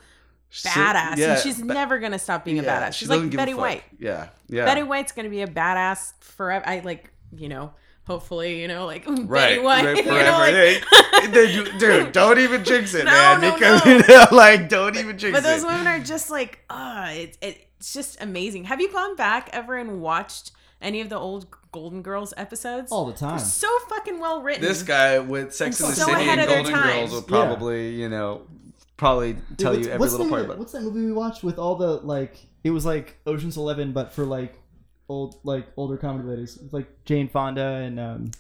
So- 0.51 0.69
badass, 0.69 1.17
yeah, 1.17 1.33
and 1.33 1.41
she's 1.41 1.59
ba- 1.59 1.73
never 1.73 1.99
gonna 1.99 2.19
stop 2.19 2.45
being 2.45 2.59
a 2.59 2.63
badass. 2.63 2.93
She's 2.93 3.09
doesn't 3.09 3.29
like 3.31 3.37
Betty. 3.37 3.55
White. 3.55 3.85
yeah 3.99 4.29
yeah 4.49 4.65
Betty 4.67 4.83
White's 4.83 5.13
gonna 5.13 5.31
be 5.31 5.41
a 5.43 5.47
badass 5.49 6.13
forever. 6.21 6.69
I 6.69 6.81
like, 6.81 7.11
you 7.35 7.49
know, 7.49 7.73
hopefully, 8.07 8.61
you 8.61 8.69
know, 8.69 8.87
like 8.87 9.05
Betty 9.07 9.23
Right, 9.25 9.63
White. 9.63 9.85
right, 9.85 9.97
you 10.05 10.05
know, 10.05 10.39
like- 10.39 10.55
Hey, 10.55 11.27
then 11.29 11.51
you- 11.51 11.73
dude, 11.79 12.13
don't 12.13 12.39
even 12.39 12.65
jinx 12.65 12.95
it, 12.95 13.05
No, 13.05 13.11
man. 13.11 13.41
no, 13.41 13.55
because 13.55 13.85
no. 13.85 13.93
you 13.93 13.99
know, 14.09 14.25
like, 14.33 14.69
don't 14.69 14.97
even 14.97 15.19
jinx 15.19 15.37
it. 15.39 15.43
but 15.43 15.49
those 15.49 15.63
it. 15.63 15.67
women 15.67 15.87
are 15.87 16.01
just 16.01 16.31
like, 16.31 16.61
ah, 16.71 17.11
it's 17.11 17.39
it's 17.43 17.93
just 17.93 18.21
amazing. 18.23 18.65
Have 18.65 18.81
you 18.81 18.91
gone 18.93 19.17
back 19.17 19.51
ever 19.53 19.77
and 19.77 20.01
watched 20.01 20.53
any 20.81 21.01
of 21.01 21.09
the 21.09 21.17
old 21.19 21.47
Golden 21.73 22.03
Girls 22.03 22.33
episodes? 22.37 22.91
All 22.93 23.07
the 23.07 23.13
time. 23.13 23.37
They're 23.37 23.47
so 23.47 23.69
fucking 23.89 24.19
well 24.19 24.43
written. 24.43 24.63
This 24.63 24.83
guy 24.83 25.19
with 25.19 25.55
Sex 25.55 25.81
and 25.81 25.91
the 25.91 25.95
So 25.95 26.07
City 26.07 26.23
and 26.29 26.47
Golden. 26.49 26.73
Girls 26.73 27.13
will 27.13 27.23
probably, 27.23 27.91
you 27.95 28.09
know, 28.09 28.43
probably 28.97 29.37
tell 29.59 29.75
Dude, 29.75 29.87
you 29.87 29.91
every 29.91 30.09
little 30.09 30.25
the- 30.25 30.31
part 30.31 30.45
about 30.45 30.55
it. 30.55 30.59
What's 30.59 30.73
that 30.73 30.83
movie 30.83 31.05
we 31.05 31.13
watched 31.13 31.43
with 31.45 31.59
all 31.59 31.75
the 31.77 31.97
like? 31.99 32.37
It 32.65 32.71
was 32.71 32.85
like 32.87 33.19
Ocean's 33.27 33.57
Eleven, 33.57 33.93
but 33.93 34.13
for 34.13 34.25
like 34.25 34.55
old, 35.09 35.37
like 35.45 35.67
older 35.77 35.97
comedy 35.97 36.29
ladies, 36.29 36.59
It's 36.63 36.73
like 36.73 36.87
Jane 37.05 37.29
Fonda 37.29 37.63
and 37.65 37.99
um, 38.01 38.31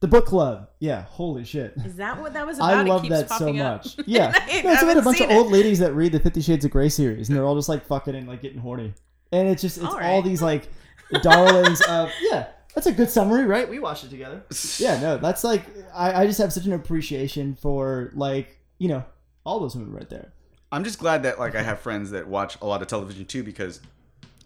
the 0.00 0.08
Book 0.08 0.26
Club. 0.26 0.68
Yeah, 0.78 1.02
holy 1.02 1.44
shit. 1.44 1.74
Is 1.84 1.96
that 1.96 2.20
what 2.20 2.34
that 2.34 2.46
was 2.46 2.58
about? 2.58 2.74
I 2.74 2.80
It 2.82 2.86
love 2.86 3.02
keeps 3.02 3.14
that 3.14 3.28
so 3.28 3.38
popping 3.38 3.60
up. 3.60 3.84
much. 3.84 3.96
Yeah, 4.06 4.32
I 4.34 4.38
no, 4.38 4.44
it's 4.46 4.60
about 4.62 4.72
a 4.72 4.76
haven't 4.86 5.04
bunch 5.04 5.20
of 5.20 5.28
seen 5.28 5.36
old 5.38 5.50
ladies 5.52 5.78
that 5.78 5.92
read 5.94 6.12
the 6.12 6.20
Fifty 6.20 6.40
Shades 6.42 6.64
of 6.64 6.70
Grey 6.70 6.88
series, 6.88 7.28
and 7.28 7.36
they're 7.36 7.44
all 7.44 7.56
just 7.56 7.68
like 7.68 7.84
fucking 7.86 8.14
and 8.14 8.28
like 8.28 8.42
getting 8.42 8.58
horny, 8.58 8.94
and 9.32 9.48
it's 9.48 9.62
just 9.62 9.78
it's 9.78 9.86
All 9.86 9.92
all 9.94 9.98
right. 9.98 10.24
these 10.24 10.42
like 10.42 10.68
darlings 11.22 11.80
of 11.82 12.10
yeah. 12.20 12.48
That's 12.74 12.86
a 12.86 12.92
good 12.92 13.08
summary, 13.08 13.46
right? 13.46 13.66
We 13.66 13.78
watched 13.78 14.04
it 14.04 14.10
together. 14.10 14.42
Yeah, 14.78 15.00
no, 15.00 15.16
that's 15.16 15.44
like 15.44 15.62
I, 15.94 16.22
I 16.22 16.26
just 16.26 16.38
have 16.38 16.52
such 16.52 16.66
an 16.66 16.74
appreciation 16.74 17.54
for 17.54 18.12
like 18.14 18.58
you 18.78 18.88
know 18.88 19.02
all 19.46 19.60
those 19.60 19.74
women 19.74 19.92
right 19.94 20.10
there. 20.10 20.32
I'm 20.70 20.84
just 20.84 20.98
glad 20.98 21.22
that 21.22 21.38
like 21.38 21.54
I 21.54 21.62
have 21.62 21.80
friends 21.80 22.10
that 22.10 22.28
watch 22.28 22.58
a 22.60 22.66
lot 22.66 22.82
of 22.82 22.88
television 22.88 23.24
too 23.24 23.42
because 23.42 23.80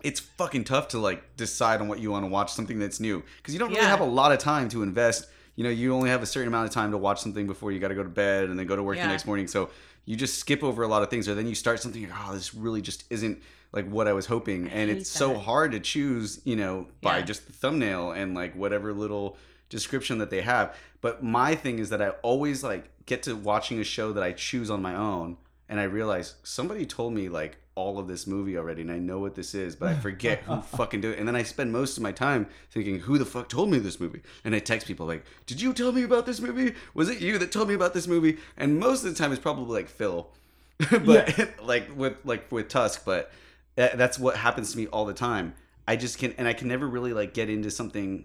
it's 0.03 0.21
fucking 0.21 0.65
tough 0.65 0.89
to 0.89 0.99
like 0.99 1.37
decide 1.37 1.81
on 1.81 1.89
what 1.89 1.99
you 2.01 2.11
want 2.11 2.25
to 2.25 2.31
watch 2.31 2.53
something 2.53 2.79
that's 2.79 3.01
new 3.01 3.23
because 3.39 3.55
you 3.55 3.61
don't 3.61 3.71
really 3.71 3.83
Yeah. 3.83 3.89
have 3.89 4.01
a 4.01 4.05
lot 4.05 4.33
of 4.33 4.39
time 4.39 4.69
to 4.71 4.83
invest. 4.83 5.27
You 5.57 5.65
know, 5.65 5.71
you 5.71 5.93
only 5.95 6.11
have 6.11 6.23
a 6.23 6.27
certain 6.27 6.49
amount 6.49 6.67
of 6.69 6.73
time 6.73 6.91
to 6.93 6.99
watch 6.99 7.21
something 7.21 7.47
before 7.47 7.71
you 7.73 7.79
got 7.81 7.89
to 7.89 7.95
go 7.95 8.03
to 8.03 8.09
bed 8.09 8.45
and 8.45 8.59
then 8.59 8.67
go 8.67 8.77
to 8.77 8.83
work 8.83 8.97
Yeah. 8.97 9.05
the 9.07 9.13
next 9.13 9.27
morning. 9.27 9.47
So 9.47 9.71
you 10.07 10.17
just 10.17 10.39
skip 10.39 10.63
over 10.65 10.83
a 10.83 10.89
lot 10.89 11.03
of 11.03 11.11
things, 11.11 11.29
or 11.29 11.35
then 11.35 11.47
you 11.47 11.55
start 11.55 11.81
something. 11.81 12.03
Like, 12.09 12.13
oh, 12.29 12.35
this 12.35 12.55
really 12.55 12.81
just 12.83 13.05
isn't 13.11 13.43
like 13.73 13.89
what 13.89 14.09
I 14.09 14.13
was 14.13 14.27
hoping, 14.27 14.69
and 14.69 14.89
hate 14.91 14.99
it's 14.99 15.11
so 15.11 15.39
hard 15.39 15.73
to 15.73 15.81
choose. 15.81 16.41
You 16.45 16.57
know, 16.57 16.89
by 17.03 17.19
Yeah. 17.19 17.25
just 17.25 17.47
the 17.47 17.53
thumbnail 17.53 18.13
and 18.13 18.35
like 18.35 18.55
whatever 18.57 18.93
little 18.93 19.37
description 19.69 20.19
that 20.19 20.31
they 20.31 20.41
have. 20.41 20.75
But 21.01 21.23
my 21.23 21.55
thing 21.55 21.79
is 21.79 21.91
that 21.91 22.01
I 22.03 22.09
always 22.23 22.65
like 22.65 22.91
get 23.07 23.23
to 23.25 23.35
watching 23.37 23.79
a 23.81 23.85
show 23.85 24.13
that 24.13 24.23
I 24.23 24.33
choose 24.33 24.71
on 24.71 24.81
my 24.83 24.95
own 24.97 25.37
and 25.69 25.79
I 25.79 25.85
realize 25.85 26.35
somebody 26.43 26.87
told 26.87 27.13
me 27.13 27.29
like 27.29 27.57
all 27.75 27.99
of 27.99 28.09
this 28.09 28.27
movie 28.27 28.57
already 28.57 28.83
and 28.83 28.91
I 28.91 28.99
know 28.99 29.19
what 29.19 29.35
this 29.35 29.55
is, 29.55 29.77
but 29.77 29.89
I 29.89 29.95
forget 30.01 30.41
who 30.43 30.61
fucking 30.61 31.01
do 31.01 31.11
it. 31.11 31.19
And 31.19 31.27
then 31.27 31.37
I 31.37 31.43
spend 31.43 31.73
most 31.73 31.97
of 31.97 32.03
my 32.03 32.13
time 32.13 32.47
thinking, 32.71 33.01
who 33.01 33.19
the 33.19 33.25
fuck 33.25 33.49
told 33.49 33.71
me 33.71 33.79
this 33.79 34.01
movie? 34.01 34.23
And 34.45 34.55
I 34.55 34.59
text 34.59 34.87
people 34.87 35.07
like, 35.07 35.25
did 35.47 35.61
you 35.61 35.73
tell 35.73 35.93
me 35.93 36.03
about 36.03 36.27
this 36.27 36.41
movie? 36.41 36.75
Was 36.95 37.09
it 37.09 37.21
you 37.21 37.39
that 37.39 37.53
told 37.53 37.69
me 37.69 37.75
about 37.75 37.95
this 37.95 38.07
movie? 38.07 38.39
And 38.57 38.79
most 38.79 39.05
of 39.05 39.11
the 39.13 39.19
time 39.19 39.33
it's 39.33 39.41
probably 39.41 39.81
like 39.81 39.89
Phil. 39.89 40.29
but 41.05 41.51
like 41.63 41.91
with 41.97 42.17
like 42.25 42.51
with 42.51 42.69
Tusk, 42.69 43.05
but 43.05 43.31
that, 43.77 43.99
that's 43.99 44.19
what 44.19 44.37
happens 44.37 44.73
to 44.73 44.79
me 44.79 44.87
all 44.87 45.05
the 45.05 45.15
time. 45.15 45.55
I 45.87 45.97
just 45.97 46.19
can 46.19 46.33
and 46.39 46.49
I 46.49 46.53
can 46.53 46.69
never 46.69 46.89
really 46.89 47.13
like 47.13 47.35
get 47.35 47.51
into 47.51 47.71
something, 47.71 48.25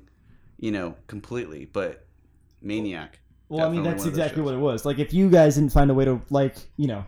you 0.57 0.71
know, 0.71 0.95
completely. 1.07 1.65
But 1.65 2.05
Maniac. 2.61 3.19
Well, 3.49 3.65
I 3.65 3.69
mean, 3.69 3.83
that's 3.83 3.99
one 3.99 4.07
of 4.09 4.13
those 4.15 4.19
exactly 4.19 4.41
what 4.41 4.53
it 4.55 4.59
was. 4.59 4.85
Like, 4.85 4.99
if 4.99 5.13
you 5.13 5.29
guys 5.29 5.55
didn't 5.55 5.71
find 5.71 5.91
a 5.91 5.93
way 5.93 6.05
to, 6.05 6.19
like, 6.31 6.55
you 6.77 6.87
know, 6.87 7.05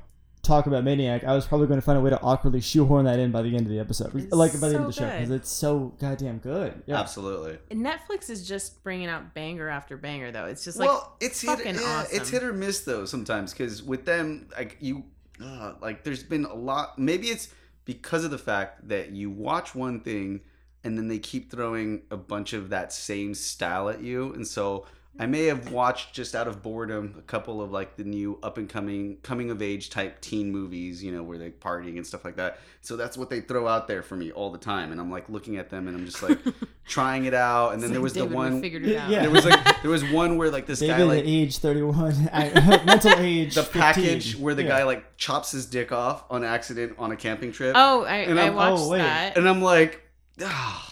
talk 0.48 0.66
about 0.66 0.84
Maniac, 0.84 1.24
I 1.24 1.36
was 1.36 1.46
probably 1.46 1.68
going 1.68 1.80
to 1.80 1.86
find 1.86 1.98
a 1.98 2.02
way 2.02 2.10
to 2.10 2.20
awkwardly 2.22 2.62
shoehorn 2.62 3.06
that 3.06 3.20
in 3.20 3.32
by 3.32 3.42
the 3.42 3.50
end 3.50 3.66
of 3.66 3.70
the 3.70 3.80
episode. 3.80 4.16
It's 4.16 4.32
like, 4.32 4.54
by 4.60 4.70
the 4.70 4.76
end 4.76 4.86
of 4.86 4.88
the 4.88 4.94
so 4.94 5.02
show. 5.02 5.12
Because 5.12 5.32
it's 5.32 5.50
so 5.50 5.94
goddamn 6.00 6.40
good. 6.40 6.82
Yeah. 6.86 7.00
Absolutely. 7.00 7.60
Netflix 7.72 8.30
is 8.30 8.48
just 8.48 8.84
bringing 8.84 9.08
out 9.08 9.34
banger 9.34 9.68
after 9.68 9.98
banger, 9.98 10.32
though. 10.32 10.46
It's 10.46 10.64
just 10.64 10.80
like 10.80 10.88
well, 10.88 11.16
it's 11.20 11.42
hit, 11.42 11.60
yeah, 11.66 11.80
awesome. 11.82 12.18
it's 12.18 12.30
hit 12.30 12.44
or 12.44 12.54
miss 12.54 12.82
though 12.82 13.06
sometimes 13.06 13.52
because 13.52 13.84
with 13.84 14.06
them, 14.06 14.50
like 14.58 14.78
you, 14.80 15.04
uh, 15.44 15.74
like 15.82 16.04
there's 16.04 16.24
been 16.24 16.46
a 16.46 16.56
lot. 16.56 16.98
Maybe 16.98 17.28
it's 17.28 17.50
because 17.86 18.24
of 18.24 18.32
the 18.32 18.38
fact 18.38 18.88
that 18.88 19.12
you 19.12 19.30
watch 19.30 19.76
one 19.76 20.00
thing 20.00 20.42
and 20.84 20.98
then 20.98 21.08
they 21.08 21.20
keep 21.20 21.52
throwing 21.52 22.04
a 22.12 22.18
bunch 22.18 22.54
of 22.54 22.70
that 22.70 22.94
same 22.94 23.34
style 23.34 23.90
at 23.90 24.02
you, 24.02 24.34
and 24.34 24.48
so. 24.48 24.86
I 25.20 25.26
may 25.26 25.46
have 25.46 25.72
watched 25.72 26.14
just 26.14 26.36
out 26.36 26.48
of 26.48 26.62
boredom 26.62 27.16
a 27.18 27.22
couple 27.24 27.62
of 27.62 27.72
like 27.72 27.96
the 27.98 28.04
new 28.04 28.38
up 28.44 28.58
and 28.58 28.70
coming 28.70 29.18
coming 29.24 29.50
of 29.50 29.62
age 29.62 29.90
type 29.90 30.22
teen 30.22 30.52
movies, 30.52 31.04
you 31.04 31.12
know, 31.12 31.24
where 31.24 31.38
they're 31.38 31.50
partying 31.50 31.98
and 31.98 32.06
stuff 32.06 32.24
like 32.24 32.36
that. 32.36 32.60
So 32.82 32.96
that's 32.96 33.18
what 33.18 33.30
they 33.30 33.42
throw 33.42 33.68
out 33.68 33.88
there 33.88 34.04
for 34.04 34.16
me 34.16 34.32
all 34.32 34.52
the 34.52 34.58
time, 34.60 34.92
and 34.92 35.02
I'm 35.02 35.10
like 35.12 35.28
looking 35.28 35.58
at 35.58 35.70
them 35.70 35.88
and 35.88 35.98
I'm 35.98 36.06
just 36.06 36.22
like 36.22 36.38
trying 36.86 37.26
it 37.26 37.34
out. 37.34 37.74
And 37.74 37.82
then 37.82 37.92
there 37.92 38.00
was 38.02 38.14
David 38.14 38.32
the 38.32 38.36
one 38.36 38.62
figured 38.62 38.86
it 38.86 38.96
out. 38.96 39.10
Yeah. 39.10 39.22
there 39.24 39.32
was 39.32 39.46
like 39.46 39.82
there 39.82 39.92
was 39.92 40.04
one 40.12 40.38
where 40.38 40.52
like 40.52 40.68
this 40.68 40.80
David 40.80 40.98
guy 40.98 41.04
like 41.04 41.24
age 41.26 41.58
31, 41.58 42.30
I- 42.34 42.82
mental 42.86 43.14
age 43.18 43.56
the 43.56 43.64
15. 43.64 43.82
package 43.82 44.36
where 44.38 44.54
the 44.54 44.64
Yeah. 44.64 44.70
guy 44.70 44.84
like 44.84 45.18
chops 45.18 45.52
his 45.52 45.66
dick 45.66 45.92
off 45.92 46.24
on 46.30 46.44
accident 46.44 46.94
on 47.00 47.12
a 47.12 47.16
camping 47.16 47.52
trip. 47.52 47.74
Oh, 47.76 48.04
I, 48.04 48.18
And 48.18 48.40
I 48.40 48.44
I'm- 48.46 48.56
watched 48.56 48.84
oh, 48.84 48.94
that. 48.98 49.36
And 49.38 49.50
I'm 49.50 49.62
like, 49.62 50.02
oh, 50.42 50.90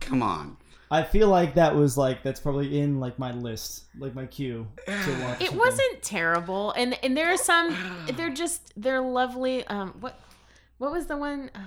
come 0.00 0.22
on. 0.22 0.56
I 0.90 1.02
feel 1.02 1.28
like 1.28 1.54
that 1.56 1.74
was, 1.74 1.96
like, 1.98 2.22
that's 2.22 2.40
probably 2.40 2.80
in, 2.80 2.98
like, 3.00 3.18
my 3.18 3.32
list, 3.32 3.84
like, 3.98 4.14
my 4.14 4.26
queue 4.26 4.66
to 4.86 4.92
watch. 5.22 5.40
It 5.40 5.46
something. 5.48 5.56
wasn't 5.58 6.02
terrible, 6.02 6.70
and 6.72 6.98
and 7.04 7.16
there 7.16 7.32
are 7.32 7.36
some. 7.36 7.76
They're 8.16 8.30
just 8.34 8.72
they're 8.76 9.00
lovely. 9.02 9.66
Um, 9.66 9.94
what 10.00 10.18
what 10.78 10.90
was 10.92 11.06
the 11.06 11.16
one? 11.16 11.50
Uh, 11.54 11.58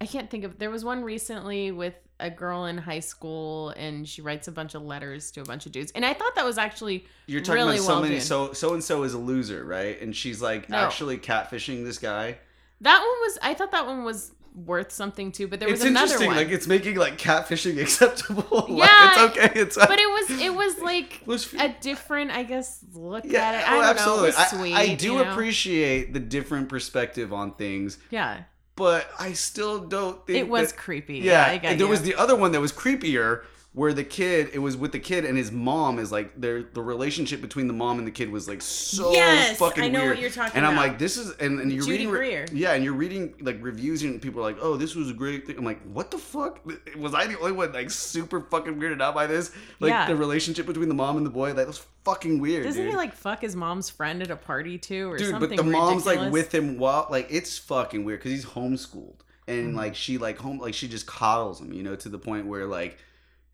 I 0.00 0.06
can't 0.06 0.30
think 0.30 0.44
of. 0.44 0.58
There 0.58 0.70
was 0.70 0.84
one 0.84 1.02
recently 1.04 1.70
with 1.72 1.94
a 2.20 2.30
girl 2.30 2.64
in 2.66 2.78
high 2.78 3.00
school, 3.00 3.70
and 3.70 4.08
she 4.08 4.22
writes 4.22 4.48
a 4.48 4.52
bunch 4.52 4.74
of 4.74 4.82
letters 4.82 5.30
to 5.32 5.40
a 5.40 5.44
bunch 5.44 5.66
of 5.66 5.72
dudes, 5.72 5.92
and 5.92 6.04
I 6.04 6.14
thought 6.14 6.34
that 6.34 6.44
was 6.44 6.58
actually 6.58 7.06
You're 7.26 7.40
talking 7.40 7.54
really 7.62 7.76
about 7.76 7.86
so 7.86 7.92
well 7.94 8.02
many 8.02 8.16
done. 8.16 8.24
so 8.24 8.52
so 8.52 8.74
and 8.74 8.82
so 8.84 9.02
is 9.02 9.14
a 9.14 9.18
loser, 9.18 9.64
right? 9.64 10.00
And 10.00 10.14
she's 10.16 10.40
like 10.42 10.68
No. 10.70 10.76
actually 10.78 11.18
catfishing 11.18 11.84
this 11.84 11.98
guy. 11.98 12.38
that 12.82 12.98
one 13.00 13.08
was. 13.22 13.38
I 13.42 13.54
thought 13.54 13.72
that 13.72 13.86
one 13.86 14.04
was 14.04 14.32
worth 14.56 14.90
something 14.90 15.30
too, 15.32 15.46
but 15.46 15.60
there 15.60 15.68
was 15.68 15.80
it's 15.80 15.88
another 15.90 16.04
interesting, 16.04 16.28
one. 16.28 16.36
like 16.36 16.48
it's 16.48 16.66
making 16.66 16.96
like 16.96 17.18
catfishing 17.18 17.78
acceptable. 17.82 18.44
like 18.68 18.88
Yeah, 18.88 19.24
it's 19.26 19.36
okay. 19.38 19.60
It's 19.60 19.76
but 19.76 19.98
it 19.98 20.08
was 20.08 20.40
it 20.40 20.54
was 20.54 20.78
like 20.82 21.20
was 21.26 21.52
a 21.54 21.74
different, 21.80 22.30
I 22.30 22.42
guess, 22.42 22.80
look 22.94 23.24
yeah, 23.26 23.40
at 23.42 23.54
it. 23.56 23.64
oh, 23.68 23.72
I 23.72 23.74
don't 23.74 23.84
absolutely. 23.84 24.22
know. 24.22 24.26
It 24.26 24.38
was 24.38 24.48
sweet. 24.48 24.74
I, 24.74 24.80
I 24.80 24.94
do 24.94 25.12
you 25.12 25.24
know? 25.24 25.30
appreciate 25.30 26.12
the 26.14 26.20
different 26.20 26.68
perspective 26.70 27.32
on 27.32 27.52
things, 27.54 27.98
Yeah, 28.10 28.44
but 28.76 29.08
I 29.18 29.32
still 29.34 29.80
don't 29.86 30.26
think 30.26 30.38
it 30.38 30.48
was 30.48 30.72
that- 30.72 30.78
creepy. 30.78 31.18
Yeah, 31.18 31.44
I 31.46 31.58
get 31.58 31.72
and 31.72 31.80
there 31.80 31.86
you. 31.86 31.90
was 31.90 32.02
the 32.02 32.14
other 32.14 32.34
one 32.36 32.52
that 32.52 32.60
was 32.60 32.72
creepier, 32.72 33.42
where 33.76 33.92
the 33.92 34.02
kid 34.02 34.48
it 34.54 34.58
was 34.58 34.74
with 34.74 34.90
the 34.90 34.98
kid 34.98 35.26
and 35.26 35.36
his 35.36 35.52
mom 35.52 35.98
is 35.98 36.10
like 36.10 36.32
their 36.40 36.62
the 36.62 36.80
relationship 36.80 37.42
between 37.42 37.66
the 37.66 37.74
mom 37.74 37.98
and 37.98 38.06
the 38.06 38.10
kid 38.10 38.30
was 38.30 38.48
like 38.48 38.62
so 38.62 39.12
Yes, 39.12 39.58
fucking 39.58 39.84
I 39.84 39.88
know 39.88 39.98
what 39.98 40.06
weird. 40.06 40.18
you're 40.20 40.30
talking 40.30 40.56
and 40.56 40.64
I'm 40.66 40.76
like 40.76 40.98
this 40.98 41.18
is 41.18 41.32
and, 41.36 41.60
and 41.60 41.70
you're 41.70 41.82
Judy 41.84 42.06
reading 42.06 42.08
Greer. 42.10 42.46
yeah 42.54 42.72
and 42.72 42.82
you're 42.82 42.94
reading 42.94 43.34
like 43.42 43.58
reviews 43.60 44.02
and 44.02 44.20
people 44.22 44.40
are 44.40 44.44
like 44.44 44.56
oh 44.62 44.78
this 44.78 44.94
was 44.94 45.10
a 45.10 45.12
great 45.12 45.46
thing 45.46 45.58
I'm 45.58 45.64
like 45.66 45.82
what 45.92 46.10
the 46.10 46.16
fuck 46.16 46.64
was 46.96 47.12
I 47.12 47.26
the 47.26 47.38
only 47.38 47.52
one 47.52 47.70
like 47.72 47.90
super 47.90 48.40
fucking 48.40 48.80
weirded 48.80 49.02
out 49.02 49.14
by 49.14 49.26
this 49.26 49.52
like 49.78 49.90
Yeah. 49.90 50.06
the 50.08 50.16
relationship 50.16 50.64
between 50.64 50.88
the 50.88 50.94
mom 50.94 51.18
and 51.18 51.26
the 51.26 51.30
boy 51.30 51.52
that 51.52 51.66
was 51.66 51.84
fucking 52.06 52.40
weird 52.40 52.64
Doesn't 52.64 52.80
dude. 52.82 52.92
he 52.92 52.96
like 52.96 53.12
fuck 53.14 53.42
his 53.42 53.54
mom's 53.54 53.90
friend 53.90 54.22
at 54.22 54.30
a 54.30 54.36
party 54.36 54.78
too, 54.78 55.10
or 55.12 55.18
dude 55.18 55.28
something? 55.32 55.50
but 55.50 55.56
the 55.56 55.62
mom's 55.70 56.06
like 56.06 56.32
with 56.32 56.54
him 56.54 56.78
while 56.78 57.08
like 57.10 57.26
it's 57.30 57.58
fucking 57.58 58.04
weird 58.04 58.20
because 58.20 58.32
he's 58.32 58.46
homeschooled 58.46 59.20
and 59.46 59.68
Mm-hmm. 59.68 59.76
like 59.76 59.94
she 59.94 60.16
like 60.18 60.38
home 60.38 60.58
like 60.60 60.72
she 60.74 60.88
just 60.88 61.06
coddles 61.06 61.60
him 61.60 61.72
you 61.74 61.82
know 61.82 61.94
to 61.94 62.08
the 62.08 62.18
point 62.18 62.46
where 62.46 62.66
like 62.66 62.96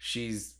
she's 0.05 0.57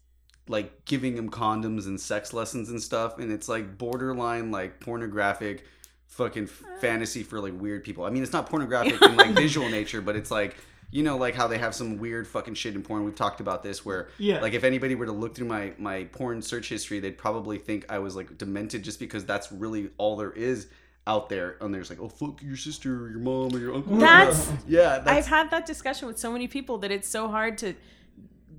like 0.47 0.85
giving 0.85 1.17
him 1.17 1.29
condoms 1.29 1.87
and 1.87 2.01
sex 2.01 2.33
lessons 2.33 2.71
and 2.71 2.81
stuff 2.81 3.19
and 3.19 3.33
it's 3.33 3.49
like 3.49 3.77
borderline 3.77 4.53
like 4.53 4.79
pornographic 4.79 5.67
fucking 6.07 6.45
uh. 6.45 6.79
fantasy 6.79 7.25
for 7.25 7.41
like 7.41 7.53
weird 7.61 7.83
people. 7.83 8.05
I 8.05 8.11
mean 8.11 8.23
it's 8.23 8.33
not 8.33 8.49
pornographic 8.49 9.03
in 9.03 9.17
like 9.17 9.31
visual 9.33 9.69
nature 9.69 10.01
but 10.01 10.15
it's 10.15 10.31
like 10.31 10.57
you 10.93 11.03
know 11.03 11.17
like 11.17 11.35
how 11.35 11.49
they 11.49 11.59
have 11.59 11.75
some 11.75 11.99
weird 11.99 12.29
fucking 12.29 12.55
shit 12.55 12.77
in 12.77 12.83
porn. 12.85 13.03
We've 13.05 13.17
talked 13.17 13.41
about 13.41 13.65
this 13.65 13.85
where 13.85 14.11
Yeah. 14.17 14.41
like 14.41 14.53
if 14.53 14.63
anybody 14.63 14.95
were 14.95 15.07
to 15.07 15.13
look 15.13 15.35
through 15.35 15.49
my 15.49 15.73
my 15.77 16.05
porn 16.05 16.41
search 16.41 16.69
history 16.69 17.01
they'd 17.01 17.19
probably 17.19 17.59
think 17.59 17.87
i 17.89 17.99
was 17.99 18.15
like 18.15 18.39
demented 18.39 18.85
just 18.85 19.01
because 19.01 19.25
that's 19.25 19.51
really 19.51 19.91
all 19.99 20.17
there 20.17 20.31
is 20.33 20.69
out 21.05 21.29
there. 21.29 21.57
And 21.61 21.75
there's 21.75 21.91
like 21.91 22.01
oh 22.01 22.09
fuck 22.09 22.41
your 22.43 22.57
sister 22.57 23.07
or 23.07 23.11
your 23.11 23.19
mom 23.19 23.53
or 23.53 23.59
your 23.59 23.75
uncle. 23.75 23.97
That's 23.97 24.53
yeah 24.69 24.99
that's, 24.99 25.09
I've 25.09 25.27
had 25.27 25.51
that 25.51 25.67
discussion 25.67 26.07
with 26.07 26.17
so 26.19 26.31
many 26.31 26.47
people 26.47 26.79
that 26.79 26.93
it's 26.93 27.09
so 27.09 27.27
hard 27.27 27.59
to 27.59 27.75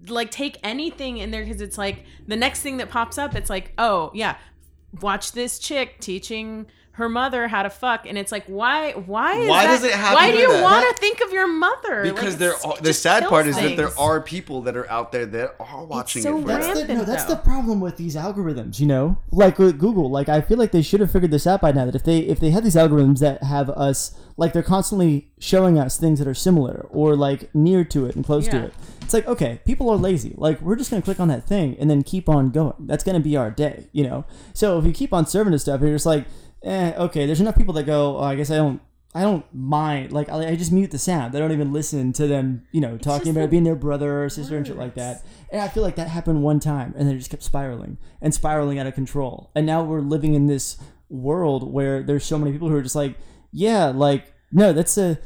like 0.07 0.31
take 0.31 0.57
anything 0.63 1.17
in 1.17 1.31
there 1.31 1.43
because 1.43 1.61
it's 1.61 1.77
like 1.77 2.05
the 2.27 2.35
next 2.35 2.61
thing 2.61 2.77
that 2.77 2.89
pops 2.89 3.17
up, 3.17 3.35
it's 3.35 3.49
like, 3.49 3.73
oh 3.77 4.11
yeah, 4.13 4.37
watch 5.01 5.31
this 5.31 5.59
chick 5.59 5.99
teaching 5.99 6.65
her 6.93 7.09
mother 7.09 7.47
how 7.47 7.63
to 7.63 7.71
fuck, 7.71 8.05
and 8.05 8.17
it's 8.19 8.31
like, 8.31 8.45
why? 8.45 8.91
Why? 8.91 9.37
Is 9.37 9.49
Why 9.49 9.65
that- 9.65 9.71
does 9.73 9.83
it 9.83 9.93
happen? 9.93 10.13
Why 10.15 10.29
do 10.31 10.37
do 10.37 10.43
you 10.43 10.61
want 10.61 10.87
to 10.87 10.99
think 11.01 11.21
of 11.21 11.33
your 11.33 11.47
mother? 11.47 12.03
Because 12.03 12.35
it's- 12.35 12.37
there 12.37 12.53
are 12.71 12.77
the 12.81 12.93
sad 12.93 13.27
part 13.27 13.47
is 13.47 13.55
that 13.55 13.75
there 13.75 13.89
are 13.99 14.21
people 14.21 14.61
that 14.61 14.77
are 14.77 14.89
out 14.91 15.11
there 15.11 15.25
that 15.25 15.55
are 15.59 15.85
watching 15.85 16.21
so 16.21 16.37
it 16.37 16.41
for 16.43 16.47
That's 16.47 16.81
the, 16.81 16.93
no, 16.93 17.03
that's 17.03 17.25
though. 17.25 17.33
the 17.33 17.39
problem 17.39 17.79
with 17.79 17.97
these 17.97 18.15
algorithms, 18.15 18.79
you 18.79 18.85
know. 18.85 19.17
Like 19.31 19.57
with 19.57 19.79
Google, 19.79 20.09
like 20.11 20.29
I 20.29 20.41
feel 20.41 20.57
like 20.59 20.71
they 20.71 20.83
should 20.83 20.99
have 20.99 21.11
figured 21.11 21.31
this 21.31 21.47
out 21.47 21.61
by 21.61 21.71
now. 21.71 21.85
That 21.85 21.95
if 21.95 22.03
they 22.03 22.19
if 22.19 22.39
they 22.39 22.51
had 22.51 22.63
these 22.63 22.75
algorithms 22.75 23.19
that 23.19 23.41
have 23.41 23.71
us 23.71 24.15
like 24.37 24.53
they're 24.53 24.61
constantly 24.63 25.31
showing 25.39 25.79
us 25.79 25.97
things 25.97 26.19
that 26.19 26.27
are 26.27 26.33
similar 26.35 26.85
or 26.91 27.15
like 27.15 27.53
near 27.55 27.83
to 27.85 28.05
it 28.05 28.15
and 28.15 28.23
close 28.23 28.47
to 28.49 28.65
it. 28.65 28.73
It's 29.01 29.13
like 29.15 29.27
okay, 29.27 29.61
people 29.65 29.89
are 29.89 29.97
lazy. 29.97 30.35
Like 30.37 30.61
we're 30.61 30.75
just 30.75 30.91
gonna 30.91 31.01
click 31.01 31.19
on 31.19 31.27
that 31.29 31.43
thing 31.47 31.75
and 31.79 31.89
then 31.89 32.03
keep 32.03 32.29
on 32.29 32.51
going. 32.51 32.75
That's 32.81 33.03
gonna 33.03 33.19
be 33.19 33.35
our 33.35 33.49
day, 33.49 33.87
you 33.91 34.03
know. 34.03 34.25
So 34.53 34.77
if 34.77 34.85
you 34.85 34.91
keep 34.91 35.11
on 35.11 35.25
serving 35.25 35.51
this 35.53 35.63
stuff, 35.63 35.81
you're 35.81 35.91
just 35.91 36.05
like, 36.05 36.25
eh, 36.63 36.93
okay. 36.97 37.25
There's 37.25 37.41
enough 37.41 37.57
people 37.57 37.73
that 37.75 37.83
go, 37.83 38.17
oh, 38.17 38.23
I 38.23 38.35
guess 38.35 38.51
I 38.51 38.55
don't. 38.55 38.81
I 39.15 39.21
don't 39.21 39.45
mind. 39.53 40.11
Like 40.11 40.29
I, 40.29 40.49
I 40.49 40.55
just 40.55 40.71
mute 40.71 40.89
the 40.89 40.97
sound. 40.97 41.35
I 41.35 41.39
don't 41.39 41.51
even 41.51 41.71
listen 41.71 42.13
to 42.13 42.25
them. 42.25 42.65
You 42.71 42.81
know, 42.81 42.97
talking 42.97 43.29
about 43.29 43.51
being 43.51 43.63
their 43.63 43.75
brother 43.75 44.23
or 44.23 44.29
sister 44.29 44.57
and 44.57 44.65
shit 44.65 44.75
like 44.75 44.95
that. 44.95 45.23
And 45.51 45.61
I 45.61 45.67
feel 45.67 45.83
like 45.83 45.97
that 45.97 46.07
happened 46.07 46.41
one 46.41 46.59
time, 46.59 46.95
and 46.97 47.07
then 47.07 47.15
it 47.15 47.19
just 47.19 47.29
kept 47.29 47.43
spiraling 47.43 47.99
and 48.21 48.33
spiraling 48.33 48.79
out 48.79 48.87
of 48.87 48.95
control. 48.95 49.51
And 49.53 49.67
now 49.67 49.83
we're 49.83 50.01
living 50.01 50.33
in 50.33 50.47
this 50.47 50.77
world 51.09 51.71
where 51.71 52.01
there's 52.01 52.25
so 52.25 52.39
many 52.39 52.51
people 52.51 52.69
who 52.69 52.75
are 52.75 52.81
just 52.81 52.95
like, 52.95 53.15
yeah, 53.51 53.85
like 53.89 54.33
no, 54.51 54.73
that's 54.73 54.97
a 54.97 55.19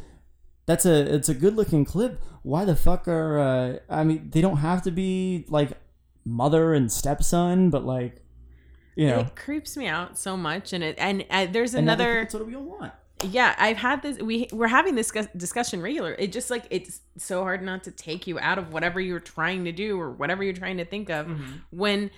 that's 0.65 0.85
a 0.85 1.15
it's 1.15 1.29
a 1.29 1.33
good 1.33 1.55
looking 1.55 1.85
clip. 1.85 2.21
Why 2.43 2.65
the 2.65 2.75
fuck 2.75 3.07
are 3.07 3.39
uh, 3.39 3.79
I 3.89 4.03
mean 4.03 4.29
they 4.31 4.41
don't 4.41 4.57
have 4.57 4.81
to 4.83 4.91
be 4.91 5.45
like 5.47 5.71
mother 6.25 6.73
and 6.73 6.91
stepson, 6.91 7.69
but 7.69 7.85
like 7.85 8.21
you 8.97 9.07
know 9.07 9.19
It 9.21 9.35
creeps 9.35 9.77
me 9.77 9.87
out 9.87 10.17
so 10.17 10.35
much, 10.35 10.73
and 10.73 10.83
it 10.83 10.95
and 10.97 11.25
uh, 11.29 11.45
there's 11.49 11.73
and 11.73 11.85
now 11.85 11.95
they 11.95 12.03
think 12.03 12.07
another. 12.09 12.21
that's 12.23 12.33
what 12.33 12.45
we 12.47 12.55
all 12.55 12.63
want. 12.63 12.93
yeah 13.23 13.55
i've 13.57 13.77
had 13.77 14.01
this 14.03 14.19
we 14.19 14.47
we're 14.51 14.67
having 14.67 14.93
this 14.95 15.11
discussion 15.35 15.81
regular 15.81 16.13
it 16.19 16.31
just 16.31 16.49
like 16.51 16.65
it's 16.69 17.01
so 17.17 17.41
hard 17.41 17.61
not 17.63 17.83
to 17.83 17.91
take 17.91 18.27
you 18.27 18.37
out 18.39 18.57
of 18.59 18.71
whatever 18.73 18.99
you're 19.01 19.19
trying 19.19 19.65
to 19.65 19.71
do 19.71 19.99
or 19.99 20.11
whatever 20.11 20.43
you're 20.43 20.53
trying 20.53 20.77
to 20.77 20.85
think 20.85 21.09
of 21.09 21.27
when 21.71 22.11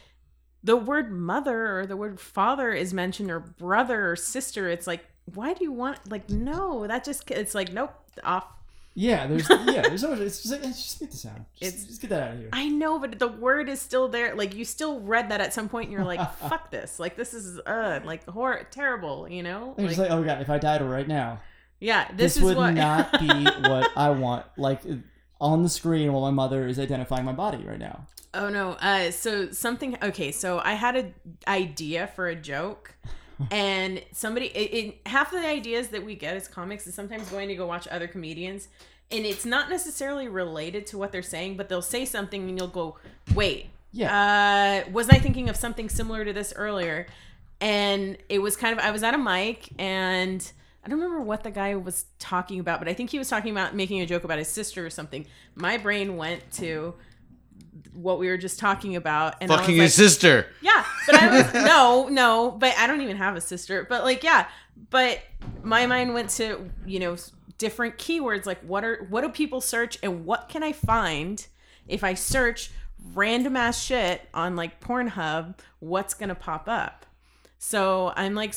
the 0.62 0.76
word 0.76 1.10
mother 1.12 1.80
or 1.80 1.86
the 1.86 1.96
word 1.96 2.20
father 2.20 2.72
is 2.74 2.94
mentioned 2.94 3.32
or 3.32 3.40
brother 3.40 4.12
or 4.12 4.16
sister 4.18 4.68
it's 4.70 4.88
like 4.88 5.06
why 5.36 5.54
do 5.54 5.64
you 5.64 5.72
want 5.72 5.98
like 6.12 6.30
no 6.30 6.86
that 6.86 7.06
just 7.06 7.32
it's 7.32 7.56
like 7.56 7.72
nope 7.72 7.94
off 8.26 8.46
Yeah, 8.96 9.28
there's 9.28 9.48
yeah, 9.50 9.82
there's 9.84 10.02
so 10.02 10.10
much. 10.10 10.20
It's 10.20 10.42
just 10.42 10.52
like 10.52 10.64
it's 10.66 10.82
just 10.82 11.00
mute 11.02 11.12
the 11.12 11.18
sound. 11.18 11.46
Just, 11.56 11.74
It's- 11.74 11.86
just 11.88 12.02
get 12.02 12.10
that 12.10 12.24
out 12.24 12.34
of 12.34 12.40
here. 12.40 12.50
i 12.54 12.68
know 12.68 13.00
but 13.00 13.18
the 13.20 13.28
word 13.28 13.70
is 13.70 13.80
still 13.80 14.08
there 14.10 14.36
like 14.36 14.56
you 14.56 14.66
still 14.66 15.00
read 15.00 15.30
that 15.30 15.40
at 15.42 15.54
some 15.54 15.70
point 15.70 15.86
and 15.86 15.94
you're 15.94 16.04
like 16.04 16.20
fuck 16.50 16.70
this 16.72 17.00
like 17.00 17.16
this 17.16 17.34
is 17.34 17.60
uh 17.60 18.00
like 18.04 18.26
horror 18.28 18.68
terrible 18.72 19.28
you 19.30 19.44
know 19.44 19.74
They're 19.78 19.88
just 19.88 20.00
like, 20.00 20.12
oh 20.12 20.24
god, 20.24 20.42
if 20.42 20.50
I 20.50 20.58
died 20.58 20.82
right 20.82 21.08
now, 21.08 21.40
yeah 21.80 22.08
this, 22.10 22.36
this, 22.36 22.38
is 22.38 22.44
would 22.44 22.58
what 22.58 22.72
not 22.74 23.20
be 23.20 23.28
what 23.70 23.90
I 23.96 24.10
want. 24.10 24.46
Like 24.58 24.82
on 25.40 25.64
the 25.64 25.70
screen 25.70 26.12
while 26.12 26.24
my 26.24 26.32
mother 26.32 26.68
is 26.68 26.78
identifying 26.80 27.24
my 27.26 27.32
body 27.34 27.64
right 27.64 27.80
now. 27.80 28.08
Oh 28.34 28.50
no. 28.50 28.72
Uh 28.74 29.12
so 29.12 29.52
something 29.52 29.98
okay, 30.04 30.32
so 30.32 30.60
I 30.60 30.74
had 30.74 30.96
an 30.96 31.14
idea 31.48 32.08
for 32.16 32.28
a 32.28 32.36
joke 32.36 32.96
and 33.52 34.02
somebody 34.12 34.48
it, 34.48 34.74
it 34.74 35.08
half 35.08 35.34
of 35.34 35.42
the 35.42 35.48
ideas 35.48 35.90
that 35.90 36.04
we 36.04 36.16
get 36.16 36.36
as 36.36 36.48
comics 36.48 36.88
is 36.88 36.94
sometimes 36.94 37.30
going 37.30 37.48
to 37.48 37.56
go 37.56 37.66
watch 37.66 37.88
other 37.88 38.08
comedians 38.08 38.68
and 39.12 39.26
it's 39.26 39.46
not 39.46 39.70
necessarily 39.70 40.28
related 40.28 40.86
to 40.88 40.98
what 40.98 41.12
they're 41.12 41.24
saying, 41.24 41.58
but 41.58 41.68
they'll 41.68 41.82
say 41.82 42.06
something 42.06 42.48
and 42.48 42.58
you'll 42.58 42.68
go, 42.68 42.98
"Wait. 43.34 43.68
Yeah. 43.92 44.84
Uh 44.86 44.92
wasn't 44.92 45.18
I 45.18 45.20
thinking 45.20 45.50
of 45.50 45.56
something 45.56 45.90
similar 45.90 46.24
to 46.26 46.34
this 46.34 46.54
earlier?" 46.56 47.08
And 47.62 48.18
it 48.30 48.40
was 48.40 48.56
kind 48.56 48.78
of 48.78 48.84
I 48.84 48.92
was 48.92 49.04
at 49.04 49.14
a 49.14 49.18
mic 49.18 49.70
and 49.80 50.52
I 50.84 50.90
don't 50.90 51.00
remember 51.00 51.22
what 51.22 51.44
the 51.44 51.52
guy 51.52 51.76
was 51.76 52.06
talking 52.20 52.60
about, 52.60 52.80
but 52.80 52.88
I 52.88 52.94
think 52.94 53.10
he 53.10 53.20
was 53.20 53.28
talking 53.28 53.52
about 53.52 53.76
making 53.76 54.00
a 54.02 54.06
joke 54.06 54.24
about 54.24 54.38
his 54.38 54.48
sister 54.48 54.86
or 54.86 54.90
something. 54.90 55.26
My 55.56 55.78
brain 55.78 56.16
went 56.16 56.52
to 56.54 56.94
what 57.94 58.20
we 58.20 58.28
were 58.28 58.38
just 58.38 58.60
talking 58.60 58.96
about 58.96 59.36
and 59.42 59.50
Fucking 59.50 59.76
his 59.76 59.98
like, 59.98 60.10
sister. 60.10 60.48
yeah, 60.62 60.86
but 61.06 61.16
I 61.16 61.38
was 61.38 61.54
no, 61.54 62.08
no, 62.08 62.52
but 62.52 62.78
I 62.78 62.88
don't 62.88 63.02
even 63.02 63.18
have 63.18 63.36
a 63.36 63.42
sister. 63.42 63.86
But 63.90 64.04
like, 64.04 64.24
yeah, 64.24 64.48
but 64.90 65.20
my 65.64 65.86
mind 65.86 66.14
went 66.14 66.30
to 66.32 66.70
you 66.86 67.00
know 67.00 67.16
different 67.58 67.98
keywords 67.98 68.46
like 68.46 68.62
what 68.62 68.86
are 68.86 69.06
what 69.10 69.22
do 69.22 69.30
people 69.30 69.60
search 69.60 69.98
and 70.02 70.26
what 70.26 70.48
can 70.48 70.64
I 70.64 70.72
find 70.72 71.46
if 71.88 72.04
I 72.06 72.14
search 72.14 72.72
random 73.14 73.58
ass 73.58 73.82
shit 73.84 74.28
on 74.34 74.56
like 74.56 74.80
Pornhub? 74.80 75.60
What's 75.80 76.14
gonna 76.14 76.36
pop 76.36 76.68
up? 76.68 77.06
So 77.62 78.14
I'm 78.16 78.36
like 78.36 78.56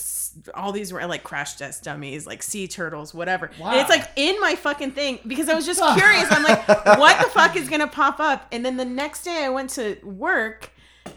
all 0.54 0.70
these 0.70 0.92
were 0.92 1.04
like 1.06 1.24
crash 1.24 1.56
test 1.56 1.82
dummies, 1.82 2.24
like 2.24 2.42
sea 2.42 2.68
turtles, 2.68 3.12
whatever. 3.12 3.50
And 3.60 3.80
it's 3.80 3.90
like 3.90 4.08
in 4.14 4.40
my 4.40 4.54
fucking 4.54 4.92
thing 4.92 5.18
because 5.26 5.48
I 5.48 5.54
was 5.54 5.66
just 5.66 5.82
curious. 5.98 6.26
I'm 6.30 6.44
like, 6.44 6.66
what 6.68 7.20
the 7.22 7.28
fuck 7.30 7.56
is 7.56 7.68
gonna 7.68 7.88
pop 7.88 8.20
up? 8.20 8.46
And 8.52 8.64
then 8.64 8.76
the 8.76 8.84
next 8.84 9.24
day 9.24 9.44
I 9.44 9.48
went 9.48 9.70
to 9.70 9.98
work 10.04 10.70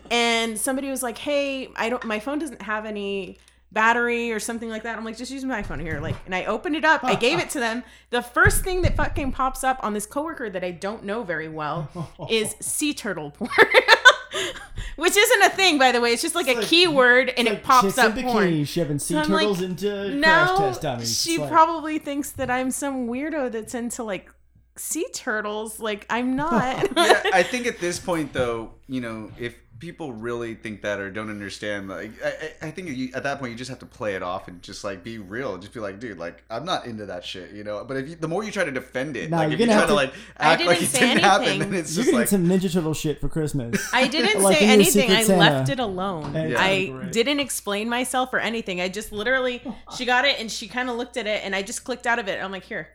and 0.09 0.57
somebody 0.57 0.89
was 0.89 1.03
like, 1.03 1.17
"Hey, 1.17 1.69
I 1.75 1.89
don't. 1.89 2.03
My 2.05 2.19
phone 2.19 2.39
doesn't 2.39 2.61
have 2.63 2.85
any 2.85 3.37
battery 3.71 4.31
or 4.31 4.39
something 4.39 4.69
like 4.69 4.83
that." 4.83 4.97
I'm 4.97 5.05
like, 5.05 5.17
"Just 5.17 5.31
use 5.31 5.43
my 5.45 5.63
phone 5.63 5.79
here." 5.79 5.99
Like, 5.99 6.15
and 6.25 6.33
I 6.33 6.45
opened 6.45 6.75
it 6.75 6.85
up. 6.85 7.03
I 7.03 7.15
gave 7.15 7.39
it 7.39 7.49
to 7.51 7.59
them. 7.59 7.83
The 8.09 8.21
first 8.21 8.63
thing 8.63 8.81
that 8.83 8.95
fucking 8.95 9.31
pops 9.31 9.63
up 9.63 9.79
on 9.83 9.93
this 9.93 10.05
coworker 10.05 10.49
that 10.49 10.63
I 10.63 10.71
don't 10.71 11.03
know 11.03 11.23
very 11.23 11.49
well 11.49 11.89
is 12.29 12.55
sea 12.59 12.93
turtle 12.93 13.31
porn. 13.31 13.51
Which 14.95 15.15
isn't 15.17 15.41
a 15.43 15.49
thing, 15.49 15.77
by 15.77 15.91
the 15.91 15.99
way. 15.99 16.13
It's 16.13 16.21
just 16.21 16.35
like 16.35 16.47
a 16.47 16.53
like- 16.53 16.65
keyword, 16.65 17.29
and 17.37 17.47
Like 17.47 17.57
it 17.59 17.63
pops 17.63 17.83
chicks 17.87 17.97
up 17.97 18.15
in 18.17 18.23
porn. 18.25 18.47
bikinis 18.51 18.67
shoving 18.67 18.99
sea 18.99 19.13
So 19.15 19.19
I'm 19.21 19.29
like, 19.29 19.41
turtles 19.41 19.61
into 19.61 19.87
crash 19.87 20.13
No, 20.49 20.55
test 20.57 20.81
dummies. 20.81 21.21
she 21.21 21.37
like- 21.37 21.49
probably 21.49 21.99
thinks 21.99 22.31
that 22.31 22.49
I'm 22.49 22.71
some 22.71 23.07
weirdo 23.07 23.51
that's 23.51 23.73
into 23.75 24.03
like 24.03 24.31
sea 24.77 25.05
turtles. 25.13 25.79
Like 25.79 26.05
I'm 26.09 26.35
not. 26.43 26.89
yeah, 26.95 27.21
I 27.33 27.43
think 27.43 27.67
at 27.67 27.79
this 27.79 27.99
point, 27.99 28.31
though, 28.33 28.71
you 28.87 29.01
know, 29.01 29.31
if 29.39 29.55
people 29.79 30.13
really 30.13 30.55
think 30.55 30.81
that 30.83 30.99
or 30.99 31.11
don't 31.11 31.29
understand, 31.29 31.87
like, 31.89 32.11
I, 32.23 32.27
I 32.63 32.67
I 32.67 32.71
think 32.71 32.89
you, 32.89 33.09
at 33.13 33.23
that 33.23 33.39
point 33.39 33.51
you 33.51 33.57
just 33.57 33.69
have 33.69 33.79
to 33.79 33.85
play 33.85 34.15
it 34.15 34.23
off 34.23 34.47
and 34.47 34.61
just 34.61 34.83
like 34.83 35.03
be 35.03 35.17
real. 35.17 35.57
Just 35.57 35.73
be 35.73 35.79
like, 35.79 35.99
dude, 35.99 36.17
like, 36.17 36.43
I'm 36.49 36.63
not 36.65 36.85
into 36.85 37.05
that 37.07 37.25
shit, 37.25 37.51
you 37.51 37.63
know. 37.63 37.83
But 37.83 37.97
if 37.97 38.09
you, 38.09 38.15
the 38.15 38.27
more 38.27 38.43
you 38.43 38.51
try 38.51 38.63
to 38.63 38.71
defend 38.71 39.17
it, 39.17 39.29
Nah, 39.29 39.37
like, 39.37 39.45
you're 39.49 39.53
if 39.55 39.59
you 39.59 39.65
gonna 39.67 39.73
try 39.73 39.79
have 39.81 39.89
to 39.89 39.91
to- 39.91 39.95
like 39.95 40.13
act 40.37 40.65
like 40.65 40.79
didn't 40.79 40.95
it 40.95 40.99
didn't 40.99 41.23
happen, 41.23 41.59
then 41.59 41.73
it's 41.73 41.95
You're 41.95 42.05
just 42.05 42.15
like, 42.15 42.27
some 42.27 42.47
Ninja 42.47 42.71
Turtle 42.71 42.93
shit 42.93 43.19
for 43.19 43.27
Christmas. 43.29 43.89
I 43.93 44.07
didn't 44.07 44.41
Like 44.43 44.57
say 44.57 44.63
in 44.63 44.69
your 44.69 44.73
anything. 44.73 45.01
Secret 45.01 45.17
I 45.17 45.23
Santa. 45.23 45.39
left 45.39 45.69
it 45.69 45.79
alone. 45.79 46.33
Yeah. 46.33 46.55
I 46.57 46.85
Great. 46.87 47.11
didn't 47.11 47.39
explain 47.39 47.89
myself 47.89 48.33
or 48.33 48.39
anything. 48.39 48.79
I 48.81 48.87
just 48.89 49.11
literally 49.11 49.61
she 49.97 50.05
got 50.05 50.25
it 50.25 50.39
and 50.39 50.51
she 50.51 50.67
kind 50.67 50.89
of 50.89 50.95
looked 50.95 51.17
at 51.17 51.27
it 51.27 51.41
and 51.43 51.55
I 51.55 51.61
just 51.61 51.83
clicked 51.83 52.07
out 52.07 52.19
of 52.19 52.27
it. 52.27 52.41
I'm 52.43 52.51
like, 52.51 52.63
here. 52.63 52.87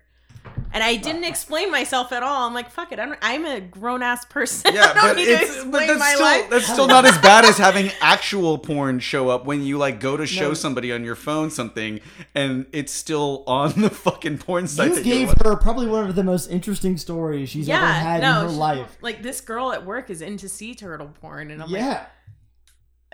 And 0.72 0.84
I 0.84 0.96
didn't 0.96 1.24
explain 1.24 1.70
myself 1.70 2.12
at 2.12 2.22
all. 2.22 2.46
I'm 2.46 2.54
like, 2.54 2.70
fuck 2.70 2.92
it. 2.92 3.00
I'm, 3.00 3.16
I'm 3.20 3.44
a 3.44 3.60
grown 3.60 4.02
ass 4.02 4.24
person. 4.24 4.72
Yeah, 4.74 4.82
I 4.90 4.94
don't 4.94 5.02
but, 5.02 5.16
need 5.16 5.24
to 5.24 5.32
it's, 5.32 5.42
explain 5.56 5.70
but 5.72 5.86
that's 5.86 5.98
my 5.98 6.12
still 6.12 6.24
life. 6.24 6.50
that's 6.50 6.72
still 6.72 6.86
not 6.86 7.04
as 7.04 7.18
bad 7.22 7.44
as 7.44 7.58
having 7.58 7.90
actual 8.00 8.56
porn 8.58 9.00
show 9.00 9.28
up 9.28 9.44
when 9.46 9.62
you 9.64 9.78
like 9.78 9.98
go 10.00 10.16
to 10.16 10.26
show 10.26 10.54
somebody 10.54 10.92
on 10.92 11.04
your 11.04 11.16
phone 11.16 11.50
something 11.50 12.00
and 12.34 12.66
it's 12.72 12.92
still 12.92 13.42
on 13.46 13.72
the 13.80 13.90
fucking 13.90 14.38
porn 14.38 14.68
site. 14.68 14.90
You 14.90 14.94
that 14.96 15.04
gave 15.04 15.28
her 15.44 15.56
probably 15.56 15.86
one 15.86 16.08
of 16.08 16.14
the 16.14 16.24
most 16.24 16.48
interesting 16.48 16.96
stories 16.96 17.48
she's 17.48 17.68
ever 17.68 17.84
had 17.84 18.20
no, 18.20 18.40
in 18.40 18.46
her 18.46 18.52
she- 18.52 18.56
life. 18.56 18.98
Like 19.00 19.22
this 19.22 19.40
girl 19.40 19.72
at 19.72 19.84
work 19.84 20.08
is 20.10 20.22
into 20.22 20.48
sea 20.48 20.74
turtle 20.74 21.10
porn, 21.20 21.50
and 21.50 21.62
I'm 21.62 21.70
like, 21.70 21.80
Yeah. 21.80 22.06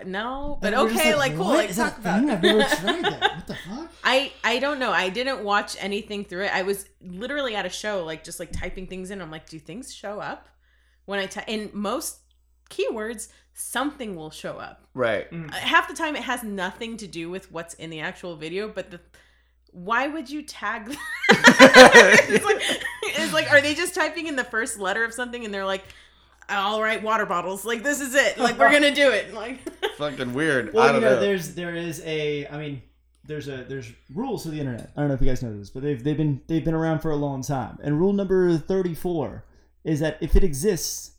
No, 0.05 0.57
but 0.61 0.73
And 0.73 0.89
okay, 0.91 1.15
like, 1.15 1.35
cool, 1.35 1.45
what? 1.45 1.57
like 1.67 1.75
talk 1.75 2.01
that 2.03 2.19
thing? 2.19 2.29
about. 2.29 2.37
I've 2.37 2.43
never 2.43 2.63
tried 2.75 3.03
that. 3.05 3.35
What 3.35 3.47
the 3.47 3.55
fuck? 3.55 3.91
I 4.03 4.31
I 4.43 4.59
don't 4.59 4.79
know. 4.79 4.91
I 4.91 5.09
didn't 5.09 5.43
watch 5.43 5.75
anything 5.79 6.23
through 6.25 6.43
it. 6.45 6.55
I 6.55 6.61
was 6.63 6.85
literally 7.01 7.55
at 7.55 7.65
a 7.65 7.69
show, 7.69 8.05
like 8.05 8.23
just 8.23 8.39
like 8.39 8.51
typing 8.51 8.87
things 8.87 9.11
in. 9.11 9.21
I'm 9.21 9.31
like, 9.31 9.49
do 9.49 9.59
things 9.59 9.93
show 9.93 10.19
up 10.19 10.47
when 11.05 11.19
I 11.19 11.25
type? 11.25 11.45
In 11.47 11.69
most 11.73 12.19
keywords, 12.69 13.29
something 13.53 14.15
will 14.15 14.29
show 14.29 14.57
up. 14.57 14.85
right. 14.93 15.27
Uh, 15.31 15.51
Half 15.53 15.87
the 15.87 15.93
time, 15.95 16.15
it 16.15 16.23
has 16.23 16.43
nothing 16.43 16.97
to 16.97 17.07
do 17.07 17.29
with 17.29 17.51
what's 17.51 17.73
in 17.75 17.89
the 17.89 18.01
actual 18.01 18.35
video, 18.35 18.67
but 18.67 18.91
the 18.91 18.99
why 19.71 20.07
would 20.07 20.29
you 20.29 20.41
tag? 20.43 20.95
it's, 21.29 22.45
like, 22.45 22.61
it's 23.03 23.33
like, 23.33 23.51
are 23.51 23.61
they 23.61 23.73
just 23.75 23.93
typing 23.95 24.27
in 24.27 24.35
the 24.35 24.43
first 24.43 24.79
letter 24.79 25.03
of 25.03 25.13
something 25.13 25.43
and 25.45 25.53
they're 25.53 25.65
like, 25.65 25.83
all 26.49 26.81
right, 26.81 27.01
water 27.01 27.25
bottles. 27.25 27.65
Like 27.65 27.83
this 27.83 27.99
is 28.01 28.15
it. 28.15 28.37
Like 28.37 28.57
we're 28.57 28.71
gonna 28.71 28.93
do 28.93 29.09
it. 29.11 29.33
Like 29.33 29.59
Fucking 29.97 30.33
weird. 30.33 30.73
Well, 30.73 30.83
I 30.83 30.87
you 30.87 30.93
don't 30.93 31.01
know, 31.01 31.15
know. 31.15 31.19
there's 31.21 31.55
there 31.55 31.75
is 31.75 32.01
a 32.05 32.47
I 32.47 32.57
mean 32.57 32.81
there's 33.25 33.47
a 33.47 33.63
there's 33.63 33.91
rules 34.13 34.43
to 34.43 34.49
the 34.49 34.59
internet. 34.59 34.91
I 34.95 35.01
don't 35.01 35.09
know 35.09 35.15
if 35.15 35.21
you 35.21 35.27
guys 35.27 35.43
know 35.43 35.57
this, 35.57 35.69
but 35.69 35.83
they've 35.83 36.01
they've 36.03 36.17
been 36.17 36.41
they've 36.47 36.63
been 36.63 36.73
around 36.73 36.99
for 36.99 37.11
a 37.11 37.15
long 37.15 37.41
time. 37.41 37.77
And 37.83 37.99
rule 37.99 38.13
number 38.13 38.57
34 38.57 39.43
is 39.83 39.99
that 39.99 40.17
if 40.21 40.35
it 40.35 40.43
exists, 40.43 41.11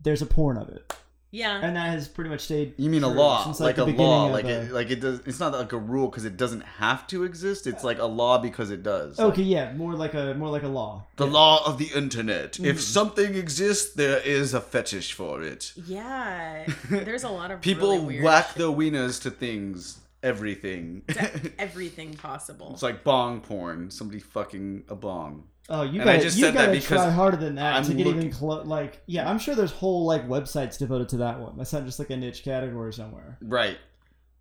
there's 0.00 0.22
a 0.22 0.26
porn 0.26 0.56
of 0.58 0.68
it. 0.68 0.92
Yeah. 1.34 1.60
And 1.60 1.74
that 1.76 1.90
has 1.90 2.06
pretty 2.06 2.30
much 2.30 2.42
stayed 2.42 2.74
You 2.76 2.88
mean 2.88 3.02
a 3.02 3.08
law, 3.08 3.42
since, 3.44 3.58
like, 3.58 3.74
the 3.74 3.84
a 3.84 3.86
law, 3.86 4.26
like 4.26 4.44
uh, 4.44 4.48
it, 4.48 4.72
like 4.72 4.90
it 4.90 5.00
does. 5.00 5.20
It's 5.26 5.40
not 5.40 5.52
like 5.52 5.72
a 5.72 5.78
rule 5.78 6.06
because 6.08 6.24
it 6.24 6.36
doesn't 6.36 6.62
have 6.62 7.06
to 7.08 7.24
exist. 7.24 7.66
It's 7.66 7.82
like 7.82 7.98
a 7.98 8.04
law 8.06 8.38
because 8.38 8.70
it 8.70 8.82
does. 8.84 9.18
Okay, 9.18 9.42
Like, 9.42 9.50
yeah, 9.50 9.72
more 9.72 9.94
like 9.94 10.14
a 10.14 10.34
more 10.34 10.48
like 10.48 10.62
a 10.62 10.68
law. 10.68 11.06
the 11.16 11.26
law 11.26 11.66
of 11.66 11.78
the 11.78 11.90
internet. 11.94 12.52
Mm-hmm. 12.52 12.66
If 12.66 12.80
something 12.80 13.34
exists, 13.34 13.94
there 13.94 14.18
is 14.20 14.54
a 14.54 14.60
fetish 14.60 15.12
for 15.12 15.42
it. 15.42 15.72
Yeah. 15.86 16.66
There's 16.88 17.24
a 17.24 17.28
lot 17.30 17.50
of 17.50 17.60
People 17.70 17.90
really 17.94 18.04
weird 18.06 18.24
whack 18.24 18.48
shit 18.50 18.58
their 18.58 18.68
wieners 18.68 19.20
to 19.22 19.30
things, 19.30 19.98
everything. 20.22 21.02
to 21.08 21.52
everything 21.58 22.14
possible. 22.14 22.70
it's 22.74 22.82
like 22.82 23.02
bong 23.02 23.40
porn. 23.40 23.90
Somebody 23.90 24.20
fucking 24.20 24.84
a 24.88 24.94
bong. 24.94 25.44
Oh, 25.68 25.82
you 25.82 26.00
And 26.00 26.10
I 26.10 26.14
gotta, 26.14 26.24
just 26.24 26.36
you 26.36 26.44
said 26.44 26.54
gotta 26.54 26.72
because 26.72 26.88
try 26.88 27.10
harder 27.10 27.36
than 27.38 27.54
that 27.54 27.74
I'm 27.76 27.84
to 27.84 27.94
get 27.94 28.06
even 28.06 28.30
close. 28.30 28.66
like 28.66 29.00
yeah. 29.06 29.28
I'm 29.28 29.38
sure 29.38 29.54
there's 29.54 29.72
whole 29.72 30.04
like 30.04 30.28
websites 30.28 30.78
devoted 30.78 31.08
to 31.10 31.16
that 31.18 31.40
one. 31.40 31.56
That's 31.56 31.72
not 31.72 31.84
just 31.86 31.98
like 31.98 32.10
a 32.10 32.16
niche 32.16 32.44
category 32.44 32.92
somewhere. 32.92 33.38
Right. 33.40 33.78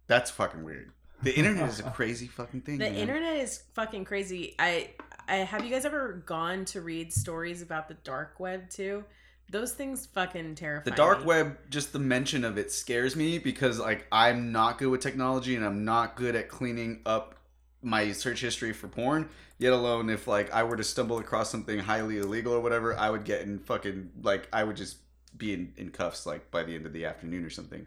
That's 0.07 0.29
fucking 0.31 0.63
weird. 0.63 0.91
The 1.21 1.33
internet 1.37 1.69
is 1.69 1.79
a 1.79 1.83
crazy 1.95 2.27
fucking 2.27 2.61
thing. 2.61 2.77
The 2.77 2.89
man. 2.89 2.95
internet 2.95 3.37
is 3.37 3.63
fucking 3.73 4.03
crazy. 4.03 4.55
I, 4.59 4.89
I 5.27 5.35
have 5.37 5.63
you 5.63 5.69
guys 5.71 5.85
ever 5.85 6.21
gone 6.25 6.65
to 6.65 6.81
read 6.81 7.13
stories 7.13 7.61
about 7.61 7.87
the 7.87 7.93
dark 8.03 8.39
web 8.41 8.69
too? 8.69 9.05
Those 9.49 9.71
things 9.73 10.05
fucking 10.07 10.55
terrify 10.55 10.89
The 10.89 10.95
dark 10.95 11.19
me. 11.19 11.25
web, 11.25 11.57
just 11.69 11.93
the 11.93 11.99
mention 11.99 12.43
of 12.43 12.57
it 12.57 12.71
scares 12.71 13.15
me 13.15 13.37
because 13.39 13.79
like 13.79 14.07
I'm 14.11 14.51
not 14.51 14.77
good 14.77 14.89
with 14.89 14.99
technology 15.01 15.55
and 15.55 15.63
I'm 15.63 15.85
not 15.85 16.15
good 16.17 16.35
at 16.35 16.49
cleaning 16.49 17.01
up 17.05 17.35
my 17.81 18.11
search 18.11 18.41
history 18.41 18.73
for 18.73 18.87
porn. 18.89 19.29
Yet 19.63 19.71
alone 19.71 20.09
if 20.09 20.27
like 20.27 20.51
I 20.51 20.63
were 20.63 20.75
to 20.75 20.83
stumble 20.83 21.19
across 21.19 21.49
something 21.49 21.79
highly 21.79 22.17
illegal 22.17 22.51
or 22.53 22.59
whatever, 22.59 22.97
I 22.97 23.09
would 23.09 23.23
get 23.23 23.43
in 23.43 23.59
fucking 23.59 24.09
like 24.21 24.49
I 24.51 24.61
would 24.65 24.75
just 24.75 24.97
be 25.37 25.53
in, 25.53 25.71
in 25.77 25.89
cuffs 25.89 26.25
like 26.25 26.51
by 26.51 26.63
the 26.63 26.75
end 26.75 26.85
of 26.85 26.91
the 26.91 27.05
afternoon 27.05 27.45
or 27.45 27.49
something. 27.49 27.85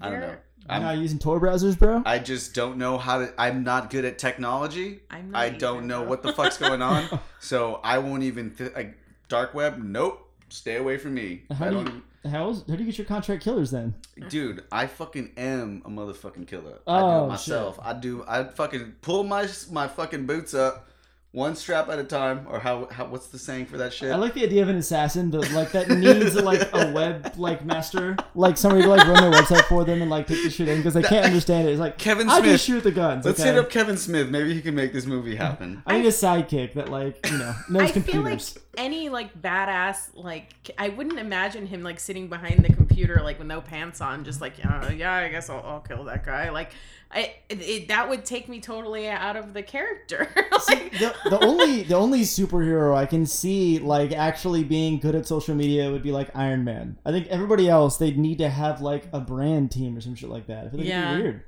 I 0.00 0.10
don't 0.10 0.20
know. 0.20 0.26
You're 0.28 0.38
I'm, 0.68 0.82
not 0.82 0.98
using 0.98 1.18
Tor 1.18 1.40
browsers, 1.40 1.76
bro. 1.76 2.02
I 2.06 2.20
just 2.20 2.54
don't 2.54 2.78
know 2.78 2.96
how 2.96 3.18
to. 3.18 3.34
I'm 3.38 3.64
not 3.64 3.90
good 3.90 4.04
at 4.04 4.18
technology. 4.18 5.00
I'm 5.10 5.32
not 5.32 5.38
I 5.42 5.48
don't 5.50 5.78
either, 5.78 5.86
know 5.86 6.00
bro. 6.02 6.10
what 6.10 6.22
the 6.22 6.32
fuck's 6.32 6.58
going 6.58 6.80
on, 6.80 7.20
so 7.40 7.80
I 7.82 7.98
won't 7.98 8.22
even 8.22 8.52
th- 8.54 8.74
like 8.76 8.96
dark 9.28 9.52
web. 9.52 9.82
Nope, 9.82 10.30
stay 10.48 10.76
away 10.76 10.96
from 10.96 11.14
me. 11.14 11.42
How 11.58 11.66
I 11.66 11.68
do 11.70 11.74
don't. 11.74 11.86
you 12.24 12.30
how, 12.30 12.50
is, 12.50 12.64
how 12.68 12.74
do 12.74 12.78
you 12.82 12.86
get 12.86 12.98
your 12.98 13.06
contract 13.06 13.42
killers 13.42 13.70
then? 13.72 13.94
Dude, 14.28 14.62
I 14.72 14.86
fucking 14.86 15.32
am 15.36 15.82
a 15.84 15.88
motherfucking 15.90 16.46
killer. 16.48 16.78
I 16.86 17.00
Oh, 17.00 17.00
do 17.00 17.06
it 17.06 17.20
oh, 17.20 17.26
myself. 17.28 17.78
I 17.82 17.92
do. 17.94 18.24
I 18.28 18.44
fucking 18.44 18.96
pull 19.02 19.24
my 19.24 19.48
my 19.70 19.86
fucking 19.88 20.26
boots 20.26 20.54
up, 20.54 20.88
one 21.36 21.54
strap 21.54 21.90
at 21.90 21.98
a 21.98 22.04
time, 22.04 22.46
or 22.48 22.58
how 22.58 22.88
how 22.90 23.04
what's 23.04 23.26
the 23.26 23.38
saying 23.38 23.66
for 23.66 23.76
that 23.76 23.92
shit? 23.92 24.10
I 24.10 24.16
like 24.16 24.32
the 24.32 24.42
idea 24.42 24.62
of 24.62 24.70
an 24.70 24.76
assassin 24.76 25.30
that 25.32 25.52
like 25.52 25.70
that 25.72 25.90
needs 25.90 26.34
like 26.34 26.66
a 26.72 26.90
web 26.92 27.34
like 27.36 27.62
master, 27.62 28.16
like 28.34 28.56
somebody 28.56 28.84
to 28.84 28.88
like 28.88 29.06
run 29.06 29.30
their 29.30 29.42
website 29.42 29.64
for 29.64 29.84
them 29.84 30.00
and 30.00 30.10
like 30.10 30.26
take 30.26 30.42
the 30.42 30.48
shit 30.48 30.66
in 30.66 30.78
because 30.78 30.94
they 30.94 31.02
can't 31.02 31.26
understand 31.26 31.68
it. 31.68 31.72
It's 31.72 31.80
like 31.80 31.98
Kevin 31.98 32.26
Smith. 32.26 32.38
I 32.38 32.40
Smith. 32.40 32.52
just 32.52 32.64
shoot 32.64 32.82
the 32.82 32.90
guns. 32.90 33.26
Let's 33.26 33.38
okay? 33.38 33.50
hit 33.50 33.58
up 33.58 33.68
Kevin 33.68 33.98
Smith. 33.98 34.30
Maybe 34.30 34.54
he 34.54 34.62
can 34.62 34.74
make 34.74 34.94
this 34.94 35.04
movie 35.04 35.36
happen. 35.36 35.82
I 35.86 35.98
need 35.98 36.06
a 36.06 36.10
sidekick 36.10 36.72
that 36.72 36.88
like 36.88 37.28
you 37.30 37.36
know 37.36 37.54
knows 37.68 37.82
I 37.82 37.88
feel 37.88 38.22
like 38.22 38.38
computers. 38.38 38.58
any 38.78 39.10
like 39.10 39.38
badass 39.38 40.08
like 40.14 40.54
I 40.78 40.88
wouldn't 40.88 41.18
imagine 41.18 41.66
him 41.66 41.82
like 41.82 42.00
sitting 42.00 42.28
behind 42.28 42.64
the 42.64 42.72
computer 42.72 43.20
like 43.22 43.38
with 43.38 43.46
no 43.46 43.60
pants 43.60 44.00
on, 44.00 44.24
just 44.24 44.40
like 44.40 44.54
uh, 44.64 44.90
yeah, 44.96 45.12
I 45.12 45.28
guess 45.28 45.50
I'll, 45.50 45.62
I'll 45.62 45.80
kill 45.80 46.04
that 46.04 46.24
guy. 46.24 46.48
Like, 46.48 46.70
I 47.10 47.34
it, 47.50 47.60
it, 47.60 47.88
that 47.88 48.08
would 48.08 48.24
take 48.24 48.48
me 48.48 48.60
totally 48.60 49.08
out 49.08 49.36
of 49.36 49.52
the 49.52 49.62
character. 49.62 50.28
like, 50.68 50.92
the, 50.92 51.14
the 51.30 51.38
only 51.44 51.82
the 51.82 51.94
only 51.96 52.20
superhero 52.22 52.94
I 52.96 53.06
can 53.06 53.26
see 53.26 53.78
like 53.78 54.12
actually 54.12 54.64
being 54.64 54.98
good 54.98 55.14
at 55.14 55.26
social 55.26 55.54
media 55.54 55.90
would 55.90 56.02
be 56.02 56.12
like 56.12 56.30
Iron 56.34 56.64
Man. 56.64 56.98
I 57.04 57.10
think 57.12 57.26
everybody 57.28 57.68
else 57.68 57.96
they'd 57.98 58.18
need 58.18 58.38
to 58.38 58.48
have 58.48 58.80
like 58.80 59.04
a 59.12 59.20
brand 59.20 59.70
team 59.70 59.96
or 59.96 60.00
some 60.00 60.14
shit 60.14 60.28
like 60.30 60.46
that. 60.46 60.66
I 60.66 60.70
feel 60.70 60.78
like 60.80 60.88
Yeah. 60.88 61.10
it'd 61.10 61.18
be 61.18 61.22
weird. 61.30 61.42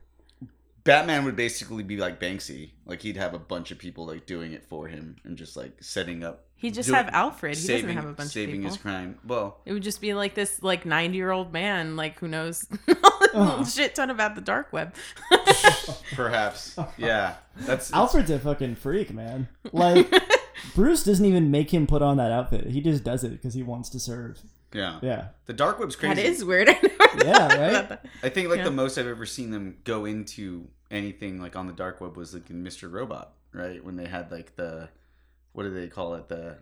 Batman 0.85 1.25
would 1.25 1.37
basically 1.37 1.83
be 1.83 1.97
like 1.99 2.19
Banksy. 2.19 2.71
Like 2.87 3.03
he'd 3.03 3.17
have 3.17 3.35
a 3.35 3.39
bunch 3.39 3.71
of 3.71 3.79
people 3.79 4.07
like 4.07 4.25
doing 4.27 4.53
it 4.53 4.65
for 4.65 4.89
him 4.89 5.17
and 5.25 5.37
just 5.37 5.57
like 5.57 5.83
setting 5.83 6.25
up. 6.25 6.47
He 6.59 6.71
just 6.71 6.89
do- 6.89 6.95
have 6.95 7.09
Alfred. 7.13 7.55
He 7.57 7.61
saving, 7.63 7.87
doesn't 7.87 7.97
have 7.97 8.05
a 8.11 8.13
bunch 8.15 8.27
of 8.27 8.33
saving 8.33 8.57
people. 8.57 8.69
his 8.71 8.77
crime. 8.77 9.19
Well, 9.27 9.61
It 9.65 9.73
would 9.73 9.83
just 9.83 10.01
be 10.01 10.13
like 10.15 10.35
this 10.35 10.63
like 10.63 10.85
90 10.85 11.17
year 11.17 11.31
old 11.31 11.53
man 11.53 11.97
like 11.97 12.19
who 12.19 12.29
knows 12.29 12.67
Uh-huh. 12.89 13.65
shit 13.75 13.95
ton 13.95 14.11
about 14.11 14.35
the 14.35 14.41
dark 14.41 14.73
web. 14.73 14.95
perhaps. 16.15 16.77
Yeah, 16.97 17.35
that's 17.57 17.93
Alfred's 17.93 18.31
a 18.31 18.39
fucking 18.39 18.77
freak, 18.77 19.13
man. 19.13 19.49
Like 19.73 20.13
Bruce 20.75 21.05
doesn't 21.05 21.25
even 21.25 21.51
make 21.51 21.73
him 21.73 21.87
put 21.87 22.03
on 22.03 22.17
that 22.19 22.33
outfit. 22.33 22.67
He 22.67 22.81
just 22.81 23.05
does 23.05 23.25
it 23.25 23.31
because 23.31 23.55
he 23.55 23.63
wants 23.63 23.89
to 23.91 24.01
serve. 24.01 24.41
Yeah, 24.73 24.99
Yeah. 25.03 25.29
the 25.47 25.55
dark 25.55 25.79
web's 25.79 25.97
crazy. 25.97 26.15
that 26.17 26.25
is 26.27 26.45
weird. 26.45 26.69
Yeah, 27.25 27.57
right? 27.89 27.99
I 28.23 28.29
think 28.29 28.49
like 28.51 28.59
Yeah. 28.59 28.65
the 28.65 28.71
most 28.71 28.99
I've 28.99 29.07
ever 29.07 29.25
seen 29.25 29.51
them 29.51 29.79
go 29.85 30.05
into 30.05 30.67
anything 30.91 31.41
like 31.41 31.57
on 31.57 31.67
the 31.67 31.73
dark 31.73 32.01
web 32.01 32.17
was 32.17 32.35
like 32.35 32.51
in 32.51 32.63
Mr. 32.65 32.91
Robot, 32.91 33.33
right? 33.53 33.83
When 33.83 33.97
they 33.97 34.07
had 34.07 34.31
like 34.31 34.57
the 34.57 34.89
what 35.59 35.65
do 35.65 35.71
they 35.75 35.89
call 35.89 36.15
it? 36.15 36.29
The 36.29 36.59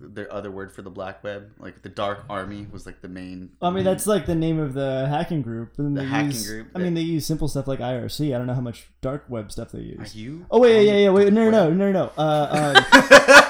their 0.00 0.32
other 0.32 0.48
word 0.52 0.70
for 0.70 0.82
the 0.82 0.90
black 0.90 1.24
web, 1.24 1.50
like 1.58 1.82
the 1.82 1.88
dark 1.88 2.24
army 2.30 2.68
was 2.70 2.86
like 2.86 3.02
the 3.02 3.08
main. 3.08 3.50
I 3.60 3.70
mean, 3.70 3.82
that's 3.82 4.06
like 4.06 4.26
the 4.26 4.34
name 4.36 4.60
of 4.60 4.74
the 4.74 5.08
hacking 5.08 5.42
group. 5.42 5.76
And 5.78 5.96
The 5.96 6.04
hacking 6.04 6.30
use, 6.30 6.46
group 6.46 6.68
I 6.72 6.78
mean, 6.78 6.94
they 6.94 7.00
use 7.00 7.26
simple 7.26 7.48
stuff 7.48 7.66
like 7.66 7.80
IRC. 7.80 8.32
I 8.32 8.38
don't 8.38 8.46
know 8.46 8.54
how 8.54 8.60
much 8.60 8.86
dark 9.00 9.24
web 9.28 9.50
stuff 9.50 9.72
they 9.72 9.80
Are 9.80 9.82
use. 9.82 10.14
you? 10.14 10.46
Oh 10.52 10.60
wait, 10.60 10.84
yeah, 10.86 10.92
yeah, 10.92 10.98
yeah. 10.98 11.10
Wait, 11.10 11.32
no, 11.32 11.50
no, 11.50 11.70
no, 11.72 11.90
no, 11.90 11.90
no. 11.90 12.12
Uh, 12.16 12.20
uh, 12.20 12.82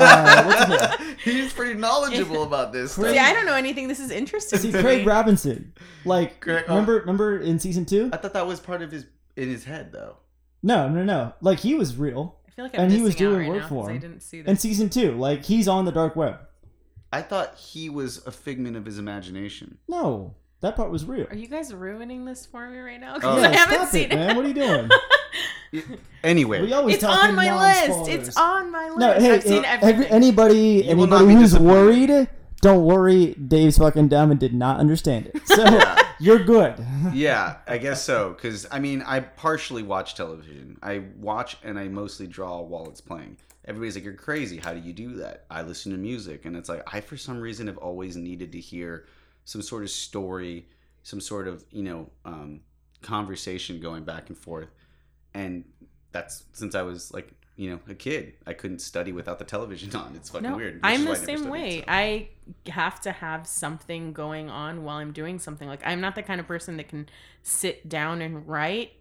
uh, 0.01 0.45
what's 0.45 0.61
his 0.65 1.07
name? 1.07 1.17
He's 1.23 1.53
pretty 1.53 1.79
knowledgeable 1.79 2.45
about 2.45 2.73
this. 2.73 2.95
Craig- 2.95 3.13
Stuff. 3.13 3.15
See, 3.17 3.31
I 3.31 3.35
don't 3.35 3.45
know 3.45 3.57
anything. 3.57 3.89
This 3.89 4.01
is 4.01 4.11
interesting. 4.11 4.59
See, 4.59 4.73
to 4.73 4.81
Craig. 4.81 5.07
Robinson. 5.07 5.75
Like, 6.07 6.41
Craig- 6.41 6.65
oh. 6.67 6.71
remember, 6.77 7.01
remember 7.01 7.39
in 7.41 7.59
season 7.59 7.85
two? 7.85 8.09
I 8.11 8.17
thought 8.17 8.33
that 8.33 8.47
was 8.47 8.59
part 8.59 8.81
of 8.81 8.91
his 8.91 9.05
in 9.37 9.51
his 9.51 9.65
head 9.65 9.93
though. 9.93 10.17
No, 10.63 10.89
no, 10.89 11.05
no. 11.05 11.35
Like 11.43 11.59
he 11.59 11.75
was 11.75 11.97
real 11.97 12.39
I 12.42 12.42
feel 12.55 12.65
like 12.67 12.75
I'm 12.75 12.81
and 12.85 12.93
he 12.93 13.01
was 13.03 13.15
doing 13.15 13.39
right 13.41 13.49
work 13.49 13.63
now 13.63 13.69
for 13.69 13.83
'cause 13.87 13.91
I 13.91 13.99
didn't 13.99 14.21
see 14.21 14.41
in 14.47 14.57
season 14.57 14.89
two. 14.89 15.13
Like 15.13 15.45
he's 15.45 15.69
on 15.69 15.85
the 15.85 15.93
dark 15.93 16.17
web. 16.17 16.39
I 17.13 17.21
thought 17.23 17.57
he 17.57 17.91
was 17.91 18.27
a 18.27 18.31
figment 18.33 18.77
of 18.77 18.85
his 18.87 18.99
imagination. 18.99 19.79
No, 19.89 20.35
that 20.61 20.77
part 20.77 20.91
was 20.91 21.05
real. 21.05 21.27
Are 21.31 21.37
you 21.37 21.47
guys 21.49 21.73
ruining 21.75 22.25
this 22.25 22.47
for 22.47 22.69
me 22.71 22.79
right 22.79 23.01
now? 23.01 23.13
Oh. 23.13 23.15
Because 23.17 23.43
Yeah, 23.43 23.49
I 23.49 23.53
haven't 23.57 23.75
stop 23.77 23.89
seen 23.89 24.05
it, 24.05 24.13
it. 24.13 24.17
man. 24.17 24.37
What 24.37 24.45
are 24.45 24.49
you 24.49 24.55
doing? 24.55 24.89
Anyway, 26.23 26.61
We 26.61 26.73
always 26.75 26.97
It's 26.97 27.03
talk 27.03 27.25
on 27.25 27.35
my 27.35 27.51
list. 27.89 28.09
It's 28.11 28.37
on 28.37 28.71
my 28.71 28.89
list. 28.89 28.99
No, 28.99 29.13
hey, 29.15 29.35
I've 29.35 29.43
seen 29.43 29.65
hey, 29.65 29.79
every, 29.81 30.07
anybody, 30.09 30.85
You 30.87 30.95
will 30.97 31.07
not 31.07 31.23
anybody 31.23 31.41
who's 31.41 31.59
worried, 31.59 32.29
don't 32.61 32.85
worry. 32.85 33.33
Dave's 33.35 33.79
fucking 33.79 34.09
dumb 34.09 34.31
and 34.31 34.39
did 34.39 34.53
not 34.55 34.79
understand 34.81 35.31
it, 35.35 35.41
so 35.49 35.65
you're 36.23 36.45
good. 36.45 36.75
yeah, 37.13 37.57
I 37.67 37.79
guess 37.79 38.03
so. 38.03 38.31
Because 38.31 38.67
I 38.71 38.79
mean, 38.79 39.03
I 39.03 39.21
partially 39.21 39.83
watch 39.83 40.15
television. 40.15 40.79
I 40.83 41.05
watch 41.19 41.57
and 41.63 41.79
I 41.79 41.89
mostly 41.89 42.27
draw 42.27 42.61
while 42.61 42.89
it's 42.89 43.01
playing. 43.01 43.37
Everybody's 43.65 43.97
like, 43.97 44.05
"You're 44.05 44.15
crazy. 44.15 44.59
How 44.59 44.73
do 44.73 44.81
you 44.81 44.93
do 44.93 45.17
that?" 45.17 45.45
I 45.51 45.63
listen 45.63 45.93
to 45.93 45.99
music, 45.99 46.45
and 46.45 46.57
it's 46.57 46.69
like 46.69 46.83
I, 46.93 47.01
for 47.01 47.17
some 47.17 47.41
reason, 47.41 47.67
have 47.67 47.79
always 47.79 48.17
needed 48.17 48.53
to 48.53 48.61
hear 48.61 49.07
some 49.45 49.63
sort 49.63 49.83
of 49.83 49.91
story, 49.91 50.67
some 51.03 51.21
sort 51.21 51.49
of 51.49 51.65
you 51.71 51.83
know 51.83 52.11
um, 52.25 52.61
conversation 53.03 53.81
going 53.81 54.05
back 54.05 54.29
and 54.29 54.39
forth. 54.39 54.69
And 55.35 55.65
that's 56.13 56.45
since 56.53 56.75
I 56.75 56.83
was 56.83 57.13
like 57.13 57.33
you 57.57 57.71
know 57.71 57.81
a 57.89 57.95
kid. 57.95 58.35
I 58.47 58.55
couldn't 58.55 58.81
study 58.81 59.13
without 59.13 59.39
the 59.39 59.45
television 59.45 59.95
on. 59.97 60.15
It's 60.17 60.31
fucking 60.31 60.51
No, 60.51 60.57
weird. 60.57 60.81
I'm 60.83 61.05
the 61.05 61.11
I 61.13 61.15
same 61.15 61.39
studied, 61.39 61.51
way. 61.51 61.79
so. 61.81 61.85
I 61.89 62.29
have 62.69 63.01
to 63.03 63.13
have 63.13 63.47
something 63.47 64.13
going 64.13 64.51
on 64.51 64.85
while 64.85 64.97
I'm 64.97 65.13
doing 65.13 65.39
something. 65.39 65.69
Like 65.69 65.83
I'm 65.85 66.01
not 66.01 66.15
the 66.15 66.23
kind 66.23 66.41
of 66.41 66.47
person 66.47 66.77
that 66.79 66.89
can 66.89 67.09
sit 67.43 67.89
down 67.89 68.23
and 68.23 68.47
write. 68.49 68.93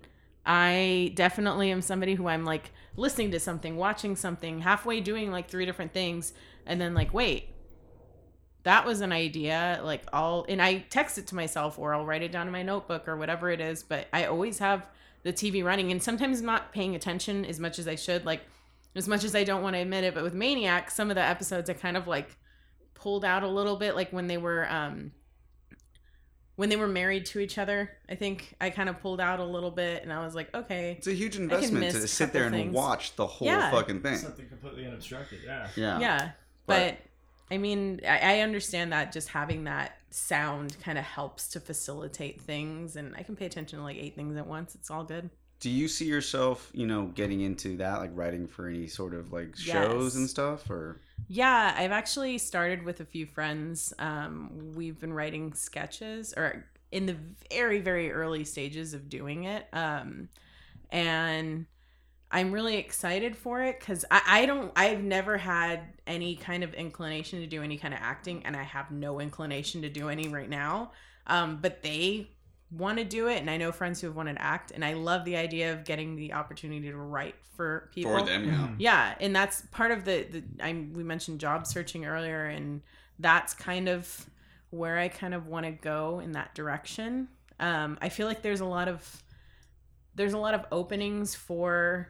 I 0.45 1.11
definitely 1.15 1.71
am 1.71 1.81
somebody 1.81 2.15
who 2.15 2.27
I'm 2.27 2.45
like 2.45 2.71
listening 2.97 3.31
to 3.31 3.39
something, 3.39 3.77
watching 3.77 4.15
something, 4.15 4.61
halfway 4.61 4.99
doing 4.99 5.31
like 5.31 5.49
three 5.49 5.65
different 5.65 5.93
things, 5.93 6.33
and 6.65 6.81
then 6.81 6.93
like, 6.93 7.13
wait, 7.13 7.49
that 8.63 8.85
was 8.85 9.01
an 9.01 9.11
idea. 9.11 9.79
Like 9.83 10.03
I'll 10.13 10.45
and 10.49 10.61
I 10.61 10.79
text 10.89 11.17
it 11.17 11.27
to 11.27 11.35
myself 11.35 11.79
or 11.79 11.93
I'll 11.93 12.05
write 12.05 12.21
it 12.23 12.31
down 12.31 12.47
in 12.47 12.53
my 12.53 12.63
notebook 12.63 13.07
or 13.07 13.17
whatever 13.17 13.49
it 13.49 13.61
is. 13.61 13.83
But 13.83 14.07
I 14.13 14.25
always 14.25 14.59
have 14.59 14.85
the 15.23 15.31
TV 15.33 15.63
running 15.63 15.91
and 15.91 16.01
sometimes 16.01 16.41
not 16.41 16.71
paying 16.73 16.95
attention 16.95 17.45
as 17.45 17.59
much 17.59 17.77
as 17.79 17.87
I 17.87 17.95
should. 17.95 18.25
Like 18.25 18.41
as 18.95 19.07
much 19.07 19.23
as 19.23 19.35
I 19.35 19.43
don't 19.43 19.61
want 19.61 19.75
to 19.75 19.81
admit 19.81 20.03
it, 20.03 20.13
but 20.13 20.23
with 20.23 20.33
Maniac, 20.33 20.91
some 20.91 21.09
of 21.09 21.15
the 21.15 21.21
episodes 21.23 21.69
I 21.69 21.73
kind 21.73 21.95
of 21.97 22.07
like 22.07 22.37
pulled 22.93 23.23
out 23.23 23.43
a 23.43 23.47
little 23.47 23.77
bit, 23.77 23.95
like 23.95 24.11
when 24.11 24.27
they 24.27 24.37
were 24.37 24.69
um 24.69 25.11
when 26.55 26.69
they 26.69 26.75
were 26.75 26.87
married 26.87 27.25
to 27.27 27.39
each 27.39 27.57
other. 27.57 27.91
I 28.09 28.15
think 28.15 28.53
I 28.61 28.69
kind 28.69 28.89
of 28.89 28.99
pulled 28.99 29.19
out 29.21 29.39
a 29.39 29.43
little 29.45 29.71
bit, 29.71 30.03
and 30.03 30.11
I 30.13 30.23
was 30.23 30.35
like, 30.35 30.53
okay, 30.53 30.95
It's 30.97 31.07
a 31.07 31.13
huge 31.13 31.35
investment 31.37 31.91
to 31.93 32.07
sit 32.07 32.33
there 32.33 32.43
and 32.43 32.53
things. 32.53 32.73
watch 32.73 33.15
the 33.15 33.25
whole 33.25 33.47
Yeah. 33.47 33.71
fucking 33.71 34.01
thing. 34.01 34.17
Something 34.17 34.47
completely 34.47 34.85
unobstructed. 34.85 35.39
Yeah. 35.45 35.67
Yeah. 35.75 35.99
yeah. 35.99 36.31
But- 36.67 36.97
But, 36.97 36.97
I 37.55 37.57
mean, 37.57 38.01
I, 38.07 38.35
I 38.35 38.39
understand 38.41 38.91
that 38.93 39.11
just 39.11 39.29
having 39.29 39.63
that 39.63 39.97
sound 40.13 40.77
kind 40.81 40.97
of 40.97 41.03
helps 41.05 41.47
to 41.49 41.59
facilitate 41.59 42.41
things, 42.41 42.95
and 42.95 43.15
I 43.15 43.23
can 43.23 43.35
pay 43.35 43.45
attention 43.45 43.79
to 43.79 43.83
like 43.83 43.97
eight 43.97 44.15
things 44.15 44.37
at 44.37 44.47
once. 44.47 44.75
It's 44.75 44.91
all 44.91 45.03
good. 45.03 45.29
Do 45.59 45.69
you 45.69 45.87
see 45.87 46.05
yourself, 46.05 46.71
you 46.73 46.87
know, 46.87 47.07
getting 47.07 47.41
into 47.41 47.77
that, 47.77 47.99
like 47.99 48.11
writing 48.15 48.47
for 48.47 48.67
any 48.67 48.87
sort 48.87 49.13
of 49.13 49.31
like 49.31 49.55
shows 49.55 50.13
Yes. 50.13 50.15
and 50.15 50.29
stuff, 50.29 50.69
or 50.69 51.01
Yeah, 51.27 51.73
I've 51.77 51.91
actually 51.91 52.37
started 52.39 52.83
with 52.83 52.99
a 52.99 53.05
few 53.05 53.25
friends. 53.25 53.93
Um, 53.99 54.73
we've 54.75 54.99
been 54.99 55.13
writing 55.13 55.53
sketches, 55.53 56.33
or 56.35 56.65
in 56.91 57.05
the 57.05 57.15
very, 57.51 57.79
very 57.79 58.11
early 58.11 58.43
stages 58.43 58.93
of 58.93 59.07
doing 59.07 59.43
it. 59.45 59.67
Um, 59.71 60.29
and 60.91 61.65
I'm 62.31 62.51
really 62.51 62.77
excited 62.77 63.35
for 63.35 63.61
it 63.61 63.79
because 63.79 64.05
I, 64.09 64.21
I 64.25 64.45
don't, 64.45 64.71
I've 64.75 65.03
never 65.03 65.37
had 65.37 65.81
any 66.07 66.35
kind 66.35 66.63
of 66.63 66.73
inclination 66.73 67.39
to 67.41 67.47
do 67.47 67.61
any 67.61 67.77
kind 67.77 67.93
of 67.93 67.99
acting, 68.01 68.45
and 68.45 68.55
I 68.55 68.63
have 68.63 68.91
no 68.91 69.19
inclination 69.19 69.81
to 69.81 69.89
do 69.89 70.09
any 70.09 70.27
right 70.27 70.49
now. 70.49 70.91
Um, 71.27 71.59
but 71.61 71.83
they 71.83 72.29
want 72.71 72.97
to 72.97 73.03
do 73.03 73.27
it, 73.27 73.39
and 73.39 73.49
I 73.49 73.57
know 73.57 73.71
friends 73.71 74.01
who 74.01 74.07
have 74.07 74.15
wanted 74.15 74.35
to 74.35 74.41
act, 74.41 74.71
and 74.71 74.83
I 74.83 74.93
love 74.93 75.25
the 75.25 75.35
idea 75.35 75.73
of 75.73 75.83
getting 75.83 76.15
the 76.15 76.33
opportunity 76.33 76.89
to 76.89 76.97
write 76.97 77.35
for 77.61 77.89
people 77.93 78.17
for 78.17 78.25
them, 78.25 78.45
yeah. 78.45 78.69
yeah 78.79 79.15
and 79.19 79.35
that's 79.35 79.61
part 79.71 79.91
of 79.91 80.03
the, 80.03 80.25
the 80.31 80.43
I, 80.59 80.71
we 80.93 81.03
mentioned 81.03 81.39
job 81.39 81.67
searching 81.67 82.05
earlier 82.05 82.45
and 82.45 82.81
that's 83.19 83.53
kind 83.53 83.87
of 83.87 84.25
where 84.71 84.97
i 84.97 85.09
kind 85.09 85.35
of 85.35 85.45
want 85.45 85.67
to 85.67 85.71
go 85.71 86.21
in 86.21 86.31
that 86.31 86.55
direction 86.55 87.27
um, 87.59 87.99
i 88.01 88.09
feel 88.09 88.25
like 88.25 88.41
there's 88.41 88.61
a 88.61 88.65
lot 88.65 88.87
of 88.87 89.23
there's 90.15 90.33
a 90.33 90.37
lot 90.37 90.55
of 90.55 90.65
openings 90.71 91.35
for 91.35 92.09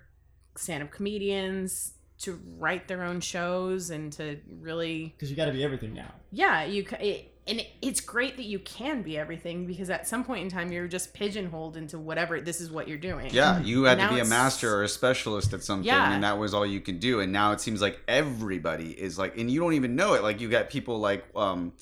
stand-up 0.55 0.91
comedians 0.91 1.93
to 2.19 2.39
write 2.59 2.87
their 2.87 3.03
own 3.03 3.19
shows 3.19 3.89
and 3.89 4.11
to 4.13 4.37
really 4.59 5.13
Because 5.15 5.29
you 5.31 5.35
got 5.35 5.45
to 5.45 5.51
be 5.51 5.63
everything 5.63 5.93
now. 5.93 6.11
yeah 6.31 6.63
you 6.63 6.83
ca- 6.83 6.97
it, 6.99 7.27
and 7.47 7.59
it, 7.61 7.67
it's 7.81 7.99
great 8.01 8.37
that 8.37 8.43
you 8.45 8.59
can 8.59 9.01
be 9.01 9.17
everything 9.17 9.65
because 9.65 9.89
at 9.89 10.07
some 10.07 10.23
point 10.23 10.43
in 10.43 10.49
time 10.49 10.71
you're 10.71 10.87
just 10.87 11.13
pigeonholed 11.15 11.75
into 11.75 11.97
whatever 11.97 12.39
this 12.39 12.61
is 12.61 12.69
what 12.69 12.87
you're 12.87 12.99
doing 12.99 13.31
Yeah, 13.33 13.59
you 13.61 13.83
had 13.85 13.97
Now 13.97 14.09
to 14.09 14.13
be 14.15 14.19
a 14.21 14.25
master 14.25 14.75
or 14.75 14.83
a 14.83 14.87
specialist 14.87 15.51
at 15.53 15.63
something, 15.63 15.87
Yeah. 15.87 16.13
and 16.13 16.23
that 16.23 16.37
was 16.37 16.53
all 16.53 16.65
you 16.65 16.79
could 16.79 16.99
do. 16.99 17.19
And 17.21 17.31
now 17.31 17.51
it 17.53 17.59
seems 17.59 17.81
like 17.81 17.99
everybody 18.07 18.91
is 18.91 19.17
like, 19.17 19.37
and 19.37 19.49
you 19.49 19.59
don't 19.59 19.73
even 19.73 19.95
know 19.95 20.13
it. 20.13 20.21
Like 20.21 20.39
you 20.39 20.49
got 20.49 20.69
people 20.69 20.99
like, 20.99 21.25
um, 21.35 21.73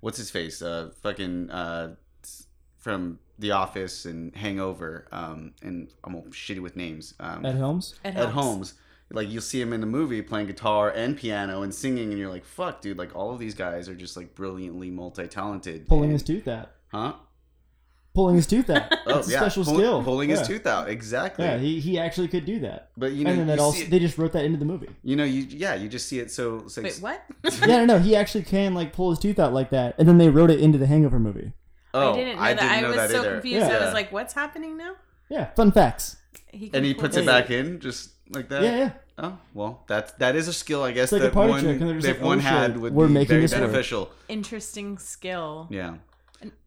what's 0.00 0.16
his 0.16 0.30
face, 0.30 0.62
uh, 0.62 0.92
fucking, 1.02 1.50
uh, 1.50 1.96
from 2.78 3.18
The 3.38 3.50
Office 3.50 4.04
and 4.04 4.34
Hangover, 4.36 5.06
um, 5.12 5.52
and 5.62 5.88
I'm 6.04 6.14
all 6.14 6.22
shitty 6.30 6.60
with 6.62 6.76
names. 6.76 7.14
Um, 7.20 7.44
Ed 7.44 7.56
Helms. 7.56 7.94
It 8.04 8.08
Ed 8.08 8.14
helps. 8.14 8.32
Holmes. 8.34 8.74
Like 9.10 9.30
you'll 9.30 9.42
see 9.42 9.60
him 9.60 9.72
in 9.72 9.80
the 9.80 9.86
movie 9.86 10.22
playing 10.22 10.46
guitar 10.46 10.90
and 10.90 11.16
piano 11.16 11.62
and 11.62 11.74
singing, 11.74 12.10
and 12.10 12.18
you're 12.18 12.30
like, 12.30 12.44
"Fuck, 12.44 12.80
dude!" 12.80 12.96
Like 12.98 13.14
all 13.14 13.32
of 13.32 13.38
these 13.38 13.54
guys 13.54 13.88
are 13.88 13.94
just 13.94 14.16
like 14.16 14.34
brilliantly 14.34 14.90
multi-talented. 14.90 15.86
Pulling 15.88 16.04
and- 16.04 16.12
his 16.12 16.22
tooth 16.22 16.48
out. 16.48 16.70
huh? 16.88 17.14
Pulling 18.14 18.36
his 18.36 18.46
tooth 18.46 18.70
out. 18.70 18.94
Oh 19.06 19.18
It's 19.18 19.28
a 19.28 19.32
yeah, 19.32 19.40
special 19.40 19.64
pull- 19.64 19.74
skill. 19.74 20.02
pulling 20.04 20.30
yeah. 20.30 20.38
his 20.38 20.46
tooth 20.48 20.66
out. 20.66 20.88
Exactly. 20.88 21.44
Yeah, 21.44 21.58
he, 21.58 21.78
he 21.80 21.98
actually 21.98 22.28
could 22.28 22.44
do 22.46 22.60
that. 22.60 22.90
but 22.96 23.12
you 23.12 23.24
know, 23.24 23.30
and 23.32 23.40
then 23.40 23.46
that 23.48 23.58
you 23.58 23.62
also 23.64 23.84
they 23.86 23.98
just 23.98 24.16
wrote 24.16 24.32
that 24.32 24.44
into 24.44 24.56
the 24.58 24.64
movie. 24.64 24.88
You 25.02 25.16
know, 25.16 25.24
you 25.24 25.42
yeah, 25.50 25.74
you 25.74 25.88
just 25.88 26.08
see 26.08 26.20
it 26.20 26.30
so. 26.30 26.66
so 26.68 26.80
wait 26.82 26.96
what 27.00 27.22
yeah, 27.60 27.66
no, 27.66 27.84
no, 27.84 27.98
he 27.98 28.14
actually 28.16 28.44
can 28.44 28.72
like 28.74 28.92
pull 28.92 29.10
his 29.10 29.18
tooth 29.18 29.38
out 29.40 29.52
like 29.52 29.70
that, 29.70 29.96
and 29.98 30.08
then 30.08 30.18
they 30.18 30.28
wrote 30.30 30.50
it 30.50 30.60
into 30.60 30.78
the 30.78 30.86
Hangover 30.86 31.18
movie. 31.18 31.52
Oh, 31.94 32.12
I 32.12 32.16
didn't 32.16 32.36
know 32.36 32.42
that. 32.42 32.62
I 32.62 32.80
know 32.80 32.88
was 32.88 32.96
that 32.96 33.10
so 33.10 33.20
either. 33.20 33.32
confused. 33.34 33.66
I 33.66 33.84
was 33.84 33.94
like, 33.94 34.12
"What's 34.12 34.34
happening 34.34 34.76
now?" 34.76 34.94
Yeah, 35.28 35.46
fun 35.54 35.72
facts. 35.72 36.16
He 36.50 36.70
And 36.74 36.84
he 36.84 36.92
puts 36.94 37.16
it 37.16 37.24
back 37.24 37.50
in 37.50 37.80
just 37.80 38.10
like 38.30 38.48
that. 38.48 38.62
Yeah, 38.62 38.76
yeah. 38.76 38.90
Oh 39.16 39.38
well, 39.54 39.84
that 39.86 40.18
that 40.18 40.34
is 40.34 40.48
a 40.48 40.52
skill 40.52 40.82
I 40.82 40.90
guess 40.92 41.12
like 41.12 41.22
that 41.22 41.34
one 41.34 41.60
trick, 41.60 41.80
and 41.80 41.88
they're 41.88 41.94
just 41.96 42.08
if 42.08 42.16
like, 42.16 42.26
one 42.26 42.38
oh, 42.38 42.42
had 42.42 42.72
shit, 42.72 42.80
would 42.80 42.94
we're 42.94 43.06
be 43.06 43.12
making 43.14 43.28
very 43.28 43.42
this 43.42 43.52
work. 43.52 43.60
beneficial. 43.62 44.10
Interesting 44.28 44.98
skill. 44.98 45.68
Yeah. 45.70 45.94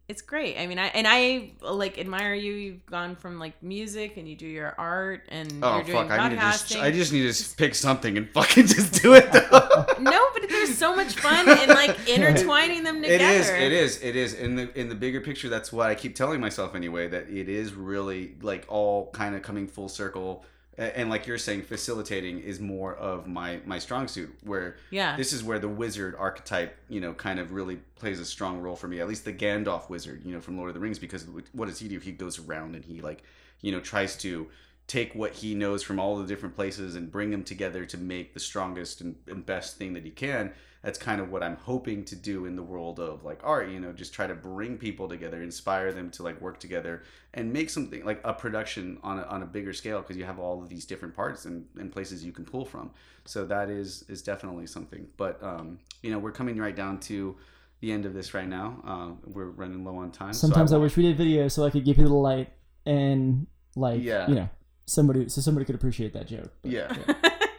It's 0.10 0.22
great. 0.22 0.58
I 0.58 0.68
mean, 0.68 0.80
I 0.80 0.86
and 0.88 1.06
I 1.06 1.52
like 1.62 1.98
admire 1.98 2.34
you. 2.34 2.54
You've 2.54 2.86
gone 2.86 3.18
from 3.18 3.40
like 3.40 3.62
music 3.62 4.16
and 4.16 4.26
you 4.26 4.38
do 4.38 4.46
your 4.46 4.74
art 4.78 5.24
and 5.28 5.62
Oh 5.62 5.76
you're 5.76 5.84
doing 5.84 6.08
fuck! 6.08 6.18
I 6.18 6.30
need 6.30 6.36
to 6.36 6.42
just. 6.42 6.76
I 6.78 6.92
just 6.92 7.12
need 7.12 7.30
to 7.30 7.56
pick 7.58 7.76
something 7.76 8.18
and 8.18 8.30
fucking 8.30 8.68
just 8.68 9.02
do 9.02 9.16
it 9.16 9.30
though. 9.34 9.86
no, 10.00 10.28
but 10.34 10.48
there's 10.48 10.78
so 10.78 10.96
much 10.96 11.16
fun 11.16 11.50
in 11.50 11.68
like 11.70 12.08
intertwining 12.10 12.84
them 12.84 13.02
together. 13.02 13.26
It 13.26 13.32
is. 13.32 13.50
It 13.50 13.72
is. 13.74 14.02
It 14.02 14.16
is. 14.16 14.34
In 14.36 14.56
the 14.56 14.80
in 14.80 14.88
the 14.88 14.96
bigger 14.96 15.20
picture, 15.20 15.50
that's 15.50 15.74
what 15.74 15.90
I 15.90 15.96
keep 15.96 16.16
telling 16.16 16.40
myself 16.40 16.74
anyway. 16.74 17.10
That 17.10 17.30
it 17.30 17.50
is 17.50 17.74
really 17.74 18.36
like 18.42 18.64
all 18.70 19.12
kind 19.12 19.36
of 19.36 19.42
coming 19.42 19.68
full 19.68 19.90
circle. 19.90 20.46
And 20.78 21.10
like 21.10 21.26
you're 21.26 21.40
saying, 21.40 21.64
facilitating 21.64 22.40
is 22.40 22.60
more 22.60 22.96
of 22.96 23.28
my 23.28 23.60
my 23.66 23.80
strong 23.80 24.08
suit. 24.08 24.38
Where 24.44 24.78
Yeah. 24.92 25.18
this 25.18 25.34
is 25.34 25.44
where 25.44 25.58
the 25.60 25.68
wizard 25.68 26.16
archetype, 26.16 26.78
you 26.88 27.02
know, 27.02 27.14
kind 27.14 27.40
of 27.40 27.52
really 27.52 27.78
plays 27.96 28.20
a 28.20 28.26
strong 28.26 28.60
role 28.60 28.76
for 28.76 28.88
me. 28.88 29.00
At 29.00 29.08
least 29.08 29.26
the 29.26 29.34
Gandalf 29.34 29.90
wizard, 29.90 30.22
you 30.24 30.34
know, 30.34 30.40
from 30.42 30.56
Lord 30.58 30.70
of 30.70 30.76
the 30.76 30.80
Rings. 30.80 31.00
Because 31.00 31.26
what 31.52 31.68
does 31.68 31.80
he 31.80 31.88
do? 31.88 32.00
He 32.00 32.12
goes 32.12 32.38
around 32.40 32.76
and 32.76 32.86
he 32.86 33.02
like, 33.02 33.24
you 33.62 33.72
know, 33.72 33.80
tries 33.80 34.16
to 34.18 34.50
take 34.86 35.14
what 35.16 35.34
he 35.34 35.54
knows 35.56 35.84
from 35.84 36.00
all 36.00 36.18
the 36.18 36.26
different 36.28 36.56
places 36.56 36.96
and 36.96 37.12
bring 37.12 37.30
them 37.32 37.44
together 37.44 37.84
to 37.86 37.98
make 37.98 38.34
the 38.34 38.40
strongest 38.40 39.02
and, 39.02 39.16
and 39.28 39.46
best 39.46 39.78
thing 39.78 39.94
that 39.94 40.04
he 40.06 40.12
can 40.12 40.54
that's 40.88 40.98
kind 40.98 41.20
of 41.20 41.30
what 41.30 41.44
i'm 41.44 41.58
hoping 41.58 42.02
to 42.06 42.16
do 42.16 42.46
in 42.46 42.56
the 42.56 42.64
world 42.64 42.98
of 42.98 43.26
like 43.26 43.42
art 43.44 43.70
you 43.70 43.78
know 43.78 43.92
just 43.92 44.14
try 44.14 44.26
to 44.26 44.34
bring 44.34 44.78
people 44.78 45.10
together 45.10 45.44
inspire 45.44 45.92
them 45.92 46.10
to 46.10 46.24
like 46.24 46.40
work 46.40 46.62
together 46.62 47.04
and 47.34 47.52
make 47.52 47.70
something 47.70 48.06
like 48.06 48.22
a 48.24 48.34
production 48.34 48.98
on 49.04 49.20
a, 49.20 49.24
on 49.24 49.44
a 49.44 49.46
bigger 49.46 49.74
scale 49.74 50.00
because 50.00 50.16
you 50.16 50.24
have 50.24 50.40
all 50.40 50.64
of 50.64 50.70
these 50.70 50.86
different 50.86 51.14
parts 51.14 51.44
and, 51.44 51.66
and 51.78 51.92
places 51.92 52.24
you 52.24 52.32
can 52.32 52.46
pull 52.46 52.64
from 52.64 52.90
so 53.26 53.46
that 53.46 53.70
is 53.70 54.06
is 54.08 54.22
definitely 54.22 54.66
something 54.66 55.06
but 55.18 55.44
um 55.44 55.78
you 56.04 56.10
know 56.10 56.20
we're 56.20 56.32
coming 56.32 56.56
right 56.58 56.78
down 56.78 56.98
to 56.98 57.36
the 57.82 57.92
end 57.92 58.06
of 58.06 58.14
this 58.14 58.34
right 58.34 58.48
now 58.48 58.82
uh, 58.88 59.10
we're 59.26 59.50
running 59.50 59.84
low 59.84 59.98
on 59.98 60.10
time 60.10 60.32
so 60.32 60.48
Sometimes 60.48 60.72
I, 60.72 60.78
wish 60.78 60.96
we 60.96 61.04
did 61.04 61.18
video 61.18 61.50
so 61.50 61.66
I 61.66 61.70
could 61.70 61.84
give 61.84 61.98
you 61.98 62.08
the 62.08 62.14
light 62.14 62.50
and 62.86 63.46
like 63.76 64.02
Yeah. 64.02 64.26
you 64.30 64.36
know 64.36 64.50
somebody 64.86 65.28
so 65.28 65.42
somebody 65.42 65.66
could 65.66 65.76
appreciate 65.76 66.14
that 66.14 66.28
joke. 66.28 66.50
But, 66.62 66.72
Yeah. 66.72 66.96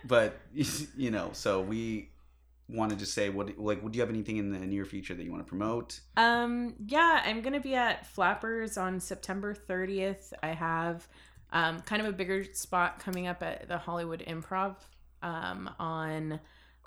but 0.06 0.40
you 0.96 1.10
know, 1.10 1.28
so 1.34 1.60
we 1.60 2.08
wanted 2.68 2.98
to 2.98 3.06
say, 3.06 3.30
what 3.30 3.58
like, 3.58 3.82
would 3.82 3.94
you 3.94 4.00
have 4.02 4.10
anything 4.10 4.36
in 4.36 4.50
the 4.50 4.58
near 4.58 4.84
future 4.84 5.14
that 5.14 5.22
you 5.22 5.30
want 5.30 5.44
to 5.44 5.48
promote? 5.48 6.00
Um, 6.16 6.74
yeah, 6.86 7.22
I'm 7.24 7.40
gonna 7.40 7.60
be 7.60 7.74
at 7.74 8.06
Flappers 8.06 8.76
on 8.76 9.00
September 9.00 9.54
30th. 9.54 10.32
I 10.42 10.48
have 10.48 11.08
um, 11.52 11.80
kind 11.80 12.02
of 12.02 12.08
a 12.08 12.12
bigger 12.12 12.44
spot 12.52 12.98
coming 12.98 13.26
up 13.26 13.42
at 13.42 13.68
the 13.68 13.78
Hollywood 13.78 14.22
Improv 14.26 14.76
um, 15.22 15.70
on 15.78 16.40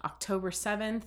October 0.03 0.52
7th. 0.52 1.03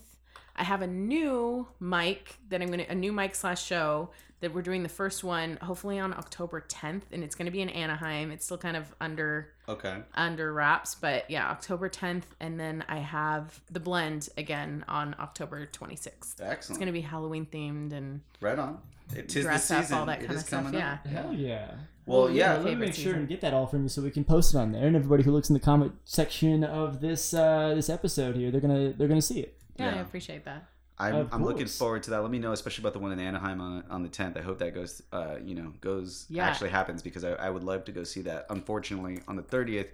I 0.57 0.65
have 0.65 0.83
a 0.83 0.87
new 0.87 1.67
mic 1.81 2.37
that 2.49 2.63
I'm 2.63 2.69
gonna 2.71 2.87
a 2.89 2.95
new 2.95 3.13
mic 3.13 3.35
slash 3.35 3.65
show 3.65 4.11
that 4.41 4.53
we're 4.53 4.63
doing 4.63 4.83
the 4.83 4.89
first 4.91 5.25
one 5.25 5.57
hopefully 5.63 5.99
on 5.99 6.13
October 6.13 6.61
10th, 6.69 7.03
and 7.13 7.25
it's 7.25 7.35
gonna 7.35 7.51
be 7.51 7.61
in 7.63 7.69
Anaheim. 7.71 8.31
It's 8.31 8.45
still 8.45 8.59
kind 8.59 8.77
of 8.77 8.95
under 9.01 9.49
Okay. 9.69 9.97
under 10.15 10.53
wraps, 10.53 10.95
but 10.95 11.29
yeah, 11.31 11.49
October 11.51 11.89
10th, 11.89 12.25
and 12.41 12.61
then 12.61 12.85
I 12.89 12.99
have 12.99 13.61
the 13.71 13.81
blend 13.81 14.29
again 14.37 14.85
on 14.87 15.17
October 15.19 15.65
26th. 15.67 16.41
Excellent. 16.41 16.59
It's 16.59 16.79
gonna 16.79 16.93
be 16.93 17.01
Halloween 17.01 17.47
themed 17.47 17.93
and 17.93 18.21
right 18.41 18.59
on. 18.59 18.79
It 19.15 19.27
is 19.29 19.35
the 19.35 19.43
dress 19.43 19.71
up, 19.71 19.83
season. 19.83 19.99
all 19.99 20.07
that 20.07 20.23
It 20.23 20.27
kind 20.27 20.37
is 20.37 20.43
of 20.43 20.47
stuff. 20.47 20.65
coming 20.65 20.79
Yeah. 20.81 20.99
Hell 21.07 21.33
yeah. 21.35 21.71
Well, 22.07 22.31
yeah. 22.31 22.53
Let 22.55 22.65
me 22.65 22.71
Favorite 22.71 22.87
make 22.87 22.95
sure 22.95 23.03
season. 23.05 23.19
and 23.21 23.29
get 23.29 23.41
that 23.41 23.55
all 23.55 23.67
from 23.67 23.83
you 23.83 23.89
so 23.89 24.03
we 24.03 24.11
can 24.11 24.25
post 24.25 24.55
it 24.55 24.59
on 24.59 24.73
there, 24.73 24.87
and 24.87 24.95
everybody 24.95 25.23
who 25.23 25.33
looks 25.33 25.49
in 25.49 25.55
the 25.55 25.61
comment 25.61 25.93
section 26.05 26.63
of 26.65 27.01
this 27.01 27.33
uh, 27.35 27.73
this 27.75 27.89
episode 27.89 28.37
here, 28.37 28.51
they're 28.51 28.61
gonna 28.61 28.93
they're 28.93 29.09
gonna 29.09 29.23
see 29.23 29.41
it. 29.41 29.57
Yeah, 29.77 29.91
I 29.91 29.99
appreciate 30.01 30.45
that. 30.45 30.65
I'm, 30.97 31.29
I'm 31.33 31.45
looking 31.45 31.67
forward 31.67 32.05
to 32.05 32.11
that. 32.11 32.23
Let 32.23 32.31
me 32.31 32.39
know, 32.39 32.53
especially 32.53 32.83
about 32.83 32.93
the 32.93 33.01
one 33.01 33.11
in 33.11 33.19
Anaheim 33.19 33.61
on 33.61 33.85
on 33.91 34.03
the 34.05 34.09
10th. 34.09 34.39
I 34.39 34.43
hope 34.43 34.59
that 34.61 34.75
goes, 34.75 35.03
uh, 35.13 35.37
you 35.45 35.55
know, 35.57 35.73
goes 35.81 36.27
Yeah. 36.29 36.47
actually 36.47 36.71
happens 36.71 37.03
because 37.03 37.25
I, 37.25 37.33
I 37.33 37.51
would 37.51 37.65
love 37.65 37.85
to 37.87 37.93
go 37.93 38.05
see 38.05 38.23
that. 38.23 38.47
Unfortunately, 38.49 39.19
on 39.27 39.35
the 39.35 39.43
30th, 39.43 39.89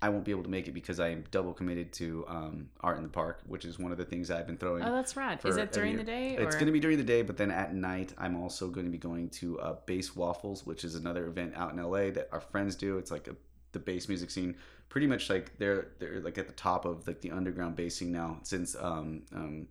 I 0.00 0.08
won't 0.08 0.24
be 0.24 0.30
able 0.30 0.42
to 0.44 0.48
make 0.50 0.66
it 0.68 0.72
because 0.72 0.98
I 0.98 1.08
am 1.08 1.24
double 1.30 1.52
committed 1.52 1.92
to 1.94 2.24
um, 2.28 2.68
Art 2.80 2.96
in 2.96 3.02
the 3.02 3.08
Park, 3.08 3.40
which 3.46 3.64
is 3.64 3.78
one 3.78 3.92
of 3.92 3.98
the 3.98 4.04
things 4.04 4.30
I've 4.30 4.46
been 4.46 4.56
throwing. 4.56 4.82
Oh, 4.82 4.92
that's 4.92 5.16
right. 5.16 5.42
Is 5.44 5.56
it 5.56 5.72
during 5.72 5.96
the 5.96 6.04
day? 6.04 6.36
It's 6.36 6.54
going 6.54 6.66
to 6.66 6.72
be 6.72 6.80
during 6.80 6.96
the 6.98 7.04
day, 7.04 7.22
but 7.22 7.36
then 7.36 7.50
at 7.50 7.74
night, 7.74 8.12
I'm 8.18 8.36
also 8.36 8.68
going 8.68 8.86
to 8.86 8.92
be 8.92 8.98
going 8.98 9.28
to 9.30 9.58
uh, 9.60 9.76
Bass 9.86 10.16
Waffles, 10.16 10.64
which 10.66 10.84
is 10.84 10.94
another 10.94 11.26
event 11.26 11.54
out 11.54 11.72
in 11.72 11.82
LA 11.82 12.10
that 12.10 12.28
our 12.32 12.40
friends 12.40 12.76
do. 12.76 12.98
It's 12.98 13.10
like 13.10 13.28
a, 13.28 13.36
the 13.76 13.84
bass 13.84 14.08
music 14.08 14.30
scene, 14.30 14.56
pretty 14.88 15.06
much 15.06 15.28
like 15.28 15.56
they're 15.58 15.88
they're 15.98 16.20
like 16.20 16.38
at 16.38 16.46
the 16.46 16.54
top 16.54 16.84
of 16.84 17.06
like 17.06 17.20
the 17.20 17.30
underground 17.30 17.76
bass 17.76 17.96
scene 17.96 18.12
now, 18.12 18.38
since 18.42 18.74
um, 18.80 19.22
um, 19.34 19.66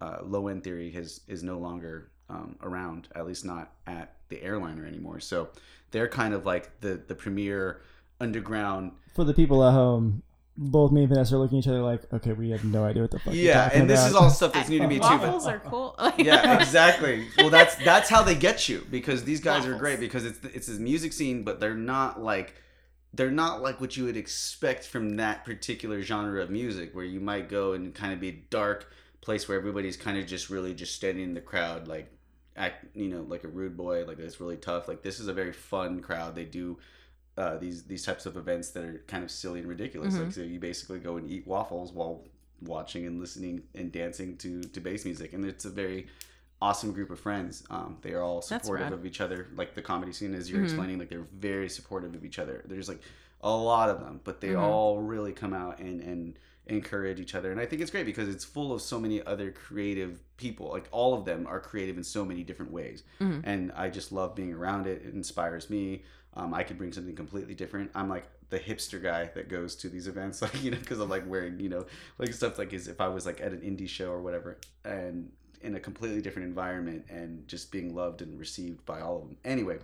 uh, 0.00 0.18
Low 0.22 0.48
End 0.48 0.62
Theory 0.62 0.90
has 0.92 1.20
is 1.28 1.42
no 1.42 1.58
longer 1.58 2.10
um, 2.28 2.56
around, 2.62 3.08
at 3.14 3.26
least 3.26 3.44
not 3.44 3.72
at 3.86 4.14
the 4.28 4.42
airliner 4.42 4.86
anymore. 4.86 5.20
So 5.20 5.48
they're 5.90 6.08
kind 6.08 6.34
of 6.34 6.44
like 6.44 6.80
the 6.80 7.00
the 7.06 7.14
premier 7.14 7.80
underground 8.20 8.92
For 9.14 9.24
the 9.24 9.32
people 9.34 9.64
at 9.66 9.72
home, 9.72 10.22
both 10.56 10.92
me 10.92 11.00
and 11.00 11.08
Vanessa 11.08 11.36
are 11.36 11.38
looking 11.38 11.56
at 11.58 11.64
each 11.64 11.68
other 11.68 11.80
like, 11.80 12.12
okay, 12.12 12.32
we 12.32 12.50
have 12.50 12.64
no 12.64 12.84
idea 12.84 13.00
what 13.02 13.10
the 13.10 13.18
fuck. 13.18 13.32
you're 13.34 13.44
yeah, 13.46 13.70
and 13.72 13.88
this 13.88 14.00
about. 14.00 14.08
is 14.10 14.14
all 14.14 14.30
stuff 14.30 14.52
that's 14.52 14.68
new 14.68 14.78
to 14.78 14.86
me 14.86 14.96
too. 14.96 15.00
but- 15.00 15.20
Waffles 15.22 15.46
are 15.46 15.60
cool. 15.60 15.96
yeah, 16.18 16.58
exactly. 16.60 17.26
Well, 17.38 17.48
that's 17.50 17.76
that's 17.76 18.10
how 18.10 18.22
they 18.22 18.34
get 18.34 18.68
you 18.68 18.86
because 18.90 19.24
these 19.24 19.40
guys 19.40 19.64
are 19.66 19.76
great 19.78 20.00
because 20.00 20.24
it's 20.26 20.38
it's 20.44 20.66
this 20.66 20.78
music 20.78 21.12
scene, 21.14 21.42
but 21.44 21.60
they're 21.60 21.74
not 21.74 22.22
like 22.22 22.54
they're 23.12 23.30
not 23.30 23.62
like 23.62 23.80
what 23.80 23.96
you 23.96 24.04
would 24.04 24.16
expect 24.16 24.84
from 24.84 25.16
that 25.16 25.44
particular 25.44 26.02
genre 26.02 26.42
of 26.42 26.50
music, 26.50 26.94
where 26.94 27.04
you 27.04 27.20
might 27.20 27.48
go 27.48 27.72
and 27.72 27.94
kind 27.94 28.12
of 28.12 28.20
be 28.20 28.28
a 28.28 28.42
dark 28.50 28.92
place 29.20 29.48
where 29.48 29.58
everybody's 29.58 29.96
kind 29.96 30.18
of 30.18 30.26
just 30.26 30.50
really 30.50 30.74
just 30.74 30.94
standing 30.94 31.24
in 31.24 31.34
the 31.34 31.40
crowd, 31.40 31.88
like 31.88 32.10
act, 32.56 32.84
you 32.94 33.08
know, 33.08 33.22
like 33.22 33.44
a 33.44 33.48
rude 33.48 33.76
boy, 33.76 34.04
like 34.04 34.18
it's 34.18 34.40
really 34.40 34.56
tough. 34.56 34.88
Like 34.88 35.02
this 35.02 35.20
is 35.20 35.28
a 35.28 35.32
very 35.32 35.52
fun 35.52 36.00
crowd. 36.00 36.34
They 36.34 36.44
do. 36.44 36.78
Uh, 37.38 37.56
these 37.56 37.84
these 37.84 38.04
types 38.04 38.26
of 38.26 38.36
events 38.36 38.70
that 38.70 38.84
are 38.84 39.02
kind 39.06 39.24
of 39.24 39.30
silly 39.30 39.60
and 39.60 39.68
ridiculous. 39.68 40.18
Like 40.18 40.32
so, 40.32 40.42
you 40.42 40.60
basically 40.60 40.98
go 40.98 41.16
and 41.16 41.30
eat 41.30 41.46
waffles 41.46 41.92
while 41.92 42.24
watching 42.60 43.06
and 43.06 43.18
listening 43.18 43.62
and 43.74 43.90
dancing 43.90 44.36
to 44.38 44.62
to 44.62 44.80
bass 44.80 45.04
music, 45.04 45.32
and 45.32 45.44
it's 45.44 45.64
a 45.64 45.70
very 45.70 46.08
awesome 46.62 46.92
group 46.92 47.10
of 47.10 47.18
friends. 47.18 47.64
Um, 47.70 47.96
they 48.02 48.12
are 48.12 48.22
all 48.22 48.42
supportive 48.42 48.86
of 48.94 49.06
each 49.06 49.20
other. 49.20 49.48
Like 49.56 49.74
the 49.74 49.82
comedy 49.82 50.12
scene, 50.12 50.34
as 50.34 50.50
you're 50.50 50.60
explaining, 50.64 50.98
like 50.98 51.08
they're 51.08 51.26
very 51.34 51.68
supportive 51.68 52.14
of 52.14 52.24
each 52.24 52.38
other. 52.38 52.62
There's 52.66 52.88
like 52.88 53.00
a 53.42 53.50
lot 53.50 53.88
of 53.88 54.00
them, 54.00 54.20
but 54.24 54.40
they 54.40 54.54
all 54.60 55.00
really 55.00 55.32
come 55.32 55.54
out 55.54 55.78
and 55.78 56.00
and 56.00 56.38
encourage 56.66 57.18
each 57.18 57.34
other. 57.34 57.50
And 57.50 57.60
I 57.60 57.66
think 57.66 57.82
it's 57.82 57.90
great 57.90 58.06
because 58.06 58.28
it's 58.28 58.44
full 58.44 58.72
of 58.72 58.80
so 58.80 59.00
many 59.00 59.22
other 59.24 59.50
creative 59.50 60.20
people. 60.36 60.68
Like 60.68 60.88
all 60.92 61.14
of 61.14 61.24
them 61.24 61.46
are 61.46 61.58
creative 61.60 61.96
in 61.96 62.04
so 62.04 62.24
many 62.24 62.44
different 62.44 62.70
ways, 62.72 63.02
and 63.44 63.72
I 63.72 63.88
just 63.90 64.12
love 64.12 64.34
being 64.34 64.52
around 64.52 64.86
it. 64.86 65.02
It 65.04 65.14
inspires 65.14 65.70
me. 65.70 66.04
Um, 66.34 66.54
I 66.54 66.62
could 66.62 66.78
bring 66.78 66.92
something 66.92 67.16
completely 67.16 67.54
different. 67.54 67.90
I'm 67.94 68.08
like 68.08 68.24
the 68.50 68.58
hipster 68.58 69.02
guy 69.02 69.30
that 69.34 69.48
goes 69.48 69.74
to 69.76 69.88
these 69.88 70.06
events, 70.06 70.42
like 70.46 70.62
you 70.62 70.70
know, 70.70 70.78
because 70.78 71.00
I'm 71.00 71.08
like 71.08 71.26
wearing 71.26 71.58
you 71.58 71.70
know 71.70 71.86
like 72.18 72.32
stuff 72.34 72.58
like 72.58 72.72
as 72.74 72.86
if 72.88 73.00
I 73.00 73.08
was 73.08 73.24
like 73.26 73.40
at 73.40 73.52
an 73.52 73.60
indie 73.60 73.88
show 73.88 74.10
or 74.10 74.20
whatever, 74.20 74.58
and 74.84 75.30
in 75.62 75.74
a 75.74 75.80
completely 75.80 76.20
different 76.22 76.48
environment 76.48 77.04
and 77.10 77.46
just 77.46 77.70
being 77.70 77.94
loved 77.94 78.22
and 78.22 78.38
received 78.38 78.84
by 78.86 79.00
all 79.00 79.16
of 79.18 79.22
them. 79.22 79.36
Anyway, 79.44 79.78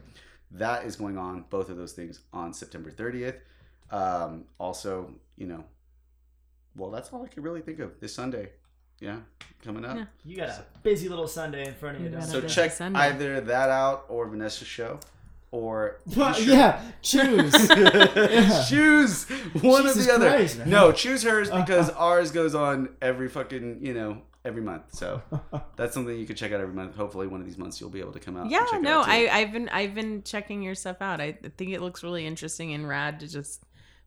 that 0.53 0.85
is 0.85 0.97
going 0.97 1.19
on. 1.19 1.45
Both 1.51 1.69
of 1.69 1.77
those 1.77 1.93
things 1.93 2.21
on 2.33 2.53
September 2.55 2.91
30th. 2.91 3.37
Um, 3.91 4.45
also, 4.59 5.13
you 5.37 5.47
know, 5.47 5.65
well, 6.77 6.91
that's 6.91 7.13
all 7.13 7.25
I 7.25 7.29
can 7.29 7.43
really 7.43 7.61
think 7.61 7.79
of 7.79 8.01
this 8.01 8.15
Sunday. 8.15 8.51
Yeah, 9.01 9.19
coming 9.63 9.85
up. 9.85 9.97
Yeah. 9.99 10.05
You 10.25 10.37
got 10.39 10.49
a 10.49 10.65
busy 10.83 11.09
little 11.11 11.29
Sunday 11.29 11.67
in 11.69 11.75
front 11.75 11.99
of 11.99 12.03
you. 12.05 12.11
You 12.11 12.23
So 12.23 12.41
check 12.41 12.73
Sunday. 12.73 12.99
either 12.99 13.41
that 13.43 13.69
out 13.69 14.07
or 14.09 14.27
Vanessa's 14.27 14.67
show, 14.67 14.99
or 15.51 16.01
Well, 16.17 16.33
sure- 16.35 16.55
yeah, 16.55 16.83
choose. 17.03 17.69
Yeah. 17.69 18.65
choose 18.69 19.25
one 19.61 19.83
Jesus 19.83 19.99
or 19.99 20.03
the 20.09 20.15
other. 20.15 20.29
Christ, 20.31 20.65
no, 20.67 20.93
choose 20.93 21.23
hers 21.25 21.51
because 21.51 21.91
ours 21.91 22.31
goes 22.31 22.55
on 22.55 22.89
every 23.03 23.29
fucking 23.29 23.81
you 23.83 23.93
know 23.93 24.23
every 24.47 24.63
month. 24.63 24.95
So 24.95 25.21
that's 25.77 25.93
something 25.95 26.17
you 26.17 26.27
can 26.27 26.37
check 26.37 26.53
out 26.53 26.61
every 26.61 26.75
month. 26.75 26.95
Hopefully, 26.97 27.27
one 27.27 27.41
of 27.41 27.47
these 27.47 27.59
months 27.59 27.81
you'll 27.81 27.91
be 27.91 28.01
able 28.01 28.13
to 28.13 28.21
come 28.21 28.37
out. 28.37 28.43
and 28.45 28.51
Yeah, 28.53 28.67
no, 28.81 29.01
out. 29.01 29.09
I, 29.09 29.29
I've 29.29 29.53
been 29.53 29.69
I've 29.69 29.95
been 29.95 30.23
checking 30.23 30.63
your 30.63 30.75
stuff 30.75 31.03
out. 31.03 31.21
I 31.21 31.33
think 31.57 31.73
it 31.73 31.81
looks 31.83 32.03
really 32.03 32.27
interesting 32.27 32.73
and 32.73 32.89
rad 32.89 33.21
to 33.21 33.29
just 33.29 33.63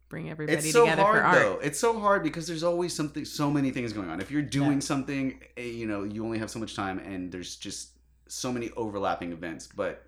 bring 0.08 0.30
everybody 0.30 0.58
It's 0.58 0.72
so 0.72 0.86
together 0.86 1.02
hard 1.04 1.18
for 1.20 1.24
art. 1.24 1.38
though. 1.38 1.60
It's 1.62 1.80
so 1.80 2.00
hard 2.00 2.24
because 2.24 2.48
there's 2.48 2.64
always 2.64 2.94
something, 2.96 3.26
so 3.26 3.52
many 3.52 3.70
things 3.70 3.94
going 3.94 4.10
on. 4.10 4.20
If 4.20 4.32
you're 4.32 4.42
doing 4.42 4.74
Yeah. 4.74 4.80
something, 4.80 5.40
eh, 5.56 5.62
you 5.66 5.86
know, 5.86 6.04
you 6.04 6.26
only 6.26 6.40
have 6.40 6.50
so 6.50 6.58
much 6.58 6.76
time, 6.76 6.98
and 6.98 7.32
there's 7.32 7.56
just 7.58 7.92
so 8.28 8.52
many 8.52 8.72
overlapping 8.76 9.32
events. 9.34 9.68
But 9.68 10.04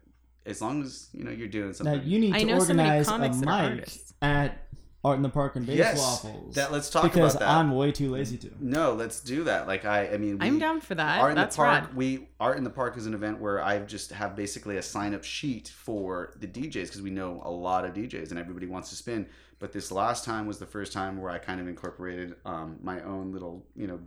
as 0.48 0.60
long 0.60 0.82
as 0.82 1.08
you 1.14 1.24
know 1.24 1.30
you're 1.32 1.48
doing 1.48 1.72
something, 1.74 1.98
Now 1.98 2.03
you 2.03 2.18
need 2.18 2.34
to 2.34 2.53
organize 2.53 3.08
a 3.10 3.18
mic 3.20 3.88
at 4.24 4.58
Art 5.03 5.18
in 5.18 5.23
the 5.23 5.30
Park 5.30 5.56
and 5.56 5.65
Bass 5.65 5.78
yes, 5.78 5.98
Waffles. 5.98 6.53
that 6.56 6.72
let's 6.72 6.90
talk 6.91 7.02
because 7.03 7.34
about 7.36 7.40
that. 7.48 7.49
I'm 7.49 7.72
way 7.76 7.91
too 7.91 8.11
lazy 8.11 8.38
to. 8.38 8.52
no, 8.60 8.94
let's 8.94 9.19
do 9.19 9.45
that. 9.45 9.65
Like 9.65 9.84
I, 9.84 10.10
I 10.14 10.18
mean, 10.18 10.38
I'm 10.40 10.60
down 10.60 10.80
for 10.80 10.94
that. 10.94 11.19
Art 11.19 11.32
in 11.32 11.38
That's 11.38 11.56
the 11.56 11.64
park. 11.64 11.86
rad. 11.86 11.95
We 11.95 12.28
art 12.40 12.57
in 12.57 12.64
the 12.64 12.69
park 12.69 12.98
is 12.98 13.07
an 13.07 13.15
event 13.15 13.40
where 13.40 13.64
I 13.64 13.80
just 13.80 14.11
have 14.11 14.36
basically 14.36 14.78
a 14.78 14.82
sign 14.84 15.15
up 15.15 15.23
sheet 15.23 15.69
for 15.69 16.34
the 16.40 16.45
DJs 16.48 16.73
because 16.73 17.02
we 17.02 17.10
know 17.10 17.41
a 17.44 17.49
lot 17.49 17.84
of 17.84 17.94
DJs 17.95 18.30
and 18.30 18.38
everybody 18.40 18.68
wants 18.68 18.90
to 18.91 18.95
spin. 18.95 19.26
But 19.61 19.73
this 19.73 19.91
last 19.91 20.25
time 20.25 20.47
was 20.47 20.57
the 20.57 20.65
first 20.65 20.91
time 20.91 21.21
where 21.21 21.29
I 21.29 21.38
kind 21.38 21.61
of 21.61 21.67
incorporated 21.67 22.35
um, 22.45 22.79
my 22.81 22.99
own 23.03 23.31
little 23.31 23.63
you 23.75 23.85
know 23.85 23.99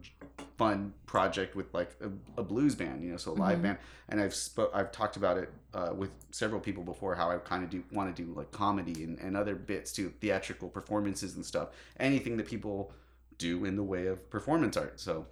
fun 0.59 0.93
project 1.07 1.55
with 1.55 1.73
like 1.73 1.95
a, 2.03 2.41
a 2.41 2.43
blues 2.43 2.75
band, 2.75 3.05
you 3.05 3.13
know, 3.13 3.17
so 3.17 3.31
a 3.31 3.35
Mm-hmm. 3.35 3.43
live 3.43 3.63
band. 3.63 3.79
And 4.09 4.21
I've 4.21 4.37
I've 4.75 4.91
talked 4.91 5.17
about 5.17 5.39
it 5.39 5.53
uh, 5.73 5.93
with 5.97 6.11
several 6.33 6.61
people 6.61 6.83
before 6.83 7.15
how 7.15 7.31
I 7.31 7.39
kind 7.39 7.63
of 7.63 7.71
do 7.71 7.85
want 7.93 8.15
to 8.15 8.23
do 8.25 8.35
like 8.35 8.51
comedy 8.51 9.05
and, 9.05 9.17
and 9.21 9.37
other 9.37 9.55
bits 9.55 9.93
too, 9.93 10.13
theatrical 10.21 10.69
performances 10.69 11.37
and 11.37 11.47
stuff. 11.47 11.69
Anything 12.01 12.37
that 12.39 12.47
people 12.47 12.93
do 13.39 13.65
in 13.65 13.77
the 13.77 13.83
way 13.85 14.09
of 14.09 14.29
performance 14.31 14.77
art. 14.77 14.99
So 14.99 15.27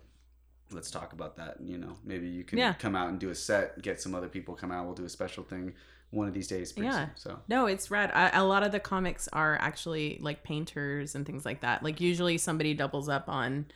let's 0.70 0.90
talk 0.90 1.12
about 1.12 1.36
that. 1.36 1.56
You 1.60 1.78
know, 1.78 1.96
maybe 2.04 2.28
you 2.28 2.44
can 2.44 2.58
Yeah. 2.58 2.74
come 2.74 2.94
out 2.94 3.08
and 3.08 3.18
do 3.18 3.30
a 3.30 3.34
set, 3.34 3.82
get 3.82 4.00
some 4.00 4.14
other 4.14 4.28
people 4.28 4.54
come 4.54 4.70
out. 4.70 4.86
We'll 4.86 4.94
do 4.94 5.04
a 5.04 5.08
special 5.08 5.42
thing 5.42 5.74
one 6.12 6.28
of 6.28 6.34
these 6.34 6.46
days. 6.46 6.72
Yeah. 6.76 6.98
soon. 6.98 7.10
So 7.16 7.38
No, 7.48 7.66
it's 7.66 7.90
rad. 7.90 8.12
I, 8.14 8.38
a 8.38 8.44
lot 8.44 8.62
of 8.62 8.70
the 8.70 8.78
comics 8.78 9.28
are 9.32 9.56
actually 9.60 10.18
like 10.20 10.44
painters 10.44 11.14
and 11.14 11.26
things 11.26 11.44
like 11.44 11.62
that. 11.62 11.82
Like 11.82 12.00
usually 12.00 12.38
somebody 12.38 12.74
doubles 12.74 13.08
up 13.08 13.28
on 13.28 13.66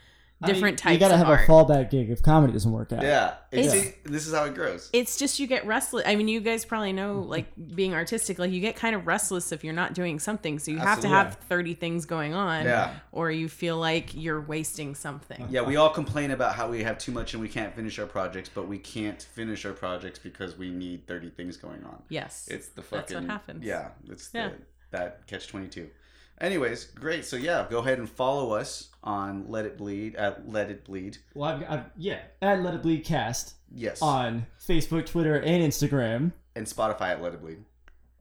different 0.45 0.63
I 0.65 0.67
mean, 0.67 0.77
types 0.77 0.93
You 0.95 0.99
gotta 1.01 1.15
of 1.15 1.19
have 1.21 1.29
art. 1.29 1.49
a 1.49 1.51
fallback 1.51 1.91
gig 1.91 2.11
if 2.11 2.23
comedy 2.23 2.53
doesn't 2.53 2.71
work 2.71 2.93
out. 2.93 3.03
yeah, 3.03 3.35
it's, 3.51 3.69
It's- 3.73 3.85
see, 3.85 3.95
this 4.05 4.27
is 4.27 4.35
how 4.35 4.45
it 4.45 4.55
grows. 4.55 4.91
it's 4.93 5.17
just 5.17 5.39
you 5.39 5.47
get 5.47 5.67
restless. 5.67 6.05
I 6.07 6.15
mean, 6.15 6.29
you 6.29 6.41
guys 6.41 6.65
probably 6.67 6.93
know, 6.93 7.21
like 7.21 7.47
being 7.75 7.95
artistic, 7.95 8.39
like 8.39 8.51
you 8.51 8.61
get 8.61 8.77
kind 8.77 8.95
of 8.95 9.07
restless 9.07 9.51
if 9.53 9.65
you're 9.65 9.73
not 9.73 9.95
doing 9.95 10.19
something. 10.19 10.59
So 10.59 10.71
you 10.73 10.79
have 10.79 11.01
to 11.01 11.09
have 11.09 11.37
30 11.49 11.73
things 11.75 12.05
going 12.05 12.35
on, 12.35 12.65
Yeah. 12.67 12.95
or 13.13 13.31
you 13.31 13.49
feel 13.49 13.79
like 13.79 14.15
you're 14.15 14.41
wasting 14.43 14.95
something. 14.95 15.47
Yeah, 15.49 15.63
we 15.63 15.77
all 15.77 15.91
complain 15.91 16.31
about 16.31 16.55
how 16.55 16.69
we 16.69 16.83
have 16.83 16.99
too 16.99 17.13
much 17.13 17.33
and 17.33 17.43
we 17.43 17.49
can't 17.49 17.75
finish 17.75 17.99
our 17.99 18.07
projects, 18.07 18.51
but 18.55 18.69
we 18.69 18.79
can't 18.79 19.23
finish 19.23 19.65
our 19.65 19.73
projects 19.73 20.19
because 20.19 20.57
we 20.59 20.71
need 20.71 21.07
30 21.07 21.31
things 21.31 21.57
going 21.57 21.83
on. 21.85 22.03
Yes, 22.11 22.47
It's 22.51 22.69
the 22.69 22.83
That's 22.83 22.91
what 22.93 23.09
fucking 23.11 23.29
happens. 23.29 23.65
Yeah, 23.65 23.89
it's 24.09 24.29
Yeah. 24.35 24.49
the 24.49 24.55
that 24.93 25.27
catch 25.27 25.49
22. 25.49 25.89
Anyways, 26.41 26.85
great. 26.87 27.25
So 27.25 27.37
yeah, 27.37 27.67
go 27.71 27.79
ahead 27.79 27.99
and 27.99 28.09
follow 28.09 28.53
us 28.53 28.89
on 29.03 29.47
Let 29.49 29.65
It 29.65 29.79
Bleed 29.79 30.17
at 30.17 30.49
Let 30.49 30.71
It 30.71 30.85
Bleed. 30.85 31.19
Well, 31.35 31.51
I've, 31.51 31.71
I've 31.71 31.85
yeah, 31.97 32.21
at 32.43 32.63
Let 32.63 32.75
It 32.75 32.83
Bleed 32.83 33.05
Cast 33.05 33.55
Yes. 33.75 34.01
on 34.03 34.47
Facebook, 34.67 35.07
Twitter, 35.07 35.37
and 35.37 35.63
Instagram. 35.63 36.33
and 36.55 36.67
Spotify 36.67 37.11
at 37.13 37.23
Let 37.23 37.35
It 37.35 37.41
Bleed. 37.41 37.59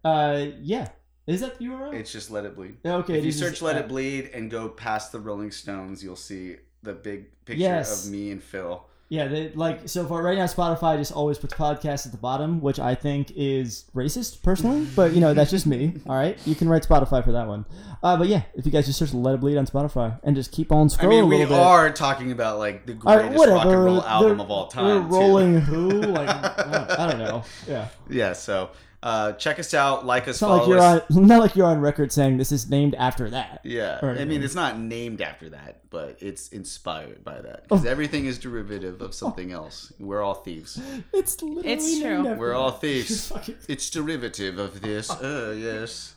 Uh, 0.04 0.46
yeah, 0.62 0.90
is 1.28 1.42
that 1.42 1.58
the 1.58 1.66
URL? 1.66 1.94
It's 1.94 2.12
just 2.12 2.30
Let 2.32 2.46
It 2.46 2.56
Bleed. 2.56 2.78
okay. 2.86 3.18
if 3.18 3.26
you 3.26 3.32
search 3.32 3.62
"Let 3.62 3.76
uh, 3.76 3.80
It 3.80 3.88
Bleed" 3.88 4.30
and 4.34 4.50
go 4.52 4.70
past 4.70 5.12
the 5.12 5.20
Rolling 5.20 5.52
Stones, 5.52 6.04
you'll 6.04 6.16
see 6.16 6.58
the 6.84 6.94
big 6.94 7.26
picture 7.46 7.62
Yes. 7.62 8.06
of 8.06 8.12
me 8.12 8.32
and 8.32 8.42
Phil. 8.42 8.86
Yeah, 9.08 9.28
they, 9.28 9.50
like 9.52 9.88
so 9.88 10.04
far 10.08 10.24
right 10.24 10.36
now, 10.36 10.46
Spotify 10.46 10.98
just 10.98 11.12
always 11.12 11.38
puts 11.38 11.54
podcasts 11.54 12.08
at 12.08 12.12
the 12.12 12.18
bottom, 12.18 12.60
which 12.60 12.80
I 12.80 12.96
think 12.96 13.32
is 13.36 13.86
racist 13.94 14.42
personally. 14.42 14.88
But 14.96 15.14
you 15.14 15.22
know, 15.22 15.36
that's 15.36 15.52
just 15.52 15.68
me. 15.68 15.94
All 16.08 16.16
right, 16.16 16.36
you 16.48 16.56
can 16.56 16.68
write 16.68 16.82
Spotify 16.88 17.24
for 17.24 17.32
that 17.34 17.48
one. 17.48 17.66
Uh, 18.02 18.18
but 18.18 18.28
yeah, 18.28 18.42
if 18.56 18.66
you 18.66 18.72
guys 18.72 18.88
just 18.88 18.98
search 18.98 19.14
"Let 19.14 19.36
It 19.36 19.42
Bleed" 19.42 19.58
on 19.58 19.68
Spotify 19.68 20.20
and 20.24 20.36
just 20.36 20.52
keep 20.52 20.72
on 20.72 20.88
scrolling. 20.88 21.04
I 21.04 21.08
mean, 21.08 21.24
a 21.24 21.28
we 21.28 21.44
are 21.44 21.92
talking 21.92 22.32
about 22.32 22.58
like 22.58 22.88
the 22.88 22.94
greatest 22.96 23.38
right, 23.38 23.48
rock 23.50 23.66
and 23.66 23.84
roll 23.86 24.02
album 24.04 24.38
They're- 24.38 24.46
of 24.46 24.50
all 24.52 24.68
time. 24.70 24.86
We're 24.86 25.02
too. 25.10 25.16
rolling 25.16 25.62
who? 25.62 26.02
Like 26.16 26.30
I 26.30 27.08
don't 27.08 27.20
know. 27.20 27.44
Yeah, 27.68 27.90
Yeah. 28.10 28.34
So 28.34 28.72
uh, 29.04 29.34
check 29.34 29.60
us 29.60 29.74
out, 29.74 30.06
like 30.06 30.24
us, 30.24 30.30
it's 30.30 30.42
not 30.42 30.48
follow 30.48 30.60
like 30.62 30.68
you're 30.70 30.80
us. 30.80 31.04
on. 31.16 31.28
Not 31.28 31.40
like 31.42 31.56
you're 31.56 31.68
on 31.68 31.80
record 31.80 32.12
saying 32.12 32.38
this 32.38 32.52
is 32.52 32.70
named 32.70 32.96
after 32.96 33.30
that. 33.30 33.62
Yeah, 33.64 34.00
or 34.02 34.12
I 34.18 34.26
mean 34.26 34.42
it's 34.44 34.56
not 34.56 34.80
named 34.80 35.22
after 35.22 35.50
that, 35.50 35.82
but 35.92 36.18
it's 36.22 36.50
inspired 36.50 37.24
by 37.24 37.42
that 37.42 37.60
Oh. 37.70 37.76
because 37.76 37.86
everything 37.86 38.26
is 38.26 38.40
derivative 38.40 39.02
of 39.02 39.14
something 39.14 39.52
else. 39.52 39.94
We're 40.00 40.22
all 40.24 40.34
thieves. 40.36 40.82
It's 41.14 41.42
literally 41.44 41.70
It's 41.74 41.84
named 41.92 42.02
true. 42.04 42.18
after 42.32 42.40
We're 42.40 42.54
all 42.54 42.72
that. 42.72 42.82
thieves. 42.82 43.30
Fucking- 43.30 43.56
It's 43.68 43.90
derivative 43.90 44.58
of 44.58 44.82
this. 44.82 45.10
Uh, 45.12 45.56
yes. 45.58 46.14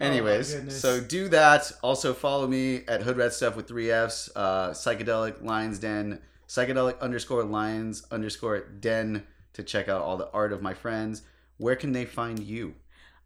Anyways, 0.00 0.54
goodness. 0.54 0.80
so 0.80 1.00
do 1.00 1.28
that. 1.30 1.72
Also 1.82 2.14
follow 2.14 2.46
me 2.46 2.82
at 2.86 3.00
Hoodrat 3.02 3.32
Stuff 3.32 3.56
with 3.56 3.66
three 3.66 3.90
Fs. 3.90 4.30
Uh, 4.36 4.70
psychedelic 4.70 5.42
Lions 5.42 5.80
Den. 5.80 6.20
Psychedelic 6.46 7.00
underscore 7.00 7.42
Lions 7.42 8.06
underscore 8.12 8.60
Den 8.60 9.26
to 9.54 9.62
check 9.64 9.88
out 9.88 10.00
all 10.02 10.16
the 10.16 10.30
art 10.30 10.52
of 10.52 10.62
my 10.62 10.72
friends. 10.72 11.22
Where 11.58 11.76
can 11.76 11.92
they 11.92 12.04
find 12.04 12.38
you? 12.38 12.74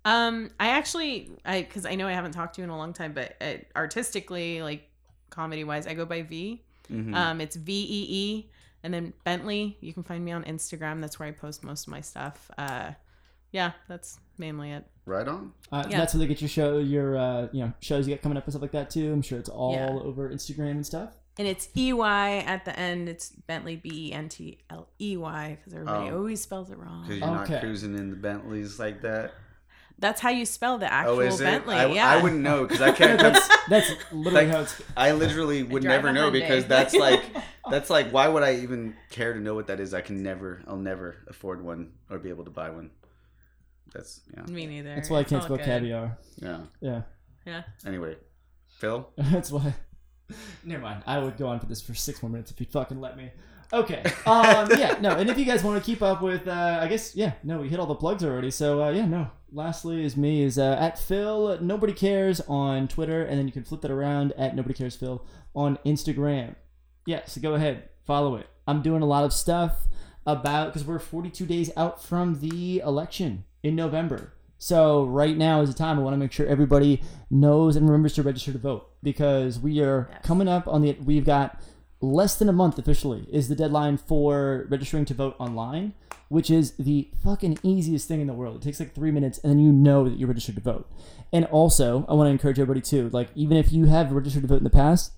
Um, 0.05 0.51
I 0.59 0.69
actually, 0.71 1.31
I 1.45 1.63
because 1.63 1.87
I 1.87 1.95
know 1.95 2.09
I 2.09 2.13
haven't 2.13 2.33
talked 2.33 2.57
to 2.57 2.61
you 2.61 2.65
in 2.65 2.71
a 2.71 2.77
long 2.77 2.93
time, 2.93 3.13
but 3.13 3.37
uh, 3.41 3.55
artistically, 3.77 4.61
like 4.63 4.89
comedy 5.31 5.65
wise, 5.65 5.87
I 5.87 5.95
go 5.95 6.05
by 6.05 6.23
V. 6.23 6.63
Mhm. 6.91 7.15
Um, 7.15 7.41
it's 7.41 7.55
V 7.57 7.73
E 7.73 8.07
E, 8.11 8.51
and 8.83 8.93
then 8.93 9.13
Bentley. 9.25 9.77
You 9.81 9.93
can 9.93 10.03
find 10.03 10.25
me 10.25 10.33
on 10.33 10.43
Instagram. 10.45 11.01
That's 11.01 11.19
where 11.21 11.29
I 11.29 11.33
post 11.33 11.63
most 11.63 11.87
of 11.87 11.93
my 11.93 12.01
stuff. 12.01 12.51
Uh, 12.59 12.93
yeah, 13.53 13.73
that's 13.89 14.19
mainly 14.39 14.73
it. 14.73 14.85
right 15.05 15.27
on. 15.29 15.53
Uh, 15.71 15.85
Yeah. 15.89 15.99
That's 15.99 16.15
where 16.15 16.21
they 16.21 16.27
get 16.27 16.41
your 16.41 16.49
show, 16.49 16.79
your 16.79 17.17
uh, 17.17 17.49
you 17.53 17.65
know 17.65 17.73
shows 17.81 18.09
you 18.09 18.15
got 18.15 18.23
coming 18.23 18.39
up 18.39 18.45
and 18.45 18.53
stuff 18.53 18.63
like 18.63 18.73
that 18.73 18.91
too. 18.91 19.13
I'm 19.13 19.23
sure 19.23 19.39
it's 19.39 19.49
all 19.49 19.75
Yeah. 19.75 19.89
over 19.91 20.31
Instagram 20.31 20.73
and 20.73 20.87
stuff. 20.87 21.15
And 21.39 21.49
it's 21.49 21.69
E 21.77 21.93
Y 21.95 22.39
at 22.47 22.65
the 22.67 22.79
end. 22.79 23.09
It's 23.09 23.31
Bentley 23.31 23.77
B 23.77 24.09
E 24.09 24.13
N 24.13 24.29
T 24.29 24.59
L 24.69 24.89
E 25.01 25.17
Y 25.17 25.57
because 25.59 25.73
everybody 25.73 26.11
Oh. 26.11 26.19
always 26.19 26.41
spells 26.43 26.71
it 26.71 26.79
wrong. 26.79 27.03
Because 27.03 27.19
you're 27.21 27.29
Okay. 27.41 27.53
not 27.55 27.61
cruising 27.63 27.97
in 27.97 28.11
the 28.11 28.17
Bentleys 28.17 28.79
like 28.79 29.01
that. 29.03 29.33
That's 29.99 30.21
how 30.21 30.31
you 30.31 30.45
spell 30.45 30.79
the 30.79 30.93
actual 30.93 31.15
oh, 31.17 31.21
is 31.21 31.41
it? 31.41 31.45
Bentley. 31.45 31.77
I, 31.77 31.87
yeah, 31.87 32.09
I 32.11 32.21
wouldn't 32.21 32.41
know 32.43 32.65
because 32.65 32.83
I 32.83 32.91
can't. 32.93 33.19
that's 33.21 33.49
that's 33.69 33.91
literally 34.13 34.47
Like- 34.47 34.55
how 34.55 34.61
it's. 34.63 34.83
I 34.97 35.13
literally 35.13 35.63
would 35.63 35.83
drive 35.83 36.03
never 36.03 36.13
know 36.13 36.29
Hyundai. 36.29 36.33
because 36.33 36.67
that's 36.67 36.95
like 36.95 37.23
that's 37.71 37.89
like 37.89 38.11
why 38.11 38.27
would 38.29 38.43
I 38.43 38.57
even 38.57 38.95
care 39.11 39.33
to 39.33 39.41
know 39.41 39.55
what 39.55 39.69
that 39.69 39.81
is? 39.81 39.95
I 39.95 40.01
can 40.03 40.23
never, 40.23 40.63
I'll 40.67 40.77
never 40.77 41.17
afford 41.29 41.63
one 41.65 41.93
or 42.11 42.19
be 42.19 42.29
able 42.31 42.45
to 42.45 42.51
buy 42.51 42.71
one. 42.71 42.91
That's 43.95 44.21
yeah, 44.37 44.43
Me 44.45 44.67
neither. 44.67 44.95
That's 44.95 45.09
why 45.09 45.19
I 45.21 45.25
can't 45.25 45.41
all 45.43 45.47
spell 45.49 45.57
good. 45.59 45.67
caviar. 45.67 46.19
yeah. 46.37 46.61
Yeah, 46.81 47.03
Yeah. 47.47 47.63
Anyway, 47.87 48.17
Phil, 48.79 49.09
that's 49.17 49.51
why. 49.51 49.75
Never 50.65 50.83
mind. 50.83 51.03
I 51.07 51.19
would 51.19 51.37
go 51.37 51.49
on 51.49 51.61
for 51.61 51.67
this 51.67 51.83
for 51.83 51.95
six 51.95 52.23
more 52.23 52.31
minutes 52.31 52.51
if 52.51 52.61
you'd 52.61 52.71
fucking 52.71 53.01
let 53.01 53.17
me. 53.17 53.31
Okay. 53.73 54.03
Um. 54.27 54.69
yeah. 54.77 54.99
No. 55.01 55.11
And 55.17 55.31
if 55.31 55.39
you 55.39 55.45
guys 55.45 55.65
want 55.65 55.83
to 55.83 55.85
keep 55.85 56.03
up 56.03 56.23
with, 56.23 56.47
uh, 56.47 56.79
I 56.83 56.89
guess, 56.89 57.17
yeah. 57.17 57.33
No, 57.43 57.59
we 57.59 57.69
hit 57.69 57.81
all 57.81 57.87
the 57.87 57.95
plugs 57.95 58.23
already. 58.25 58.51
So 58.51 58.83
uh, 58.83 58.91
yeah. 58.91 59.07
No. 59.07 59.31
Lastly, 59.55 60.05
is 60.05 60.17
me 60.17 60.43
is 60.43 60.59
uh, 60.59 60.77
at 60.81 60.99
Phil 60.99 61.59
Nobody 61.61 61.93
Cares 61.93 62.41
on 62.43 62.89
Twitter, 62.89 63.23
and 63.23 63.39
then 63.39 63.47
you 63.47 63.53
can 63.53 63.65
flip 63.65 63.83
that 63.83 63.91
around 63.91 64.33
at 64.33 64.57
Nobody 64.57 64.75
Cares 64.75 64.97
Phil 64.97 65.25
on 65.55 65.79
Instagram. 65.85 66.55
Yeah. 67.07 67.25
So 67.27 67.41
go 67.41 67.55
ahead, 67.55 67.89
follow 68.05 68.37
it. 68.37 68.47
I'm 68.67 68.83
doing 68.83 69.03
a 69.03 69.07
lot 69.07 69.25
of 69.25 69.33
stuff 69.33 69.87
about 70.27 70.69
because 70.69 70.87
we're 70.87 70.99
42 70.99 71.47
days 71.47 71.71
out 71.77 72.03
from 72.03 72.41
the 72.41 72.79
election 72.81 73.45
in 73.63 73.75
November. 73.75 74.33
So 74.63 75.03
right 75.07 75.37
now 75.37 75.61
is 75.61 75.71
the 75.71 75.77
time 75.77 75.99
I 75.99 76.03
want 76.03 76.15
to 76.15 76.19
make 76.19 76.31
sure 76.31 76.47
everybody 76.47 77.03
knows 77.33 77.75
and 77.75 77.85
remembers 77.85 78.13
to 78.15 78.23
register 78.23 78.53
to 78.53 78.59
vote 78.59 78.89
because 79.03 79.59
we 79.59 79.81
are 79.81 80.09
Yes. 80.09 80.21
coming 80.23 80.47
up 80.47 80.69
on 80.69 80.83
the 80.83 80.97
we've 81.05 81.25
got 81.25 81.61
less 82.01 82.37
than 82.37 82.49
a 82.49 82.53
month 82.53 82.79
officially 82.79 83.27
is 83.33 83.49
the 83.49 83.57
deadline 83.57 83.97
for 83.97 84.67
registering 84.71 85.05
to 85.07 85.15
vote 85.15 85.35
online, 85.41 85.95
which 86.29 86.49
is 86.49 86.77
the 86.77 87.11
fucking 87.25 87.59
easiest 87.65 88.07
thing 88.07 88.21
in 88.21 88.29
the 88.29 88.35
world. 88.35 88.55
It 88.55 88.63
takes 88.63 88.79
like 88.79 88.95
3 88.95 89.11
minutes 89.11 89.39
and 89.43 89.51
then 89.51 89.59
you 89.59 89.73
know 89.73 90.05
that 90.09 90.17
you're 90.17 90.29
registered 90.29 90.55
to 90.55 90.61
vote. 90.61 90.89
And 91.33 91.45
also, 91.47 92.07
I 92.09 92.15
want 92.15 92.29
to 92.29 92.31
encourage 92.31 92.61
everybody 92.61 92.83
too, 92.83 93.11
like 93.13 93.31
even 93.35 93.57
if 93.57 93.73
you 93.73 93.87
have 93.87 94.13
registered 94.13 94.43
to 94.43 94.49
vote 94.49 94.59
in 94.59 94.65
the 94.65 94.71
past, 94.71 95.11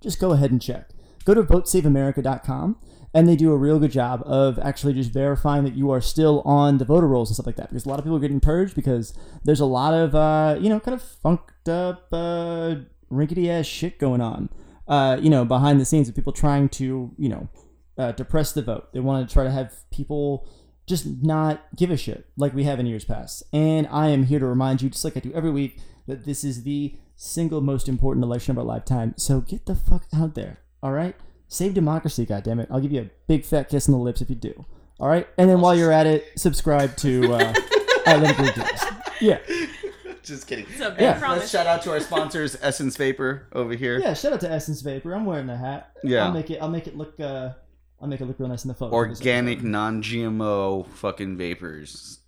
just 0.00 0.18
go 0.18 0.32
ahead 0.32 0.50
and 0.50 0.60
check. 0.60 0.90
Go 1.24 1.34
to 1.34 1.44
votesaveamerica.com 1.44 2.76
and 3.12 3.28
they 3.28 3.36
do 3.36 3.52
a 3.52 3.56
real 3.56 3.78
good 3.78 3.90
job 3.90 4.22
of 4.24 4.58
actually 4.60 4.92
just 4.92 5.12
verifying 5.12 5.64
that 5.64 5.74
you 5.74 5.90
are 5.90 6.00
still 6.00 6.42
on 6.42 6.78
the 6.78 6.84
voter 6.84 7.08
rolls 7.08 7.28
and 7.28 7.34
stuff 7.34 7.46
like 7.46 7.56
that. 7.56 7.68
Because 7.68 7.84
a 7.84 7.88
lot 7.88 7.98
of 7.98 8.04
people 8.04 8.16
are 8.16 8.20
getting 8.20 8.40
purged 8.40 8.74
because 8.74 9.12
there's 9.44 9.60
a 9.60 9.66
lot 9.66 9.94
of 9.94 10.14
uh, 10.14 10.56
you 10.60 10.68
know 10.68 10.80
kind 10.80 10.94
of 10.94 11.02
funked 11.02 11.68
up 11.68 12.08
uh, 12.12 12.76
rinkety 13.10 13.50
ass 13.50 13.66
shit 13.66 13.98
going 13.98 14.20
on 14.20 14.48
uh, 14.88 15.18
you 15.20 15.30
know 15.30 15.44
behind 15.44 15.80
the 15.80 15.84
scenes 15.84 16.08
of 16.08 16.14
people 16.14 16.32
trying 16.32 16.68
to 16.68 17.12
you 17.18 17.28
know 17.28 17.48
uh, 17.98 18.12
depress 18.12 18.52
the 18.52 18.62
vote. 18.62 18.92
They 18.92 19.00
want 19.00 19.28
to 19.28 19.32
try 19.32 19.44
to 19.44 19.50
have 19.50 19.74
people 19.90 20.48
just 20.86 21.06
not 21.22 21.62
give 21.76 21.90
a 21.90 21.96
shit 21.96 22.26
like 22.36 22.52
we 22.52 22.64
have 22.64 22.80
in 22.80 22.86
years 22.86 23.04
past. 23.04 23.42
And 23.52 23.86
i 23.92 24.08
am 24.08 24.24
here 24.24 24.40
to 24.40 24.46
remind 24.46 24.82
you 24.82 24.90
just 24.90 25.04
like 25.04 25.16
i 25.16 25.20
do 25.20 25.32
every 25.32 25.50
week 25.50 25.78
that 26.08 26.24
this 26.24 26.42
is 26.42 26.64
the 26.64 26.96
single 27.14 27.60
most 27.60 27.88
important 27.88 28.24
election 28.24 28.50
of 28.52 28.58
our 28.58 28.64
lifetime. 28.64 29.14
So 29.16 29.40
get 29.40 29.66
the 29.66 29.74
fuck 29.74 30.06
out 30.12 30.34
there 30.34 30.58
all 30.82 30.92
right 30.92 31.14
Save 31.52 31.74
democracy, 31.74 32.24
goddammit. 32.24 32.68
I'll 32.70 32.80
give 32.80 32.92
you 32.92 33.00
a 33.02 33.10
big 33.26 33.44
fat 33.44 33.68
kiss 33.68 33.88
on 33.88 33.92
the 33.92 33.98
lips 33.98 34.22
if 34.22 34.30
you 34.30 34.36
do. 34.36 34.64
All 35.00 35.08
right? 35.08 35.26
And 35.36 35.50
then 35.50 35.60
while 35.60 35.74
you're 35.74 35.90
at 35.90 36.06
it, 36.06 36.24
subscribe 36.36 36.96
to 36.98 37.34
uh, 37.34 37.38
Athletic 38.06 38.38
Leaders. 38.38 38.80
Yeah. 39.20 39.38
just 40.22 40.46
kidding. 40.46 40.64
It's 40.70 40.80
a 40.80 40.90
big 40.90 41.00
Yeah. 41.00 41.18
promise. 41.18 41.40
Let's 41.40 41.50
shout 41.50 41.66
out 41.66 41.82
to 41.82 41.90
our 41.90 41.98
sponsors, 41.98 42.56
Essence 42.62 42.96
Vapor 42.96 43.48
over 43.52 43.74
here. 43.74 43.98
Yeah, 43.98 44.14
shout 44.14 44.32
out 44.32 44.40
to 44.42 44.50
Essence 44.50 44.80
Vapor. 44.80 45.12
I'm 45.12 45.24
wearing 45.26 45.48
the 45.48 45.56
hat. 45.56 45.90
Yeah. 46.04 46.26
I'll 46.26 46.32
make 46.32 46.50
it 46.50 46.62
I'll 46.62 46.68
make 46.70 46.86
it 46.86 46.96
look 46.96 47.18
uh 47.18 47.50
I'll 48.00 48.06
make 48.08 48.20
it 48.20 48.26
look 48.26 48.38
real 48.38 48.48
nice 48.48 48.64
in 48.64 48.68
the 48.68 48.74
photo. 48.74 48.94
Organic, 48.94 49.62
non-GMO 49.62 50.86
fucking 50.86 51.36
vapors. 51.36 52.19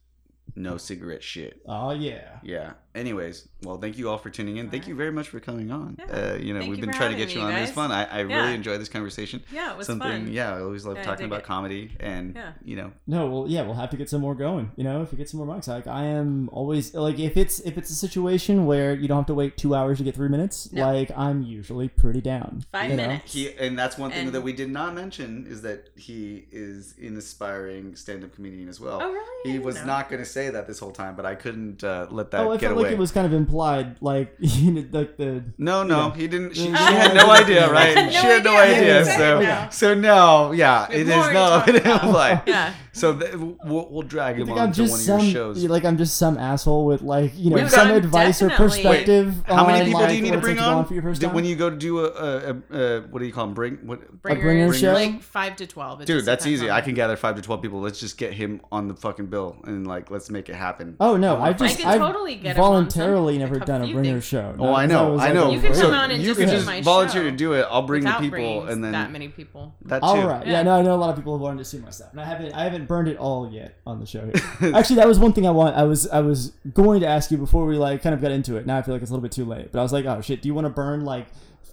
No 0.55 0.77
cigarette 0.77 1.23
shit. 1.23 1.63
Oh 1.67 1.93
yeah. 1.93 2.39
Yeah. 2.43 2.73
Anyways, 2.95 3.49
well, 3.63 3.79
thank 3.79 3.97
you 3.97 4.11
all 4.11 4.19
for 4.19 4.29
tuning 4.29 4.59
in. 4.59 4.69
Thank 4.69 4.87
you 4.87 4.95
very 4.95 5.11
much 5.11 5.31
for 5.31 5.41
coming 5.41 5.71
on. 5.71 5.97
Yeah. 5.99 6.05
Uh, 6.05 6.35
you 6.37 6.53
know, 6.53 6.61
Thank 6.61 6.71
we've 6.73 6.79
you 6.81 6.85
been 6.85 6.95
trying 6.95 7.13
to 7.13 7.17
get 7.17 7.31
you 7.35 7.41
me, 7.41 7.47
on. 7.47 7.53
It 7.55 7.63
was 7.63 7.71
fun. 7.71 7.91
I, 7.91 8.05
I 8.05 8.23
Yeah. 8.25 8.37
really 8.43 8.53
enjoyed 8.53 8.79
this 8.79 8.91
conversation. 8.91 9.43
Yeah, 9.51 9.73
it 9.73 9.79
was 9.79 9.87
Something. 9.87 10.27
fun. 10.27 10.31
Yeah, 10.31 10.55
I 10.55 10.61
always 10.61 10.85
love 10.85 10.99
Yeah, 10.99 11.05
talking 11.05 11.25
about 11.25 11.39
it. 11.41 11.47
comedy, 11.47 11.93
and 12.01 12.35
Yeah. 12.35 12.53
you 12.63 12.77
know, 12.77 12.93
No, 13.07 13.31
well, 13.31 13.45
yeah, 13.49 13.63
we'll 13.63 13.77
have 13.77 13.89
to 13.91 13.97
get 13.97 14.11
some 14.11 14.21
more 14.21 14.35
going. 14.35 14.73
You 14.77 14.85
know, 14.85 15.01
if 15.01 15.11
we 15.11 15.17
get 15.17 15.31
some 15.31 15.41
more 15.43 15.47
mics, 15.57 15.69
like 15.69 15.87
I 15.87 16.05
am 16.05 16.51
always 16.53 16.93
like, 16.95 17.19
if 17.19 17.39
it's 17.39 17.61
if 17.61 17.79
it's 17.79 17.89
a 17.89 17.95
situation 17.95 18.67
where 18.67 18.95
you 18.95 19.09
don't 19.09 19.17
have 19.21 19.27
to 19.29 19.35
wait 19.35 19.57
two 19.57 19.75
hours 19.75 19.97
to 19.99 20.05
get 20.05 20.15
three 20.15 20.29
minutes, 20.29 20.71
No. 20.71 20.87
like 20.93 21.11
I'm 21.17 21.43
usually 21.43 21.89
pretty 21.89 22.21
down. 22.21 22.63
Five 22.73 22.91
you 22.91 22.97
know? 22.99 23.07
minutes. 23.07 23.33
he 23.33 23.55
and 23.55 23.79
that's 23.79 23.97
one 23.97 24.11
thing 24.11 24.27
And- 24.27 24.35
that 24.35 24.43
we 24.43 24.53
did 24.53 24.71
not 24.71 24.95
mention 24.95 25.47
is 25.49 25.63
that 25.63 25.89
he 25.97 26.45
is 26.53 26.95
an 27.01 27.17
aspiring 27.17 27.97
stand-up 27.97 28.35
comedian 28.35 28.69
as 28.69 28.79
well. 28.79 28.99
Oh, 29.03 29.11
really? 29.11 29.51
He 29.53 29.59
was 29.59 29.77
know. 29.77 29.87
not 29.87 30.11
going 30.11 30.23
to 30.23 30.29
say 30.33 30.51
that 30.51 30.67
this 30.67 30.79
whole 30.79 30.91
time, 30.93 31.15
but 31.17 31.27
I 31.27 31.35
couldn't 31.35 31.85
uh, 31.85 32.07
let 32.11 32.31
that 32.33 32.41
Oh, 32.41 32.51
I 32.53 32.57
get 32.57 32.61
felt 32.69 32.73
away. 32.75 32.83
like 32.85 32.93
it 32.93 32.99
was 32.99 33.13
kind 33.13 33.27
of 33.27 33.33
implied, 33.33 33.97
like 34.01 34.35
you 34.41 34.71
know, 34.73 34.85
like 34.93 35.17
the 35.17 35.45
No, 35.59 35.83
no, 35.83 35.99
Yeah. 36.09 36.15
he 36.17 36.27
didn't. 36.29 36.55
She, 36.57 36.65
she 36.65 36.71
had 36.71 37.15
no 37.15 37.31
idea, 37.31 37.71
right? 37.71 37.97
had 37.97 38.07
no 38.07 38.11
she 38.13 38.27
had 38.27 38.45
no 38.45 38.57
idea. 38.57 38.77
idea. 38.77 39.05
Yeah, 39.05 39.17
So, 39.19 39.41
yeah. 39.41 39.69
so 39.69 39.95
no, 39.95 40.53
yeah, 40.53 40.87
it 40.91 41.03
is 41.09 41.09
no, 41.09 41.33
talk 41.33 41.69
it 41.69 41.77
about. 41.77 42.05
implied. 42.05 42.43
Yeah. 42.47 42.75
So 42.95 43.19
th- 43.19 43.35
we'll, 43.35 43.89
we'll 43.91 44.03
drag 44.03 44.37
You 44.37 44.43
him 44.43 44.49
think 44.49 44.59
on 44.61 44.67
I'm 44.69 44.73
to 44.75 44.83
one 44.83 44.89
just 44.91 45.03
of 45.03 45.09
your 45.09 45.19
some 45.21 45.31
shows. 45.31 45.65
like 45.65 45.85
I'm 45.85 45.97
just 45.97 46.17
some 46.19 46.37
asshole 46.37 46.85
with 46.85 47.01
like 47.01 47.33
you 47.37 47.49
know 47.51 47.57
We've 47.57 47.71
some 47.71 47.89
got- 47.89 47.97
advice 47.97 48.43
or 48.43 48.49
definitely. 48.49 48.83
perspective. 48.83 49.35
How 49.47 49.67
many 49.67 49.81
on, 49.81 49.85
people 49.87 50.01
like, 50.03 50.11
do 50.11 50.17
you 50.17 50.23
need 50.23 50.33
to 50.33 50.39
bring 50.39 50.57
like 50.57 50.67
go 50.67 50.79
on? 50.79 50.85
for 50.87 50.95
your 50.95 51.03
first 51.03 51.21
Did- 51.21 51.29
time? 51.29 51.35
when 51.35 51.45
you 51.47 51.57
go 51.57 51.71
to 51.71 51.77
do 51.77 52.01
a, 52.01 52.09
a, 52.09 52.51
a, 52.51 52.79
a 52.79 53.01
what 53.09 53.21
do 53.21 53.25
you 53.25 53.33
call 53.33 53.47
them? 53.47 53.55
Bring 53.55 53.77
what? 53.87 54.21
bringer 54.23 54.73
show? 54.75 54.93
Like 54.93 55.23
five 55.23 55.57
to 55.57 55.67
twelve. 55.67 56.05
Dude, 56.05 56.25
that's 56.27 56.47
easy. 56.47 56.69
on- 56.69 56.77
I 56.77 56.83
can 56.83 56.95
gather 56.95 57.17
five 57.17 57.37
to 57.37 57.43
twelve 57.43 57.63
people. 57.63 57.81
Let's 57.81 57.99
just 57.99 58.19
get 58.19 58.35
him 58.35 58.61
on 58.71 58.89
the 58.89 58.95
fucking 58.95 59.27
bill 59.27 59.57
and 59.65 59.87
like 59.87 60.11
let's 60.11 60.29
make 60.29 60.49
it 60.51 60.55
happen. 60.55 60.97
Oh 61.01 61.17
no, 61.17 61.41
I've 61.41 61.61
I 61.63 61.67
just 61.67 61.85
I've 61.87 61.99
totally 61.99 62.35
get 62.37 62.57
voluntarily 62.57 63.39
never 63.39 63.59
done 63.59 63.83
a 63.83 63.85
few 63.87 63.95
bringer 63.95 64.21
show. 64.21 64.55
Oh, 64.59 64.75
I 64.75 64.85
know, 64.87 65.19
I 65.19 65.33
know. 65.33 65.51
You 65.51 65.61
could 65.61 65.75
so 65.75 65.83
come 65.83 65.95
on 65.95 66.11
and 66.11 66.21
you 66.23 66.29
just 66.35 66.41
could 66.41 66.51
do 66.51 66.63
just 66.63 66.85
volunteer 66.85 67.23
to 67.23 67.31
do 67.31 67.55
it. 67.55 67.67
I'll 67.71 67.83
bring 67.87 68.05
the 68.05 68.13
people, 68.21 68.67
and 68.67 68.85
then 68.85 68.93
that 68.93 69.11
many 69.11 69.29
people. 69.29 69.75
that 69.87 70.01
too. 70.01 70.05
All 70.07 70.27
right, 70.27 70.47
yeah. 70.47 70.53
Yeah. 70.53 70.63
no, 70.63 70.79
I 70.79 70.83
know 70.83 70.95
a 70.95 70.97
lot 70.97 71.11
of 71.11 71.17
people 71.17 71.35
have 71.35 71.41
wanted 71.41 71.59
to 71.59 71.65
see 71.65 71.79
my 71.79 71.91
stuff, 71.91 72.09
and 72.13 72.21
I 72.21 72.25
haven't, 72.25 72.53
I 72.53 72.65
haven't 72.65 72.82
burned 72.89 73.09
it 73.09 73.17
all 73.17 73.51
yet 73.51 73.79
on 73.87 74.01
the 74.01 74.07
show. 74.07 74.31
Here. 74.61 74.75
Actually, 74.75 74.97
that 74.97 75.09
was 75.09 75.19
one 75.19 75.33
thing 75.33 75.47
I 75.47 75.51
want. 75.51 75.77
I 75.77 75.85
was, 75.85 76.09
I 76.09 76.21
was 76.21 76.53
going 76.73 77.01
to 77.01 77.07
ask 77.07 77.31
you 77.31 77.39
before 77.39 77.67
we 77.67 77.77
like 77.77 78.03
kind 78.03 78.15
of 78.15 78.21
got 78.21 78.31
into 78.31 78.57
it. 78.57 78.67
Now 78.67 78.79
I 78.79 78.83
feel 78.83 78.95
like 78.95 79.03
it's 79.03 79.11
a 79.11 79.15
little 79.15 79.23
bit 79.23 79.33
too 79.33 79.45
late, 79.45 79.73
but 79.73 79.79
I 79.79 79.83
was 79.83 79.93
like, 79.93 80.05
oh 80.05 80.21
shit, 80.21 80.43
do 80.43 80.49
you 80.49 80.55
want 80.55 80.67
to 80.67 80.71
burn 80.71 81.05
like 81.05 81.27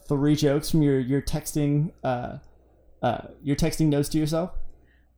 three 0.07 0.35
jokes 0.35 0.69
from 0.71 0.81
your 0.81 0.99
your 0.99 1.21
texting, 1.21 1.91
uh, 2.03 2.37
uh, 3.01 3.21
your 3.43 3.55
texting 3.55 3.87
notes 3.87 4.09
to 4.09 4.17
yourself? 4.17 4.51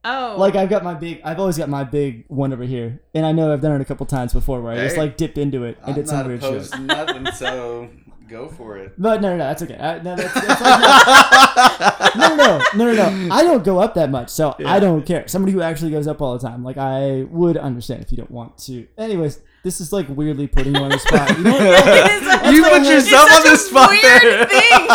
Oh, 0.03 0.35
Like 0.38 0.55
I've 0.55 0.69
got 0.69 0.84
my 0.84 0.95
big, 0.95 1.22
I've 1.23 1.39
always 1.39 1.59
got 1.59 1.69
my 1.69 1.84
big 1.84 2.26
one 2.27 2.51
over 2.53 2.63
here, 2.63 2.99
and 3.13 3.23
I 3.23 3.31
know 3.34 3.53
I've 3.53 3.61
done 3.61 3.73
it 3.73 3.81
a 3.81 3.85
couple 3.85 4.07
times 4.07 4.34
before 4.34 4.59
where 4.59 4.73
I 4.73 4.77
just 4.77 4.97
like 4.97 5.15
dipped 5.15 5.38
into 5.38 5.63
it 5.63 5.77
and 5.81 5.89
I'm 5.89 5.93
did 5.93 6.07
some 6.07 6.18
not 6.18 6.27
weird 6.27 6.41
shit. 6.41 6.80
nothing, 6.81 7.27
so 7.34 7.88
go 8.32 8.48
for 8.48 8.78
it. 8.78 8.94
But 8.98 9.22
no, 9.22 9.30
no, 9.32 9.38
no, 9.38 9.44
that's 9.45 9.62
okay. 9.64 9.76
I, 9.78 10.02
no, 10.02 10.16
that's, 10.16 10.34
that's 10.34 10.62
like, 10.62 12.16
no, 12.16 12.36
no, 12.36 12.36
no, 12.36 12.62
no, 12.76 12.94
no, 12.94 13.28
no. 13.28 13.34
I 13.36 13.44
don't 13.44 13.64
go 13.64 13.80
up 13.80 13.94
that 13.95 14.10
much, 14.10 14.30
so 14.30 14.56
I 14.66 14.80
don't 14.80 15.06
care. 15.06 15.28
Somebody 15.28 15.52
who 15.53 15.62
actually 15.62 15.91
goes 15.91 16.08
up 16.08 16.22
all 16.22 16.38
the 16.38 16.48
time, 16.48 16.64
like 16.64 16.78
I 16.78 17.24
would 17.30 17.58
understand 17.58 18.02
if 18.02 18.12
you 18.12 18.18
don't 18.18 18.32
want 18.32 18.58
to. 18.60 18.88
Anyways, 18.98 19.40
this 19.64 19.80
is 19.82 19.94
like 19.94 20.08
weirdly 20.10 20.48
putting 20.48 20.74
you 20.76 20.82
on 20.82 20.90
the 20.90 20.98
spot. 20.99 21.38
You 21.38 21.44
know, 21.44 21.52
what? 21.60 22.53
you 22.53 22.64
put 22.64 22.74
I- 22.82 22.94
yourself 22.94 23.30
It's 23.32 23.45
on 23.45 23.52
the 23.52 23.58
spot 23.58 23.90
weird 23.91 24.22
there. 24.24 24.45
thing. 24.48 24.88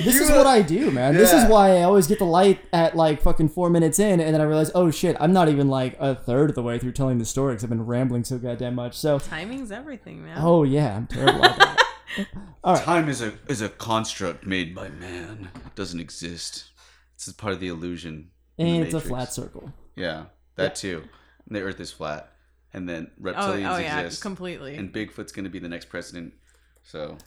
this 0.04 0.16
is 0.20 0.30
what 0.30 0.46
I 0.46 0.62
do, 0.62 0.90
man. 0.90 1.14
This 1.14 1.32
is 1.32 1.44
why 1.48 1.76
I 1.78 1.82
always 1.82 2.06
get 2.06 2.18
the 2.18 2.24
light 2.24 2.58
at 2.72 2.96
like 2.96 3.20
fucking 3.22 3.50
four 3.50 3.70
minutes 3.70 3.98
in, 3.98 4.20
and 4.20 4.34
then 4.34 4.40
I 4.40 4.44
realize, 4.44 4.70
oh 4.74 4.90
shit, 4.90 5.16
I'm 5.20 5.32
not 5.32 5.48
even 5.48 5.68
like 5.68 5.96
a 6.00 6.14
third 6.14 6.50
of 6.50 6.56
the 6.56 6.62
way 6.62 6.78
through 6.78 6.92
telling 6.92 7.18
the 7.18 7.24
story 7.24 7.52
because 7.54 7.64
I've 7.64 7.70
been 7.70 7.86
rambling 7.86 8.24
so 8.24 8.38
goddamn 8.38 8.74
much. 8.74 8.96
So, 8.96 9.18
Timing's 9.18 9.70
everything, 9.70 10.24
man. 10.24 10.38
oh 10.40 10.62
yeah, 10.64 10.96
I'm 10.96 11.06
terrible 11.06 11.44
at 11.44 11.56
that. 11.58 11.76
Time 12.64 13.08
is 13.08 13.22
a 13.22 13.32
is 13.48 13.60
a 13.60 13.68
construct 13.68 14.46
made 14.46 14.74
by 14.74 14.88
man. 14.88 15.50
It 15.66 15.74
doesn't 15.74 16.00
exist. 16.00 16.70
This 17.16 17.28
is 17.28 17.34
part 17.34 17.52
of 17.52 17.60
the 17.60 17.68
illusion. 17.68 18.30
in 18.58 18.66
the 18.66 18.72
And 18.72 18.84
it's 18.84 18.94
a 18.94 19.00
flat 19.00 19.32
circle. 19.32 19.72
Yeah, 19.96 20.24
that 20.56 20.74
too. 20.74 21.04
And 21.46 21.56
the 21.56 21.62
Earth 21.62 21.80
is 21.80 21.92
flat, 21.92 22.32
and 22.72 22.88
then 22.88 23.10
oh, 23.18 23.22
reptilians 23.24 23.76
oh 23.76 23.78
yeah, 23.78 24.00
exist, 24.00 24.22
completely. 24.22 24.76
and 24.76 24.92
Bigfoot's 24.92 25.32
going 25.32 25.44
to 25.44 25.50
be 25.50 25.58
the 25.58 25.68
next 25.68 25.88
president. 25.88 26.32
So 26.82 27.18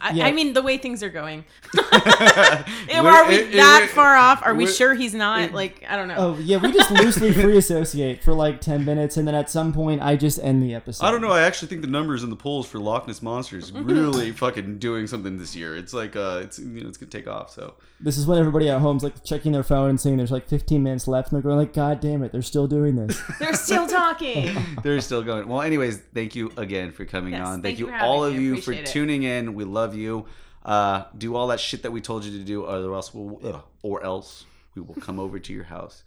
I, 0.00 0.12
Yeah. 0.12 0.26
I 0.26 0.32
mean, 0.32 0.52
the 0.54 0.62
way 0.62 0.78
things 0.78 1.02
are 1.02 1.10
going. 1.10 1.44
We're- 1.74 3.28
we 3.28 3.34
it- 3.34 3.48
it- 3.48 3.52
that 3.56 3.82
it- 3.84 3.90
far 3.90 4.16
off? 4.16 4.42
Are 4.44 4.54
we 4.54 4.66
sure 4.66 4.94
he's 4.94 5.14
not? 5.14 5.52
Like, 5.52 5.84
I 5.88 5.96
don't 5.96 6.08
know. 6.08 6.14
Oh 6.18 6.38
yeah, 6.38 6.56
we 6.58 6.72
just 6.72 6.90
loosely 7.02 7.32
free 7.32 7.56
associate 7.56 8.22
for 8.22 8.32
like 8.32 8.60
ten 8.60 8.84
minutes, 8.84 9.16
and 9.16 9.26
then 9.26 9.34
at 9.34 9.50
some 9.50 9.72
point 9.72 10.02
I 10.02 10.16
just 10.16 10.38
end 10.42 10.62
the 10.62 10.74
episode. 10.74 11.04
I 11.06 11.10
don't 11.10 11.20
know. 11.20 11.30
I 11.30 11.42
actually 11.42 11.68
think 11.68 11.80
the 11.82 11.86
numbers 11.88 12.22
in 12.22 12.30
the 12.30 12.36
polls 12.36 12.66
for 12.68 12.78
Loch 12.78 13.06
Ness 13.06 13.22
monsters 13.22 13.72
really 13.72 14.32
fucking 14.32 14.78
doing 14.78 15.06
something 15.06 15.38
this 15.38 15.54
year. 15.56 15.76
It's 15.76 15.92
like 15.92 16.16
uh, 16.16 16.40
it's 16.42 16.58
you 16.58 16.82
know 16.82 16.88
it's 16.88 16.98
gonna 16.98 17.10
take 17.10 17.28
off. 17.28 17.50
So 17.50 17.74
This 18.00 18.16
is 18.18 18.26
when 18.26 18.38
everybody 18.38 18.68
at 18.68 18.80
home's 18.80 19.02
like 19.02 19.22
checking 19.24 19.52
their 19.52 19.62
phone 19.62 19.90
and 19.90 20.00
saying 20.00 20.16
there's 20.16 20.30
like 20.32 20.48
15 20.48 20.82
minutes 20.82 21.06
left, 21.08 21.30
and 21.32 21.36
they're 21.36 21.42
going 21.48 21.58
like, 21.58 21.72
"God 21.72 22.00
damn 22.00 22.22
it, 22.22 22.32
they're 22.32 22.42
still 22.42 22.66
doing 22.66 22.96
this." 22.96 23.20
They're 23.38 23.54
still 23.54 23.86
talking. 23.86 24.56
they're 24.82 25.00
still 25.00 25.22
going. 25.22 25.48
Well, 25.48 25.62
anyways, 25.62 25.98
thank 26.14 26.34
you 26.34 26.52
again 26.56 26.92
for 26.92 27.04
coming 27.04 27.32
Yes, 27.34 27.46
on. 27.46 27.62
thank 27.62 27.62
Thank, 27.62 27.78
you 27.78 27.86
you 27.86 27.92
for 27.92 27.96
having 27.98 28.08
all 28.10 28.24
of 28.24 28.34
me. 28.34 28.42
you 28.42 28.60
for 28.60 28.72
it. 28.72 28.86
tuning 28.86 29.22
in. 29.22 29.54
We 29.54 29.64
love 29.64 29.89
you. 29.94 30.26
Uh, 30.64 31.04
do 31.16 31.34
all 31.36 31.46
that 31.48 31.60
shit 31.60 31.82
that 31.82 31.90
we 31.90 32.00
told 32.00 32.24
you 32.24 32.36
to 32.38 32.44
do, 32.44 32.64
or 32.64 32.94
else 32.94 33.14
we'll, 33.14 33.40
ugh, 33.46 33.62
or 33.82 34.04
else 34.04 34.44
we 34.74 34.82
will 34.82 34.94
come 34.96 35.18
over 35.18 35.38
to 35.38 35.52
your 35.52 35.64
house 35.64 36.02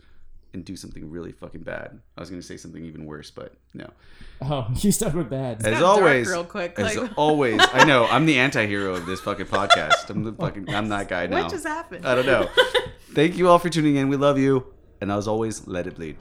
and 0.53 0.63
do 0.63 0.75
something 0.75 1.09
really 1.09 1.31
fucking 1.31 1.61
bad. 1.61 1.99
I 2.15 2.21
was 2.21 2.29
gonna 2.29 2.43
say 2.43 2.57
something 2.57 2.85
even 2.85 3.05
worse, 3.05 3.31
but 3.31 3.53
no. 3.73 3.89
oh, 4.41 4.67
you 4.75 4.91
stuck 4.91 5.13
with 5.15 5.29
bad. 5.29 5.65
As 5.65 5.81
always, 5.81 6.29
real 6.29 6.43
quick, 6.43 6.77
as 6.77 6.95
like- 6.95 7.11
always, 7.17 7.59
I 7.73 7.83
know 7.85 8.05
I'm 8.05 8.25
the 8.25 8.37
anti-hero 8.37 8.93
of 8.93 9.05
this 9.05 9.19
fucking 9.21 9.47
podcast. 9.47 10.09
I'm 10.09 10.23
the 10.23 10.33
fucking 10.39 10.69
I'm 10.73 10.89
that 10.89 11.07
guy 11.07 11.25
now. 11.25 11.41
what 11.43 11.51
just 11.51 11.65
happened? 11.65 12.05
I 12.05 12.13
don't 12.15 12.27
know. 12.27 12.47
Thank 13.13 13.37
you 13.37 13.47
all 13.49 13.59
for 13.59 13.69
tuning 13.69 13.95
in. 13.95 14.07
We 14.09 14.15
love 14.17 14.37
you, 14.37 14.71
and 15.01 15.11
as 15.11 15.27
always, 15.27 15.67
let 15.67 15.87
it 15.87 15.95
bleed. 15.95 16.17